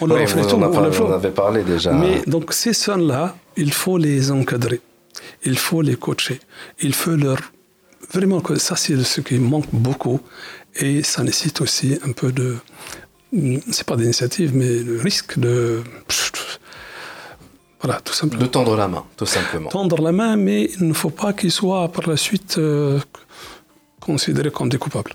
On, 0.00 0.10
oui, 0.10 0.22
on, 0.36 0.42
tout, 0.46 0.56
on, 0.56 1.12
avait 1.12 1.30
parlé 1.30 1.62
déjà. 1.62 1.92
Mais 1.92 2.22
donc 2.26 2.52
ces 2.52 2.72
zones-là, 2.72 3.36
il 3.56 3.72
faut 3.72 3.98
les 3.98 4.30
encadrer, 4.30 4.80
il 5.44 5.58
faut 5.58 5.82
les 5.82 5.96
coacher, 5.96 6.40
il 6.80 6.94
faut 6.94 7.16
leur... 7.16 7.38
Vraiment, 8.12 8.42
ça 8.56 8.76
c'est 8.76 8.96
ce 9.02 9.20
qui 9.20 9.38
manque 9.38 9.66
beaucoup 9.72 10.20
et 10.76 11.02
ça 11.02 11.22
nécessite 11.22 11.60
aussi 11.60 11.98
un 12.06 12.12
peu 12.12 12.32
de... 12.32 12.56
C'est 13.70 13.84
pas 13.84 13.96
d'initiative, 13.96 14.54
mais 14.54 14.78
le 14.82 15.00
risque 15.00 15.38
de... 15.38 15.82
Voilà, 17.82 18.00
tout 18.00 18.14
simplement. 18.14 18.42
De 18.42 18.48
tendre 18.48 18.74
la 18.74 18.88
main, 18.88 19.04
tout 19.16 19.26
simplement. 19.26 19.68
Tendre 19.68 20.00
la 20.00 20.10
main, 20.10 20.36
mais 20.36 20.70
il 20.80 20.88
ne 20.88 20.94
faut 20.94 21.10
pas 21.10 21.34
qu'ils 21.34 21.52
soient 21.52 21.86
par 21.88 22.08
la 22.08 22.16
suite 22.16 22.56
euh, 22.56 22.98
considérés 24.00 24.50
comme 24.50 24.70
des 24.70 24.78
coupables. 24.78 25.12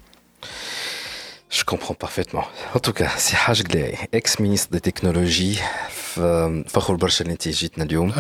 Je 1.52 1.64
comprends 1.66 1.94
parfaitement. 1.94 2.46
En 2.74 2.80
tout 2.80 2.94
cas, 2.94 3.10
c'est 3.18 3.36
Haj 3.46 3.64
ex-ministre 4.14 4.72
des 4.72 4.82
technologies 4.82 5.60
فخور 6.68 6.96
برشا 6.96 7.22
اللي 7.22 7.34
انت 7.34 7.48
جيتنا 7.48 7.84
اليوم 7.84 8.12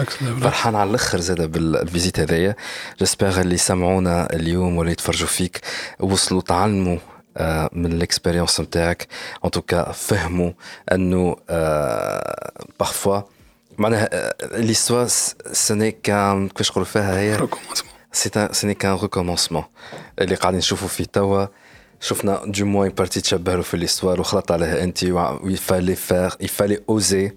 فرحان 0.42 0.76
على 0.76 0.90
الآخر 0.90 1.20
زاد 1.20 1.42
بال 1.52 1.69
visite 1.69 2.20
هذايا 2.20 2.56
j'espère 3.02 3.42
اللي 3.42 3.58
سمعونا 3.58 4.34
اليوم 4.34 4.78
ولا 4.78 4.92
يتفرجوا 4.92 5.28
فيك 5.28 5.62
وصلوا 6.00 6.42
تعلموا 6.42 6.98
من 7.74 7.94
ال 7.94 8.00
expérience 8.00 8.60
نتاعك 8.60 9.08
en 9.46 9.52
tout 9.52 9.74
cas 9.74 9.92
فهموا 9.92 10.52
انه 10.92 11.36
parfois 12.80 13.22
معناها 13.78 14.34
l'histoire 14.58 15.08
سني 15.52 15.92
كان 15.92 16.50
كيفاش 16.50 16.72
نقولوا 16.72 16.88
فيها 16.88 17.20
هي 17.20 17.48
سي 18.52 18.74
كان 18.74 18.96
ريكومونسمون 18.96 19.64
اللي 20.20 20.36
قاعدين 20.36 20.58
نشوفوا 20.58 20.88
فيه 20.88 21.04
توا 21.04 21.46
شفنا 22.01 22.43
دو 22.47 22.67
موان 22.67 22.89
بارتي 22.89 23.21
تشبه 23.21 23.55
له 23.57 23.63
في 23.63 23.77
ليستوار 23.77 24.21
وخلط 24.21 24.53
عليها 24.53 24.83
انت 24.83 25.03
يفالي 25.45 25.95
فير 25.95 26.31
يفالي 26.41 26.79
اوزي 26.89 27.33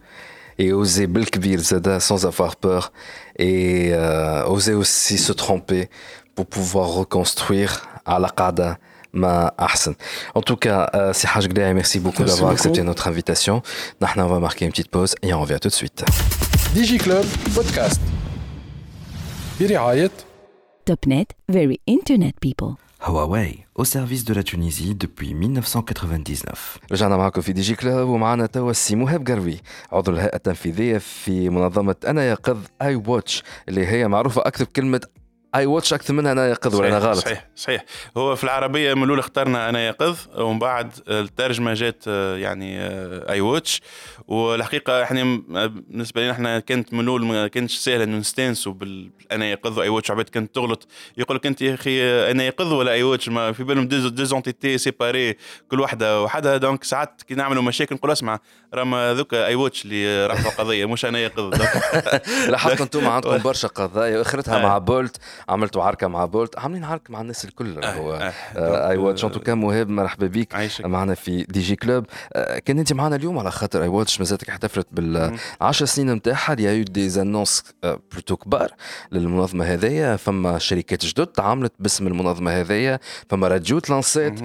et 0.61 0.73
oser 0.73 1.01
بالكبير 1.01 1.59
زادا 1.59 1.99
sans 1.99 2.25
avoir 2.25 2.55
peur 2.55 2.91
et 3.39 3.91
euh, 3.93 4.53
oser 4.55 4.73
aussi 4.73 5.17
se 5.17 5.31
tromper 5.31 5.89
pour 6.35 6.45
pouvoir 6.45 6.87
reconstruire 6.89 7.71
على 8.07 8.27
قاعدة 8.27 8.79
ما 9.13 9.51
أحسن. 9.59 9.95
En 10.35 10.41
tout 10.41 10.55
cas, 10.55 10.89
euh, 10.93 11.13
c'est 11.13 11.27
Haj 11.27 11.47
Gdei, 11.47 11.73
merci 11.73 11.99
beaucoup 11.99 12.23
d'avoir 12.23 12.51
accepté 12.51 12.83
notre 12.83 13.07
invitation. 13.07 13.61
Nous, 14.01 14.07
on 14.17 14.27
va 14.27 14.39
marquer 14.39 14.65
une 14.65 14.71
petite 14.71 14.91
pause 14.91 15.15
et 15.23 15.33
on 15.33 15.41
revient 15.41 15.59
tout 15.61 15.69
de 15.69 15.73
suite. 15.73 16.03
DigiClub 16.75 17.25
Podcast. 17.55 18.01
برعاية 19.59 20.11
Topnet, 20.85 21.27
very 21.47 21.79
internet 21.87 22.35
people. 22.39 22.82
Huawei, 23.06 23.66
au 23.74 23.84
service 23.84 24.24
de 24.24 24.32
la 24.32 24.42
Tunisie 24.42 24.94
depuis 24.94 25.34
1999. 25.34 26.78
رجعنا 26.92 27.16
معكم 27.16 27.40
في 27.40 27.52
DigiClub 27.52 28.08
ومعنا 28.08 28.46
توا 28.46 28.70
السي 28.70 28.96
مهاب 28.96 29.26
قروي. 29.26 29.60
عضو 29.92 30.10
الهيئة 30.10 30.36
التنفيذية 30.36 30.98
في 30.98 31.48
منظمة 31.48 31.96
أنا 32.06 32.30
يقظ 32.30 32.58
I 32.82 32.94
Watch 33.06 33.42
اللي 33.68 33.86
هي 33.86 34.08
معروفة 34.08 34.42
أكثر 34.46 34.64
بكلمة 34.64 35.00
I 35.54 35.66
Watch 35.66 35.92
أكثر 35.92 36.14
منها 36.14 36.32
أنا 36.32 36.48
يقظ 36.50 36.74
ولا 36.74 36.88
أنا 36.88 36.98
غلط؟ 36.98 37.16
صحيح 37.18 37.48
صحيح. 37.56 37.84
هو 38.16 38.36
في 38.36 38.44
العربية 38.44 38.94
من 38.94 39.02
الأول 39.02 39.18
اخترنا 39.18 39.68
أنا 39.68 39.86
يقظ 39.86 40.16
ومن 40.38 40.58
بعد 40.58 40.92
الترجمة 41.08 41.74
جات 41.74 42.06
يعني 42.36 42.78
I 43.30 43.40
Watch 43.40 43.82
والحقيقة 44.28 45.02
إحنا 45.02 45.22
بالنسبة 45.66 46.20
لنا 46.22 46.30
إحنا 46.32 46.58
كانت 46.60 46.92
من 46.94 47.00
الأول 47.00 47.24
ما 47.24 47.48
كانش 47.48 47.76
سهل 47.76 48.02
إنه 48.02 48.16
نستانسوا 48.18 48.72
بالانا 48.72 49.46
يقظ 49.50 49.78
و 49.78 49.88
I 49.88 49.92
Watch 49.92 50.10
عباد 50.10 50.24
كانت 50.28 50.54
تغلط. 50.54 50.86
يقول 51.16 51.36
لك 51.36 51.46
أنت 51.46 51.62
يا 51.62 51.74
أخي 51.74 52.30
أنا 52.30 52.44
يقظ 52.44 52.72
ولا 52.72 52.92
I 52.92 53.02
Watch 53.02 53.28
ما 53.28 53.52
في 53.52 53.64
بالهم 53.64 53.88
des 53.88 54.24
entités 54.24 54.78
séparées 54.78 55.36
كل 55.70 55.80
واحدة 55.80 56.22
وحدها 56.22 56.56
donc 56.56 56.84
ساعات 56.84 57.22
كي 57.28 57.34
نعملوا 57.34 57.62
مشاكل 57.62 57.94
نقول 57.94 58.10
اسمع 58.10 58.38
راما 58.74 59.14
ذوك 59.14 59.34
I 59.34 59.54
Watch 59.54 59.84
اللي 59.84 60.26
رفعوا 60.26 60.54
قضية 60.54 60.84
مش 60.84 61.04
أنا 61.04 61.18
يقظ 61.18 61.54
لاحظت 62.50 62.80
أنتم 62.84 63.08
عندكم 63.08 63.38
برشا 63.38 63.68
قضايا 63.68 64.20
اخرتها 64.20 64.58
مع 64.58 64.78
Bolt 64.78 65.16
عملتوا 65.48 65.82
عركة 65.82 66.06
مع 66.06 66.24
Bolt 66.24 66.58
عاملين 66.58 66.84
عركة 66.84 67.12
مع 67.12 67.20
الناس 67.20 67.44
الكل 67.44 67.84
هو 67.84 68.32
I 68.56 68.96
Watch. 68.96 69.24
en 69.24 69.32
tout 69.32 69.45
cas 69.45 69.54
مهاب 69.54 69.88
مرحبا 69.88 70.26
بك. 70.26 70.68
معنا 70.80 71.14
في 71.14 71.42
Digi 71.48 71.76
Club. 71.76 72.06
كان 72.64 72.78
أنت 72.78 72.92
معنا 72.92 73.16
اليوم 73.16 73.38
على 73.38 73.50
خاطر 73.50 73.82
I 73.82 73.88
Watch؟ 73.88 74.13
مازالت 74.20 74.39
كي 74.39 74.48
احتفلت 74.48 74.86
بالعشر 74.92 75.86
سنين 75.86 76.12
نتاعها 76.12 76.60
il 76.60 76.72
y 76.72 76.84
a 76.84 77.08
eu 77.08 77.17
des 77.17 77.29
annonces 77.29 77.62
plutôt 77.82 78.36
كبار 78.36 78.72
للمنظمة 79.12 79.64
هذيا. 79.64 80.16
فما 80.16 80.58
شركات 80.58 81.04
جدد 81.04 81.26
تعاملت 81.26 81.72
باسم 81.78 82.06
المنظمة 82.06 82.60
هذيا. 82.60 82.98
فما 83.28 83.48
راديو 83.48 83.78
تلانسيت 83.78 84.40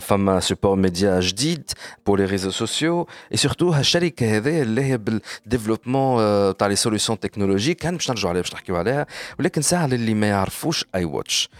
فما 0.00 0.40
support 0.40 0.76
média 0.76 1.20
جديد 1.20 1.70
pour 2.06 2.18
les 2.18 2.24
réseaux 2.24 2.50
sociaux 2.50 3.08
et 3.32 3.36
surtout 3.36 3.70
هالشركه 3.70 4.36
هذيا 4.36 4.62
اللي 4.62 4.82
هي 4.82 4.98
بال 4.98 5.19
développement 5.19 6.56
تاع 6.56 6.66
les 6.66 6.76
solutions 6.76 7.20
technologiques 7.20 7.78
كان 7.78 7.96
باش 7.96 8.10
نرجعوا 8.10 8.30
عليها 8.30 8.42
باش 8.42 8.54
نحكيو 8.54 8.76
عليها. 8.76 9.06
ولكن 9.38 9.62
ساعة 9.62 9.86
للي 9.86 10.14
ما 10.14 10.26
يعرفوش 10.28 10.84
I 10.94 11.04
Watch 11.04 11.50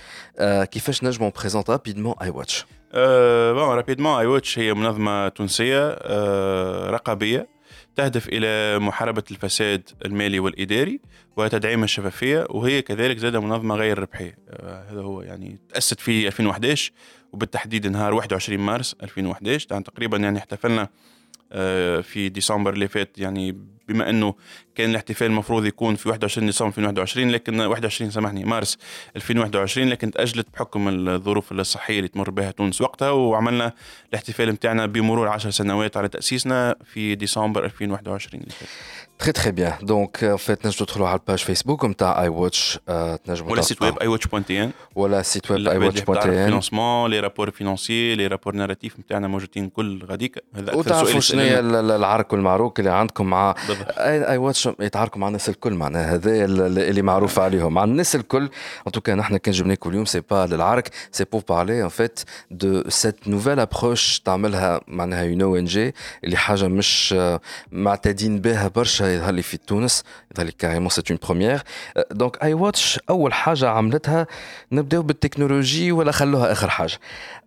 كيفاش 0.41 1.05
نجموا 1.05 1.31
présenter 1.31 1.71
rapidement 1.71 2.15
I 2.23 2.31
Watch 2.31 2.67
bon 3.55 3.77
rapidement 3.77 4.19
I 4.19 4.27
Watch 4.27 4.59
هي 4.59 4.75
منظمة 4.75 5.29
تونسية 5.29 5.89
أه 5.89 6.91
رقابية 6.91 7.49
تهدف 7.97 8.29
إلى 8.29 8.79
محاربة 8.79 9.23
الفساد 9.31 9.91
المالي 10.05 10.41
والإداري 10.41 11.01
وتدعيم 11.37 11.85
الشفافية 11.85 12.47
وهي 12.51 12.83
كذلك 12.83 13.19
زاد 13.19 13.37
منظمة 13.37 13.75
غير 13.75 13.99
ربحية. 13.99 14.39
أه 14.51 14.91
هذا 14.91 15.01
هو 15.01 15.23
يعني 15.23 15.59
تأسست 15.69 16.01
في 16.01 16.27
2011 16.27 16.93
وبالتحديد 17.33 17.87
نهار 17.87 18.15
21 18.15 18.61
مارس 18.61 18.97
2011 19.03 19.67
يعني 19.71 19.85
تقريبا 19.85 20.17
يعني 20.17 20.39
احتفلنا 20.39 20.89
أه 21.53 22.01
في 22.01 22.29
ديسمبر 22.29 22.73
اللي 22.73 22.89
فات 22.89 23.19
يعني 23.19 23.59
بما 23.89 24.11
إنه 24.11 24.35
كان 24.79 24.91
الاحتفال 24.91 25.27
المفروض 25.27 25.67
يكون 25.67 25.95
في 25.95 26.09
21 26.09 26.47
ديسمبر 26.47 26.69
2021 26.69 27.31
لكن 27.31 27.61
21 27.61 28.11
سامحني 28.11 28.45
مارس 28.45 28.79
2021 29.17 29.89
لكن 29.89 30.11
تأجلت 30.11 30.47
بحكم 30.55 30.89
الظروف 30.89 31.53
الصحية 31.53 31.99
اللي 31.99 32.09
تمر 32.09 32.31
بها 32.31 32.51
تونس 32.51 32.81
وقتها 32.81 33.11
وعملنا 33.11 33.73
الاحتفال 34.11 34.49
نتاعنا 34.49 34.87
بمرور 34.87 35.29
10 35.29 35.51
سنوات 35.51 35.97
على 35.97 36.09
تأسيسنا 36.09 36.77
في 36.85 37.15
ديسمبر 37.15 37.65
2021 37.65 38.43
très 39.19 39.33
très 39.33 39.53
bien 39.53 39.73
donc 39.83 40.35
فات 40.35 40.67
نجموا 40.67 40.87
تدخلوا 40.87 41.09
على 41.09 41.19
ال 41.19 41.23
page 41.23 41.39
Facebook 41.39 41.85
نتاع 41.85 42.23
I 42.23 42.29
Watch 42.29 42.79
تنجموا 43.25 43.53
ولا 43.53 43.63
site 43.63 43.83
web 43.83 43.99
I 43.99 44.07
Watch 44.07 44.27
point 44.27 44.45
TN 44.45 44.71
ولا 44.95 45.23
site 45.23 45.51
web 45.51 45.69
I 45.69 45.79
Watch 45.79 46.01
point 46.01 46.21
TN 46.21 46.45
financement 46.45 47.11
les 47.11 47.21
rapports 47.21 47.51
financiers 47.51 48.15
les 48.15 48.27
rapports 48.27 48.55
narratifs 48.55 48.99
نتاعنا 48.99 49.29
موجودين 49.29 49.69
كل 49.69 50.05
غاديك 50.05 50.45
هذا 50.55 50.75
وتعرفوا 50.75 51.21
شنو 51.21 51.41
هي 51.41 51.61
العرك 51.61 52.33
والمعروك 52.33 52.79
اللي 52.79 52.91
عندكم 52.91 53.27
مع 53.27 53.55
I, 53.89 54.31
I 54.31 54.39
Watch 54.69 54.81
يتعاركوا 54.81 55.21
مع 55.21 55.27
الناس 55.29 55.49
الكل 55.49 55.73
معناها. 55.75 56.15
هذا 56.15 56.45
اللي 56.45 57.03
معروف 57.03 57.39
عليهم. 57.39 57.75
مع 57.75 57.85
الناس 57.85 58.17
الكل. 58.17 58.51
en 58.87 58.93
tout 58.93 59.06
cas 59.06 59.15
نحن 59.15 59.37
كان 59.37 59.55
جبناكم 59.55 59.91
اليوم 59.91 60.05
c'est 60.05 60.21
pas 60.31 60.47
للعرك 60.47 60.91
c'est 61.13 61.25
pour 61.25 61.43
parler 61.49 61.83
en 61.83 61.89
fait 61.89 62.21
de 62.51 62.83
cette 62.89 63.29
nouvelle 63.29 63.61
approche 63.61 64.21
تعملها 64.21 64.81
معناها 64.89 65.25
une 65.29 65.43
ONG 65.43 65.95
اللي 66.25 66.37
حاجة 66.37 66.69
مش 66.69 67.15
معتادين 67.73 68.41
بها 68.41 68.69
برشا 68.69 69.05
يظهر 69.05 69.33
لي 69.33 69.43
في 69.43 69.57
تونس. 69.57 70.05
يظهر 70.33 70.47
لي 70.47 70.53
carrément 70.53 70.89
c'est 70.89 71.11
une 71.11 71.21
première 71.27 71.63
donc 72.11 72.43
I 72.43 72.55
Watch 72.55 73.01
أول 73.11 73.33
حاجة 73.33 73.69
عملتها 73.69 74.27
نبدأو 74.73 75.03
بالتكنولوجي 75.03 75.93
ولا 75.93 76.13
خلوها 76.13 76.53
آخر 76.53 76.71
حاجة. 76.71 76.99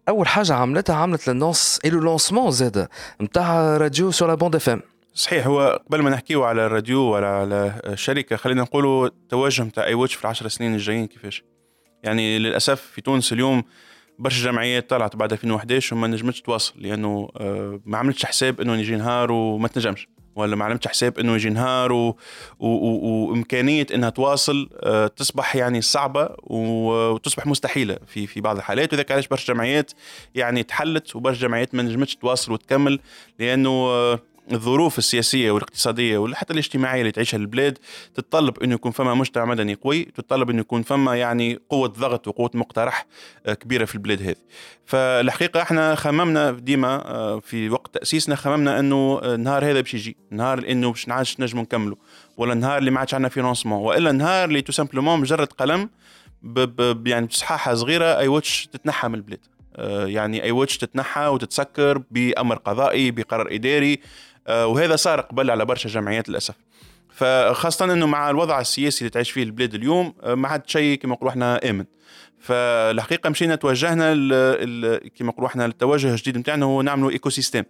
أول 0.10 0.28
حاجة 0.28 0.54
عملتها 0.54 0.96
عملت 0.96 1.30
للنص 1.30 1.80
اي 1.86 1.90
le 1.90 2.00
lancement 2.00 2.52
زاد 2.52 2.88
نتاع 3.22 3.78
راديو 3.78 4.12
sur 4.12 4.28
la 4.28 4.36
bande 4.36 4.56
FM 4.56 4.82
صحيح 5.14 5.48
هو 5.48 5.82
قبل 5.88 6.02
ما 6.02 6.10
نحكيو 6.10 6.44
على 6.44 6.66
الراديو 6.66 7.02
ولا 7.02 7.28
على 7.28 7.82
الشركة 7.86 8.36
خلينا 8.36 8.62
نقولوا 8.62 9.08
التوجه 9.08 9.64
نتاع 9.64 9.86
I 9.86 10.08
في 10.08 10.22
العشر 10.24 10.48
سنين 10.48 10.74
الجايين 10.74 11.08
كيفاش؟ 11.08 11.44
يعني 12.04 12.40
للأسف 12.40 12.82
في 12.82 13.02
تونس 13.02 13.34
اليوم 13.34 13.64
برشا 14.20 14.44
جمعيات 14.44 14.90
طلعت 14.90 15.16
بعد 15.16 15.32
2011 15.32 15.96
وما 15.96 16.08
نجمتش 16.08 16.42
تواصل 16.42 16.74
لأنه 16.78 17.30
ما 17.86 17.98
عملتش 17.98 18.26
حساب 18.26 18.62
إنه 18.62 18.76
يجي 18.76 18.96
نهار 18.96 19.32
وما 19.32 19.68
تنجمش 19.68 20.08
ولا 20.36 20.56
ما 20.56 20.66
عملتش 20.66 20.88
حساب 20.88 21.20
إنه 21.20 21.36
يجي 21.36 21.50
نهار 21.50 21.92
و... 21.92 22.08
و... 22.60 22.68
و... 22.68 23.30
وإمكانية 23.30 23.88
إنها 23.94 24.10
تواصل 24.10 24.70
تصبح 25.16 25.56
يعني 25.56 25.82
صعبة 25.82 26.30
وتصبح 26.44 27.48
مستحيلة 27.48 27.98
في 28.08 28.28
في 28.28 28.42
بعض 28.42 28.58
الحالات 28.58 28.94
وذاك 28.94 29.12
علاش 29.12 29.28
برشا 29.28 29.54
جمعيات 29.54 29.92
يعني 30.36 30.64
تحلت 30.64 31.16
وبرشا 31.16 31.42
جمعيات 31.42 31.76
ما 31.76 31.84
نجمتش 31.84 32.16
تواصل 32.16 32.52
وتكمل 32.52 33.00
لأنه 33.40 33.92
الظروف 34.52 34.98
السياسية 34.98 35.52
والاقتصادية 35.52 36.18
وحتى 36.18 36.54
الاجتماعية 36.54 37.02
اللي 37.02 37.12
تعيشها 37.12 37.38
البلاد 37.38 37.78
تتطلب 38.16 38.64
إنه 38.64 38.74
يكون 38.74 38.92
فما 38.92 39.14
مجتمع 39.14 39.46
مدني 39.46 39.74
قوي 39.74 40.04
تتطلب 40.04 40.50
إنه 40.50 40.60
يكون 40.60 40.82
فما 40.82 41.16
يعني 41.16 41.60
قوة 41.70 41.88
ضغط 41.88 42.28
وقوة 42.28 42.52
مقترح 42.54 43.06
كبيرة 43.46 43.86
في 43.86 43.96
البلاد 43.96 44.22
هذه. 44.22 44.36
فالحقيقة 44.86 45.62
إحنا 45.62 45.96
خممنا 45.96 46.52
ديما 46.52 47.40
في 47.40 47.70
وقت 47.70 47.94
تأسيسنا 47.94 48.36
خممنا 48.36 48.80
إنه 48.80 49.22
النهار 49.24 49.66
هذا 49.66 49.82
باش 49.82 49.94
يجي 49.94 50.18
نهار 50.32 50.60
إنه 50.70 50.92
باش 50.92 51.08
ما 51.08 51.14
عادش 51.14 51.40
نجموا 51.40 51.64
نكملوا 51.64 51.98
ولا 52.38 52.54
النهار 52.54 52.78
اللي 52.78 52.92
ما 52.92 53.00
عادش 53.00 53.14
عندنا 53.14 53.30
financement 53.30 53.80
وإلا 53.80 54.10
النهار 54.10 54.50
اللي 54.50 54.62
tout 54.62 54.72
simplement 54.72 55.20
مجرد 55.20 55.48
قلم 55.48 55.90
ب 56.44 57.08
يعني 57.08 57.26
بصحاحة 57.26 57.74
صغيرة 57.74 58.18
I 58.18 58.28
Watch 58.28 58.68
تتنحى 58.68 59.08
من 59.08 59.16
البلاد. 59.16 59.40
آه، 59.76 60.08
يعني 60.08 60.44
I 60.44 60.52
Watch 60.52 60.78
تتنحى 60.78 61.28
وتتسكر 61.28 62.04
بأمر 62.12 62.56
قضائي 62.56 63.12
بقرار 63.12 63.56
إداري 63.56 63.94
آه، 63.94 63.98
وهذا 64.50 64.96
صار 64.96 65.22
قبل 65.22 65.52
على 65.52 65.66
برشا 65.66 65.90
جمعيات 65.90 66.30
للأسف. 66.30 66.56
فخاصة 67.10 67.94
إنه 67.94 68.06
مع 68.06 68.30
الوضع 68.30 68.62
السياسي 68.62 69.00
اللي 69.00 69.10
تعيش 69.10 69.32
فيه 69.32 69.44
البلاد 69.44 69.76
اليوم 69.76 70.14
آه، 70.24 70.36
ما 70.36 70.48
عاد 70.48 70.70
شيء 70.70 70.98
كما 70.98 71.14
نقولوا 71.14 71.32
إحنا 71.32 71.70
آمن. 71.70 71.86
فالحقيقة 72.40 73.30
مشينا 73.30 73.56
توجهنا 73.56 74.14
كما 75.16 75.30
نقولوا 75.30 75.48
إحنا 75.48 75.66
التوجه 75.66 76.12
الجديد 76.12 76.38
نتاعنا 76.38 76.66
هو 76.66 76.82
نعملوا 76.82 77.12
écosystème 77.12 77.64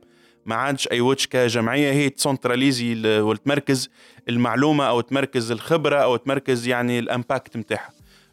ما 0.45 0.55
عادش 0.55 0.87
I 0.87 1.01
Watch 1.01 1.27
كجمعية 1.27 1.91
هي 1.91 2.09
ت 2.09 2.18
centraliser 2.18 3.19
وتمركز 3.19 3.89
المعلومة 4.29 4.87
أو 4.87 5.01
تمركز 5.01 5.51
الخبرة 5.51 5.95
أو 5.95 6.15
تمركز 6.15 6.67
يعني 6.67 6.99
ال 6.99 7.07
impact 7.07 7.57
نتاعها 7.57 7.89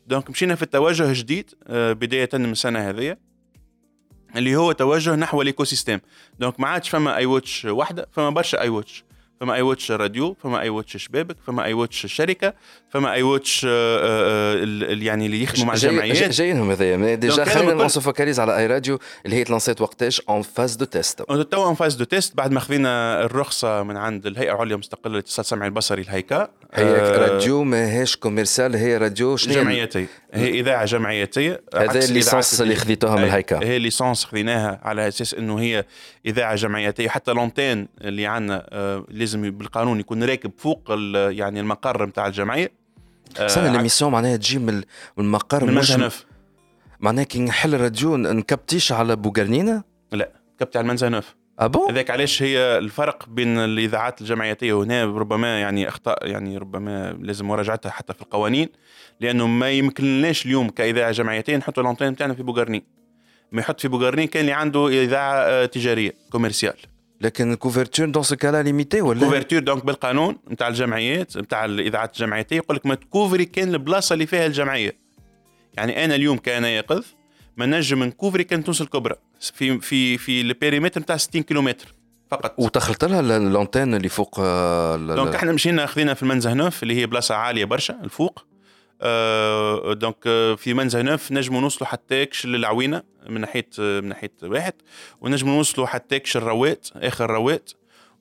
donc 0.07 0.31
مشينا 0.31 0.55
في 0.55 0.63
التوجه 0.63 1.13
جديد 1.13 1.51
آه، 1.67 1.93
بداية 1.93 2.29
من 2.35 2.53
السنة 2.53 2.89
هذه. 2.91 3.17
اللي 4.37 4.57
هو 4.57 4.73
توجه 4.73 5.15
نحو 5.17 5.43
ال 5.43 5.65
écosystème 5.65 6.01
donc 6.39 6.61
ما 6.61 6.69
عادش 6.69 6.89
فما 6.89 7.17
I 7.17 7.27
Watch 7.27 7.65
واحدة 7.65 8.09
فما 8.13 8.31
برشا 8.31 8.61
I 8.61 8.69
Watch. 8.69 9.05
فما 9.41 9.55
I 9.55 9.63
Watch 9.63 9.91
راديو 9.91 10.37
فما 10.43 10.61
I 10.61 10.69
Watch 10.69 10.97
شبابك 10.97 11.37
فما 11.47 11.65
I 11.65 11.73
Watch 11.73 12.07
شركة 12.07 12.55
فما 12.91 13.13
I 13.13 13.23
Watch 13.23 13.67
آه، 13.69 13.71
آه، 13.71 14.65
يعني 14.91 15.27
اللي 15.27 15.43
يخدموا 15.43 15.67
مع 15.67 15.75
الجمعيات 15.75 16.31
جايينهم 16.31 16.71
هذايا 16.71 17.15
ديجا 17.15 17.45
خلينا 17.45 17.75
نلونسو 17.75 18.01
focalise 18.01 18.41
على 18.41 18.57
I 18.57 18.67
راديو 18.67 18.99
اللي 19.25 19.37
هي 19.37 19.45
تلانسيت 19.45 19.81
وقتاش 19.81 20.21
en 20.29 20.43
phase 20.43 20.75
de 20.75 20.85
test 20.85 21.23
تو 21.23 21.65
en 21.65 21.75
phase 21.75 21.95
de 21.95 22.05
test 22.05 22.37
بعد 22.37 22.53
ما 22.53 22.61
خذينا 22.61 23.25
الرخصة 23.25 23.83
من 23.83 23.97
عند 23.97 24.27
الهيئة 24.27 24.53
العليا 24.53 24.75
المستقلة 24.75 25.13
للاتصال 25.13 25.45
السمعي 25.45 25.69
البصري 25.69 26.03
الهيكا 26.03 26.49
هي 26.75 26.85
آه 26.85 27.29
راديو 27.29 27.65
ماهيش 27.65 28.17
commerciale 28.17 28.77
هي 28.77 28.97
راديو 28.97 29.37
شنو؟ 29.37 29.55
جمعيتيه 29.55 30.07
هي 30.33 30.61
إذاعة 30.61 30.85
جمعيتيه 30.85 31.61
هذا 31.75 32.05
ال 32.05 32.12
licence 32.12 32.61
اللي 32.61 32.75
خذيتوها 32.75 33.17
من 33.17 33.25
الهيكا 33.25 33.65
هي 33.65 33.79
licence 33.79 34.25
خذيناها 34.25 34.81
على 34.83 35.09
أساس 35.09 35.35
إنه 35.35 35.61
هي 35.61 35.85
إذاعة 36.27 36.55
جمعيتيه 36.55 37.09
حتى 37.09 37.33
l'antenne 37.33 37.89
اللي 38.01 38.27
عندنا 38.27 38.67
آه 38.71 39.05
لازم 39.11 39.51
بالقانون 39.51 40.01
يكون 40.01 40.25
راكب 40.25 40.51
فوق 40.59 40.83
يعني 41.15 41.61
المقر 41.61 42.07
نتاع 42.07 42.27
الجمعية. 42.27 42.79
sinon 43.47 43.73
l'émission 43.73 44.13
معناها 44.13 44.37
تجي 44.37 44.59
من 44.59 44.83
المقر 45.19 45.65
من 45.65 45.75
منزه 45.75 45.97
neuf. 45.97 46.25
معناها 47.01 47.25
كي 47.25 47.39
نحل 47.41 47.75
الراديو 47.75 48.17
نكبتيش 48.17 48.93
على 48.93 49.17
بوقرنين؟ 49.17 49.83
لا 50.13 50.33
كبتي 50.61 50.79
على 50.79 50.85
المنزه 50.85 51.13
neuf 51.13 51.35
ابو 51.59 51.89
هذاك 51.89 52.11
علاش 52.11 52.43
هي 52.43 52.79
الفرق 52.79 53.29
بين 53.29 53.59
الإذاعات 53.59 54.21
الجمعياتيه 54.21 54.83
هنا 54.83 55.05
ربما 55.05 55.61
يعني 55.61 55.89
أخطاء 55.89 56.27
يعني 56.27 56.59
ربما 56.59 57.19
لازم 57.21 57.49
مراجعتها 57.49 57.91
حتى 57.91 58.15
في 58.15 58.23
القوانين 58.23 58.69
لأنه 59.21 59.47
ما 59.47 59.71
يمكنناش 59.71 60.47
اليوم 60.47 60.69
كإذاعة 60.71 61.11
جمعياتيه 61.11 61.57
نحطوا 61.57 61.83
ال 61.83 61.86
antenne 61.86 62.11
بتاعنا 62.11 62.35
في 62.35 62.43
بوقرنين. 62.43 62.85
ما 63.53 63.61
يحط 63.61 63.81
في 63.81 63.89
بوقرنين 63.89 64.27
كان 64.27 64.41
اللي 64.41 64.53
عنده 64.53 64.89
إذاعة 64.89 65.35
آه، 65.35 65.67
تجارية 65.67 66.15
commerciale. 66.31 66.77
لكن 67.21 67.53
ال 67.53 67.58
couverture 67.58 68.07
dans 68.07 68.23
ce 68.23 68.37
cas-là 68.37 68.63
limitée 68.63 69.01
ولا؟ 69.01 69.21
couverture 69.21 69.59
donc 69.59 69.85
بالقانون 69.85 70.37
نتاع 70.51 70.69
الجمعيات 70.69 71.37
نتاع 71.37 71.65
الاذاعات 71.65 72.15
الجمعياتيه 72.15 72.57
يقول 72.57 72.77
لك 72.77 72.87
ما 72.87 72.95
ت 72.95 73.01
couvrir 73.01 73.45
كان 73.45 73.75
البلاصة 73.75 74.13
اللي 74.13 74.27
فيها 74.27 74.47
الجمعية. 74.47 74.97
يعني 75.77 76.05
أنا 76.05 76.15
اليوم 76.15 76.39
كأنا 76.39 76.65
يقظ 76.65 77.05
ما 77.57 77.67
نجم 77.67 78.05
ن 78.05 78.10
couvrir 78.10 78.45
كان 78.45 78.65
تونس 78.65 78.81
الكبرى 78.81 79.15
في 79.41 79.81
في 79.81 80.19
في 80.19 80.41
ال 80.41 80.47
périmètre 80.47 81.01
نتاع 81.01 81.17
60 81.17 81.43
كيلومتر 81.43 81.95
فقط. 82.31 82.55
ودخلت 82.59 83.05
لها 83.05 83.21
ال 83.21 83.30
antenne 83.30 83.95
اللي 83.95 84.09
فوق 84.09 84.41
آه، 84.41 84.97
donc 84.97 85.35
إحنا 85.35 85.53
مشينا 85.53 85.87
خذينا 85.87 86.15
في 86.15 86.23
المنزه 86.23 86.55
neuf 86.55 86.83
اللي 86.83 86.95
هي 86.95 87.07
بلاصة 87.07 87.35
عالية 87.35 87.65
برشا 87.65 88.01
الفوق. 88.05 88.45
آه 89.03 89.93
donc 89.93 90.17
آه، 90.27 90.55
في 90.55 90.75
منزه 90.75 91.03
neuf 91.03 91.33
نجموا 91.33 91.61
نوصلوا 91.61 91.91
حتى 91.91 92.29
للعوينه 92.45 93.03
من 93.29 93.41
ناحية 93.41 93.69
من 93.79 94.09
ناحية 94.09 94.33
واحد 94.43 94.73
ونجموا 95.21 95.57
نوصلوا 95.57 95.87
حتى 95.87 96.19
كش 96.19 96.37
الرواد 96.37 96.89
آخر 96.97 97.31
رواد 97.31 97.71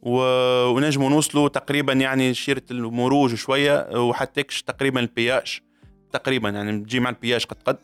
ونجموا 0.01 1.09
نوصلوا 1.09 1.49
تقريبا 1.49 1.93
يعني 1.93 2.33
شيرة 2.33 2.63
المروج 2.71 3.35
شوية 3.35 3.99
وحتى 3.99 4.43
تقريبا 4.43 4.99
ال 4.99 5.09
péage 5.09 5.59
تقريبا 6.11 6.49
يعني 6.49 6.79
تجي 6.79 6.99
مع 6.99 7.09
ال 7.09 7.15
péage 7.15 7.45
قد 7.45 7.57
قد 7.65 7.77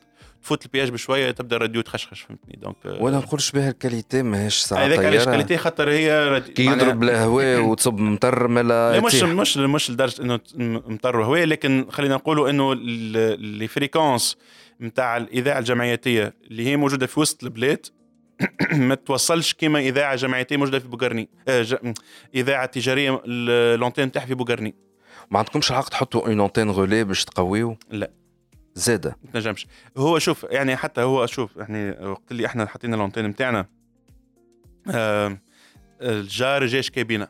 تفوت 0.43 0.65
ال 0.65 0.69
péage 0.69 0.89
بشوية 0.89 1.31
تبدأ 1.31 1.55
الراديو 1.55 1.81
تخشخش 1.81 2.21
فهمتني؟ 2.21 2.59
donc 2.61 3.01
ولا 3.01 3.17
نقولش 3.17 3.51
بها 3.51 3.69
ال 3.69 3.76
qualité 3.76 4.23
ماهيش 4.23 4.55
ساعة 4.55 4.85
هذاك 4.85 5.05
علاش 5.05 5.21
ال 5.21 5.25
qualité؟ 5.25 5.57
خاطر 5.57 5.89
هي 5.89 6.41
كي 6.55 6.65
يضرب 6.65 7.03
الهواء 7.03 7.59
وتصب 7.59 7.99
مطر 7.99 8.47
ملا 8.47 8.99
مش 8.99 9.23
مش 9.23 9.57
مش 9.57 9.91
لدرجة 9.91 10.21
إنه 10.21 10.39
مطر 10.87 11.19
وهواء 11.19 11.43
لكن 11.43 11.87
خلينا 11.91 12.15
نقولوا 12.15 12.49
إنه 12.49 12.75
les 12.75 13.67
fréquences 13.67 14.37
نتاع 14.81 15.17
الإذاعة 15.17 15.59
الجمعياتيه 15.59 16.33
اللي 16.43 16.67
هي 16.67 16.77
موجودة 16.77 17.07
في 17.07 17.19
وسط 17.19 17.43
البلاد. 17.43 17.85
ما 18.71 18.95
توصلش 18.95 19.53
كما 19.53 19.79
إذاعة 19.79 20.15
جمعياتيه 20.15 20.57
موجودة 20.57 20.79
في 20.79 20.87
بوغرني. 20.87 21.29
آه 21.47 21.65
إذاعة 22.35 22.65
تجارية 22.65 23.21
l'antenne 23.75 24.11
تاعها 24.11 24.25
في 24.25 24.33
بوغرني. 24.33 24.75
ما 25.31 25.39
عندكمش 25.39 25.71
الحق 25.71 25.89
تحطوا 25.89 26.27
une 26.27 26.41
antenne 26.41 26.71
relais 26.71 27.03
باش 27.03 27.25
تقويو؟ 27.25 27.77
لا. 27.89 28.11
زادة. 28.75 29.17
ما 29.23 29.31
تنجمش. 29.31 29.67
هو 29.97 30.19
شوف 30.19 30.45
يعني 30.49 30.75
حتى 30.75 31.01
هو 31.01 31.25
شوف 31.25 31.55
يعني 31.55 31.91
وقت 32.07 32.31
اللي 32.31 32.45
إحنا 32.45 32.65
حطينا 32.65 32.95
ال 32.95 32.99
antenne 32.99 33.25
نتاعنا 33.25 33.65
آه 34.91 35.37
الجار 36.01 36.65
جيش 36.65 36.89
كابينه 36.89 37.27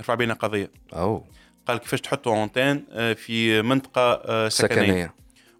رفع 0.00 0.14
بينا 0.14 0.34
قضية. 0.34 0.70
أو. 0.92 1.24
قال 1.66 1.78
كيفاش 1.78 2.00
تحطوا 2.00 2.44
antenne 2.44 2.86
آه، 2.90 3.12
في 3.12 3.62
منطقة 3.62 4.12
آه، 4.12 4.48
سكنية, 4.48 4.86
سكنية. 4.86 5.14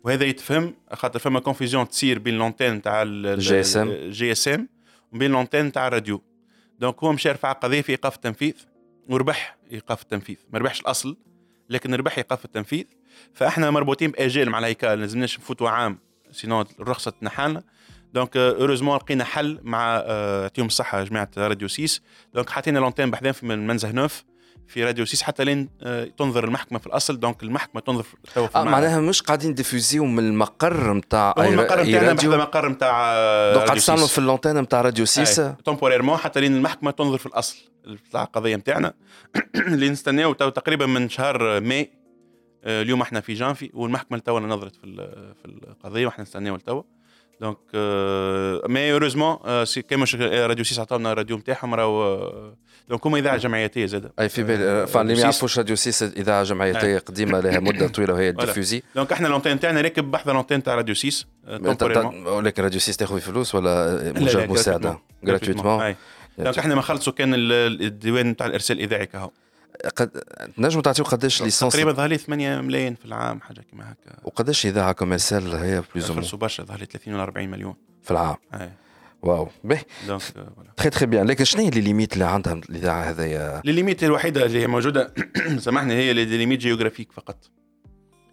وهذا 0.05 0.25
يتفهم 0.25 0.75
خاطر 0.93 1.19
فما 1.19 1.41
confusion 1.41 1.89
تصير 1.89 2.19
بين 2.19 2.39
l'antenne 2.39 2.83
تاع 2.83 3.03
ال 3.03 3.61
GSM. 3.61 4.11
GSM 4.11 4.69
وبين 5.13 5.31
l'antenne 5.31 5.73
تاع 5.73 5.89
الراديو. 5.89 6.23
donc 6.79 7.05
هو 7.05 7.13
مشى 7.13 7.31
رفع 7.31 7.53
قضية 7.53 7.81
في 7.81 7.93
إيقاف 7.93 8.15
التنفيذ 8.15 8.55
وربح 9.09 9.57
إيقاف 9.73 10.03
التنفيذ. 10.03 10.37
ما 10.53 10.59
ربحش 10.59 10.81
الأصل 10.81 11.17
لكن 11.71 11.95
ربح 11.95 12.19
إيقاف 12.19 12.45
التنفيذ. 12.45 12.85
فإحنا 13.33 13.71
مربوطين 13.71 14.11
باجال 14.11 14.51
مع 14.51 14.59
الهيكا 14.59 14.87
لازمناش 14.87 15.39
نفوتوا 15.39 15.69
عام 15.69 15.99
sinon 16.33 16.65
الرخصه 16.81 17.11
تنحالنا 17.11 17.63
donc 18.15 18.37
heureusement 18.37 18.97
لقينا 18.97 19.25
حل 19.25 19.61
مع 19.63 19.97
آه، 19.97 20.43
يعطيهم 20.43 20.67
الصحة 20.67 21.05
جماعة 21.05 21.31
راديو 21.37 21.69
سيس. 21.69 22.03
donc 22.35 22.51
حطينا 22.51 22.79
l'antenne 22.79 23.11
بحذاهم 23.11 23.33
في 23.33 23.43
المنزه 23.43 23.93
neuf. 23.93 24.25
في 24.69 24.85
راديو 24.85 25.05
سيس 25.05 25.23
حتى 25.23 25.45
لين 25.45 25.69
آه، 25.83 26.05
تنظر 26.05 26.45
المحكمة 26.45 26.79
في 26.79 26.87
الأصل. 26.87 27.21
donc 27.21 27.43
المحكمة 27.43 27.81
تنظر 27.81 28.05
تو 28.35 28.47
آه 28.55 28.65
معناها 28.65 29.01
مش 29.01 29.23
قاعدين 29.23 29.55
ديفوزيو 29.55 30.05
من 30.05 30.19
المقر 30.19 30.93
نتاع 30.93 31.35
اي 31.39 31.49
المقر 31.49 31.83
نتاعنا 31.83 32.13
بحذا 32.13 32.37
مقر 32.37 32.69
نتاع 32.69 33.15
donc 33.53 33.67
قاعد 33.67 33.79
تستعملوا 33.79 34.07
في 34.07 34.19
ال 34.19 34.23
l'antenne 34.23 34.59
نتاع 34.59 34.81
راديو 34.81 35.05
سيس. 35.05 35.43
temporairement 35.65 36.17
حتى 36.17 36.41
لين 36.41 36.57
المحكمة 36.57 36.91
تنظر 36.91 37.19
في 37.19 37.27
الأصل 37.27 37.57
تاع 38.13 38.23
القضية 38.23 38.57
نتاعنا 38.57 38.95
اللي 39.55 39.91
نستناو 39.95 40.33
تقريبا 40.33 40.87
من 40.87 41.09
شهر 41.09 41.61
ماي 41.61 41.91
آه، 42.65 42.83
اليوم 42.83 43.03
إحنا 43.03 43.21
في 43.21 43.35
جانفي 43.35 43.71
والمحكمة 43.75 44.19
تو 44.19 44.39
نظرت 44.39 44.77
في 44.77 44.87
في 45.43 45.45
القضية 45.45 46.07
وإحنا 46.07 46.23
نستناو 46.23 46.57
لتوا. 46.57 46.83
donc 47.41 47.59
mais 48.71 48.93
heureusement 48.93 49.37
كيما 49.89 50.07
راديو 50.23 50.65
سيس 50.65 50.79
عطاونا 50.79 51.13
الراديو 51.13 51.37
نتاعهم 51.37 51.75
راهو 51.75 52.31
donc 52.89 53.07
هما 53.07 53.19
اذاعه 53.19 53.37
جمعياتيه 53.37 53.87
زاد 53.87 54.11
اي 54.21 54.29
في 54.29 54.43
بالي 54.43 54.87
فاللي 54.87 55.15
ما 55.15 55.21
يعرفوش 55.21 55.59
راديو 55.59 55.77
سيس 55.77 56.03
اذاعه 56.03 56.43
جمعياتيه 56.43 56.99
قديمه 56.99 57.41
لها 57.41 57.61
مده 57.61 57.89
طويله 57.89 58.15
وهي 58.15 58.33
ديفوزي 58.33 58.83
donc 58.95 59.13
إحنا 59.13 59.29
l'antenne 59.29 59.61
تاعنا 59.61 59.81
راكب 59.81 60.11
بحذا 60.11 60.33
l'antenne 60.33 60.63
تاع 60.63 60.75
راديو 60.75 60.95
سيس 60.95 61.27
ولكن 62.27 62.63
راديو 62.63 62.81
سيس 62.81 62.97
تاخذ 62.97 63.21
فلوس 63.21 63.55
ولا 63.55 64.13
مجرد 64.17 64.51
مساعده 64.51 64.99
gratuitement 65.25 65.95
donc 66.39 66.59
إحنا 66.59 66.75
ما 66.75 66.83
خلصوا 66.83 67.13
كان 67.13 67.35
الديوان 67.35 68.37
تاع 68.37 68.47
الارسال 68.47 68.79
الاذاعي 68.79 69.07
كهو 69.07 69.31
قد 69.97 70.23
نجموا 70.59 70.83
تعطيو 70.83 71.05
قداش 71.05 71.43
licence 71.43 71.73
تقريبا 71.73 71.93
ظهر 71.93 72.09
لي 72.09 72.19
8 72.19 72.61
ملايين 72.61 72.95
في 72.95 73.05
العام 73.05 73.41
حاجة 73.41 73.65
كما 73.73 73.93
هكا. 73.93 74.19
وقداش 74.25 74.67
اذاعه 74.67 74.93
commerciale 74.93 75.55
هي 75.55 75.83
plus 75.95 76.11
خلصوا 76.11 76.39
برشا 76.39 76.65
ظهر 76.65 76.79
لي 76.79 76.87
30 76.87 77.15
ولا 77.15 77.23
40 77.23 77.49
مليون. 77.49 77.75
في 78.03 78.11
العام. 78.11 78.37
أي. 78.55 78.71
واو. 79.23 79.49
باهي. 79.65 79.83
donc 80.07 80.23
très 80.77 80.91
très 80.91 81.07
bien 81.07 81.27
لكن 81.27 81.45
شنو 81.45 81.63
هي 81.63 81.71
les 81.71 81.81
limites 81.81 82.13
اللي 82.13 82.25
عندها 82.25 82.53
الاذاعه 82.53 83.03
هذايا؟ 83.03 83.63
les 83.65 83.73
limite 83.73 84.05
الوحيدة 84.05 84.47
اللي 84.47 84.63
هي 84.63 84.67
موجودة؟ 84.67 85.15
سامحني 85.59 85.95
هي 85.95 86.13
les 86.13 86.25
limites 86.25 86.61
géographiques 86.61 87.13
فقط. 87.13 87.51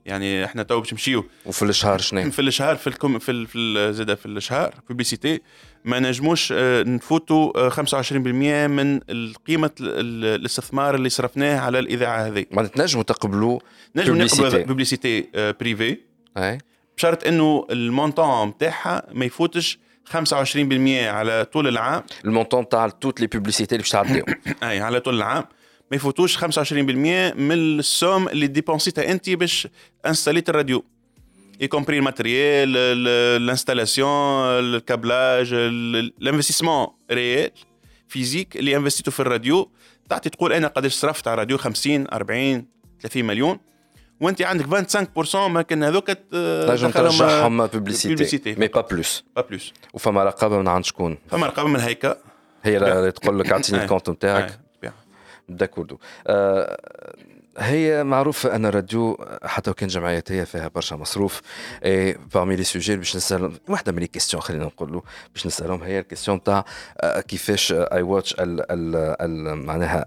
يعني 0.06 0.46
إحنا 0.46 0.64
تو 0.64 0.80
باش 0.80 0.94
نمشيو. 0.94 1.26
وفي 1.46 1.66
الإشهار 1.66 1.98
شنو؟ 1.98 2.32
في 2.32 2.40
الإشهار 2.42 2.76
في 2.76 2.88
الكم 2.88 3.20
في, 3.20 3.46
في 3.46 3.94
زاد 3.94 4.14
في 4.14 4.26
الإشهار 4.26 4.76
publicité 4.90 5.42
ما 5.86 6.00
نجموش 6.00 6.54
آه، 6.56 6.84
نفوتوا 6.84 7.70
25% 7.70 7.74
آه، 8.44 8.68
من 8.68 9.00
قيمه 9.48 9.72
الاستثمار 9.80 10.96
اللي 10.96 11.10
صرفناه 11.10 11.60
على 11.60 11.80
الإذاعة 11.80 12.28
هذه. 12.28 12.46
ما 12.52 12.68
تنجموا 12.68 13.04
تقبلوا 13.04 13.60
نجموا 13.96 14.26
نقبلوا 14.26 14.64
publicité 14.64 15.28
privée 15.60 15.98
أي. 16.38 16.58
بشرط 16.98 17.28
إنه 17.28 17.68
ال 17.72 17.81
montant 17.81 18.48
نتاعها 18.48 19.04
ما 19.12 19.26
يفوتش 19.26 19.80
25% 20.10 20.14
على 21.08 21.46
طول 21.54 21.68
العام. 21.68 22.04
ال 22.26 22.31
montant 22.31 22.70
تاع 22.70 22.90
toutes 22.90 23.22
les 23.22 23.28
publicités 23.28 23.76
اللي 23.76 23.82
باش 23.82 23.92
تعديو 23.92 24.26
أي 24.64 24.82
على 24.82 25.00
طول 25.00 25.16
العام. 25.16 25.44
ما 25.92 25.96
يفوتوش 25.96 26.38
25% 26.38 26.44
من 26.44 27.52
السوم 27.52 28.30
اللي 28.30 28.48
ديبونسيتها 28.48 29.12
انت 29.12 29.30
باش 29.30 29.68
انستاليت 30.06 30.50
الراديو. 30.50 30.86
Le 31.62 32.02
matériel, 32.02 32.70
l'installation, 33.48 34.14
le 34.74 34.80
câblage, 34.90 35.54
l'investissement 36.26 36.96
réel, 37.10 37.52
physique 38.08 38.56
اللي 38.56 38.76
انفستيته 38.76 39.12
في 39.12 39.20
الراديو 39.20 39.72
تعطي 40.10 40.30
تقول 40.30 40.54
أنا 40.54 40.68
قداش 40.68 40.94
صرفت 40.94 41.28
على 41.28 41.34
الراديو 41.34 41.58
50 41.58 42.08
40 42.14 42.66
30 43.02 43.24
مليون 43.26 43.60
وانت 44.22 44.42
عندك 44.42 44.66
25% 44.66 45.36
ما 45.36 45.62
كان 45.62 45.84
هذوك 45.84 46.12
تنجم 46.12 46.92
ترجعهم 46.92 47.68
publicité 47.68 48.56
mais 48.56 48.68
pas 48.68 48.82
plus 48.82 49.24
pas 49.36 49.42
plus 49.42 49.74
وفما 49.94 50.24
رقابه 50.24 50.58
من 50.58 50.68
عند 50.68 50.86
شكون؟ 50.86 51.18
فما 51.30 51.48
رقابه 51.48 51.70
من 51.70 51.76
الهيكا 51.76 52.18
هي 52.64 52.78
اللي 52.78 53.12
تقول 53.12 53.40
لك 53.40 53.52
اعطيني 53.52 53.84
ال 53.84 53.88
compte 53.88 54.10
نتاعك 54.10 54.60
d'accord 55.56 55.98
آه 56.28 56.78
هي 57.58 58.04
معروفة 58.04 58.56
أن 58.56 58.66
الراديو 58.66 59.26
حتى 59.44 59.72
وكان 59.72 59.90
جمعياتية 59.90 60.44
فيها 60.44 60.68
برشا 60.68 60.96
مصروف. 60.96 61.42
اي 61.86 62.18
parmi 62.34 62.56
les 62.56 62.64
sujets 62.64 62.96
باش 62.96 63.16
نسأل 63.16 63.52
واحدة 63.70 63.92
من 63.92 64.00
les 64.00 64.08
questions 64.08 64.42
خلينا 64.42 64.66
نقولوا 64.66 65.02
باش 65.34 65.48
نسألهم 65.48 65.84
هي 65.84 66.00
ال 66.00 66.05
question 66.05 66.44
تاع 66.44 66.66
كيفاش 67.28 67.72
I 67.72 68.02
Watch 68.02 68.36
معناها 68.40 70.06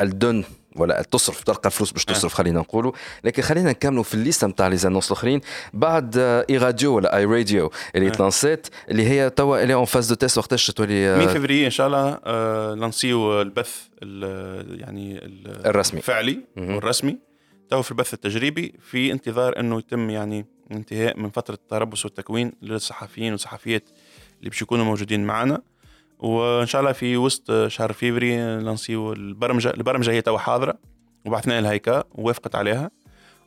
ال 0.00 0.09
dons 0.09 0.44
ولا 0.80 1.02
تصرف 1.02 1.44
تلقى 1.44 1.66
الفلوس 1.66 1.92
باش 1.92 2.04
تصرف 2.04 2.34
خلينا 2.34 2.60
نقولوا. 2.60 2.92
لكن 3.24 3.42
خلينا 3.42 3.70
نكملوا 3.70 4.02
في 4.02 4.14
الليسته 4.14 4.46
نتاع 4.46 4.68
les 4.68 4.76
annonces 4.76 5.06
الأخرين. 5.06 5.40
بعد 5.72 6.16
I 6.18 6.58
Radio 6.58 6.96
ولا 6.96 7.16
I 7.16 7.24
Radio 7.24 7.70
اللي 7.94 8.10
تلانسيت 8.10 8.66
اللي 8.90 9.08
هي 9.08 9.30
توا 9.30 9.62
اللي 9.62 9.74
en 9.74 9.84
phase 9.84 10.08
de 10.08 10.14
test 10.14 10.38
وقتاش 10.38 10.66
تولي 10.66 11.16
100 11.16 11.26
فبراير 11.26 11.66
إن 11.66 11.70
شاء 11.70 11.86
الله 11.86 12.18
لانسيو 12.74 13.42
البث 13.42 13.80
يعني 14.80 15.20
الرسمي. 15.46 15.98
الفعلي 15.98 16.40
والرسمي. 16.56 17.18
تو 17.70 17.82
في 17.82 17.90
البث 17.90 18.14
التجريبي 18.14 18.74
في 18.90 19.12
انتظار 19.12 19.60
إنه 19.60 19.78
يتم 19.78 20.10
يعني 20.10 20.46
انتهاء 20.72 21.20
من 21.20 21.30
فترة 21.30 21.54
التربص 21.54 22.04
والتكوين 22.04 22.52
للصحفيين 22.62 23.32
والصحفيات 23.32 23.88
اللي 24.38 24.50
باش 24.50 24.62
يكونوا 24.62 24.84
موجودين 24.84 25.24
معنا. 25.24 25.62
وإن 26.18 26.66
شاء 26.66 26.80
الله 26.80 26.92
في 26.92 27.16
وسط 27.16 27.66
شهر 27.66 27.92
فيفري 27.92 28.36
لانسيو 28.36 29.12
البرمجه 29.12 29.70
البرمجة 29.70 30.10
هي 30.10 30.22
تو 30.22 30.38
حاضرة 30.38 30.78
وبعثنا 31.24 31.60
لها 31.60 31.72
هيكا 31.72 32.04
ووافقت 32.12 32.54
عليها. 32.54 32.90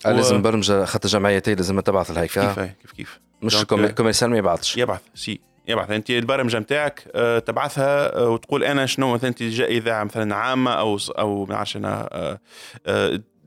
و... 0.05 0.09
لازم 0.09 0.41
برمجه 0.41 0.85
خاطر 0.85 1.09
جمعيتي 1.09 1.55
لازم 1.55 1.79
تبعث 1.79 2.11
الهيكا. 2.11 2.53
كيف 2.53 2.59
كيف 2.59 2.91
كيف 2.91 3.19
مش 3.41 3.65
commerciale 3.65 4.29
ما 4.29 4.37
يبعثش. 4.37 4.77
يبعث 4.77 5.01
si 5.15 5.39
يبعث. 5.67 5.91
أنت 5.91 6.09
البرمجة 6.09 6.59
نتاعك 6.59 6.99
تبعثها 7.45 8.23
وتقول 8.23 8.63
أنا 8.63 8.85
شنو؟ 8.85 9.13
مثلا 9.13 9.29
أنت 9.29 9.43
جاي 9.43 9.77
إذاعة 9.77 10.03
مثلا 10.03 10.35
عامة 10.35 10.71
أو 10.71 10.97
أو 11.09 11.45
ما 11.45 11.53
نعرفش 11.53 11.77
أنا 11.77 12.39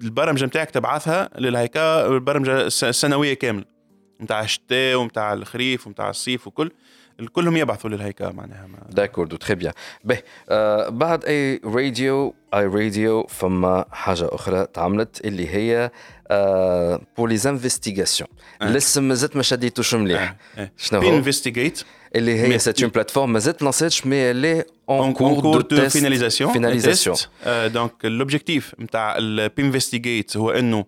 البرمجة 0.03 0.45
نتاعك 0.45 0.71
تبعثها 0.71 1.31
للهيكا 1.39 2.07
البرمجة 2.07 2.67
السنويه 2.67 3.35
كاملة. 3.35 3.65
نتاع 4.21 4.41
الشتاء 4.41 4.97
ونتاع 4.97 5.33
الخريف 5.33 5.87
ونتاع 5.87 6.11
الصيف 6.11 6.47
وكل. 6.47 6.71
كلهم 7.27 7.57
يبعثوا 7.57 7.91
للهيكا 7.91 8.33
معناها 8.33 8.69
d'accord 8.91 9.37
très 9.37 9.55
bien 9.55 9.73
به 10.05 10.19
آه 10.49 10.89
بعد 10.89 11.25
I 11.25 11.61
Radio 11.65 12.35
I 12.55 12.67
Radio 12.67 13.27
فما 13.27 13.85
حاجة 13.93 14.29
أخرى 14.33 14.67
تعملت 14.75 15.25
اللي 15.25 15.49
هي 15.49 15.91
آه 16.29 17.01
pour 17.17 17.29
les 17.29 17.39
investigations 17.47 18.29
الاسم 18.63 19.09
مازالت 19.09 19.37
ما 19.37 19.43
شديتوش 19.43 19.95
مليح. 19.95 20.37
شنو 20.77 21.01
هو؟ 21.01 21.17
انفستيغيت 21.17 21.83
اللي 22.17 22.41
هي 22.41 22.59
c'est 22.59 22.83
une 22.83 22.91
plateforme 22.91 23.33
مازالت 23.33 23.63
لانسيتش 23.63 24.07
mais 24.07 24.31
اللي 24.31 24.65
en 24.89 25.13
cours 25.13 25.61
de 25.61 25.89
finalisation 25.89 26.53
finalisation 26.53 27.17
donc 27.47 28.05
l'objectif 28.05 28.75
نتاع 28.81 29.17
البينفستيغيت 29.19 30.37
هو 30.37 30.51
إنه 30.51 30.85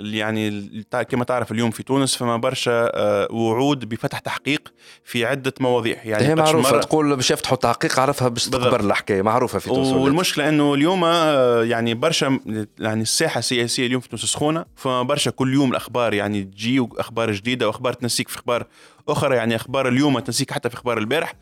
يعني 0.00 0.70
كما 1.08 1.24
تعرف 1.24 1.52
اليوم 1.52 1.70
في 1.70 1.82
تونس 1.82 2.16
فما 2.16 2.36
برشا 2.36 2.90
وعود 3.32 3.88
بفتح 3.88 4.18
تحقيق 4.18 4.72
في 5.04 5.24
عدة 5.24 5.54
مواضيع. 5.60 5.96
يعني 6.04 6.26
هي 6.26 6.34
معروفة 6.34 6.72
مرة 6.72 6.80
تقول 6.80 7.16
باش 7.16 7.30
يفتحوا 7.30 7.56
تحقيق 7.56 8.00
عرفها 8.00 8.28
باش 8.28 8.48
تكبر 8.48 8.80
الحكاية 8.80 9.22
معروفة 9.22 9.58
في 9.58 9.68
تونس 9.68 9.88
والمشكلة 9.88 10.48
إنه 10.48 10.74
اليوم 10.74 11.04
يعني 11.70 11.94
برشا 11.94 12.40
يعني 12.78 13.02
الساحة 13.02 13.38
السياسية 13.38 13.86
اليوم 13.86 14.00
في 14.00 14.08
تونس 14.08 14.22
سخونة 14.22 14.64
فما 14.76 15.02
برشا 15.02 15.30
كل 15.30 15.54
يوم 15.54 15.70
الأخبار 15.70 16.14
يعني 16.14 16.42
تجي 16.42 16.80
وأخبار 16.80 17.32
جديدة 17.32 17.66
وأخبار 17.66 17.92
تنسيك 17.92 18.28
في 18.28 18.36
أخبار 18.36 18.66
أخرى 19.12 19.36
يعني 19.36 19.56
أخبار 19.56 19.88
اليوم 19.88 20.18
تنسيك 20.18 20.50
حتى 20.50 20.70
في 20.70 20.74
أخبار 20.74 20.98
البارح. 20.98 21.34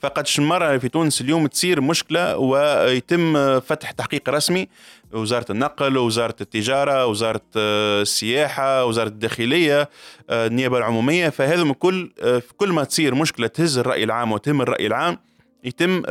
فقد 0.00 0.26
مرة 0.38 0.78
في 0.78 0.88
تونس 0.88 1.20
اليوم 1.20 1.46
تصير 1.46 1.80
مشكلة 1.80 2.36
ويتم 2.36 3.60
فتح 3.60 3.90
تحقيق 3.90 4.30
رسمي. 4.30 4.68
وزارة 5.12 5.52
النقل 5.52 5.98
وزارة 5.98 6.36
التجارة 6.40 7.06
وزارة 7.06 7.40
السياحة 7.56 8.84
وزارة 8.84 9.08
الداخلية 9.08 9.90
النيابة 10.30 10.78
العمومية. 10.78 11.28
فهذا 11.28 11.72
كل 11.72 12.12
كل 12.56 12.72
ما 12.72 12.84
تصير 12.84 13.14
مشكلة 13.14 13.46
تهز 13.46 13.78
الرأي 13.78 14.04
العام 14.04 14.32
وتهم 14.32 14.62
الرأي 14.62 14.86
العام 14.86 15.18
يتم 15.64 16.02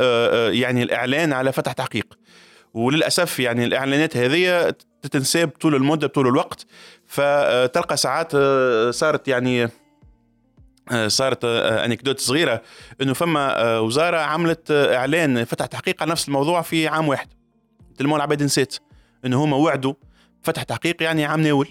يعني 0.52 0.82
الإعلان 0.82 1.32
على 1.32 1.52
فتح 1.52 1.72
تحقيق. 1.72 2.06
وللأسف 2.74 3.40
يعني 3.40 3.64
الإعلانات 3.64 4.16
هذه 4.16 4.74
تتنساب 5.02 5.48
طول 5.48 5.74
المدة 5.74 6.06
طول 6.06 6.28
الوقت. 6.28 6.66
فتلقى 7.06 7.96
ساعات 7.96 8.32
صارت 8.94 9.28
يعني 9.28 9.68
صارت 11.06 11.44
انكدوت 11.44 12.20
صغيرة 12.20 12.62
إنه 13.02 13.12
فما 13.12 13.78
وزارة 13.78 14.16
عملت 14.16 14.70
إعلان 14.70 15.44
فتح 15.44 15.66
تحقيق 15.66 16.02
على 16.02 16.10
نفس 16.10 16.28
الموضوع 16.28 16.62
في 16.62 16.88
عام 16.88 17.08
واحد. 17.08 17.28
تلمون 17.98 18.16
العباد 18.16 18.42
نسيت 18.42 18.78
إنه 19.24 19.44
هما 19.44 19.56
وعدوا 19.56 19.94
فتح 20.42 20.62
تحقيق 20.62 21.02
يعني 21.02 21.24
عام 21.24 21.40
ناول 21.40 21.68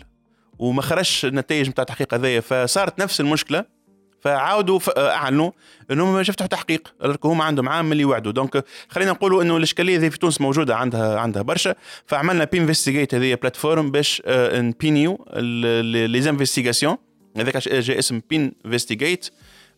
وما 0.60 0.82
خرجش 0.82 1.26
النتائج 1.26 1.70
نتاع 1.70 1.82
التحقيق 1.82 2.14
هذايا. 2.14 2.40
فصارت 2.40 3.00
نفس 3.00 3.22
المشكلة 3.22 3.76
فعاودوا 4.22 4.80
أعلنوا 4.98 5.52
انهم 5.92 6.14
ما 6.14 6.22
يفتحوا 6.22 6.48
تحقيق 6.48 6.94
هما 7.24 7.44
عندهم 7.44 7.70
عام 7.70 7.92
اللي 7.92 8.06
وعدوا. 8.06 8.32
donc 8.32 8.66
خلينا 8.90 9.12
نقولوا 9.12 9.42
إنه 9.44 9.58
الإشكالية 9.58 9.98
هذه 9.98 10.10
في 10.10 10.20
تونس 10.20 10.42
موجودة 10.42 10.76
عندها 10.76 11.20
عندها 11.20 11.42
برشا. 11.42 11.76
فعملنا 12.06 12.44
بي 12.44 12.58
انفستيجيت 12.58 13.16
هذه 13.16 13.34
plateforme 13.34 13.92
باش 13.92 14.22
نبينيو 14.28 15.26
les 15.36 16.30
investigations 16.30 16.98
هذاك 17.38 17.68
جاء 17.68 18.00
اسم 18.00 18.22
بين 18.30 18.54
انفستيجيت 18.66 19.30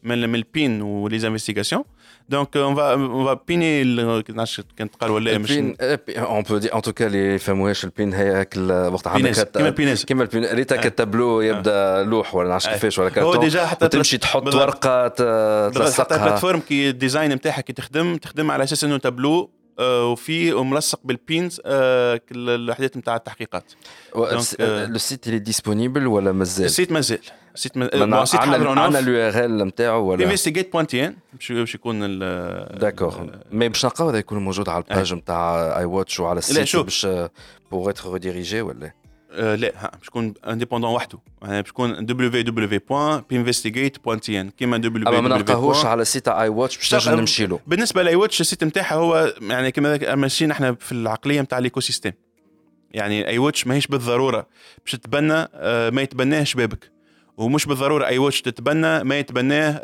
من 0.04 0.30
من 0.30 0.36
البين 0.36 0.82
و 0.82 0.93
les 0.93 1.28
investigations 1.28 1.84
donc 2.30 2.58
on 2.58 2.76
va 2.76 2.94
on 2.94 3.26
va 3.26 3.40
بيني 3.48 3.84
نعرفش 4.30 4.62
كانت 4.78 4.96
قال 4.96 5.12
ولا 5.12 5.38
مش 5.38 5.52
البين 5.52 5.76
on 6.18 6.44
peut 6.44 6.58
dire 6.58 6.74
en 6.74 6.82
tout 6.82 6.97
cas 6.97 7.08
اللي 7.08 7.36
يفهموهاش 7.36 7.84
البين 7.84 8.14
هي 8.14 8.48
وقت 8.92 9.08
عندك 9.08 9.52
كيما 9.52 9.68
ال 9.68 9.72
punaise 9.72 10.06
كيما 10.06 10.24
البين 10.24 10.46
ريتك 10.46 10.86
التابلو 10.86 11.42
يبدا 11.42 12.04
لوح 12.04 12.36
ولا 12.36 12.50
نعرفش 12.50 12.68
كيفاش 12.68 13.00
ولا 13.00 13.10
كارتون 13.10 13.36
هو 13.36 13.42
déjà 13.42 13.66
حتى 13.66 13.88
تمشي 13.88 14.18
تحط 14.18 14.56
ورقه 14.56 15.08
تلصقها 15.08 16.06
حتى 16.06 16.16
ال 16.16 16.20
plateforme 16.20 16.60
كي 16.60 16.90
ال 16.90 16.96
design 16.96 17.34
نتاعها 17.34 17.62
كي 17.62 17.74
تخدم 17.74 18.18
تخدم 18.18 18.52
على 18.52 18.64
أساس 18.64 18.84
انه 18.84 18.98
تابلو 18.98 19.50
وفي 19.80 20.54
ملصق 20.54 21.00
بال 21.04 21.23
pins 21.23 21.62
الاحداث 21.66 22.98
نتاع 22.98 23.16
التحقيقات 23.16 23.72
لو 24.60 24.98
site 24.98 25.28
اللي 25.28 25.40
disponible 25.40 26.08
ولا 26.08 26.32
مازال 26.32 26.66
ال 26.66 26.71
site 26.71 26.92
مازال 26.92 27.20
ال 27.58 27.62
site 27.62 27.78
مازال 27.78 28.14
عندنا 28.80 29.00
ال 29.00 29.16
URL 29.16 29.64
نتاعو 29.64 30.06
ولا؟ 30.06 30.26
Investigate 30.26 30.74
pointant 30.74 31.16
باش 31.50 31.76
يكون 31.76 32.20
d'accord 32.80 33.30
mais 33.52 33.70
باش 33.70 33.86
نلقاو 33.86 34.10
هذا 34.10 34.18
يكون 34.18 34.38
موجود 34.38 34.70
على 34.70 34.84
ال 34.84 34.90
page 34.90 35.14
نتاع 35.14 35.80
I 35.80 35.86
Watch 35.86 36.20
وعلى 36.20 36.40
ال 36.40 36.47
site 36.47 36.76
باش 36.76 37.08
pour 37.72 37.90
être 37.90 38.14
redirigé 38.14 38.62
ولا 38.62 38.94
لا؟ 39.56 39.92
باش 39.98 40.08
يكون 40.08 40.34
indépendant 40.48 40.92
وحده. 40.92 41.20
يعني 41.42 41.62
باش 41.62 41.70
يكون 41.70 42.08
www.pinvestigate.tn 42.08 44.50
كيما 44.58 44.78
www 44.78 45.08
أما 45.08 45.22
ما 45.22 45.30
نلقاهوش 45.30 45.86
على 45.86 46.06
تاع 46.06 46.44
I 46.44 46.50
Watch 46.50 46.78
باش 46.78 47.08
نجم 47.08 47.20
نمشي 47.20 47.48
له. 47.48 47.60
بالنسبة 47.68 48.04
ل 48.04 48.16
I 48.16 48.20
Watch 48.20 48.42
ال 48.42 48.46
site 48.46 48.64
نتاعها 48.64 48.96
هو 48.96 49.34
يعني 49.42 49.72
كما 49.72 50.16
ماشيين 50.16 50.52
إحنا 50.52 50.76
في 50.80 50.92
العقلية 50.92 51.42
نتاع 51.42 51.58
ال 51.58 51.80
écosystème 51.80 52.14
يعني 52.92 53.28
I 53.28 53.38
Watch 53.38 53.68
ماهيش 53.68 53.88
بالضرورة 53.88 54.48
باش 54.86 54.92
تتبنى 54.92 55.48
ما 55.92 56.02
يتبناه 56.02 56.44
شبابك 56.44 56.97
ومش 57.38 57.66
بالضرورة 57.66 58.06
I 58.06 58.18
Watch 58.18 58.42
تتبنى 58.42 59.04
ما 59.04 59.20
يتبناه 59.20 59.82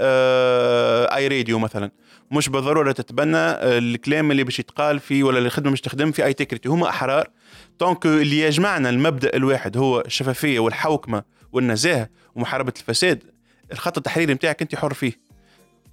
أي 1.16 1.28
راديو 1.28 1.60
مثلا. 1.60 1.92
مش 2.32 2.50
بالضرورة 2.50 2.92
تتبنى 2.92 3.38
الكلام 3.78 4.32
اللي 4.32 4.44
باش 4.44 4.60
يتقال 4.60 5.00
فيه 5.00 5.24
ولا 5.24 5.40
الخدمة 5.40 5.70
باش 5.70 5.82
تخدم 5.82 6.12
في 6.12 6.26
أي 6.26 6.34
تكريتي. 6.34 6.70
هما 6.70 6.90
أحرار. 6.90 7.30
donc 7.80 8.06
اللي 8.06 8.40
يجمعنا 8.40 8.90
المبدأ 8.90 9.36
الواحد 9.36 9.78
هو 9.78 10.02
الشفافية 10.02 10.60
والحوكمة 10.60 11.24
والنزاهة 11.52 12.10
ومحاربة 12.36 12.74
الفساد 12.78 13.24
الخط 13.72 13.98
التحريري 13.98 14.34
نتاعك 14.34 14.62
أنت 14.62 14.76
حر 14.76 14.94
فيه. 14.94 15.14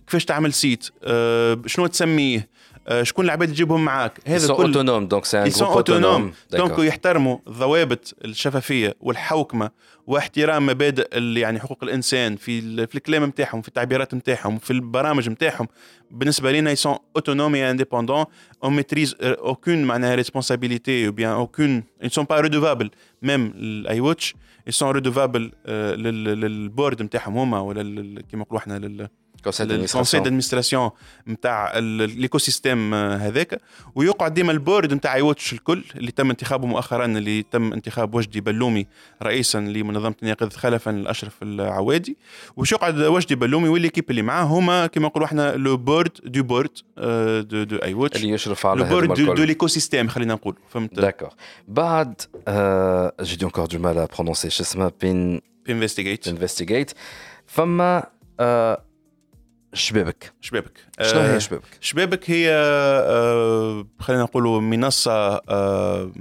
كيفاش 0.06 0.24
تعمل 0.24 0.52
site؟ 0.52 0.88
آه، 1.04 1.62
شنو 1.66 1.86
تسميه؟ 1.86 2.38
آه، 2.38 2.48
شكون 3.02 3.24
العباد 3.24 3.48
تجيبهم 3.48 3.84
معاك؟ 3.84 4.20
هذا 4.26 4.54
كل 4.54 4.62
autonome 4.62 5.08
donc 5.08 5.24
c'est 5.24 5.42
un 5.42 5.50
autonome 5.60 6.32
donc 6.52 6.78
يحترموا 6.78 7.38
ضوابط 7.48 8.14
الشفافية 8.24 8.94
والحوكمة 9.00 9.70
واحترام 10.06 10.66
مبادئ 10.66 11.18
يعني 11.38 11.60
حقوق 11.60 11.78
الإنسان 11.84 12.36
في 12.36 12.86
في 12.86 12.94
الكلام 12.94 13.24
نتاعهم 13.24 13.62
في 13.62 13.68
التعبيرات 13.68 14.14
نتاعهم 14.14 14.58
في 14.58 14.70
البرامج 14.70 15.28
نتاعهم 15.28 15.68
بالنسبة 16.10 16.52
لنا 16.52 16.70
ils 16.70 16.81
sont 16.81 16.96
autonomes 17.16 17.54
et 17.54 17.70
indépendants 17.70 18.24
on 18.64 18.76
maîtrise 18.76 19.16
aucune 19.20 19.82
معناها 19.84 20.14
responsabilité 20.14 21.06
ou 21.06 21.12
bien 21.12 21.30
aucun 21.30 21.82
ils 22.04 22.08
sont 22.08 22.24
pas 22.24 22.42
redevables. 22.42 22.88
même 23.22 23.52
ال 23.56 24.00
I 24.00 24.06
Watch 24.06 24.34
ils 24.70 24.74
sont 24.74 24.96
redevables 24.96 25.68
لل 25.68 26.07
board 26.07 27.02
نتاعهم 27.02 27.38
هما 27.38 27.60
ولا 27.60 27.82
كيما 28.30 28.42
نقولوا 28.42 28.58
إحنا 28.58 29.08
ال 29.46 29.55
conseil 29.55 30.18
d'administration 30.18 30.90
نتاع 31.28 31.78
ال 31.78 32.38
écosystème 32.38 32.94
هذاك. 32.94 33.60
ويقعد 33.94 34.34
ديما 34.34 34.52
ال 34.52 34.59
board 34.59 34.94
نتاع 34.94 35.14
I 35.14 35.22
Watch 35.22 35.52
الكل 35.52 35.84
اللي 35.96 36.10
تم 36.10 36.30
انتخابه 36.30 36.66
مؤخرا 36.66 37.04
اللي 37.04 37.42
تم 37.42 37.72
انتخاب 37.72 38.14
وجدي 38.14 38.40
بلومي 38.40 38.86
رئيسا 39.22 39.58
لمنظمة 39.58 40.14
أنا 40.22 40.34
يقظ 40.34 40.50
خلفا 40.50 40.90
لأشرف 40.90 41.42
العوادي. 41.42 42.16
وش 42.56 42.72
يقعد 42.72 42.98
وجدي 42.98 43.34
بلومي 43.34 43.68
و 43.68 43.73
l'équipe 43.73 44.10
اللي 44.10 44.22
معاه 44.22 44.44
هما 44.44 44.86
كما 44.86 45.06
نقولوا 45.06 45.26
إحنا 45.26 45.56
le 45.56 45.76
board 45.76 46.12
de 46.24 46.42
board 46.42 46.70
de, 47.48 47.62
de 47.64 47.76
I 47.76 47.94
Watch 47.94 48.16
اللي 48.16 48.32
يشرف 48.32 48.66
على 48.66 48.80
le 48.80 48.86
board 48.86 49.12
de, 49.12 49.34
de 49.34 49.44
l'écosystème 49.44 50.08
خلينا 50.08 50.34
نقول. 50.34 50.56
فهمت؟ 50.68 50.94
d'accord 50.94 51.28
بعد 51.68 52.22
j'ai 53.20 53.36
des 53.36 53.44
encore 53.44 53.66
du 53.66 53.78
mal 53.78 54.06
à 54.16 54.20
prononcer 54.20 54.50
شو 54.50 54.62
اسمها 54.62 54.92
بين 55.00 55.40
بين 55.66 55.88
فما 57.46 58.06
شبابك. 59.74 60.32
شبابك. 60.40 60.72
شنو 61.02 61.20
هي 61.20 61.40
شبابك؟ 61.40 61.64
شبابك 61.80 62.30
هي 62.30 62.50
آه 62.52 63.86
خلينا 63.98 64.22
نقولوا 64.22 64.60
منصة 64.60 65.36
آه 65.36 66.12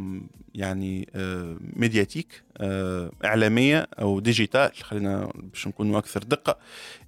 يعني 0.55 1.09
آه 1.15 1.57
médiatique 1.75 2.43
آه 2.57 3.11
إعلامية 3.25 3.87
أو 4.01 4.19
digitale 4.19 4.71
خلينا 4.83 5.31
باش 5.35 5.67
نكونوا 5.67 5.99
أكثر 5.99 6.23
دقة. 6.23 6.57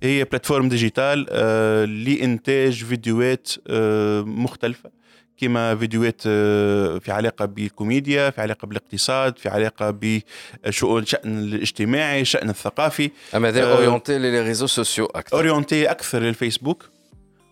هي 0.04 0.24
plateforme 0.24 0.70
digitale 0.70 1.28
آه 1.30 1.86
لإنتاج 1.86 2.84
فيديوهات 2.84 3.50
آه 3.68 4.22
مختلفة. 4.22 5.01
كما 5.42 5.76
فيديوهات 5.76 6.22
آه، 6.28 6.98
في 6.98 7.12
علاقة 7.12 7.46
بالكوميديا 7.46 8.30
في 8.30 8.42
علاقة 8.42 8.66
بالاقتصاد 8.66 9.38
في 9.38 9.50
علاقة 9.50 9.98
بشؤون 10.02 11.02
الشأن 11.02 11.40
الاجتماعي 11.40 12.22
الشأن 12.22 12.50
الثقافي. 12.50 13.12
أما 13.36 13.50
هذا 13.50 13.74
orienté 13.74 14.18
les 14.18 14.42
réseaux 14.42 14.68
sociaux 14.68 15.06
أكثر. 15.06 15.38
orienté 15.38 15.92
أكثر 15.92 16.20
للفيسبوك 16.20 16.90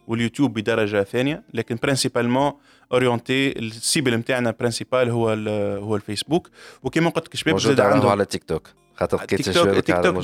واليوتيوب 0.07 0.53
بدرجة 0.53 1.03
ثانية 1.03 1.43
لكن 1.53 1.77
principalement 1.83 2.53
orienté 2.91 3.59
ال 3.59 3.69
cible 3.69 4.15
نتاعنا 4.15 4.51
principale 4.59 5.09
هو 5.09 5.29
هو 5.83 5.95
الفيسبوك. 5.95 6.49
وكما 6.83 7.09
قلت 7.09 7.27
لك 7.27 7.35
شباب 7.35 7.59
زاد 7.59 7.79
عندهم 7.79 8.11
على 8.11 8.25
تيك 8.25 8.43
توك 8.43 8.67
خاطر 8.95 9.17
تيك 9.17 9.45
توك 9.45 9.69
تيك 9.79 9.95
توك 10.03 10.23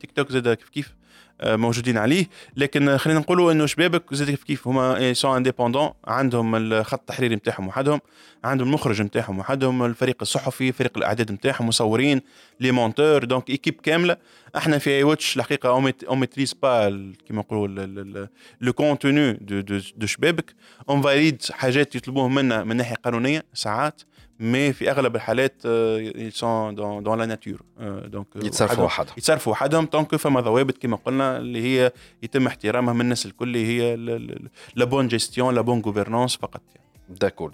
تيك 0.00 0.10
توك 0.16 0.32
زاد 0.32 0.54
كيف 0.54 0.68
كيف؟ 0.68 1.01
موجودين 1.44 1.98
عليه. 1.98 2.26
لكن 2.56 2.96
خلينا 2.96 3.20
نقولوا 3.20 3.52
إنه 3.52 3.66
شبابك 3.66 4.14
زاد 4.14 4.30
كيف 4.30 4.44
كيف 4.44 4.68
هما 4.68 5.12
sont 5.12 5.36
indépendants 5.36 5.90
عندهم 6.04 6.54
الخط 6.56 7.00
التحريري 7.00 7.36
نتاعهم 7.36 7.68
وحدهم 7.68 8.00
عندهم 8.44 8.68
المخرج 8.68 9.02
نتاعهم 9.02 9.38
وحدهم 9.38 9.84
الفريق 9.84 10.16
الصحفي 10.22 10.72
فريق 10.72 10.98
الإعداد 10.98 11.32
نتاعهم 11.32 11.66
مصورين 11.66 12.20
les 12.60 12.70
monteurs 12.70 13.24
donc 13.24 13.50
équipe 13.50 13.74
كاملة. 13.82 14.16
إحنا 14.56 14.78
في 14.78 14.90
I 14.90 15.02
Watch 15.02 15.36
الحقيقة 15.36 15.68
on 16.08 16.20
maîtrise 16.20 16.54
pas 16.62 16.88
كيما 17.28 17.40
نقولوا 17.40 18.26
le 18.60 18.72
contenu 18.72 19.32
de 19.32 19.78
de 19.96 20.06
شبابك. 20.06 20.54
on 20.88 21.02
valide 21.02 21.42
حاجات 21.50 21.94
يطلبوهم 21.94 22.34
منا 22.34 22.64
من 22.64 22.76
ناحية 22.76 22.94
قانونية 22.94 23.44
ساعات. 23.54 24.02
mais 24.42 24.72
في 24.72 24.90
أغلب 24.90 25.16
الحالات 25.16 25.62
sont 26.28 26.74
dans 26.74 27.18
la 27.18 27.26
nature 27.26 27.62
donc 28.04 28.26
يتصرفوا 28.36 28.84
وحدهم. 28.84 29.14
يتصرفوا 29.18 29.52
وحدهم 29.52 29.84
donc 29.92 30.16
فما 30.16 30.40
ضوابط 30.40 30.78
كما 30.78 30.96
قلنا 30.96 31.36
اللي 31.36 31.62
هي 31.62 31.92
يتم 32.22 32.46
احترامها 32.46 32.94
من 32.94 33.00
الناس 33.00 33.26
الكل 33.26 33.56
هي 33.56 33.96
la 34.76 34.84
bonne 34.84 35.08
gestion 35.08 35.54
la 35.54 35.60
bonne 35.60 35.80
gouvernance 35.80 36.36
فقط. 36.36 36.62
يعني. 36.74 36.88
d'accord 37.08 37.52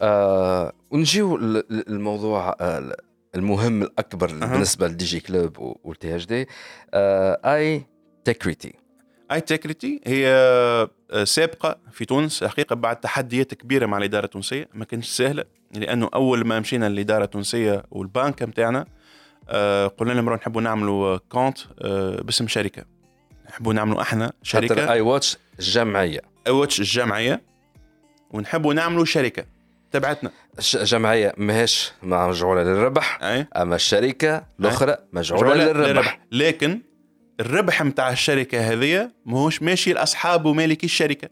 آه 0.00 0.72
ونجيو 0.90 1.36
الموضوع 1.70 2.56
آه 2.60 2.96
المهم 3.34 3.82
الأكبر 3.82 4.30
أه. 4.30 4.32
بالنسبة 4.32 4.88
ل 4.88 5.04
Digi 5.04 5.20
Club 5.20 5.76
والتي 5.84 6.14
إتش 6.14 6.26
دي. 6.26 6.46
اي 6.94 7.86
تكريتي 8.24 8.74
اي 9.32 9.40
تكريتي 9.40 10.00
هي 10.06 10.26
آه، 11.10 11.24
سابقة 11.24 11.78
في 11.92 12.04
تونس 12.04 12.44
حقيقة 12.44 12.74
بعد 12.76 12.96
تحديات 13.00 13.54
كبيرة 13.54 13.86
مع 13.86 13.98
الإدارة 13.98 14.24
التونسية. 14.24 14.68
ما 14.74 14.84
كانش 14.84 15.08
سهلة 15.08 15.44
لأنه 15.74 16.10
أول 16.14 16.46
ما 16.46 16.60
مشينا 16.60 16.88
للإدارة 16.88 17.24
التونسية 17.24 17.82
والبنك 17.90 18.42
نتاعنا 18.42 18.86
آه 19.48 19.86
قلنا 19.86 20.12
لهم 20.12 20.34
نحبوا 20.34 20.62
نعملوا 20.62 21.16
compte 21.16 21.58
آه 21.80 22.20
باسم 22.22 22.48
شركة. 22.48 22.84
نحبوا 23.48 23.72
نعملوا 23.72 24.02
أحنا 24.02 24.32
شركة. 24.42 24.92
I 24.92 25.00
Watch 25.00 25.38
الجمعيه 25.58 26.20
I 26.46 26.52
Watch 26.52 26.80
الجمعيه 26.80 27.42
ونحبوا 28.30 28.74
نعملوا 28.74 29.04
شركة 29.04 29.44
تبعتنا. 29.92 30.30
جمعية 30.74 31.34
ماهيش 31.36 31.92
مجعولة 32.02 32.62
للربح. 32.62 33.22
أي. 33.22 33.46
أما 33.56 33.74
الشركة 33.76 34.46
الأخرى 34.60 34.96
مجعولة 35.12 35.54
للربح. 35.54 35.88
للربح. 35.88 36.20
لكن 36.32 36.80
الربح 37.40 37.82
نتاع 37.82 38.10
الشركة 38.10 38.72
هذه 38.72 39.10
ماهوش 39.26 39.62
ماشي 39.62 39.92
لاصحاب 39.92 40.46
ومالكي 40.46 40.86
الشركة 40.86 41.28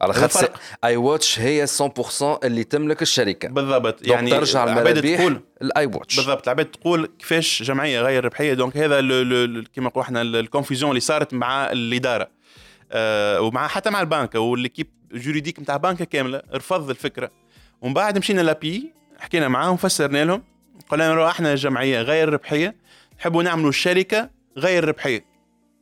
على 0.00 0.12
خاطر 0.12 0.50
I 0.84 0.96
Watch 0.96 1.40
هي 1.40 1.66
100% 1.66 2.22
اللي 2.44 2.64
تملك 2.64 3.02
الشركة. 3.02 3.48
بالضبط 3.48 4.06
يعني 4.06 4.30
ترجع 4.30 4.64
المرابح 4.64 5.00
تقول 5.00 5.40
ل 5.62 5.86
I 5.86 5.91
Watch 5.91 6.16
بالضبط 6.16 6.42
العباد 6.42 6.66
تقول 6.66 7.06
كيفاش 7.18 7.62
جمعية 7.62 8.00
غير 8.00 8.24
ربحية. 8.24 8.54
donc 8.54 8.76
هذا 8.76 9.00
كما 9.00 9.86
نقولوا 9.86 10.02
إحنا 10.02 10.22
ال 10.22 10.29
confusion 10.29 10.90
اللي 10.90 11.00
صارت 11.00 11.34
مع 11.34 11.72
الإدارة. 11.72 12.28
آه 12.92 13.40
ومع 13.40 13.68
حتى 13.68 13.90
مع 13.90 14.00
البنك 14.00 14.34
و 14.34 14.40
l'équipe 14.40 14.90
juridique 15.12 15.60
نتاع 15.60 15.76
بنكة 15.76 16.04
كاملة 16.04 16.42
رفض 16.54 16.90
الفكرة. 16.90 17.30
ومن 17.80 17.94
بعد 17.94 18.18
مشينا 18.18 18.40
لابي 18.40 18.92
حكينا 19.18 19.48
معاهم 19.48 19.76
فسرنا 19.76 20.24
لهم 20.24 20.42
قلنا 20.88 21.30
إحنا 21.30 21.54
جمعية 21.54 22.02
غير 22.02 22.28
ربحية 22.28 22.76
نحبوا 23.18 23.42
نعملوا 23.42 23.72
شركه 23.72 24.35
غير 24.56 24.84
ربحية. 24.88 25.24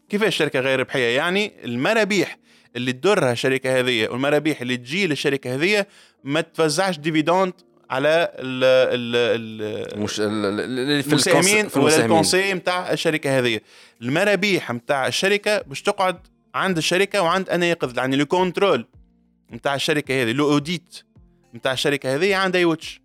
كيفاش 0.08 0.28
الشركة 0.28 0.60
غير 0.60 0.80
ربحية؟ 0.80 1.16
يعني 1.16 1.52
المرابيح 1.64 2.38
اللي 2.76 2.92
تدرها 2.92 3.32
الشركة 3.32 3.78
هذه 3.78 4.08
والمرابيح 4.08 4.60
اللي 4.60 4.76
تجي 4.76 5.06
للشركة 5.06 5.54
هذه 5.54 5.86
ما 6.24 6.40
توزعش 6.40 6.98
dividendes 6.98 7.54
على 7.90 8.32
ال 8.38 8.64
ال 8.64 10.00
مش 10.00 10.20
المساهمين 10.20 11.68
ولا 11.76 12.04
ال 12.04 12.11
conseil 12.11 12.54
نتاع 12.54 12.92
الشركة 12.92 13.38
هذه. 13.38 13.60
المرابيح 14.02 14.70
نتاع 14.70 15.06
الشركة 15.06 15.62
باش 15.62 15.82
تقعد 15.82 16.18
عند 16.54 16.76
الشركة 16.76 17.22
وعند 17.22 17.48
أنا 17.48 17.66
يقظ 17.66 17.98
يعني 17.98 18.16
le 18.16 18.26
contrôle 18.26 18.86
نتاع 19.52 19.74
الشركة 19.74 20.22
هذه 20.22 20.32
l'audit 20.32 21.02
نتاع 21.54 21.72
الشركة 21.72 22.14
هذه 22.14 22.36
عند 22.36 22.56
I 22.56 22.64
Watch 22.64 23.00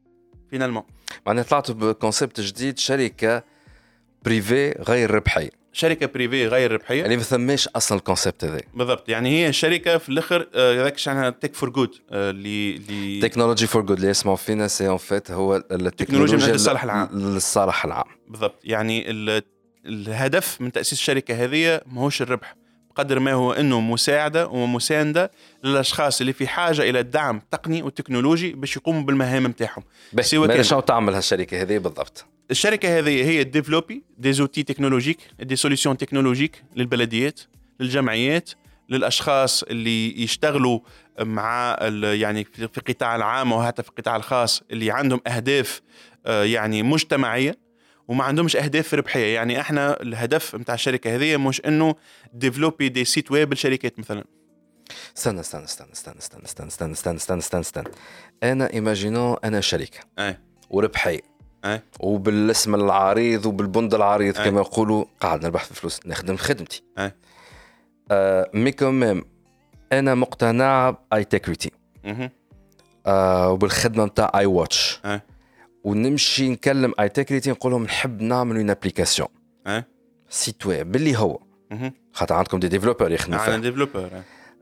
finalement 0.50 0.84
معناها 1.26 1.44
طلعتوا 1.44 1.76
ب 1.76 1.84
concept 1.84 2.40
جديد 2.42 2.80
شركة 2.80 3.44
privée 4.30 4.72
غير 4.72 5.12
ربحية. 5.12 5.50
شركة 5.74 6.06
بريفي 6.06 6.48
غير 6.48 6.72
ربحية؟ 6.72 7.04
اللي 7.06 7.18
ما 7.18 7.24
ثماش 7.24 7.68
أصلا 7.68 7.98
ال 7.98 8.03
concept 8.04 8.44
هذا. 8.44 8.62
بالضبط 8.74 9.10
يعني 9.10 9.46
هي 9.46 9.54
شركة 9.54 9.98
في 9.98 10.10
الآخر 10.10 10.48
هذاك 10.56 10.98
شانها 10.98 11.30
tech 11.30 11.56
for 11.56 11.70
good 11.70 11.96
اللي 12.12 13.20
technology 13.22 13.68
for 13.68 13.82
good 13.82 13.98
اللي 13.98 14.10
يسمعوا 14.10 14.38
فينا 14.38 14.68
c'est 14.68 14.88
en 14.88 14.98
fait 14.98 15.32
هو 15.32 15.56
التكنولوجيا 15.56 16.38
للصالح 16.38 16.84
العام. 16.84 17.10
للصالح 17.14 17.86
العام. 17.86 18.06
بالضبط 18.28 18.62
يعني 18.64 19.06
الهدف 19.86 20.62
من 20.62 20.72
تأسيس 20.72 20.94
الشركة 20.94 21.44
هذه 21.44 21.82
ماهوش 21.86 22.22
الربح 22.22 22.56
بقدر 22.90 23.20
ما 23.20 23.34
هو 23.34 23.54
إنه 23.54 23.80
مساعدة 23.80 24.48
ومساندة 24.48 25.32
للأشخاص 25.64 26.22
اللي 26.22 26.34
في 26.34 26.48
حاجة 26.48 26.82
إلى 26.82 27.00
الدعم 27.00 27.38
التقني 27.38 27.84
والتكنولوجي 27.84 28.52
باش 28.54 28.78
يقوموا 28.78 29.02
بالمهام 29.02 29.48
نتاعهم. 29.48 29.84
بس 30.14 30.30
شنو 30.30 30.80
تعمل 30.80 31.14
هالشركة 31.14 31.62
هذه 31.62 31.78
بالضبط. 31.78 32.26
الشركة 32.52 33.00
هذه 33.00 33.30
هي 33.30 33.44
développer 33.44 34.04
des 34.18 34.34
outils 34.34 34.64
technologiques 34.64 35.18
des 35.40 35.56
solutions 35.56 35.98
technologiques 35.98 36.64
للبلديات 36.76 37.40
للجمعيات 37.80 38.50
للاشخاص 38.90 39.64
اللي 39.64 40.24
يشتغلوا 40.24 40.80
مع 41.20 41.78
يعني 42.04 42.44
في 42.44 42.78
القطاع 42.78 43.16
العام 43.16 43.52
وحتى 43.52 43.84
في 43.84 43.90
القطاع 43.90 44.16
الخاص 44.16 44.64
اللي 44.72 44.92
عندهم 44.92 45.22
اهداف 45.28 45.82
آه، 46.26 46.44
يعني 46.44 46.84
مجتمعيه 46.84 47.58
وما 48.08 48.24
عندهمش 48.24 48.56
اهداف 48.56 48.94
ربحيه 48.94 49.36
يعني 49.36 49.62
إحنا 49.62 50.02
الهدف 50.02 50.56
نتاع 50.56 50.76
الشركة 50.76 51.16
هذه 51.16 51.38
مش 51.38 51.62
انه 51.66 51.96
développer 52.34 52.90
des 52.90 53.06
sites 53.06 53.32
web 53.32 53.52
للشركات 53.52 54.00
مثلا 54.00 54.24
استنى 55.18 55.40
استنى 55.40 55.64
استنى 55.64 55.92
استنى 55.92 56.18
استنى 56.20 56.46
استنى 56.46 56.68
استنى 56.68 56.92
استنى 56.92 57.16
استنى 57.16 57.40
استنى 57.40 57.62
استنى 57.62 57.88
أنا 58.44 58.74
imaginons 58.74 59.34
أنا 59.34 59.62
شركه 59.62 60.00
وربحيه 60.70 61.22
أي. 61.66 61.82
وبالاسم 62.00 62.76
العريض 62.76 63.46
وبالبند 63.46 63.94
العريض 63.94 64.38
أي. 64.38 64.46
كما 64.46 64.62
يقولوا 64.62 65.06
قاعد 65.20 65.44
نربح 65.44 65.64
في 65.64 65.74
فلوس 65.74 66.00
نخدم 66.06 66.38
خدمتي. 66.38 66.84
أي. 66.98 67.12
mais 68.54 68.72
quand 68.72 69.02
même 69.02 69.26
أنا 69.92 70.16
مقتنع 70.16 70.90
ب 70.90 71.24
I-Tegrity. 71.24 71.72
وبالخدمة 73.08 74.06
نتاع 74.06 74.32
I 74.36 74.46
WATCH. 74.46 75.02
ونمشي 75.84 76.50
نكلم 76.50 76.94
I-Tegrity 77.00 77.52
نقول 77.52 77.72
لهم 77.72 77.84
نحب 77.84 78.22
نعمل 78.22 78.58
une 78.58 78.70
application 78.70 79.28
site 80.30 80.66
web 80.66 80.92
باللي 80.92 81.18
هو. 81.18 81.40
خاطر 82.14 82.36
عندكم 82.36 82.60
des 82.60 82.68
développeurs 82.68 83.12
يخدموا 83.12 83.40
فيها. 83.40 83.58
développeurs 83.58 84.10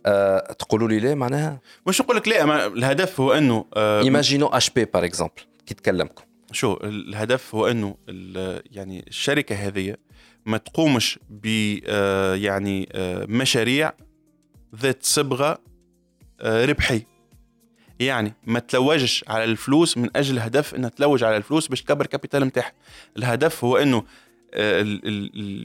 أه 0.05 0.53
تقولوا 0.53 0.87
لي 0.87 0.99
لا 0.99 1.15
معناها؟ 1.15 1.59
مش 1.87 2.01
نقول 2.01 2.17
لك 2.17 2.27
لا 2.27 2.67
الهدف 2.67 3.19
هو 3.19 3.33
أنه 3.33 3.65
imaginons 3.77 4.69
HP 4.69 4.85
par 4.85 5.05
exemple 5.05 5.41
كي 5.65 5.73
تكلمكم 5.73 6.23
شو 6.51 6.77
الهدف 6.83 7.55
هو 7.55 7.67
إنه 7.67 7.97
يعني 8.71 9.05
الشركة 9.07 9.55
هذه 9.55 9.95
ما 10.45 10.57
تقومش 10.57 11.19
ب 11.29 11.45
يعني 12.35 12.89
مشاريع 13.29 13.93
ذات 14.75 15.03
صبغة 15.03 15.61
ربحية. 16.43 17.07
يعني 17.99 18.33
ما 18.43 18.59
تلوجش 18.59 19.25
على 19.27 19.43
الفلوس 19.43 19.97
من 19.97 20.09
أجل 20.15 20.39
هدف 20.39 20.75
إنها 20.75 20.89
تلوج 20.89 21.23
على 21.23 21.37
الفلوس 21.37 21.67
باش 21.67 21.83
تكبر 21.83 22.05
ال 22.05 22.10
capital 22.10 22.43
نتاعها 22.43 22.71
الهدف 23.17 23.63
هو 23.63 23.77
إنه 23.77 24.03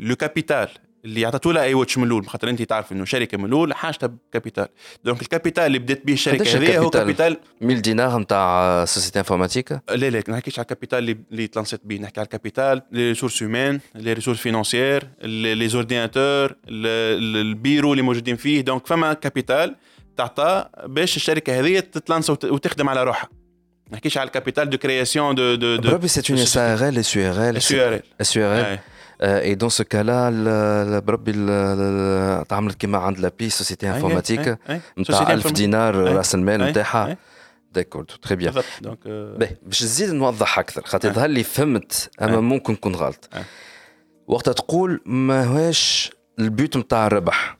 le 0.08 0.16
capital 0.16 0.68
اللي 1.04 1.26
عطاتو 1.26 1.50
لها 1.50 1.62
I 1.62 1.74
WATCH 1.74 1.98
ملول 1.98 2.28
خاطر 2.28 2.50
انت 2.50 2.62
تعرف 2.62 2.92
إنه 2.92 3.04
شركة 3.04 3.38
ملول 3.38 3.74
حاجتها 3.74 4.06
ب 4.06 4.13
capital. 4.13 4.68
donc 5.04 5.22
ال 5.22 5.27
capital 5.28 5.64
اللي 5.64 5.78
بدات 5.78 6.06
به 6.06 6.12
الشركة 6.12 6.58
هذه 6.58 6.78
هو 6.78 6.90
capital 6.90 7.36
1000 7.62 7.80
دينار 7.80 8.18
نتاع 8.18 8.84
société 8.84 9.18
informatique 9.18 9.72
لا 9.72 10.10
لا 10.10 10.22
ما 10.28 10.34
نحكيش 10.34 10.58
على 10.58 10.64
ال 10.64 10.68
capital 10.69 10.98
اللي 10.98 11.16
اللي 11.32 11.46
تلانسيت 11.46 11.80
به 11.84 11.96
نحكي 11.98 12.20
على 12.20 12.24
ال 12.24 12.31
capital 12.32 12.82
les 12.92 13.08
ressources 13.08 13.42
humaines 13.42 13.80
les 13.94 14.12
ressources 14.12 14.38
financières 14.38 15.68
les 15.68 15.87
ordinateurs 15.87 16.56
ال 16.68 16.86
bureau 16.86 17.92
اللي 17.92 18.02
موجودين 18.02 18.36
فيه. 18.36 18.60
donc 18.60 18.86
فما 18.86 19.12
capital 19.12 19.76
تعطى 20.16 20.68
باش 20.84 21.16
الشركة 21.16 21.60
هذه 21.60 21.78
تتلانس 21.80 22.30
وتخدم 22.30 22.88
على 22.88 23.04
روحها. 23.04 23.28
ما 23.86 23.92
نحكيش 23.92 24.18
على 24.18 24.26
الكابيتال 24.26 24.70
دو 24.70 24.78
كرياسيون 24.78 25.34
دو 25.34 25.54
دو 25.54 25.76
دو 25.76 25.90
بربي 25.90 26.08
سي 26.08 26.32
اون 26.32 26.38
اس 26.42 26.56
ار 26.56 26.88
ال 26.88 26.98
اس 26.98 27.16
ار 27.16 27.48
ال 27.50 27.56
اس 28.20 28.36
ار 28.36 28.60
ال 28.60 28.78
اي 29.20 29.54
دون 29.54 29.68
سو 29.68 29.84
كالا 29.84 30.98
بربي 30.98 31.32
تعملت 32.48 32.76
كيما 32.76 32.98
عند 32.98 33.18
لابي 33.18 33.50
سوسيتي 33.50 33.90
انفورماتيك 33.90 34.58
نتاع 34.98 35.32
1000 35.32 35.52
دينار 35.52 35.94
راس 35.94 36.34
المال 36.34 36.60
نتاعها 36.60 37.16
داكورد 37.72 38.06
تري 38.06 38.36
بيان 38.36 38.62
باش 39.62 39.82
نزيد 39.82 40.10
نوضح 40.10 40.58
أكثر 40.58 40.82
خاطر 40.82 41.08
يظهر 41.08 41.28
لي 41.28 41.42
فهمت 41.42 42.10
اما 42.22 42.40
ممكن 42.40 42.72
نكون 42.72 42.94
غلط 42.94 43.28
وقتها 44.26 44.52
تقول 44.52 45.00
ماهوش 45.06 46.10
البيوت 46.38 46.76
نتاع 46.76 47.06
الربح 47.06 47.58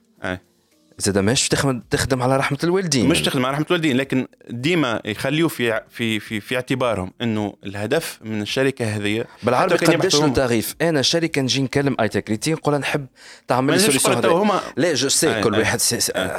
زاد 0.97 1.17
ماهيش 1.17 1.47
تخدم 1.47 1.81
تخدم 1.89 2.21
على 2.21 2.37
رحمة 2.37 2.57
الوالدين. 2.63 3.09
مش 3.09 3.21
تخدم 3.21 3.45
على 3.45 3.53
رحمة 3.53 3.65
الوالدين 3.69 3.97
لكن 3.97 4.27
ديما 4.49 5.01
يخليوا 5.05 5.49
في 5.49 5.81
في 5.89 6.19
في, 6.19 6.39
في 6.39 6.55
اعتبارهم 6.55 7.11
إنه 7.21 7.53
الهدف 7.65 8.19
من 8.23 8.41
الشركة 8.41 8.85
هذه. 8.85 9.25
بالعربي 9.43 9.75
قداش 9.75 10.15
التعريف 10.15 10.75
أنا 10.81 11.01
شركة 11.01 11.41
نجي 11.41 11.61
نكلم 11.61 11.95
آي 11.99 12.07
تكريتي 12.07 12.53
نقول 12.53 12.75
نحب 12.75 13.05
تعمل 13.47 13.73
لي 13.73 13.79
سوليسيون 13.79 14.25
هما 14.25 14.61
لا 14.77 14.93
جو 14.93 15.09
سي 15.09 15.41
كل 15.41 15.59
واحد 15.59 15.79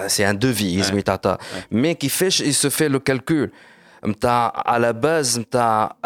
سي 0.06 0.30
ان 0.30 0.38
دوفي 0.38 0.76
لازم 0.76 0.98
يتعطى 0.98 1.36
مي 1.70 1.94
كيفاش 1.94 2.40
يسو 2.40 2.70
في 2.70 2.88
لو 2.88 3.00
كالكول 3.00 3.50
نتاع 4.06 4.62
على 4.66 4.92
باز 4.92 5.38
نتاع 5.38 5.96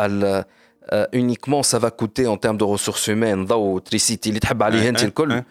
اونيكمون 0.92 1.62
سا 1.62 1.78
فا 1.78 1.88
كوتي 1.88 2.26
اون 2.26 2.40
تيرم 2.40 2.56
دو 2.56 2.72
ريسورس 2.72 3.10
هيومان 3.10 3.46
ضوء 3.46 3.80
تريسيتي 3.80 4.28
اللي 4.28 4.40
تحب 4.40 4.62
عليه 4.62 4.88
أنت 4.88 5.02
الكل. 5.04 5.42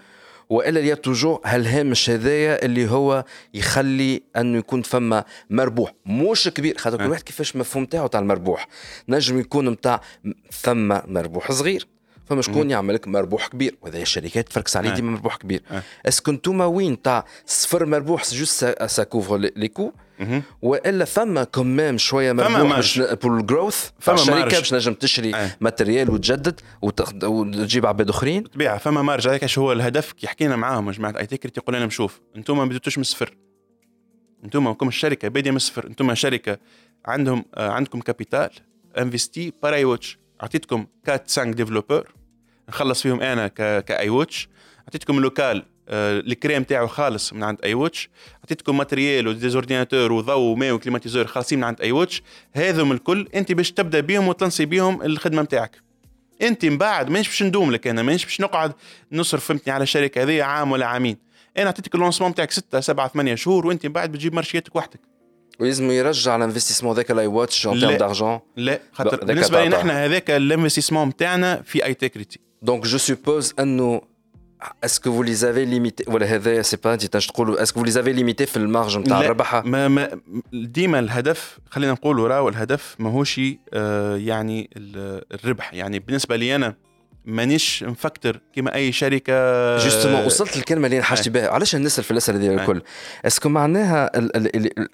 وإلا 0.50 0.80
il 0.80 0.96
y 0.96 1.01
a 1.01 1.05
toujours 1.05 1.42
هالهامش 1.46 2.10
هذايا 2.10 2.66
اللي 2.66 2.90
هو 2.90 3.26
يخلي 3.54 4.24
أنه 4.38 4.58
يكون 4.58 4.82
فما 4.82 5.24
مربوح. 5.50 5.94
مش 6.06 6.48
كبير 6.48 6.78
خاطر 6.78 6.98
كل 6.98 7.10
واحد 7.10 7.22
كيفاش 7.22 7.56
مفهوم 7.56 7.86
تاعو 7.86 8.08
تاع 8.08 8.20
المربوح. 8.20 8.68
نجم 9.10 9.40
يكون 9.40 9.70
نتاع 9.70 10.02
ثم 10.52 10.88
مربوح 10.88 11.52
صغير. 11.52 11.88
فما 12.26 12.42
شكون 12.42 12.70
يعمل 12.70 12.94
لك 12.94 13.08
مربوح 13.08 13.48
كبير؟ 13.48 13.76
وهذا 13.82 14.02
الشركات 14.02 14.50
تفركس 14.50 14.78
عليه 14.78 14.90
ديما 14.90 15.12
مربوح 15.12 15.36
كبير. 15.36 15.64
est-ce 16.06 16.23
que 16.23 16.32
انتوما 16.32 16.66
وين 16.66 17.02
تاع 17.02 17.26
صفر 17.46 17.86
مربوح 17.86 18.34
juste 18.34 18.84
ça 18.86 19.04
couvre 19.04 19.38
les 19.38 19.68
coûts 19.68 19.92
وإلا 20.62 21.06
فما 21.06 21.44
quand 21.44 21.74
même 21.74 21.98
شوية 21.98 22.32
مربوح 22.32 22.76
باش 22.76 23.00
ال 23.26 23.35
growth 23.35 23.90
فما 24.00 24.16
الشركة 24.16 24.58
باش 24.58 24.74
نجم 24.74 24.94
تشري 24.94 25.50
matériel 25.62 26.10
وتجدد 26.10 26.60
وتجيب 27.24 27.86
عباد 27.86 28.10
أخرين. 28.10 28.44
طبيعة 28.44 28.78
فما 28.78 29.02
marge. 29.02 29.28
هذاك 29.28 29.58
هو 29.58 29.72
الهدف؟ 29.72 30.12
كي 30.12 30.28
حكينا 30.28 30.56
معاهم 30.56 30.92
جماعة 30.92 31.18
I-Tegrity 31.18 31.58
يقول 31.58 31.76
لنا 31.76 31.90
شوف 31.90 32.22
أنتم 32.36 32.58
ما 32.58 32.66
بديتوش 32.66 32.98
من 32.98 33.02
الصفر 33.02 33.38
أنتم 34.44 34.74
كم 34.74 34.88
الشركة؟ 34.88 35.28
بادية 35.28 35.52
من 35.52 35.58
الصفر 35.58 35.88
أنتم 35.88 36.16
شركة 36.16 36.58
عندهم 37.06 37.46
عندكم 37.58 38.00
capital 38.00 38.50
investi 38.98 39.54
par 39.64 39.86
I 39.86 39.92
WATCH 39.92 40.20
أعطيتكم 40.42 40.88
4 41.10 41.24
5 41.28 41.44
développeurs 41.44 42.14
نخلص 42.70 43.02
فيهم 43.02 43.22
أنا 43.22 43.48
ك 43.80 44.10
I 44.10 44.17
WATCH 44.17 44.50
أعطيتكم 44.82 45.20
local 45.20 45.66
الكراء 45.90 46.64
تاعو 46.64 46.88
خالص 46.88 47.34
من 47.34 47.44
عند 47.44 47.58
I 47.64 47.74
WATCH 47.74 48.10
عطيتكم 48.44 48.78
matériel 48.78 49.28
و 49.28 49.34
des 49.34 49.50
ordinateurs 49.50 50.12
وضوء 50.12 50.38
وماء 50.38 50.72
و 50.72 50.77
climatiseur 50.77 51.28
خالصين 51.28 51.58
من 51.58 51.64
عند 51.64 51.82
I 51.82 51.92
WATCH 51.92 52.24
هذم 52.54 52.92
الكل 52.92 53.28
أنت 53.36 53.52
باش 53.52 53.72
تبدأ 53.72 54.00
بيهم 54.00 54.28
وتلنسي 54.28 54.66
بيهم 54.66 55.02
الخدمة 55.02 55.42
نتاعك 55.42 55.82
أنت 56.42 56.66
من 56.66 56.78
بعد 56.78 57.10
مانيش 57.10 57.28
باش 57.28 57.44
ندوم 57.44 57.72
لك 57.72 57.88
أنا 57.88 58.04
مانيش 58.04 58.26
باش 58.26 58.42
نقعد 58.42 58.74
نصرف 59.12 59.46
فهمتني 59.46 59.74
على 59.74 59.84
الشركة 59.84 60.24
هذه 60.24 60.44
عام 60.44 60.72
ولا 60.72 60.86
عامين. 60.86 61.18
أنا 61.58 61.70
عطيتك 61.70 61.96
ال 61.96 61.99
lancement 61.99 62.32
نتاعك 62.32 62.52
6 62.52 62.80
7 62.80 63.08
8 63.08 63.36
شهور 63.36 63.68
وأنت 63.68 63.86
من 63.86 63.94
بعد 63.94 64.12
بتجيب 64.12 64.34
مارشياتك 64.34 64.76
وحدك. 64.76 65.00
ولازم 65.60 65.92
يرجع 65.92 66.36
ال 66.36 66.40
investissement 66.40 66.96
ذاك 66.96 67.12
ل 67.12 67.28
I 67.28 67.35
WATCH 67.35 67.68
en 67.68 67.80
termes 67.80 67.98
d'argent 67.98 68.40
لا 68.58 68.80
خاطر 68.94 69.26
بالنسبة 69.26 69.66
لنا 69.66 69.78
إحنا 69.78 70.06
هذاك 70.06 70.32
ال 70.32 70.37
investissement 70.37 71.08
نتاعنا 71.08 71.62
في 71.62 71.86
I-Tegrity 71.86 72.40
donc 72.62 72.84
je 72.84 72.98
suppose 72.98 73.54
أنه 73.60 74.02
est-ce 74.86 75.00
que 75.00 75.10
vous 75.10 75.24
les 75.24 75.44
avez 75.44 75.66
limités? 75.66 76.08
ولا 76.08 76.26
هذا 76.26 76.62
c'est 76.62 76.78
pas 76.78 76.94
انت 76.94 77.06
تقولوا 77.18 77.66
que 77.66 77.70
vous 77.70 77.84
les 77.84 77.98
avez 77.98 78.14
limités 78.14 78.46
في 78.46 78.58
ال 78.58 78.65
marge 78.65 78.98
نتاع 78.98 79.22
الربح؟ 79.22 79.56
ما, 79.56 79.88
ما 79.88 80.20
ديما 80.54 81.00
الهدف 81.00 81.60
خلينا 81.70 81.92
نقولوا 81.92 82.28
راهو 82.28 82.50
الهدف 82.50 82.96
ماهوش 83.00 83.42
آه 83.74 84.16
يعني 84.16 84.70
الربح. 84.76 85.74
يعني 85.74 86.00
بالنسبة 86.00 86.36
لي 86.36 86.56
أنا 86.56 86.76
مانيش 87.26 87.84
مفكر 87.84 88.40
كما 88.54 88.76
أي 88.76 88.92
شركة. 88.92 89.78
justement 89.78 90.26
وصلت 90.26 90.58
الكلمة 90.58 90.86
اللي 90.86 90.98
انحشت 90.98 91.30
بها. 91.30 91.50
علاش 91.50 91.76
نسال 91.76 92.04
في 92.04 92.12
الأسئلة 92.12 92.38
دي 92.38 92.54
الكل؟ 92.54 92.82
est-ce 93.26 93.42
que 93.42 93.50
معناها 93.50 94.12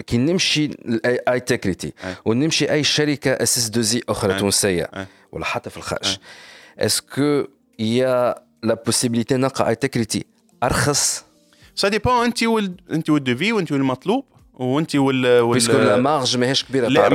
كي 0.08 0.18
نمشي 0.18 0.70
I-Tegrity 1.06 1.94
ونمشي 2.26 2.72
أي 2.72 2.84
شركة 2.84 3.32
SS2I 3.32 3.84
زي 3.84 4.02
أخرى 4.10 4.40
تونسية 4.40 4.90
ولا 5.32 5.46
حتى 5.46 5.70
في 5.70 5.78
الخارج 5.78 6.18
est-ce 6.80 7.48
que 7.80 8.36
il 8.64 8.67
y 8.67 8.69
a 8.69 8.71
la 8.71 8.74
possibilité 8.74 9.36
نلقى 9.36 9.70
I-Tegrity 9.70 10.26
ارخص 10.64 11.26
ça 11.76 11.88
dépend 11.88 12.26
انت 12.26 12.44
وال... 12.44 12.76
انت 12.92 13.10
وال 13.10 13.23
devis 13.23 13.54
وانت 13.54 13.72
والمطلوب 13.72 14.26
وانت 14.54 14.96
وال 14.96 15.40
وال 15.40 15.54
puisque 15.54 15.78
ال 15.78 15.88
marge 15.88 16.38
ماهيش 16.38 16.64
كبيره 16.64 16.88
لا 16.88 17.08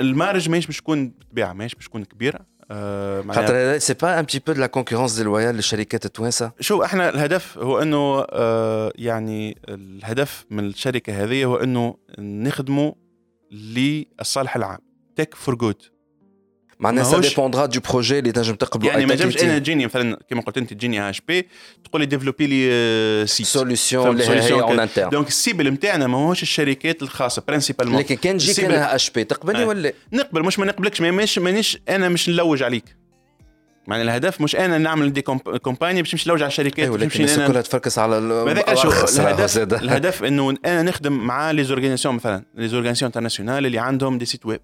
ال 0.00 0.08
marge 0.08 0.48
ماهيش 0.48 0.66
باش 0.66 0.76
تكون 0.76 1.08
بالطبيعه 1.08 1.52
ماهيش 1.52 1.74
باش 1.74 1.84
تكون 1.86 2.04
كبيره 2.04 2.40
خاطر 3.30 3.78
c'est 3.78 3.94
pas 3.94 4.18
un 4.18 4.22
petit 4.24 4.38
peu 4.38 4.52
de 4.52 4.60
la 4.60 4.66
concurrence 4.66 5.12
déloyale 5.12 5.54
للشركات 5.54 6.04
التوانسه 6.04 6.52
شو 6.60 6.84
إحنا 6.84 7.08
الهدف 7.08 7.58
هو 7.58 7.82
انه 7.82 8.26
آه 8.30 8.92
يعني 8.94 9.58
الهدف 9.68 10.46
من 10.50 10.66
الشركة 10.66 11.24
هذه 11.24 11.44
هو 11.44 11.56
انه 11.56 11.96
نخدموا 12.18 12.92
للصالح 13.50 14.56
العام 14.56 14.78
tech 15.16 15.34
for 15.34 15.54
good 15.54 15.82
معناها 16.80 17.04
ça 17.04 17.18
dépendra 17.18 17.66
du 17.66 17.80
projet 17.90 18.18
اللي 18.18 18.32
تنجم 18.32 18.54
تقبلوا 18.54 18.92
يعني 18.92 19.06
ما 19.06 19.14
نجمش 19.14 19.42
أنا 19.42 19.58
تجيني 19.58 19.86
مثلا 19.86 20.18
كما 20.30 20.40
قلت 20.40 20.58
أنت 20.58 20.72
تجيني 20.72 21.08
HP 21.08 21.48
تقول 21.84 22.00
لي 22.00 22.06
développer 22.06 22.46
لي 22.46 23.26
cette 23.26 23.46
solution 23.46 24.08
اللي 24.10 24.24
هي 24.24 24.52
en 24.52 24.80
interne 24.80 25.08
donc 25.08 25.28
ال 25.28 25.35
cible 25.35 25.70
نتاعنا 25.70 26.06
ماهوش 26.06 26.42
الشركات 26.42 27.02
الخاصة 27.02 27.42
principalement 27.48 27.98
لكن 27.98 28.14
كان 28.14 28.38
تجيك 28.38 28.60
أنا 28.60 28.94
HP 28.94 29.24
تقبلني 29.24 29.64
ولا؟ 29.64 29.92
نقبل 30.12 30.42
مش 30.42 30.58
ما 30.58 30.66
نقبلكش 30.66 31.00
مانيش 31.00 31.38
مانيش 31.38 31.78
أنا 31.88 32.08
مش 32.08 32.28
نلوج 32.28 32.62
عليك. 32.62 33.00
معنى 33.86 34.02
الهدف 34.02 34.40
مش 34.40 34.56
أنا 34.56 34.78
نعمل 34.78 35.12
des 35.12 35.22
compagnies 35.22 36.02
باش 36.02 36.14
نمشي 36.14 36.28
نلوج 36.28 36.42
على 36.42 36.48
الشركات 36.48 36.78
أيوة 36.78 36.98
لكن 36.98 37.20
الناس 37.20 37.38
كلها 37.38 37.62
تفركس 37.62 37.98
على 37.98 38.18
الهدف 38.18 39.58
الهدف 39.82 40.24
إنه 40.24 40.56
أنا 40.66 40.82
نخدم 40.82 41.12
مع 41.12 41.50
les 41.50 41.64
organisations 41.64 42.14
مثلا 42.14 42.44
les 42.54 42.68
organisations 42.68 43.06
internationales 43.08 43.66
اللي 43.66 43.78
عندهم 43.78 44.18
des 44.18 44.24
sites 44.24 44.46
web 44.46 44.60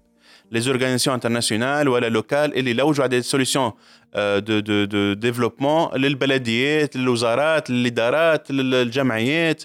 les 0.51 0.67
organisations 0.67 1.13
internationales 1.13 1.87
ولا 1.87 2.09
locales 2.09 2.57
اللي 2.57 2.71
يلوجوا 2.71 3.03
على 3.03 3.17
des 3.17 3.21
solutions 3.21 3.71
de 4.15 4.59
de 4.59 4.85
de 4.85 5.13
développement 5.13 5.95
للبلديات 5.95 6.95
للوزارات 6.95 7.69
للادارات 7.69 8.51
للجمعيات 8.51 9.63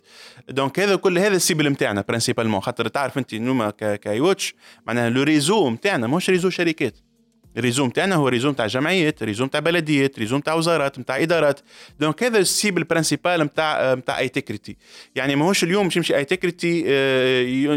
donc 0.49 0.81
هذا 0.81 0.97
كل 0.97 1.19
هذا 1.19 1.37
ال 1.37 1.42
cible 1.42 1.69
نتاعنا 1.69 2.05
principalement 2.09 2.61
خاطر 2.61 2.89
تعرف 2.89 3.19
أنت 3.19 3.35
نوما 3.35 3.71
ك 3.70 4.20
I 4.20 4.26
Watch 4.26 4.55
معناها 4.87 5.11
le 5.11 5.23
réseau 5.23 5.70
نتاعنا 5.71 6.07
ماهوش 6.07 6.31
réseau 6.31 6.51
شركات. 6.51 7.12
ال 7.57 7.61
réseau 7.61 7.91
متاعنا 7.91 8.15
هو 8.15 8.29
réseau 8.29 8.53
متاع 8.53 8.66
جمعيات 8.66 9.23
réseau 9.23 9.49
متاع 9.49 9.61
بلديات 9.61 10.19
réseau 10.19 10.41
متاع 10.41 10.55
وزارات 10.55 10.99
نتاع 10.99 11.23
إدارات. 11.23 11.61
donc 12.01 12.23
هذا 12.23 12.39
ال 12.39 12.45
cible 12.45 12.79
ال 12.79 12.84
principale 12.84 13.41
نتاع 13.41 13.95
نتاع 13.95 14.19
I 14.19 14.29
Tegrity 14.29 14.77
يعني 15.15 15.37
ماهوش 15.37 15.65
اليوم 15.65 15.85
باش 15.85 15.97
يمشي 15.97 16.16
I 16.16 16.24
Tegrity 16.24 16.85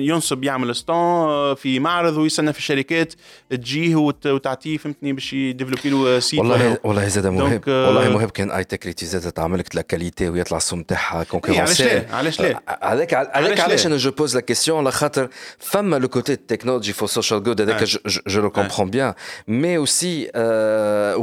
ينصب 0.08 0.44
يعمل 0.44 0.76
stand 0.76 0.96
آه، 0.96 1.54
في 1.54 1.80
معرض 1.80 2.18
ويستنى 2.18 2.54
في 2.54 2.60
الشركات 2.60 3.14
تجيه 3.50 3.96
وتعطيه 3.96 4.78
فهمتني 4.78 5.14
باش 5.14 5.34
ي 5.34 5.39
développer 5.39 5.90
له 5.90 6.20
site 6.20 6.40
والله 6.40 6.78
والله 6.84 7.08
زاد 7.08 7.28
مهم. 7.28 7.62
والله 7.68 8.10
مهم 8.10 8.30
كان 8.30 8.52
I 8.52 8.64
Tegrity 8.64 9.06
زاد 9.06 9.32
تعمل 9.32 9.60
لك 9.60 9.76
la 9.76 9.82
qualité 9.82 10.30
ويطلع 10.30 10.58
السوم 10.58 10.84
تاعها 10.84 11.24
concurrentiel 11.24 11.90
علاش 11.90 12.10
لا؟ 12.10 12.16
علاش 12.16 12.42
لا؟ 12.42 12.62
هذاك 12.84 13.14
هذاك 13.14 13.60
علاش 13.60 13.86
أنا 13.86 13.98
je 13.98 14.12
pose 14.12 14.36
la 14.36 14.42
question 14.42 14.80
على 14.80 14.92
خاطر 14.92 15.30
فما 15.60 15.96
le 15.96 16.08
côté 16.08 16.36
technology 16.36 16.94
for 16.94 17.08
social 17.08 17.44
good 17.44 17.62
هذاك 17.62 17.84
je 18.28 18.42
le 18.42 18.50
comprends 18.50 18.90
bien 18.90 19.14
mais 19.66 19.78
aussi 19.78 20.32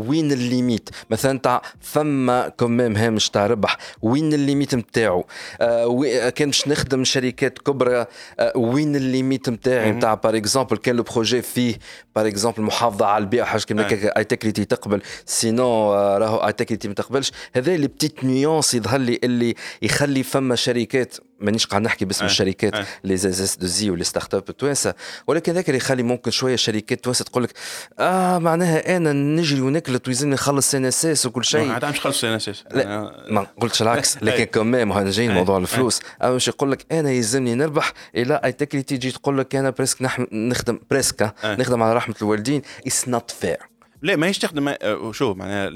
وين 0.08 0.32
ال 0.32 0.40
limite؟ 0.40 0.90
مثلا 1.10 1.38
تاع 1.38 1.62
فما 1.80 2.48
quand 2.48 2.75
même 2.75 2.96
هامش 2.96 3.30
تاع 3.30 3.46
ربح 3.46 3.76
وين 4.02 4.32
ال 4.32 4.38
limite 4.38 4.74
نتاعو 4.74 5.24
آه 5.60 6.28
كان 6.28 6.48
باش 6.48 6.68
نخدم 6.68 7.04
شركات 7.04 7.58
كبرى 7.58 8.06
آه 8.40 8.52
وين 8.56 8.96
ال 8.96 9.04
limite 9.04 9.48
نتاعي 9.48 9.92
نتاع 9.92 10.14
par 10.14 10.36
exemple 10.36 10.76
كان 10.76 10.96
le 10.96 11.02
projet 11.02 11.42
فيه 11.42 11.74
par 12.16 12.26
exemple 12.26 12.62
محافظة 12.62 13.06
على 13.06 13.22
البيئة 13.22 13.44
حاجة 13.44 13.62
كيما 13.62 13.86
هكا 13.86 14.18
I 14.18 14.24
Tegrity 14.24 14.64
تقبل. 14.64 15.02
sinon 15.26 15.94
راهو 15.94 16.36
I 16.36 16.52
Tegrity 16.52 16.88
ما 16.88 16.94
تقبلش. 16.94 17.32
هذا 17.54 17.76
لي 17.76 17.86
petite 17.86 18.24
nuance 18.24 18.74
يظهر 18.74 19.00
لي 19.00 19.20
اللي 19.24 19.54
يخلي 19.82 20.22
فما 20.22 20.54
شركات 20.54 21.16
مانيش 21.42 21.66
قاعد 21.66 21.82
نحكي 21.82 22.04
باسم 22.04 22.24
الشركات 22.24 22.86
les 23.04 23.56
SS2I 23.56 23.90
و 23.90 23.94
les 23.94 24.04
start-up 24.04 24.44
التوانسة. 24.48 24.94
ولكن 25.26 25.52
ذاك 25.52 25.68
اللي 25.68 25.76
يخلي 25.76 26.02
ممكن 26.02 26.30
شوية 26.30 26.56
شركات 26.56 27.04
توانسة 27.04 27.24
تقول 27.24 27.42
لك 27.42 27.52
آه 27.98 28.38
معناها 28.38 28.96
أنا 28.96 29.12
نجري 29.12 29.60
ونكلت 29.60 30.08
ويلزمني 30.08 30.34
نخلص 30.34 30.74
CNSS 30.74 31.26
وكل 31.26 31.44
شيء. 31.44 31.66
ما 31.66 31.90
مش 31.90 32.00
خلص 32.00 32.24
CNSS. 32.24 32.64
لا 32.70 33.12
ما 33.30 33.46
قلتش 33.60 33.82
العكس. 33.82 34.16
لكن 34.22 34.44
كمان 34.44 34.90
هنا 34.90 35.10
جايين 35.10 35.34
موضوع 35.34 35.58
الفلوس. 35.58 36.00
اما 36.22 36.34
مش 36.34 36.48
يقول 36.48 36.72
لك 36.72 36.92
أنا 36.92 37.10
يلزمني 37.10 37.54
نربح 37.54 37.92
إلى 38.16 38.40
I 38.44 38.52
Tegrity 38.52 38.82
تيجي 38.82 39.10
تقول 39.10 39.38
لك 39.38 39.54
أنا 39.54 39.70
presque 39.70 39.98
نخدم 40.32 40.80
presque 40.90 41.34
نخدم 41.44 41.82
على 41.82 41.94
رحمة 41.94 42.14
الوالدين. 42.22 42.62
it's 42.86 43.08
not 43.08 43.30
fair 43.30 43.56
لا 44.02 44.16
ماهيش 44.16 44.38
تخدم 44.38 44.74
شو 45.12 45.34
معناها 45.34 45.70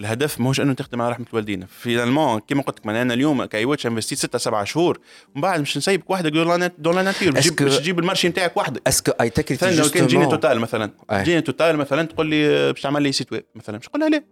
الهدف 0.00 0.40
ماهوش 0.40 0.60
أنه 0.60 0.72
تخدم 0.72 1.02
على 1.02 1.10
رحمة 1.10 1.26
الوالدين 1.30 1.66
finalement 1.66 2.40
كيما 2.40 2.62
قلت 2.62 2.78
لك 2.78 2.86
أنا 2.86 3.14
اليوم 3.14 3.44
ك 3.44 3.64
I 3.64 3.68
Watch 3.68 3.86
investit 3.86 4.18
6 4.18 4.38
7 4.38 4.64
شهور 4.64 4.98
ومن 5.34 5.42
بعد 5.42 5.60
مش 5.60 5.76
نسيبك. 5.76 6.10
وحدك 6.10 6.32
dans 6.78 6.94
la 6.96 7.02
nature 7.02 7.32
باش 7.32 7.48
تجيب 7.48 7.98
ال 7.98 8.02
marché 8.02 8.28
نتاعك 8.28 8.56
وحدك. 8.56 8.88
est-ce 8.88 9.04
que 9.04 9.12
اي 9.20 9.32
لو 9.62 9.88
كان 9.88 10.06
جيني 10.06 10.26
Total 10.26 10.60
مثلا. 10.60 10.90
جيني 11.12 11.40
Total 11.40 11.76
مثلا 11.76 12.02
تقول 12.02 12.26
لي 12.26 12.72
باش 12.72 12.82
تعمل 12.82 13.02
لي 13.02 13.12
site 13.12 13.32
web 13.32 13.44
مثلا. 13.54 13.76
باش 13.76 13.88
نقول 13.88 14.00
لها 14.00 14.08
لا 14.08 14.24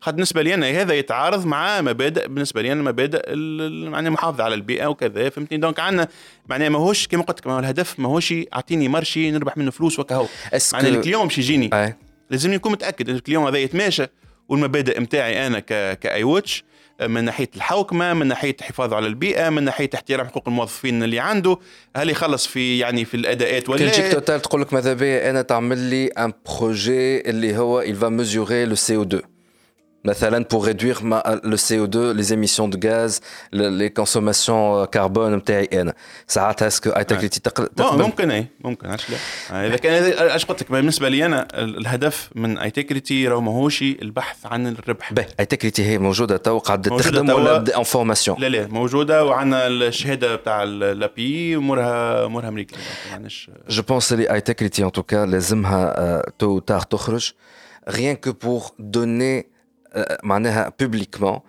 خاطر 0.00 0.16
بالنسبة 0.16 0.42
لي 0.42 0.54
أنا 0.54 0.66
هذا 0.70 0.94
يتعارض 0.94 1.46
مع 1.46 1.80
مبادئ 1.80 2.28
بالنسبة 2.28 2.62
لي 2.62 2.72
أنا 2.72 2.82
مبادئ 2.82 3.28
يعني 3.28 4.08
المحافظه 4.08 4.44
على 4.44 4.54
البيئة 4.54 4.86
وكذا 4.86 5.30
فهمتني؟ 5.30 5.58
donc 5.58 5.80
عندنا 5.80 6.08
معناها 6.46 6.68
ماهوش 6.68 7.06
كما 7.06 7.22
قلت 7.22 7.38
لك 7.40 7.46
الهدف 7.46 8.00
ماهوش 8.00 8.34
اعطيني 8.54 8.88
marché 8.88 9.30
نربح 9.30 9.56
منه 9.56 9.70
فلوس 9.70 9.98
وكهو. 9.98 10.26
معناها 10.72 10.90
ال 10.90 10.95
client 10.95 11.26
باش 11.26 11.38
يجيني. 11.38 11.94
لازم 12.30 12.52
يكون 12.52 12.72
متأكد 12.72 13.08
إن 13.08 13.16
ال 13.16 13.20
client 13.20 13.46
هذا 13.46 13.58
يتماشى. 13.58 14.06
والمبادئ 14.48 15.00
متاعي 15.00 15.46
أنا 15.46 15.60
ك 15.94 16.24
I 16.24 16.31
Watch 16.31 16.64
من 17.02 17.24
ناحية 17.24 17.50
الحوكمة 17.56 18.14
من 18.14 18.26
ناحية 18.26 18.56
الحفاظ 18.60 18.92
على 18.94 19.06
البيئة 19.06 19.50
من 19.50 19.62
ناحية 19.62 19.90
احترام 19.94 20.26
حقوق 20.26 20.48
الموظفين 20.48 21.02
اللي 21.02 21.20
عنده. 21.20 21.58
هل 21.96 22.10
يخلص 22.10 22.46
في 22.46 22.78
يعني 22.78 23.04
في 23.04 23.16
الأداءات 23.16 23.68
ولا 23.68 23.88
تجيك 23.88 24.12
Total 24.12 24.42
تقول 24.42 24.60
لك 24.60 24.72
ماذا 24.72 24.92
بيا 24.92 25.30
أنا 25.30 25.42
تعمل 25.42 25.78
لي 25.78 26.06
un 26.06 26.32
projet 26.46 27.20
اللي 27.20 27.58
هو 27.58 27.82
il 27.82 27.94
va 27.94 28.10
mesurer 28.10 28.74
le 28.74 28.78
CO2 28.86 29.16
مثلا 29.16 29.35
pour 30.49 30.65
réduire 30.65 31.03
ma, 31.03 31.23
le 31.43 31.55
CO2 31.55 32.11
les 32.13 32.33
émissions 32.33 32.67
de 32.67 32.77
gaz 32.77 33.21
les 33.51 33.91
consommations 33.91 34.87
carbone 34.87 35.35
نتاعي 35.35 35.69
انا 35.73 35.93
ساعتها 36.27 36.67
اسكو 36.67 36.89
اي 36.89 37.03
تكليتي 37.03 37.39
تقبل 37.39 38.03
ممكن 38.03 38.31
اي 38.31 38.47
ممكن 38.59 38.87
علاش 38.87 39.09
لا 39.09 39.67
اذا 39.67 39.77
كان 39.77 40.13
اش 40.29 40.45
قلت 40.45 40.61
لك 40.61 40.71
بالنسبه 40.71 41.09
لي 41.09 41.25
انا 41.25 41.47
الهدف 41.53 42.29
من 42.35 42.57
اي 42.57 42.71
تكريتي 42.71 43.27
راهو 43.27 43.41
ماهوش 43.41 43.81
البحث 43.81 44.45
عن 44.45 44.67
الربح 44.67 45.13
باهي 45.13 45.27
اي 45.39 45.45
تكريتي 45.45 45.85
هي 45.85 45.97
موجوده 45.97 46.37
تو 46.37 46.57
قاعده 46.57 46.97
تخدم 46.97 47.29
ولا 47.29 47.77
ان 47.77 47.83
فورماسيون 47.83 48.39
لا 48.39 48.47
لا 48.47 48.67
موجوده 48.67 49.25
وعندنا 49.25 49.67
الشهاده 49.67 50.35
بتاع 50.35 50.63
لابي 50.63 51.55
امورها 51.55 52.25
امورها 52.25 52.49
امريكيه 52.49 52.77
جو 53.69 53.81
بونس 53.81 54.13
لي 54.13 54.33
اي 54.33 54.41
تكريتي 54.41 54.83
ان 54.83 54.91
توكا 54.91 55.25
لازمها 55.25 56.23
تو 56.39 56.59
تار 56.59 56.81
تخرج 56.81 57.31
rien 57.87 58.15
que 58.15 58.29
pour 58.29 58.75
donner 58.79 59.47
معناها 60.22 60.72
publiquement 60.80 61.40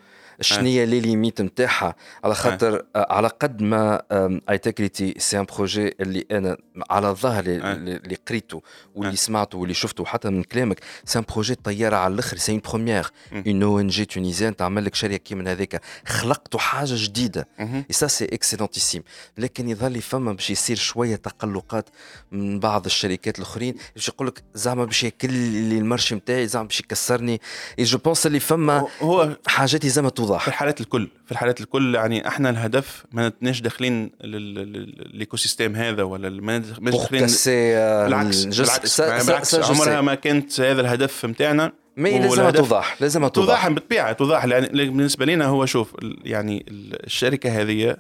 شنو 0.41 0.65
هي 0.65 0.85
les 0.85 0.99
limites 0.99 1.41
نتاعها. 1.41 1.95
على 2.23 2.35
خاطر 2.35 2.85
على 2.95 3.27
قد 3.27 3.61
ما 3.61 4.01
I 4.49 4.57
Tegrity 4.57 5.14
c'est 5.18 5.39
un 5.39 5.45
projet 5.56 5.95
اللي 5.99 6.26
أنا 6.31 6.57
على 6.89 7.09
الظاهر 7.09 7.43
اللي 7.47 8.18
قريته 8.27 8.61
واللي 8.95 9.15
سمعته 9.15 9.57
واللي 9.57 9.73
شفته 9.73 10.05
حتى 10.05 10.30
من 10.30 10.43
كلامك 10.43 10.80
c'est 11.06 11.19
un 11.19 11.26
projet 11.30 11.56
طيارة 11.55 11.95
على 11.95 12.14
الأخر 12.14 12.38
c'est 12.38 12.52
une 12.52 12.61
première 12.69 13.11
une 13.34 13.64
ONG 13.64 14.06
tunisienne 14.06 14.56
تعمل 14.55 14.85
لك 14.85 14.95
شركه 14.95 15.18
كيما 15.18 15.51
هذاك 15.51 15.81
خلقتوا 16.05 16.59
حاجة 16.59 16.93
جديدة. 16.93 17.47
et 17.60 17.85
ça 17.89 18.07
c'est 18.07 18.26
excellentissime 18.26 19.03
لكن 19.38 19.69
يظل 19.69 20.01
فما 20.01 20.34
باش 20.34 20.49
يصير 20.49 20.76
شوية 20.76 21.15
تقلقات 21.15 21.89
من 22.31 22.59
بعض 22.59 22.85
الشركات 22.85 23.38
الأخرين. 23.38 23.76
باش 23.95 24.07
يقول 24.07 24.27
لك 24.27 24.43
زعما 24.53 24.85
باش 24.85 25.03
ياكل 25.03 25.34
لي 25.34 25.77
ال 25.77 25.83
marché 25.83 26.15
نتاعي 26.15 26.47
زعما 26.47 26.68
باش 26.68 26.80
يكسرني. 26.80 27.41
et 27.80 27.84
je 27.84 27.98
pense 27.98 28.26
اللي 28.27 28.39
فما 28.39 28.88
هو 29.01 29.38
حاجات 29.47 29.84
لازم 29.84 30.05
توضح. 30.28 30.41
في 30.41 30.48
الحالات 30.48 30.82
الكل 30.82 31.08
في 31.26 31.32
الحالات 31.32 31.62
الكل 31.62 31.95
يعني 31.95 32.28
إحنا 32.28 32.49
الهدف 32.49 33.06
ما 33.12 33.28
نتناش 33.28 33.62
داخلين 33.62 34.12
ال 34.22 35.38
écosystème 35.38 35.76
هذا 35.76 36.04
ولا 36.04 36.30
ما 36.30 36.58
داخلين 36.58 37.22
بالعكس 37.22 37.49
بالعكس, 37.49 39.02
بالعكس 39.02 39.56
عمرها 39.56 40.02
ما 40.02 40.16
كانت 40.16 40.62
هذا 40.62 40.82
الهدف 40.82 41.26
نتاعنا 41.26 41.72
mais 41.98 42.19
لازم 42.20 42.49
توضح 42.49 42.98
لازم 43.02 43.28
توضح. 43.28 43.34
توضح 43.34 43.68
بالطبيعه 43.68 44.14
توضح. 44.14 44.45
يعني 44.45 44.68
بالنسبة 44.68 45.26
لنا 45.26 45.45
هو 45.45 45.66
شوف 45.66 45.95
يعني 46.24 46.66
الشركة 47.04 47.62
هذه 47.62 47.98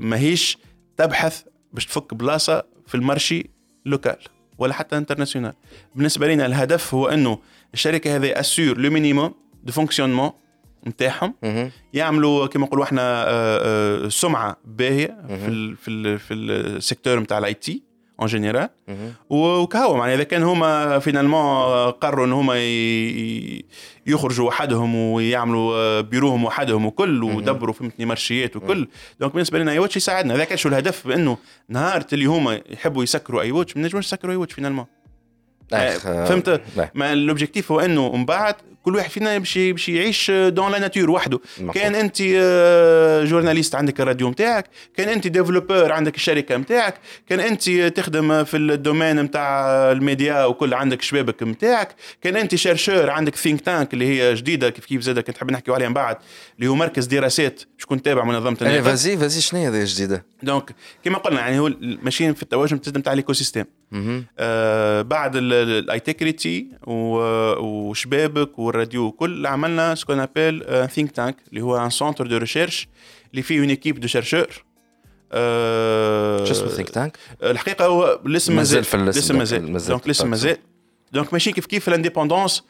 ماهيش 0.00 0.58
تبحث 0.96 1.42
باش 1.72 1.86
تفك 1.86 2.14
بلاصة 2.14 2.64
في 2.86 2.94
ال 2.94 3.02
marché 3.02 3.50
local 3.86 4.18
ولا 4.58 4.74
حتى 4.74 4.96
international. 4.96 5.52
بالنسبة 5.94 6.28
لنا 6.28 6.46
الهدف 6.46 6.94
هو 6.94 7.08
إنه 7.08 7.38
الشركة 7.74 8.16
هذه 8.16 8.40
assure 8.40 8.78
le 8.78 8.90
minimum 8.90 9.34
de 9.64 9.72
fonctionnement 9.72 10.30
نتاعهم. 10.86 11.34
يعملوا 11.92 12.46
كما 12.46 12.66
نقولوا 12.66 12.84
إحنا 12.84 14.08
سمعة 14.08 14.56
باهية 14.64 15.16
في 15.28 15.48
ال 15.48 15.76
في 15.76 15.90
ال 15.90 16.18
في 16.18 16.34
ال 16.34 16.45
secteur 16.45 17.20
نتاع 17.20 17.38
ال 17.38 17.54
IT 17.54 17.82
en 18.20 18.28
général 18.28 18.68
وكهو 19.30 19.96
معناها 19.96 20.14
إذا 20.14 20.24
كان 20.24 20.42
هما 20.42 20.98
finalement 20.98 21.90
قرروا 21.90 22.26
إن 22.26 22.32
هما 22.32 22.54
يخرجوا 24.06 24.48
وحدهم 24.48 24.94
ويعملوا 24.94 26.00
بيروهم 26.00 26.44
وحدهم 26.44 26.86
وكل 26.86 27.22
ودبروا 27.22 27.74
فهمتني 27.74 28.06
مارشيات 28.06 28.56
وكل. 28.56 28.88
donc 29.20 29.32
بالنسبة 29.32 29.58
لنا 29.58 29.72
I 29.72 29.78
Watch 29.78 29.96
يساعدنا. 29.96 30.34
هذا 30.34 30.44
كان 30.44 30.58
شو 30.58 30.68
الهدف؟ 30.68 31.06
بأنه 31.06 31.38
نهار 31.68 32.04
اللي 32.12 32.24
هما 32.24 32.60
يحبوا 32.70 33.02
يسكروا 33.02 33.42
I 33.42 33.52
Watch 33.52 33.76
ما 33.76 33.82
نجموش 33.82 34.04
نسكروا 34.04 34.32
I 34.32 34.36
Watch 34.36 34.52
finalement 34.52 34.86
فهمت؟ 35.70 36.62
ما 36.94 37.12
ال 37.12 37.19
objectif 37.19 37.72
هو 37.72 37.80
إنه 37.80 38.16
من 38.16 38.24
بعد 38.24 38.54
كل 38.84 38.96
واحد 38.96 39.10
فينا 39.10 39.38
باش 39.38 39.58
باش 39.58 39.88
يعيش 39.88 40.30
dans 40.30 40.72
la 40.72 40.78
nature 40.78 41.10
وحده. 41.10 41.40
كان 41.74 41.94
أنت 41.94 42.22
journaliste 43.28 43.74
عندك 43.74 44.00
الراديو 44.00 44.30
نتاعك 44.30 44.66
كان 44.96 45.08
أنت 45.08 45.26
développeur 45.26 45.92
عندك 45.92 46.16
الشركة 46.16 46.56
نتاعك 46.56 46.94
كان 47.28 47.40
أنت 47.40 47.70
تخدم 47.70 48.44
في 48.44 48.56
ال 48.56 48.64
domaine 48.64 49.20
نتاع 49.20 49.66
الميديا 49.92 50.44
وكل 50.44 50.74
عندك 50.74 51.02
شبابك 51.02 51.42
نتاعك 51.42 51.94
كان 52.22 52.36
أنت 52.36 52.54
chercheur 52.54 53.10
عندك 53.10 53.36
think 53.36 53.60
tank 53.60 53.94
اللي 53.94 54.06
هي 54.06 54.34
جديدة 54.34 54.70
كيف 54.70 54.84
كيف 54.84 55.02
زاد 55.02 55.18
كنت 55.18 55.36
نحب 55.36 55.50
نحكيو 55.50 55.74
عليها 55.74 55.88
من 55.88 55.94
بعد 55.94 56.16
اللي 56.58 56.70
هو 56.70 56.74
مركز 56.74 57.06
دراسات 57.06 57.62
شكون 57.78 58.02
تابع 58.02 58.24
منظمة 58.24 58.56
النقد 58.62 58.80
فازي 58.82 59.16
فازي 59.16 59.40
شنو 59.40 59.60
هي 59.60 59.84
جديدة؟ 59.84 60.24
donc 60.42 60.74
كما 61.04 61.18
قلنا 61.18 61.40
يعني 61.40 61.58
هو 61.58 61.72
ماشيين 61.80 62.34
في 62.34 62.42
التواجد 62.42 62.98
نتاع 62.98 63.12
ال 63.12 63.32
écosystème 63.32 63.64
آه 64.38 65.02
بعد 65.02 65.32
ال 65.36 66.00
I 66.00 66.08
Tegrity 66.08 66.66
وشبابك 66.86 68.58
والراديو 68.58 69.02
وكل 69.04 69.46
عملنا 69.46 69.94
ce 69.94 70.01
qu'on 70.01 70.20
appelle 70.20 70.88
think 70.88 71.10
tank 71.12 71.36
اللي 71.50 71.60
هو 71.60 71.84
un 71.84 71.90
centre 71.90 72.26
de 72.26 72.36
recherche 72.36 72.88
اللي 73.30 73.42
فيه 73.42 73.60
une 73.60 73.68
équipe 73.68 74.00
de 74.00 74.08
chercheurs 74.08 74.46
شو 76.46 76.52
اسمه 76.52 76.68
think 76.68 76.90
tank؟ 76.90 77.18
الحقيقة 77.42 77.86
هو 77.86 78.20
لسه 78.24 78.52
مازال 78.54 78.84
لسه 79.08 79.34
مازال. 79.38 79.72
donc 79.88 80.08
لسه 80.08 80.24
مازال 80.26 80.56
donc 81.12 81.32
ماشي 81.32 81.52
كيف 81.52 81.66
كيف 81.66 81.88
ال 81.88 81.94
indépendance 81.94 82.64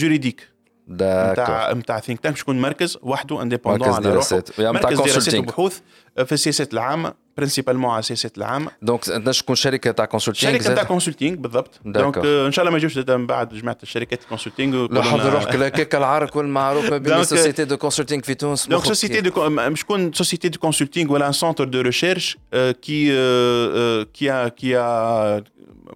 juridique 0.00 0.48
نتاع 0.90 1.72
نتاع 1.72 2.00
think 2.00 2.20
tank 2.20 2.34
باش 2.34 2.42
يكون 2.42 2.60
مركز 2.60 2.98
وحده 3.02 3.42
indépendant 3.42 3.88
على 3.88 4.14
روحه. 4.14 4.42
مركز 4.58 4.98
دراسات 4.98 5.34
وبحوث 5.34 5.78
في 6.24 6.32
السياسات 6.32 6.72
العامه 6.72 7.14
principalement 7.36 7.90
على 7.90 8.02
سياسات 8.02 8.38
العامه 8.38 8.70
donc 8.82 9.08
أنت 9.08 9.28
تكون 9.28 9.56
شركة 9.56 9.90
تاع 9.90 10.04
consulting 10.04 10.52
شركة 10.52 10.74
تاع 10.74 10.84
consulting 10.84 11.36
بالضبط. 11.36 11.80
donc 11.84 12.18
إن 12.18 12.52
شاء 12.52 12.62
الله 12.62 12.72
ما 12.72 12.78
يجوش 12.78 12.98
من 12.98 13.26
بعد 13.26 13.54
جماعة 13.54 13.78
الشركات 13.82 14.22
ال 14.22 14.28
consulting 14.28 14.86
لا 14.90 15.02
حضر 15.02 15.32
روحك 15.32 15.56
هكاك 15.56 15.94
العرق 15.94 16.36
والمعروف 16.36 16.90
ما 16.90 16.98
بين 16.98 17.12
ال 17.12 17.19
société 17.19 17.64
de 17.64 17.76
consulting 17.76 18.22
في 18.22 18.34
تونس. 18.34 18.66
donc 18.66 18.84
société 18.84 19.20
de 19.20 19.48
مش 19.48 19.80
تكون 19.80 20.12
société 20.12 20.48
de 20.48 20.58
consulting 20.58 21.12
ولا 21.12 21.26
un 21.26 21.32
centre 21.32 21.64
de 21.64 21.80
recherche 21.80 22.38
كي 22.52 24.04
كي 24.04 24.50
كي 24.50 24.76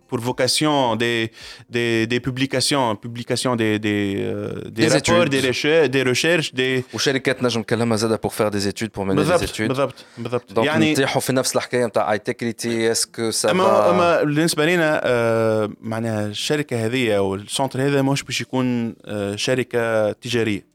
pour 0.07 0.20
vocation 0.20 0.95
des, 0.95 1.32
des, 1.70 2.07
des 2.07 2.20
publications, 2.20 2.95
publication 2.95 3.56
des, 3.56 3.80
des, 3.80 4.15
euh, 4.18 4.61
des, 4.65 4.72
des 4.72 4.88
rapports, 4.88 5.24
études. 5.24 5.41
des 5.41 5.48
recherches, 5.48 5.90
des 5.90 6.03
recherches, 6.03 6.53
des 6.53 6.84
وشركات 6.94 7.44
نجم 7.44 7.61
نكلمها 7.61 7.98
زاده 7.98 8.20
pour 8.26 8.34
faire 8.34 8.52
des 8.52 8.68
études 8.68 8.91
pour 8.91 9.06
mener 9.06 9.15
بالضبط 9.15 9.44
des 9.44 9.49
études 9.49 9.68
بالضبط 9.68 10.06
بالضبط 10.18 10.53
دونك 10.53 10.68
يعني 10.68 10.91
نطيحوا 10.91 11.22
في 11.22 11.34
نفس 11.34 11.56
الحكايه 11.56 11.86
نتاع 11.86 12.11
اي 12.11 12.20
تكريتي 12.20 12.91
اسكو 12.91 13.32
سا 13.32 13.52
اما 13.52 13.90
اما 13.90 14.24
بالنسبه 14.24 14.65
لنا 14.65 15.02
آه 15.03 15.70
معناها 15.82 16.28
الشركه 16.28 16.86
هذه 16.86 17.18
او 17.18 17.36
السونتر 17.36 17.82
هذا 17.82 18.02
مش 18.02 18.24
باش 18.24 18.41
يكون 18.41 18.95
آه 19.06 19.36
شركه 19.36 20.11
تجاريه 20.11 20.65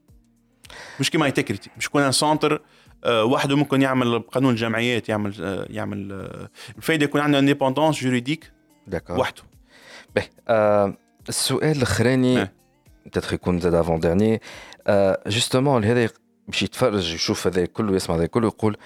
مش 1.00 1.10
كيما 1.10 1.26
اي 1.26 1.30
تكريتي 1.30 1.70
مش 1.76 1.86
يكون 1.86 2.12
سونتر 2.12 2.62
آه 3.04 3.24
وحده 3.24 3.56
ممكن 3.56 3.82
يعمل 3.82 4.18
قانون 4.18 4.50
الجمعيات 4.52 5.08
يعمل 5.08 5.34
آه 5.40 5.66
يعمل 5.70 6.12
آه 6.12 6.48
الفايده 6.78 7.04
يكون 7.04 7.20
عنده 7.20 7.38
انديبوندونس 7.38 8.04
جوريديك 8.04 8.50
داكور 8.87 9.19
وحده. 9.19 9.43
باهي 10.15 10.93
السؤال 11.29 11.77
الأخراني 11.77 12.49
peut-être 13.05 13.33
يكون 13.33 13.59
زاد 13.59 13.73
avant-dernier 13.73 14.41
justement 15.27 15.85
هذا 15.85 16.09
باش 16.47 16.63
يتفرج 16.63 17.13
يشوف 17.13 17.47
هذا 17.47 17.65
كله 17.65 17.95
يسمع 17.95 18.15
هذا 18.15 18.25
كله 18.25 18.47
يقول 18.47 18.77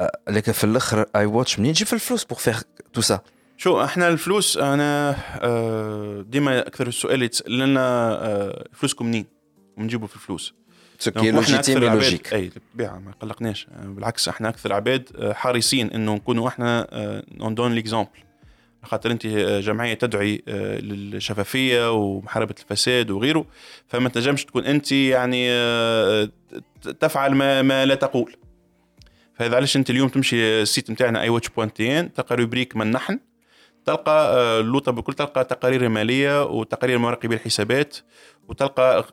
آه 0.00 0.18
لكن 0.28 0.52
في 0.52 0.64
الأخر 0.64 1.06
I 1.16 1.26
Watch 1.26 1.58
منين؟ 1.58 1.74
تجيب 1.74 1.88
الفلوس 1.92 2.24
pour 2.24 2.38
faire 2.38 2.60
tout 2.92 3.00
ça 3.00 3.20
شو 3.56 3.84
إحنا 3.84 4.08
الفلوس 4.08 4.56
أنا 4.56 5.16
آه 5.42 6.24
ديما 6.28 6.58
أكثر 6.58 6.86
السؤال 6.86 7.22
يتسال 7.22 7.58
لنا 7.58 7.80
آه 7.80 8.64
فلوسكم 8.72 9.06
منين؟ 9.06 9.26
ونجيبوا 9.76 10.06
في 10.08 10.14
الفلوس. 10.14 10.54
ce 10.98 11.11
qui 11.11 11.30
est 11.30 11.43
légitime 11.43 11.78
logique 11.78 12.34
et 12.34 12.48
بالطبيعة 12.48 12.98
ما 12.98 13.12
قلقناش. 13.20 13.66
بالعكس 13.84 14.28
إحنا 14.28 14.48
أكثر 14.48 14.72
عباد 14.72 15.32
حريصين 15.34 15.90
إنه 15.90 16.14
نكونوا 16.14 16.48
إحنا 16.48 16.86
on 17.40 17.54
donne 17.54 17.72
l'exemple 17.72 18.10
خاطر 18.82 19.10
انت 19.10 19.26
جمعية 19.64 19.94
تدعي 19.94 20.42
للشفافية 20.82 21.92
ومحاربة 21.92 22.54
الفساد 22.60 23.10
وغيره 23.10 23.46
فما 23.88 24.08
تنجمش 24.08 24.44
تكون 24.44 24.64
انت 24.64 24.92
يعني 24.92 25.48
تفعل 27.00 27.34
ما, 27.34 27.62
ما 27.62 27.86
لا 27.86 27.94
تقول. 27.94 28.36
فهذا 29.34 29.56
علاش 29.56 29.76
انت 29.76 29.90
اليوم 29.90 30.08
تمشي 30.08 30.62
ال 30.62 30.68
site 30.68 30.90
نتاعنا 30.90 31.20
I 31.20 31.28
Watch 31.28 31.48
point 31.48 31.94
tn 31.94 32.12
تلقى 32.12 32.36
rubrique 32.36 32.76
من 32.76 32.90
نحن 32.90 33.18
تلقى 33.84 34.34
اللوطة 34.60 34.92
بكل 34.92 35.12
تلقى 35.12 35.44
تقارير 35.44 35.88
مالية 35.88 36.44
وتقارير 36.44 36.98
مراقبي 36.98 37.34
الحسابات 37.34 37.96
وتلقى 38.48 39.04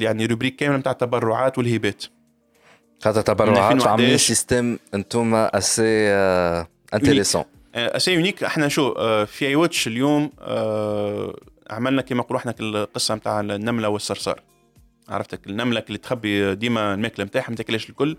يعني 0.00 0.26
rubrique 0.26 0.56
كامل 0.56 0.76
نتاع 0.76 0.92
التبرعات 0.92 1.58
والهبات. 1.58 2.04
خاطر 3.00 3.20
تبرعات 3.20 3.86
عاملين 3.86 4.18
système 4.18 4.78
أنتم 4.94 5.34
assez 5.34 6.08
intéressant 6.94 7.44
assez 7.76 8.12
unique 8.14 8.44
إحنا 8.44 8.68
شو 8.68 8.94
في 9.26 9.46
I 9.46 9.56
Watch 9.56 9.86
اليوم 9.86 10.30
عملنا 11.70 12.02
كما 12.02 12.18
نقولوا 12.20 12.40
إحنا 12.40 12.54
القصة 12.60 13.14
نتاع 13.14 13.40
النملة 13.40 13.88
والصرصار. 13.88 14.42
عرفتك؟ 15.08 15.46
النملة 15.46 15.82
اللي 15.86 15.98
تخبي 15.98 16.54
ديما 16.54 16.94
الماكلة 16.94 17.24
نتاعها 17.24 17.50
ما 17.50 17.56
تاكلهاش 17.56 17.90
الكل. 17.90 18.16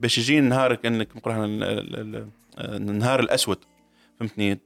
باش 0.00 0.18
يجي 0.18 0.38
النهار 0.38 0.74
كانك 0.74 1.08
نقولوا 1.16 1.44
النهار 2.58 3.20
الأسود. 3.20 3.58
فهمتني؟ 4.20 4.58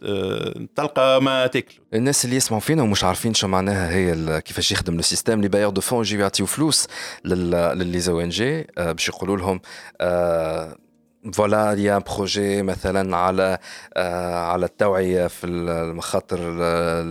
تلقى 0.77 1.23
ما 1.23 1.47
تاكل. 1.47 1.75
الناس 1.95 2.25
اللي 2.25 2.37
يسمعوا 2.37 2.61
فينا 2.61 2.83
ومش 2.83 3.05
عارفين 3.05 3.35
شو 3.35 3.49
معناها 3.49 3.91
هي 3.91 4.41
كيفاش 4.41 4.73
يخدم 4.73 4.99
ال 4.99 5.04
système 5.04 5.41
les 5.41 5.49
bailleurs 5.49 5.71
de 5.71 5.81
fonds 5.81 6.01
يجيو 6.01 6.21
يعطيو 6.21 6.47
فلوس 6.47 6.89
ل 7.25 8.01
les 8.01 8.21
ONG 8.21 8.67
باش 8.77 9.09
يقولوا 9.09 9.37
لهم 9.37 9.61
voilà 11.33 11.73
y 11.73 11.99
a 11.99 12.08
projet 12.08 12.63
مثلا 12.63 13.17
على 13.17 13.59
آه 13.95 14.35
على 14.35 14.67
التوعية 14.67 15.27
في 15.27 15.47
المخاطر 15.47 16.39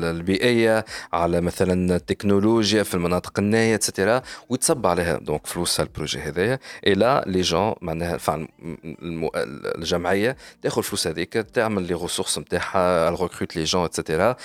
البيئية 0.10 0.86
على 1.14 1.42
مثلا 1.42 1.96
التكنولوجيا 1.96 2.84
في 2.84 2.94
المناطق 2.94 3.40
النائيه 3.40 3.76
et 3.76 3.87
cetera 3.87 4.22
ويتصب 4.50 4.88
عليها 4.88 5.18
donc 5.18 5.48
فلوس 5.48 5.80
ال 5.80 5.86
projet 5.86 6.20
هذايا. 6.20 6.60
إلى 6.88 7.24
les 7.28 7.42
gens 7.42 7.74
معناها 7.82 8.18
الجمعية 9.76 10.38
تاخذ 10.62 10.78
الفلوس 10.78 11.08
هذيك 11.08 11.34
تعمل 11.34 11.84
les 11.84 11.94
ressources 11.94 12.40
نتاعها 12.40 13.10
ال 13.10 13.16
recrute 13.16 13.56
les 13.56 13.64
gens 13.64 13.84
et 13.84 13.97
cetera 13.97 14.36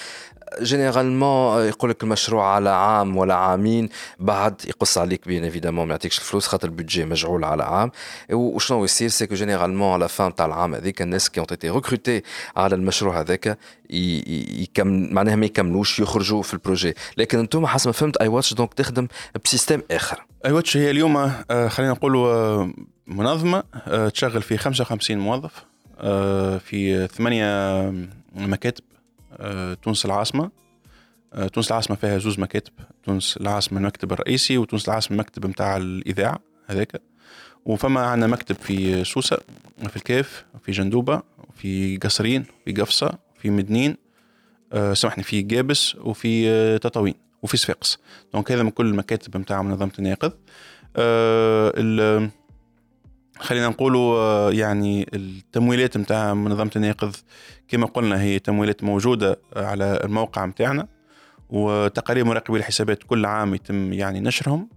généralement 0.62 1.62
يقول 1.68 1.90
لك 1.90 2.02
المشروع 2.02 2.54
على 2.54 2.70
عام 2.70 3.16
ولا 3.16 3.34
عامين 3.34 3.88
بعد 4.18 4.62
يقص 4.66 4.98
عليك 4.98 5.28
bien 5.28 5.44
évidemment 5.44 5.86
ما 5.86 5.90
يعطيكش 5.92 6.18
الفلوس 6.18 6.46
خاطر 6.46 6.68
ال 6.68 6.74
budget 6.74 7.04
مجعول 7.04 7.44
على 7.44 7.64
عام 7.64 7.90
وشنو 8.32 8.84
يصير 8.84 9.08
c'est 9.08 9.26
que 9.26 9.34
généralement 9.34 9.92
à 9.92 9.98
la 9.98 10.08
fin 10.08 10.34
تاع 10.34 10.46
العام 10.46 10.74
هذيك 10.74 11.02
الناس 11.02 11.30
qui 11.30 11.40
ont 11.40 11.46
été 11.46 11.70
recrutés 11.70 12.22
على 12.56 12.74
المشروع 12.74 13.20
هذاك 13.20 13.58
يكمل 13.90 15.12
معناها 15.12 15.36
ما 15.36 15.46
يكملوش 15.46 16.00
يخرجوا 16.00 16.42
في 16.42 16.54
ال 16.54 16.60
projet 16.60 16.94
لكن 17.16 17.38
أنتم 17.38 17.66
حسب 17.66 17.88
ما 17.88 17.92
فهمت 17.92 18.16
I 18.16 18.28
Watch 18.28 18.54
donc 18.54 18.74
تخدم 18.74 19.08
ب 19.44 19.49
système 19.49 19.82
اخر 19.90 20.24
I 20.44 20.52
Watch 20.52 20.76
هي 20.76 20.90
اليوم 20.90 21.30
خلينا 21.68 21.92
نقولوا 21.92 22.66
منظمة 23.06 23.62
تشغل 24.14 24.42
في 24.42 24.56
55 24.56 25.18
موظف 25.18 25.64
في 26.58 27.08
ثمانية 27.12 27.92
مكاتب. 28.34 28.84
تونس 29.82 30.06
العاصمة. 30.06 30.50
تونس 31.52 31.68
العاصمة 31.68 31.96
فيها 31.96 32.18
زوز 32.18 32.38
مكاتب. 32.38 32.72
تونس 33.04 33.36
العاصمة 33.36 33.78
المكتب 33.78 34.12
الرئيسي 34.12 34.58
وتونس 34.58 34.88
العاصمة 34.88 35.14
المكتب 35.14 35.46
نتاع 35.46 35.76
الإذاعة 35.76 36.40
هذاك. 36.66 37.02
وفما 37.64 38.00
عندنا 38.00 38.26
مكتب 38.26 38.54
في 38.54 39.04
سوسة 39.04 39.38
في 39.88 39.96
الكاف 39.96 40.44
في 40.62 40.72
جندوبة 40.72 41.22
في 41.54 41.96
قصرين 41.96 42.44
في 42.64 42.72
قفصة 42.72 43.18
في 43.40 43.50
مدنين. 43.50 43.96
أه 44.72 44.94
سامحني 44.94 45.24
في 45.24 45.42
جابس 45.42 45.94
وفي 45.94 46.78
تطاوين 46.78 47.14
وفي 47.42 47.56
صفاقس. 47.56 47.98
donc 48.34 48.52
هذا 48.52 48.62
من 48.62 48.70
كل 48.70 48.86
المكاتب 48.86 49.36
نتاع 49.36 49.62
منظمة 49.62 49.92
أنا 49.98 50.12
يقظ 50.12 50.32
أه 50.96 52.30
خلينا 53.38 53.68
نقولوا 53.68 54.50
يعني 54.50 55.06
التمويلات 55.14 55.96
نتاع 55.96 56.34
منظمة 56.34 56.70
أنا 56.76 56.92
يقظ 56.92 57.16
كما 57.68 57.86
قلنا 57.86 58.22
هي 58.22 58.38
تمويلات 58.38 58.84
موجودة 58.84 59.40
على 59.56 60.00
الموقع 60.04 60.46
نتاعنا 60.46 60.88
وتقارير 61.50 62.24
مراقبي 62.24 62.58
الحسابات 62.58 63.02
كل 63.02 63.26
عام 63.26 63.54
يتم 63.54 63.92
يعني 63.92 64.20
نشرهم 64.20 64.68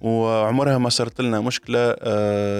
وعمرها 0.00 0.78
ما 0.78 0.88
صارت 0.88 1.20
لنا 1.20 1.40
مشكلة 1.40 1.92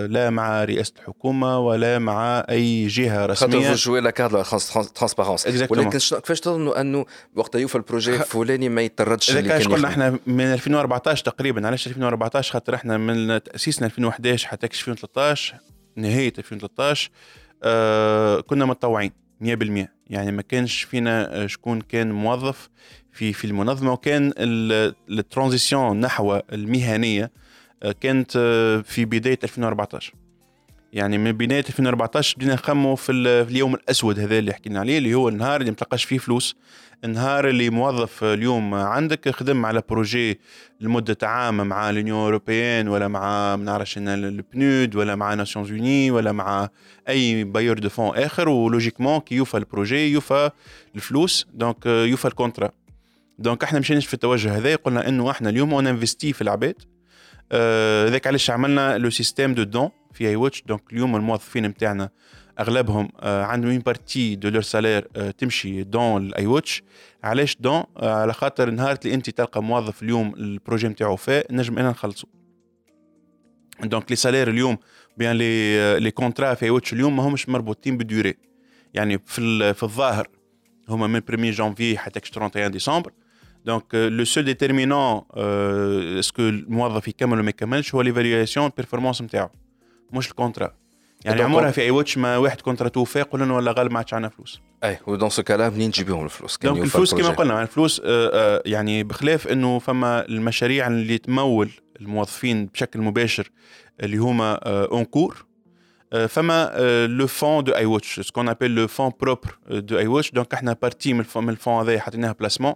لا 0.06 0.30
مع 0.30 0.64
رئاسة 0.64 0.92
الحكومة 0.98 1.58
ولا 1.58 1.98
مع 1.98 2.44
أي 2.50 2.86
جهة 2.86 3.26
رسمية. 3.26 3.62
خاطر 3.62 3.74
jouez 3.74 4.00
la 4.00 4.10
carte 4.10 4.44
transparence 4.44 5.46
ولكن 5.46 5.90
كيفاش 5.90 6.40
تظنوا 6.40 6.80
أنه 6.80 7.04
وقت 7.36 7.54
يوفى 7.54 7.74
ال 7.76 7.82
projet 7.82 8.14
الفلاني 8.14 8.68
ما 8.68 8.82
يتردش 8.82 9.30
اللي 9.30 9.48
كان 9.48 9.72
قلنا 9.72 9.88
إحنا 9.88 10.18
من 10.26 10.44
2014 10.44 11.24
تقريبا 11.24 11.66
علاش 11.66 11.86
2014 11.86 12.52
خاطر 12.52 12.74
إحنا 12.74 12.98
من 12.98 13.42
تأسيسنا 13.42 13.86
2011 13.86 14.48
حتى 14.48 14.66
2013 14.66 15.54
نهاية 15.96 16.32
2013 16.38 17.10
آه 17.62 18.40
كنا 18.40 18.64
متطوعين. 18.64 19.27
100% 19.44 19.86
يعني 20.10 20.32
ما 20.32 20.42
كانش 20.42 20.82
فينا 20.82 21.46
شكون 21.46 21.80
كان 21.80 22.12
موظف 22.12 22.68
في 23.12 23.32
في 23.32 23.46
المنظمة. 23.46 23.92
وكان 23.92 24.32
ال 25.10 25.18
transition 25.18 26.00
نحو 26.00 26.40
المهنية 26.52 27.30
كانت 28.00 28.32
في 28.86 29.04
بداية 29.04 29.38
2014 29.44 30.14
يعني 30.92 31.18
من 31.18 31.32
بداية 31.32 31.64
2014 31.68 32.36
بدينا 32.36 32.54
نخمو 32.54 32.94
في 32.94 33.12
اليوم 33.12 33.74
الأسود 33.74 34.18
هذا 34.18 34.38
اللي 34.38 34.52
حكينا 34.52 34.80
عليه 34.80 34.98
اللي 34.98 35.14
هو 35.14 35.28
النهار 35.28 35.60
اللي 35.60 35.70
ما 35.70 36.04
فيه 36.04 36.18
فلوس. 36.18 36.56
النهار 37.04 37.48
اللي 37.48 37.70
موظف 37.70 38.24
اليوم 38.24 38.74
عندك 38.74 39.30
خدم 39.30 39.66
على 39.66 39.82
projet 39.88 40.40
لمدة 40.80 41.16
عام 41.22 41.56
مع 41.68 41.90
l'Union 41.90 42.18
européenne 42.18 42.88
ولا 42.88 43.08
مع 43.08 43.56
ما 43.56 43.64
نعرفش 43.64 43.98
ال 43.98 44.18
PNUD 44.18 44.96
ولا 44.96 45.16
مع 45.16 45.34
Nations 45.34 45.70
unies 45.70 46.10
ولا 46.10 46.32
مع 46.32 46.68
أي 47.08 47.44
bailleur 47.44 47.78
de 47.78 47.88
fonds 47.88 48.16
آخر 48.16 48.48
و 48.48 48.54
logiquement 48.54 49.20
كي 49.20 49.34
يوفى 49.34 49.56
ال 49.56 49.64
projet 49.64 50.12
يوفى 50.12 50.50
الفلوس 50.94 51.46
donc 51.54 51.86
يوفى 51.86 52.28
ال 52.28 52.33
contrat. 52.33 52.70
donc 53.38 53.64
إحنا 53.64 53.78
مشيناش 53.78 54.06
في 54.06 54.14
التوجه 54.14 54.56
هذا 54.56 54.76
قلنا 54.76 55.08
إنه 55.08 55.30
إحنا 55.30 55.50
اليوم 55.50 55.74
on 55.74 55.86
investit 55.86 56.32
في 56.32 56.42
العباد. 56.42 56.74
هذاك 57.52 58.26
آه 58.26 58.28
علاش 58.28 58.50
عملنا 58.50 58.98
le 58.98 59.10
système 59.10 59.54
de 59.54 59.62
dons 59.62 59.90
في 60.12 60.28
I 60.28 60.36
Watch 60.36 60.62
donc 60.62 60.92
اليوم 60.92 61.16
الموظفين 61.16 61.66
نتاعنا 61.66 62.10
أغلبهم 62.60 63.08
آه 63.20 63.44
عندهم 63.44 63.70
une 63.70 63.78
partie 63.78 64.34
de 64.34 64.48
leur 64.48 64.62
salaire 64.62 65.00
تمشي 65.30 65.82
don 65.82 66.26
ل 66.26 66.46
I 66.46 66.51
Watch. 66.51 66.82
علاش 67.24 67.56
donc 67.60 67.84
آه 67.96 68.14
على 68.14 68.32
خاطر 68.32 68.70
نهار 68.70 68.98
اللي 69.04 69.14
انت 69.14 69.30
تلقى 69.30 69.62
موظف 69.62 70.02
اليوم 70.02 70.34
ال 70.34 70.42
projet 70.42 70.88
نتاعو 70.88 71.16
وفى 71.16 71.54
نجم 71.54 71.78
أنا 71.78 71.90
نخلصو. 71.90 72.28
donc 73.82 74.10
les 74.10 74.16
salaires 74.16 74.50
اليوم 74.50 74.78
bien 75.16 75.36
les 75.36 76.00
les 76.00 76.10
contrats 76.10 76.54
في 76.54 76.64
I 76.64 76.70
Watch 76.70 76.92
اليوم 76.92 77.16
ماهمش 77.16 77.48
مربوطين 77.48 77.96
ب 77.96 78.02
durée. 78.02 78.34
يعني 78.94 79.18
في 79.26 79.74
في 79.74 79.82
الظاهر 79.82 80.28
هما 80.88 81.06
من 81.06 81.22
1 81.28 81.40
جانفي 81.40 81.98
حتى 81.98 82.20
31 82.36 82.70
ديسمبر 82.70 83.12
donc 83.64 83.94
le 83.94 84.24
seul 84.24 84.44
déterminant 84.44 85.22
est-ce 86.18 86.34
que 86.34 86.42
الموظف 86.42 87.08
يكمل 87.08 87.32
ولا 87.32 87.42
ما 87.42 87.50
يكملش 87.50 87.94
هو 87.94 88.02
l'évaluation 88.02 88.70
performance 88.76 89.22
نتاعو 89.22 89.48
مش 90.12 90.30
ال 90.30 90.36
contrat 90.36 90.74
يعني 91.24 91.42
عمرها 91.42 91.70
في 91.70 91.80
I 91.80 91.90
Watch 91.90 92.18
ما 92.18 92.36
واحد 92.36 92.60
contrat 92.60 92.88
توفى 92.88 93.18
يقول 93.18 93.40
لنا 93.40 93.54
الله 93.54 93.72
غالب 93.72 93.92
ما 93.92 93.98
عادش 93.98 94.14
عندنا 94.14 94.28
فلوس. 94.30 94.60
et 94.84 94.98
dans 95.06 95.30
ce 95.30 95.42
cas-là 95.42 95.70
منين 95.70 95.92
تجيبهم 95.92 96.24
الفلوس؟ 96.24 96.58
donc 96.62 96.82
الفلوس 96.82 97.14
كما 97.14 97.28
قلنا 97.28 97.62
الفلوس 97.62 98.02
يعني 98.66 99.04
بخلاف 99.04 99.48
إنه 99.48 99.78
فما 99.78 100.26
المشاريع 100.28 100.86
اللي 100.86 101.18
تمول 101.18 101.70
الموظفين 102.00 102.66
بشكل 102.66 103.00
مباشر 103.00 103.50
اللي 104.00 104.16
هما 104.16 104.54
en 104.64 105.04
cours 105.04 105.44
فما 106.28 106.72
le 107.06 107.26
fonds 107.26 107.84
de 107.86 107.95
I 107.95 107.99
Watch 107.99 108.20
ce 108.20 108.28
qu'on 108.28 108.48
appelle 108.48 108.74
le 108.74 108.86
fonds 108.88 109.12
propre 109.20 109.58
de 109.70 109.98
I 109.98 110.06
Watch 110.06 110.30
donc 110.30 110.54
إحنا 110.54 110.76
partie 110.82 111.12
من 111.12 111.24
ال 111.36 111.44
fonds 111.44 111.80
هذا 111.80 112.00
حطيناها 112.00 112.32
placement 112.32 112.74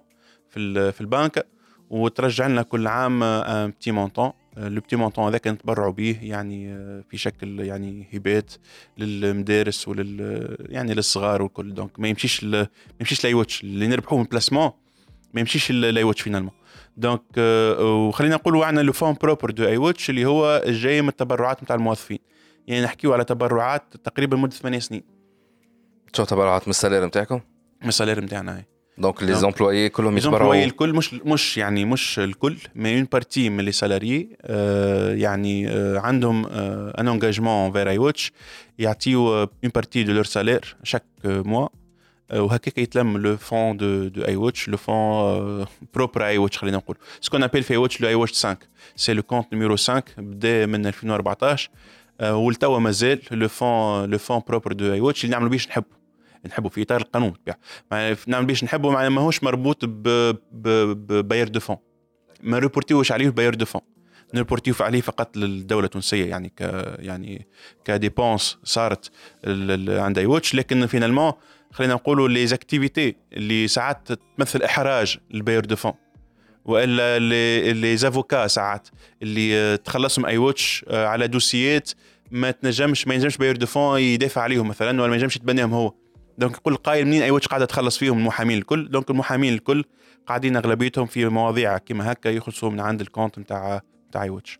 في 0.50 0.92
في 0.92 1.00
البنك 1.00 1.46
وترجع 1.90 2.46
لنا 2.46 2.62
كل 2.62 2.86
عام 2.86 3.22
un 3.22 3.70
petit 3.70 3.92
montant 3.92 4.32
le 4.56 4.80
petit 4.80 4.96
montant 4.96 5.24
هذاك 5.24 5.46
نتبرعوا 5.46 5.92
به 5.92 6.18
يعني 6.22 6.74
في 7.10 7.18
شكل 7.18 7.60
يعني 7.60 8.08
هبات 8.14 8.52
للمدارس 8.98 9.88
ولل 9.88 10.56
يعني 10.68 10.94
للصغار 10.94 11.42
والكل. 11.42 11.74
donc 11.74 12.00
ما 12.00 12.08
يمشيش 12.08 12.44
ما 12.44 12.68
يمشيش 13.00 13.24
ل 13.24 13.34
I 13.34 13.38
Watch. 13.38 13.62
اللي 13.62 13.86
نربحوه 13.86 14.18
من 14.18 14.24
ال 14.24 14.29
placement 14.29 14.70
ما 15.34 15.40
يمشيش 15.40 15.70
لأي 15.70 16.04
واتش 16.04 16.20
فينالمون 16.20 16.52
دونك 16.96 17.22
وخلينا 17.80 18.34
نقولوا 18.34 18.64
عندنا 18.64 18.82
لو 18.82 18.92
فون 18.92 19.16
بروبر 19.22 19.50
دو 19.50 19.64
اي 19.64 19.76
واتش 19.76 20.10
اللي 20.10 20.24
هو 20.24 20.62
جاي 20.66 21.02
من 21.02 21.08
التبرعات 21.08 21.62
نتاع 21.62 21.76
الموظفين. 21.76 22.18
يعني 22.66 22.84
نحكيو 22.84 23.12
على 23.12 23.24
تبرعات 23.24 23.96
تقريبا 24.04 24.36
مده 24.36 24.50
ثمانية 24.50 24.78
سنين. 24.78 25.02
شو 26.16 26.24
تبرعات 26.24 26.62
من 26.62 26.70
السالير 26.70 27.06
نتاعكم؟ 27.06 27.40
من 27.82 27.88
السالير 27.88 28.20
نتاعنا 28.20 28.64
دونك 28.97 29.23
لي 29.23 29.33
زومبلويي 29.35 29.89
كلهم 29.89 30.17
يتبرعوا 30.17 30.55
لي 30.55 30.63
الكل 30.63 30.93
مش 30.93 31.13
مش 31.13 31.57
يعني 31.57 31.85
مش 31.85 32.19
الكل 32.19 32.57
مي 32.75 32.97
اون 32.97 33.07
بارتي 33.11 33.49
من 33.49 33.63
لي 33.63 33.71
سالاريي 33.71 34.29
آه 34.41 35.13
يعني 35.13 35.69
آه 35.69 35.99
عندهم 35.99 36.45
آه 36.45 36.93
ان 36.99 37.07
انجاجمون 37.07 37.71
فير 37.71 37.89
اي 37.89 37.97
واتش 37.97 38.31
يعطيو 38.79 39.33
اون 39.43 39.71
بارتي 39.75 40.03
دو 40.03 40.13
لور 40.13 40.23
سالير 40.23 40.75
شاك 40.83 41.03
موا 41.25 41.67
وهكاك 42.33 42.77
يتلم 42.77 43.17
لو 43.17 43.37
فون 43.37 43.77
دو 43.77 44.07
دو 44.07 44.21
اي 44.25 44.35
واتش 44.35 44.69
لو 44.69 44.77
فون 44.77 45.65
بروبر 45.93 46.25
اي 46.25 46.37
واتش 46.37 46.57
خلينا 46.57 46.77
نقول 46.77 46.97
سكون 47.21 47.43
ابيل 47.43 47.63
في 47.63 47.71
اي 47.71 47.77
واتش 47.77 48.01
لو 48.01 48.07
اي 48.07 48.15
واتش 48.15 48.31
5 48.45 48.57
سي 48.95 49.13
لو 49.13 49.23
كونت 49.23 49.53
نيميرو 49.53 49.75
5 49.75 50.03
بدا 50.17 50.65
من 50.65 50.85
2014 50.85 51.69
ولتوا 52.23 52.79
مازال 52.79 53.19
لو 53.31 53.47
فون 53.47 54.09
لو 54.09 54.17
فون 54.17 54.41
بروبر 54.47 54.73
دو 54.73 54.93
اي 54.93 54.99
واتش 54.99 55.23
اللي 55.23 55.31
نعملوا 55.31 55.49
بيش 55.49 55.67
نحبوا 55.67 55.97
نحبوا 56.46 56.70
في 56.70 56.82
إطار 56.82 57.00
القانون. 57.00 57.34
نعمل 57.92 58.16
نعم 58.26 58.46
بيش 58.46 58.64
نحبوا 58.64 59.08
ماهوش 59.08 59.42
مربوط 59.42 59.84
بباير 59.84 61.48
دو 61.48 61.60
فون. 61.60 61.76
ما 62.42 62.58
ريبورتيوش 62.58 63.12
عليه 63.12 63.28
باير 63.28 63.54
دو 63.54 63.64
فون. 63.64 63.80
نربورتيو 64.34 64.74
عليه 64.80 65.00
فقط 65.00 65.36
للدولة 65.36 65.84
التونسية 65.84 66.24
يعني 66.30 66.48
ك 66.48 66.60
يعني 66.98 67.48
ك 67.84 67.93
dépenses 67.93 68.58
صارت 68.64 69.10
عند 69.88 70.18
I 70.18 70.26
Watch. 70.26 70.54
لكن 70.54 70.86
finalement 70.86 71.32
خلينا 71.72 71.94
نقولوا 71.94 72.28
les 72.28 72.46
activités 72.46 73.16
اللي 73.32 73.68
ساعات 73.68 74.08
تمثل 74.36 74.62
إحراج 74.62 75.18
لل 75.30 75.37
bailleur 75.37 75.64
de 75.64 75.76
fonds. 75.76 75.92
وإلا 76.64 77.18
les 77.72 77.96
avocats 77.96 78.46
ساعات 78.46 78.88
اللي 79.22 79.76
تخلصهم 79.76 80.26
I 80.26 80.38
Watch 80.38 80.84
على 80.90 81.28
دوسيات 81.28 81.90
ما 82.30 82.50
تنجمش 82.50 83.08
ما 83.08 83.14
ينجمش 83.14 83.36
bailleur 83.36 83.56
de 83.56 83.66
fonds 83.66 84.00
يدافع 84.00 84.40
عليهم 84.42 84.68
مثلا 84.68 85.02
ولا 85.02 85.10
ما 85.10 85.16
ينجمش 85.16 85.36
يتبناهم 85.36 85.74
هو. 85.74 85.92
donc 86.38 86.56
كل 86.56 86.76
قايل 86.76 87.06
منين؟ 87.06 87.22
I 87.22 87.30
Watch 87.30 87.48
قاعدة 87.48 87.64
تخلص 87.64 87.98
فيهم 87.98 88.18
المحامين 88.18 88.58
الكل. 88.58 88.90
donc 88.90 89.10
المحامين 89.10 89.54
الكل 89.54 89.84
قاعدين 90.26 90.56
أغلبيتهم 90.56 91.06
في 91.06 91.28
مواضيع 91.28 91.78
كما 91.78 92.12
هكا 92.12 92.28
يخلصوا 92.28 92.70
من 92.70 92.80
عند 92.80 93.00
ال 93.00 93.06
compte 93.06 93.38
نتاع 93.38 93.80
نتاع 94.08 94.22
I 94.22 94.30
Watch 94.30 94.58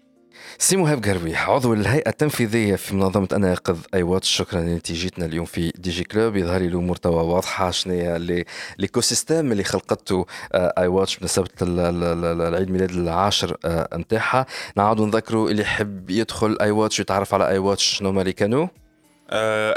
سي 0.59 0.77
مهاب 0.77 1.05
قرويح 1.05 1.51
عضو 1.51 1.75
الهيئة 1.75 2.09
التنفيذية 2.09 2.77
في 2.77 2.95
منظمة 2.95 3.29
أنا 3.33 3.53
يقظ 3.53 3.79
I 3.95 4.03
Watch 4.03 4.31
شكرا 4.31 4.61
لأنك 4.61 4.93
جيتنا 4.93 5.27
اليوم 5.27 5.45
في 5.45 5.73
DJ 5.79 6.05
Club. 6.05 6.37
يظهر 6.37 6.61
لي 6.61 6.67
الأمور 6.67 6.97
توا 6.97 7.23
واضحة 7.23 7.71
شنو 7.71 7.95
هي 7.95 8.45
l'écosystème 8.79 9.53
اللي 9.53 9.65
خلقته 9.65 10.27
I 10.55 10.87
Watch 10.87 11.17
بمناسبة 11.17 11.49
العيد 11.63 12.71
ميلاد 12.71 12.91
العاشر 12.91 13.57
نتاعها. 13.95 14.47
نعاودوا 14.77 15.07
نذكروا 15.07 15.51
اللي 15.51 15.63
يحب 15.63 16.11
يدخل 16.11 16.59
I 16.61 16.71
Watch 16.71 16.99
ويتعرف 16.99 17.35
على 17.35 17.49
I 17.49 17.59
Watch 17.59 17.85
شنو 17.85 18.09
هما 18.09 18.21
اللي 18.21 18.33
كانوا؟ 18.33 18.67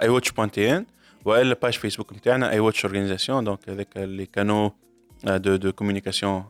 I 0.01 0.09
Watch 0.09 0.31
point 0.31 0.70
tn 0.70 0.85
والا 1.25 1.55
page 1.61 1.73
Facebook 1.73 2.13
نتاعنا 2.13 2.51
I 2.51 2.59
Watch 2.59 2.85
Organisation 2.85 3.43
donc 3.43 3.59
هذاك 3.69 3.87
اللي 3.97 4.25
كانوا 4.25 4.69
دو 5.25 5.55
دو 5.55 5.71
كوميونيكاسيون 5.71 6.43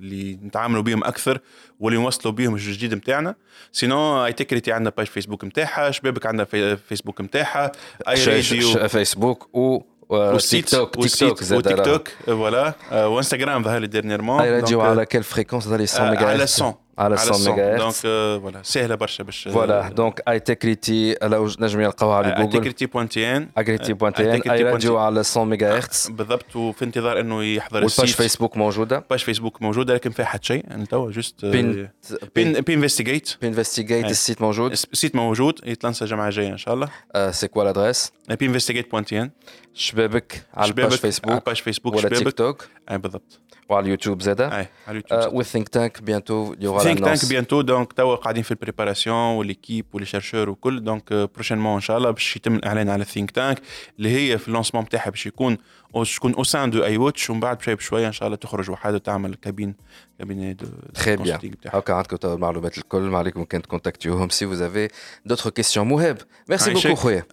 اللي 0.00 0.38
نتعاملوا 0.42 0.82
بهم 0.82 1.04
أكثر 1.04 1.40
واللي 1.80 1.98
نوصلوا 2.00 2.34
بهم 2.34 2.54
الجديد 2.54 2.94
نتاعنا 2.94 3.34
سينو 3.72 4.24
أي 4.24 4.32
تكريتي 4.32 4.72
عندنا 4.72 4.92
باج 4.96 5.06
فيسبوك 5.06 5.44
نتاعها 5.44 5.90
شبابك 5.90 6.26
عندها 6.26 6.74
فيسبوك 6.74 7.20
نتاعها 7.20 7.72
أي 8.08 8.24
راديو 8.24 8.88
فيسبوك 8.88 9.56
و 9.56 9.80
وتيك 10.08 10.68
توك 10.68 10.94
تيك 10.94 11.14
توك 11.16 11.42
وتيك 11.52 11.84
توك 11.84 12.08
فوالا 12.26 12.74
وانستغرام 12.92 13.62
ظهر 13.62 13.80
لي 13.80 13.86
ديرنييرمون 13.86 14.40
أي 14.40 14.60
راديو 14.60 14.80
على 14.80 15.06
كل 15.06 15.22
فريكونس 15.22 15.64
ظهر 15.64 15.78
لي 15.78 15.86
100 15.98 16.10
ميجا 16.10 16.26
على 16.26 16.46
100 16.60 16.85
على 16.98 17.16
100 17.16 17.50
ميجا 17.50 17.76
دونك 17.76 17.92
فوالا 17.92 18.62
سهلة 18.62 18.94
برشا 18.94 19.24
باش 19.24 19.48
فوالا 19.48 19.88
دونك 19.88 20.22
اي 20.28 20.40
تكريتي 20.40 21.16
لو 21.22 21.50
نجم 21.60 21.80
يلقاوها 21.80 22.16
على 22.16 22.34
جوجل. 22.38 22.60
تكريتي 22.60 22.86
بوانتيان 22.86 23.48
اكريتي 23.56 23.92
بوانتيان 23.92 24.50
اي 24.50 24.62
راديو 24.62 24.98
على 24.98 25.22
100 25.36 25.44
ميجا 25.44 25.76
هرتز 25.76 26.08
بالضبط. 26.10 26.56
وفي 26.56 26.84
انتظار 26.84 27.20
إنه 27.20 27.44
يحضر 27.44 27.82
السيت. 27.82 27.98
والباج 27.98 28.14
فيسبوك 28.14 28.56
موجودة. 28.56 29.04
باج 29.10 29.18
فيسبوك 29.18 29.62
موجودة 29.62 29.94
لكن 29.94 30.10
فيها 30.10 30.24
حتى 30.24 30.46
شيء. 30.46 30.84
توا 30.84 31.10
جوست 31.10 31.44
بين 31.44 31.88
بين 32.34 32.56
انفستيجيت 32.68 33.36
بين 33.40 33.50
انفستيجيت 33.52 34.04
السيت 34.04 34.42
موجود. 34.42 34.72
السيت 34.72 35.16
موجود. 35.16 35.60
يتلانسى 35.64 36.04
الجمعه 36.04 36.28
الجايه 36.28 36.48
إن 36.48 36.58
شاء 36.58 36.74
الله. 36.74 36.88
سي 37.30 37.48
كوا 37.48 37.64
لادريس 37.64 38.12
بين 38.28 38.48
انفستيجيت 38.48 38.90
بوانتيان 38.90 39.30
شبابك 39.74 40.46
على 40.54 40.68
الباج 40.68 40.92
فيسبوك 40.92 41.30
على 41.30 41.38
الباج 41.38 41.56
فيسبوك 41.56 41.94
ولا 41.94 42.08
تيك 42.08 42.32
توك 42.32 42.68
اي 42.90 42.98
بالضبط. 42.98 43.40
وعلى 43.68 43.84
اليوتيوب 43.84 44.22
زاده 44.22 44.46
اي 44.46 44.50
على 44.52 44.68
اليوتيوب 44.88 45.34
والثينك 45.34 45.68
تانك 45.68 46.02
بيانتو 46.02 46.54
يوغا 46.60 46.78
ثينك 46.78 46.98
تانك 46.98 47.28
بيانتو 47.28 47.60
دونك 47.60 47.92
توا 47.92 48.16
قاعدين 48.16 48.42
في 48.42 48.50
البريباراسيون 48.50 49.16
والليكيب 49.16 49.86
ولي 49.92 50.06
شيرشور 50.06 50.50
وكل 50.50 50.84
دونك 50.84 51.12
بروشينمون 51.12 51.74
ان 51.74 51.80
شاء 51.80 51.98
الله 51.98 52.10
باش 52.10 52.36
يتم 52.36 52.54
الاعلان 52.54 52.88
على 52.88 53.02
الثينك 53.02 53.30
تانك 53.30 53.60
اللي 53.98 54.08
هي 54.08 54.38
في 54.38 54.48
ال 54.48 54.52
lancement 54.52 54.84
بتاعها 54.84 55.10
باش 55.10 55.26
يكون 55.26 55.58
باش 55.94 56.16
تكون 56.16 56.34
au 56.34 56.44
sein 56.44 56.70
de 56.70 56.84
I 56.84 56.96
Watch 56.96 57.30
ومن 57.30 57.40
بعد 57.40 57.58
بشويه 57.58 57.74
بشويه 57.74 58.06
ان 58.06 58.12
شاء 58.12 58.26
الله 58.26 58.36
تخرج 58.36 58.70
وحده 58.70 58.98
تعمل 58.98 59.34
كابين 59.34 59.74
كابين 60.18 60.56
دو 60.56 60.66
très 60.94 61.16
bien 61.16 61.38
هاكا 61.66 61.94
عندكم 61.94 62.16
توا 62.16 62.34
المعلومات 62.34 62.78
الكل 62.78 63.00
ما 63.00 63.18
عليكم 63.18 63.44
كان 63.44 63.62
تكونتاكتيوهم 63.62 64.28
si 64.28 64.46
vous 64.46 64.67
avez 64.67 64.88
d'autres 65.26 65.50
questions 65.50 65.88
مهاب 65.88 66.18
merci 66.48 66.72
beaucoup 66.72 66.94
خويا 66.94 67.26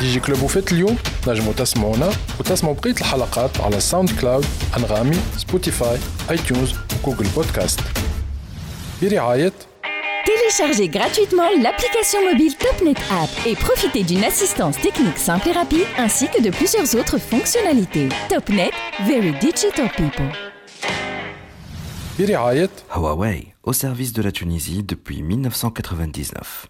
دي 0.00 0.12
جي 0.12 0.20
كلوب 0.20 0.42
وفات 0.42 0.72
اليوم 0.72 0.96
نجموا 1.28 1.52
تسمعونا 1.52 2.10
وتسمعوا 2.40 2.74
بقيه 2.74 2.92
الحلقات 3.00 3.60
على 3.60 3.80
ساوند 3.80 4.10
كلاود 4.20 4.46
انغامي 4.76 5.16
سبوتيفاي 5.36 5.98
اي 6.30 6.38
تيونز 6.38 6.74
وجوجل 7.04 7.26
بودكاست 7.36 7.80
برعايه 9.02 9.52
Téléchargez 10.26 10.88
gratuitement 10.88 11.50
l'application 11.64 12.20
mobile 12.30 12.54
TopNet 12.64 13.00
App 13.22 13.30
et 13.48 13.54
profitez 13.54 14.02
d'une 14.02 14.24
assistance 14.24 14.76
technique 14.86 15.18
simple 15.18 15.48
et 15.50 15.52
rapide 15.52 15.86
ainsi 15.98 16.24
que 16.32 16.40
de 16.42 16.50
plusieurs 16.50 16.90
autres 17.00 17.18
fonctionnalités. 17.18 18.08
TopNet, 18.28 18.72
very 19.06 19.32
digital 19.46 19.88
people. 20.00 20.30
برعاية 22.18 22.70
Huawei, 22.90 23.54
au 23.62 23.72
service 23.72 24.12
de 24.12 24.22
la 24.22 24.32
Tunisie 24.32 24.82
depuis 24.82 25.22
1999. 25.22 26.64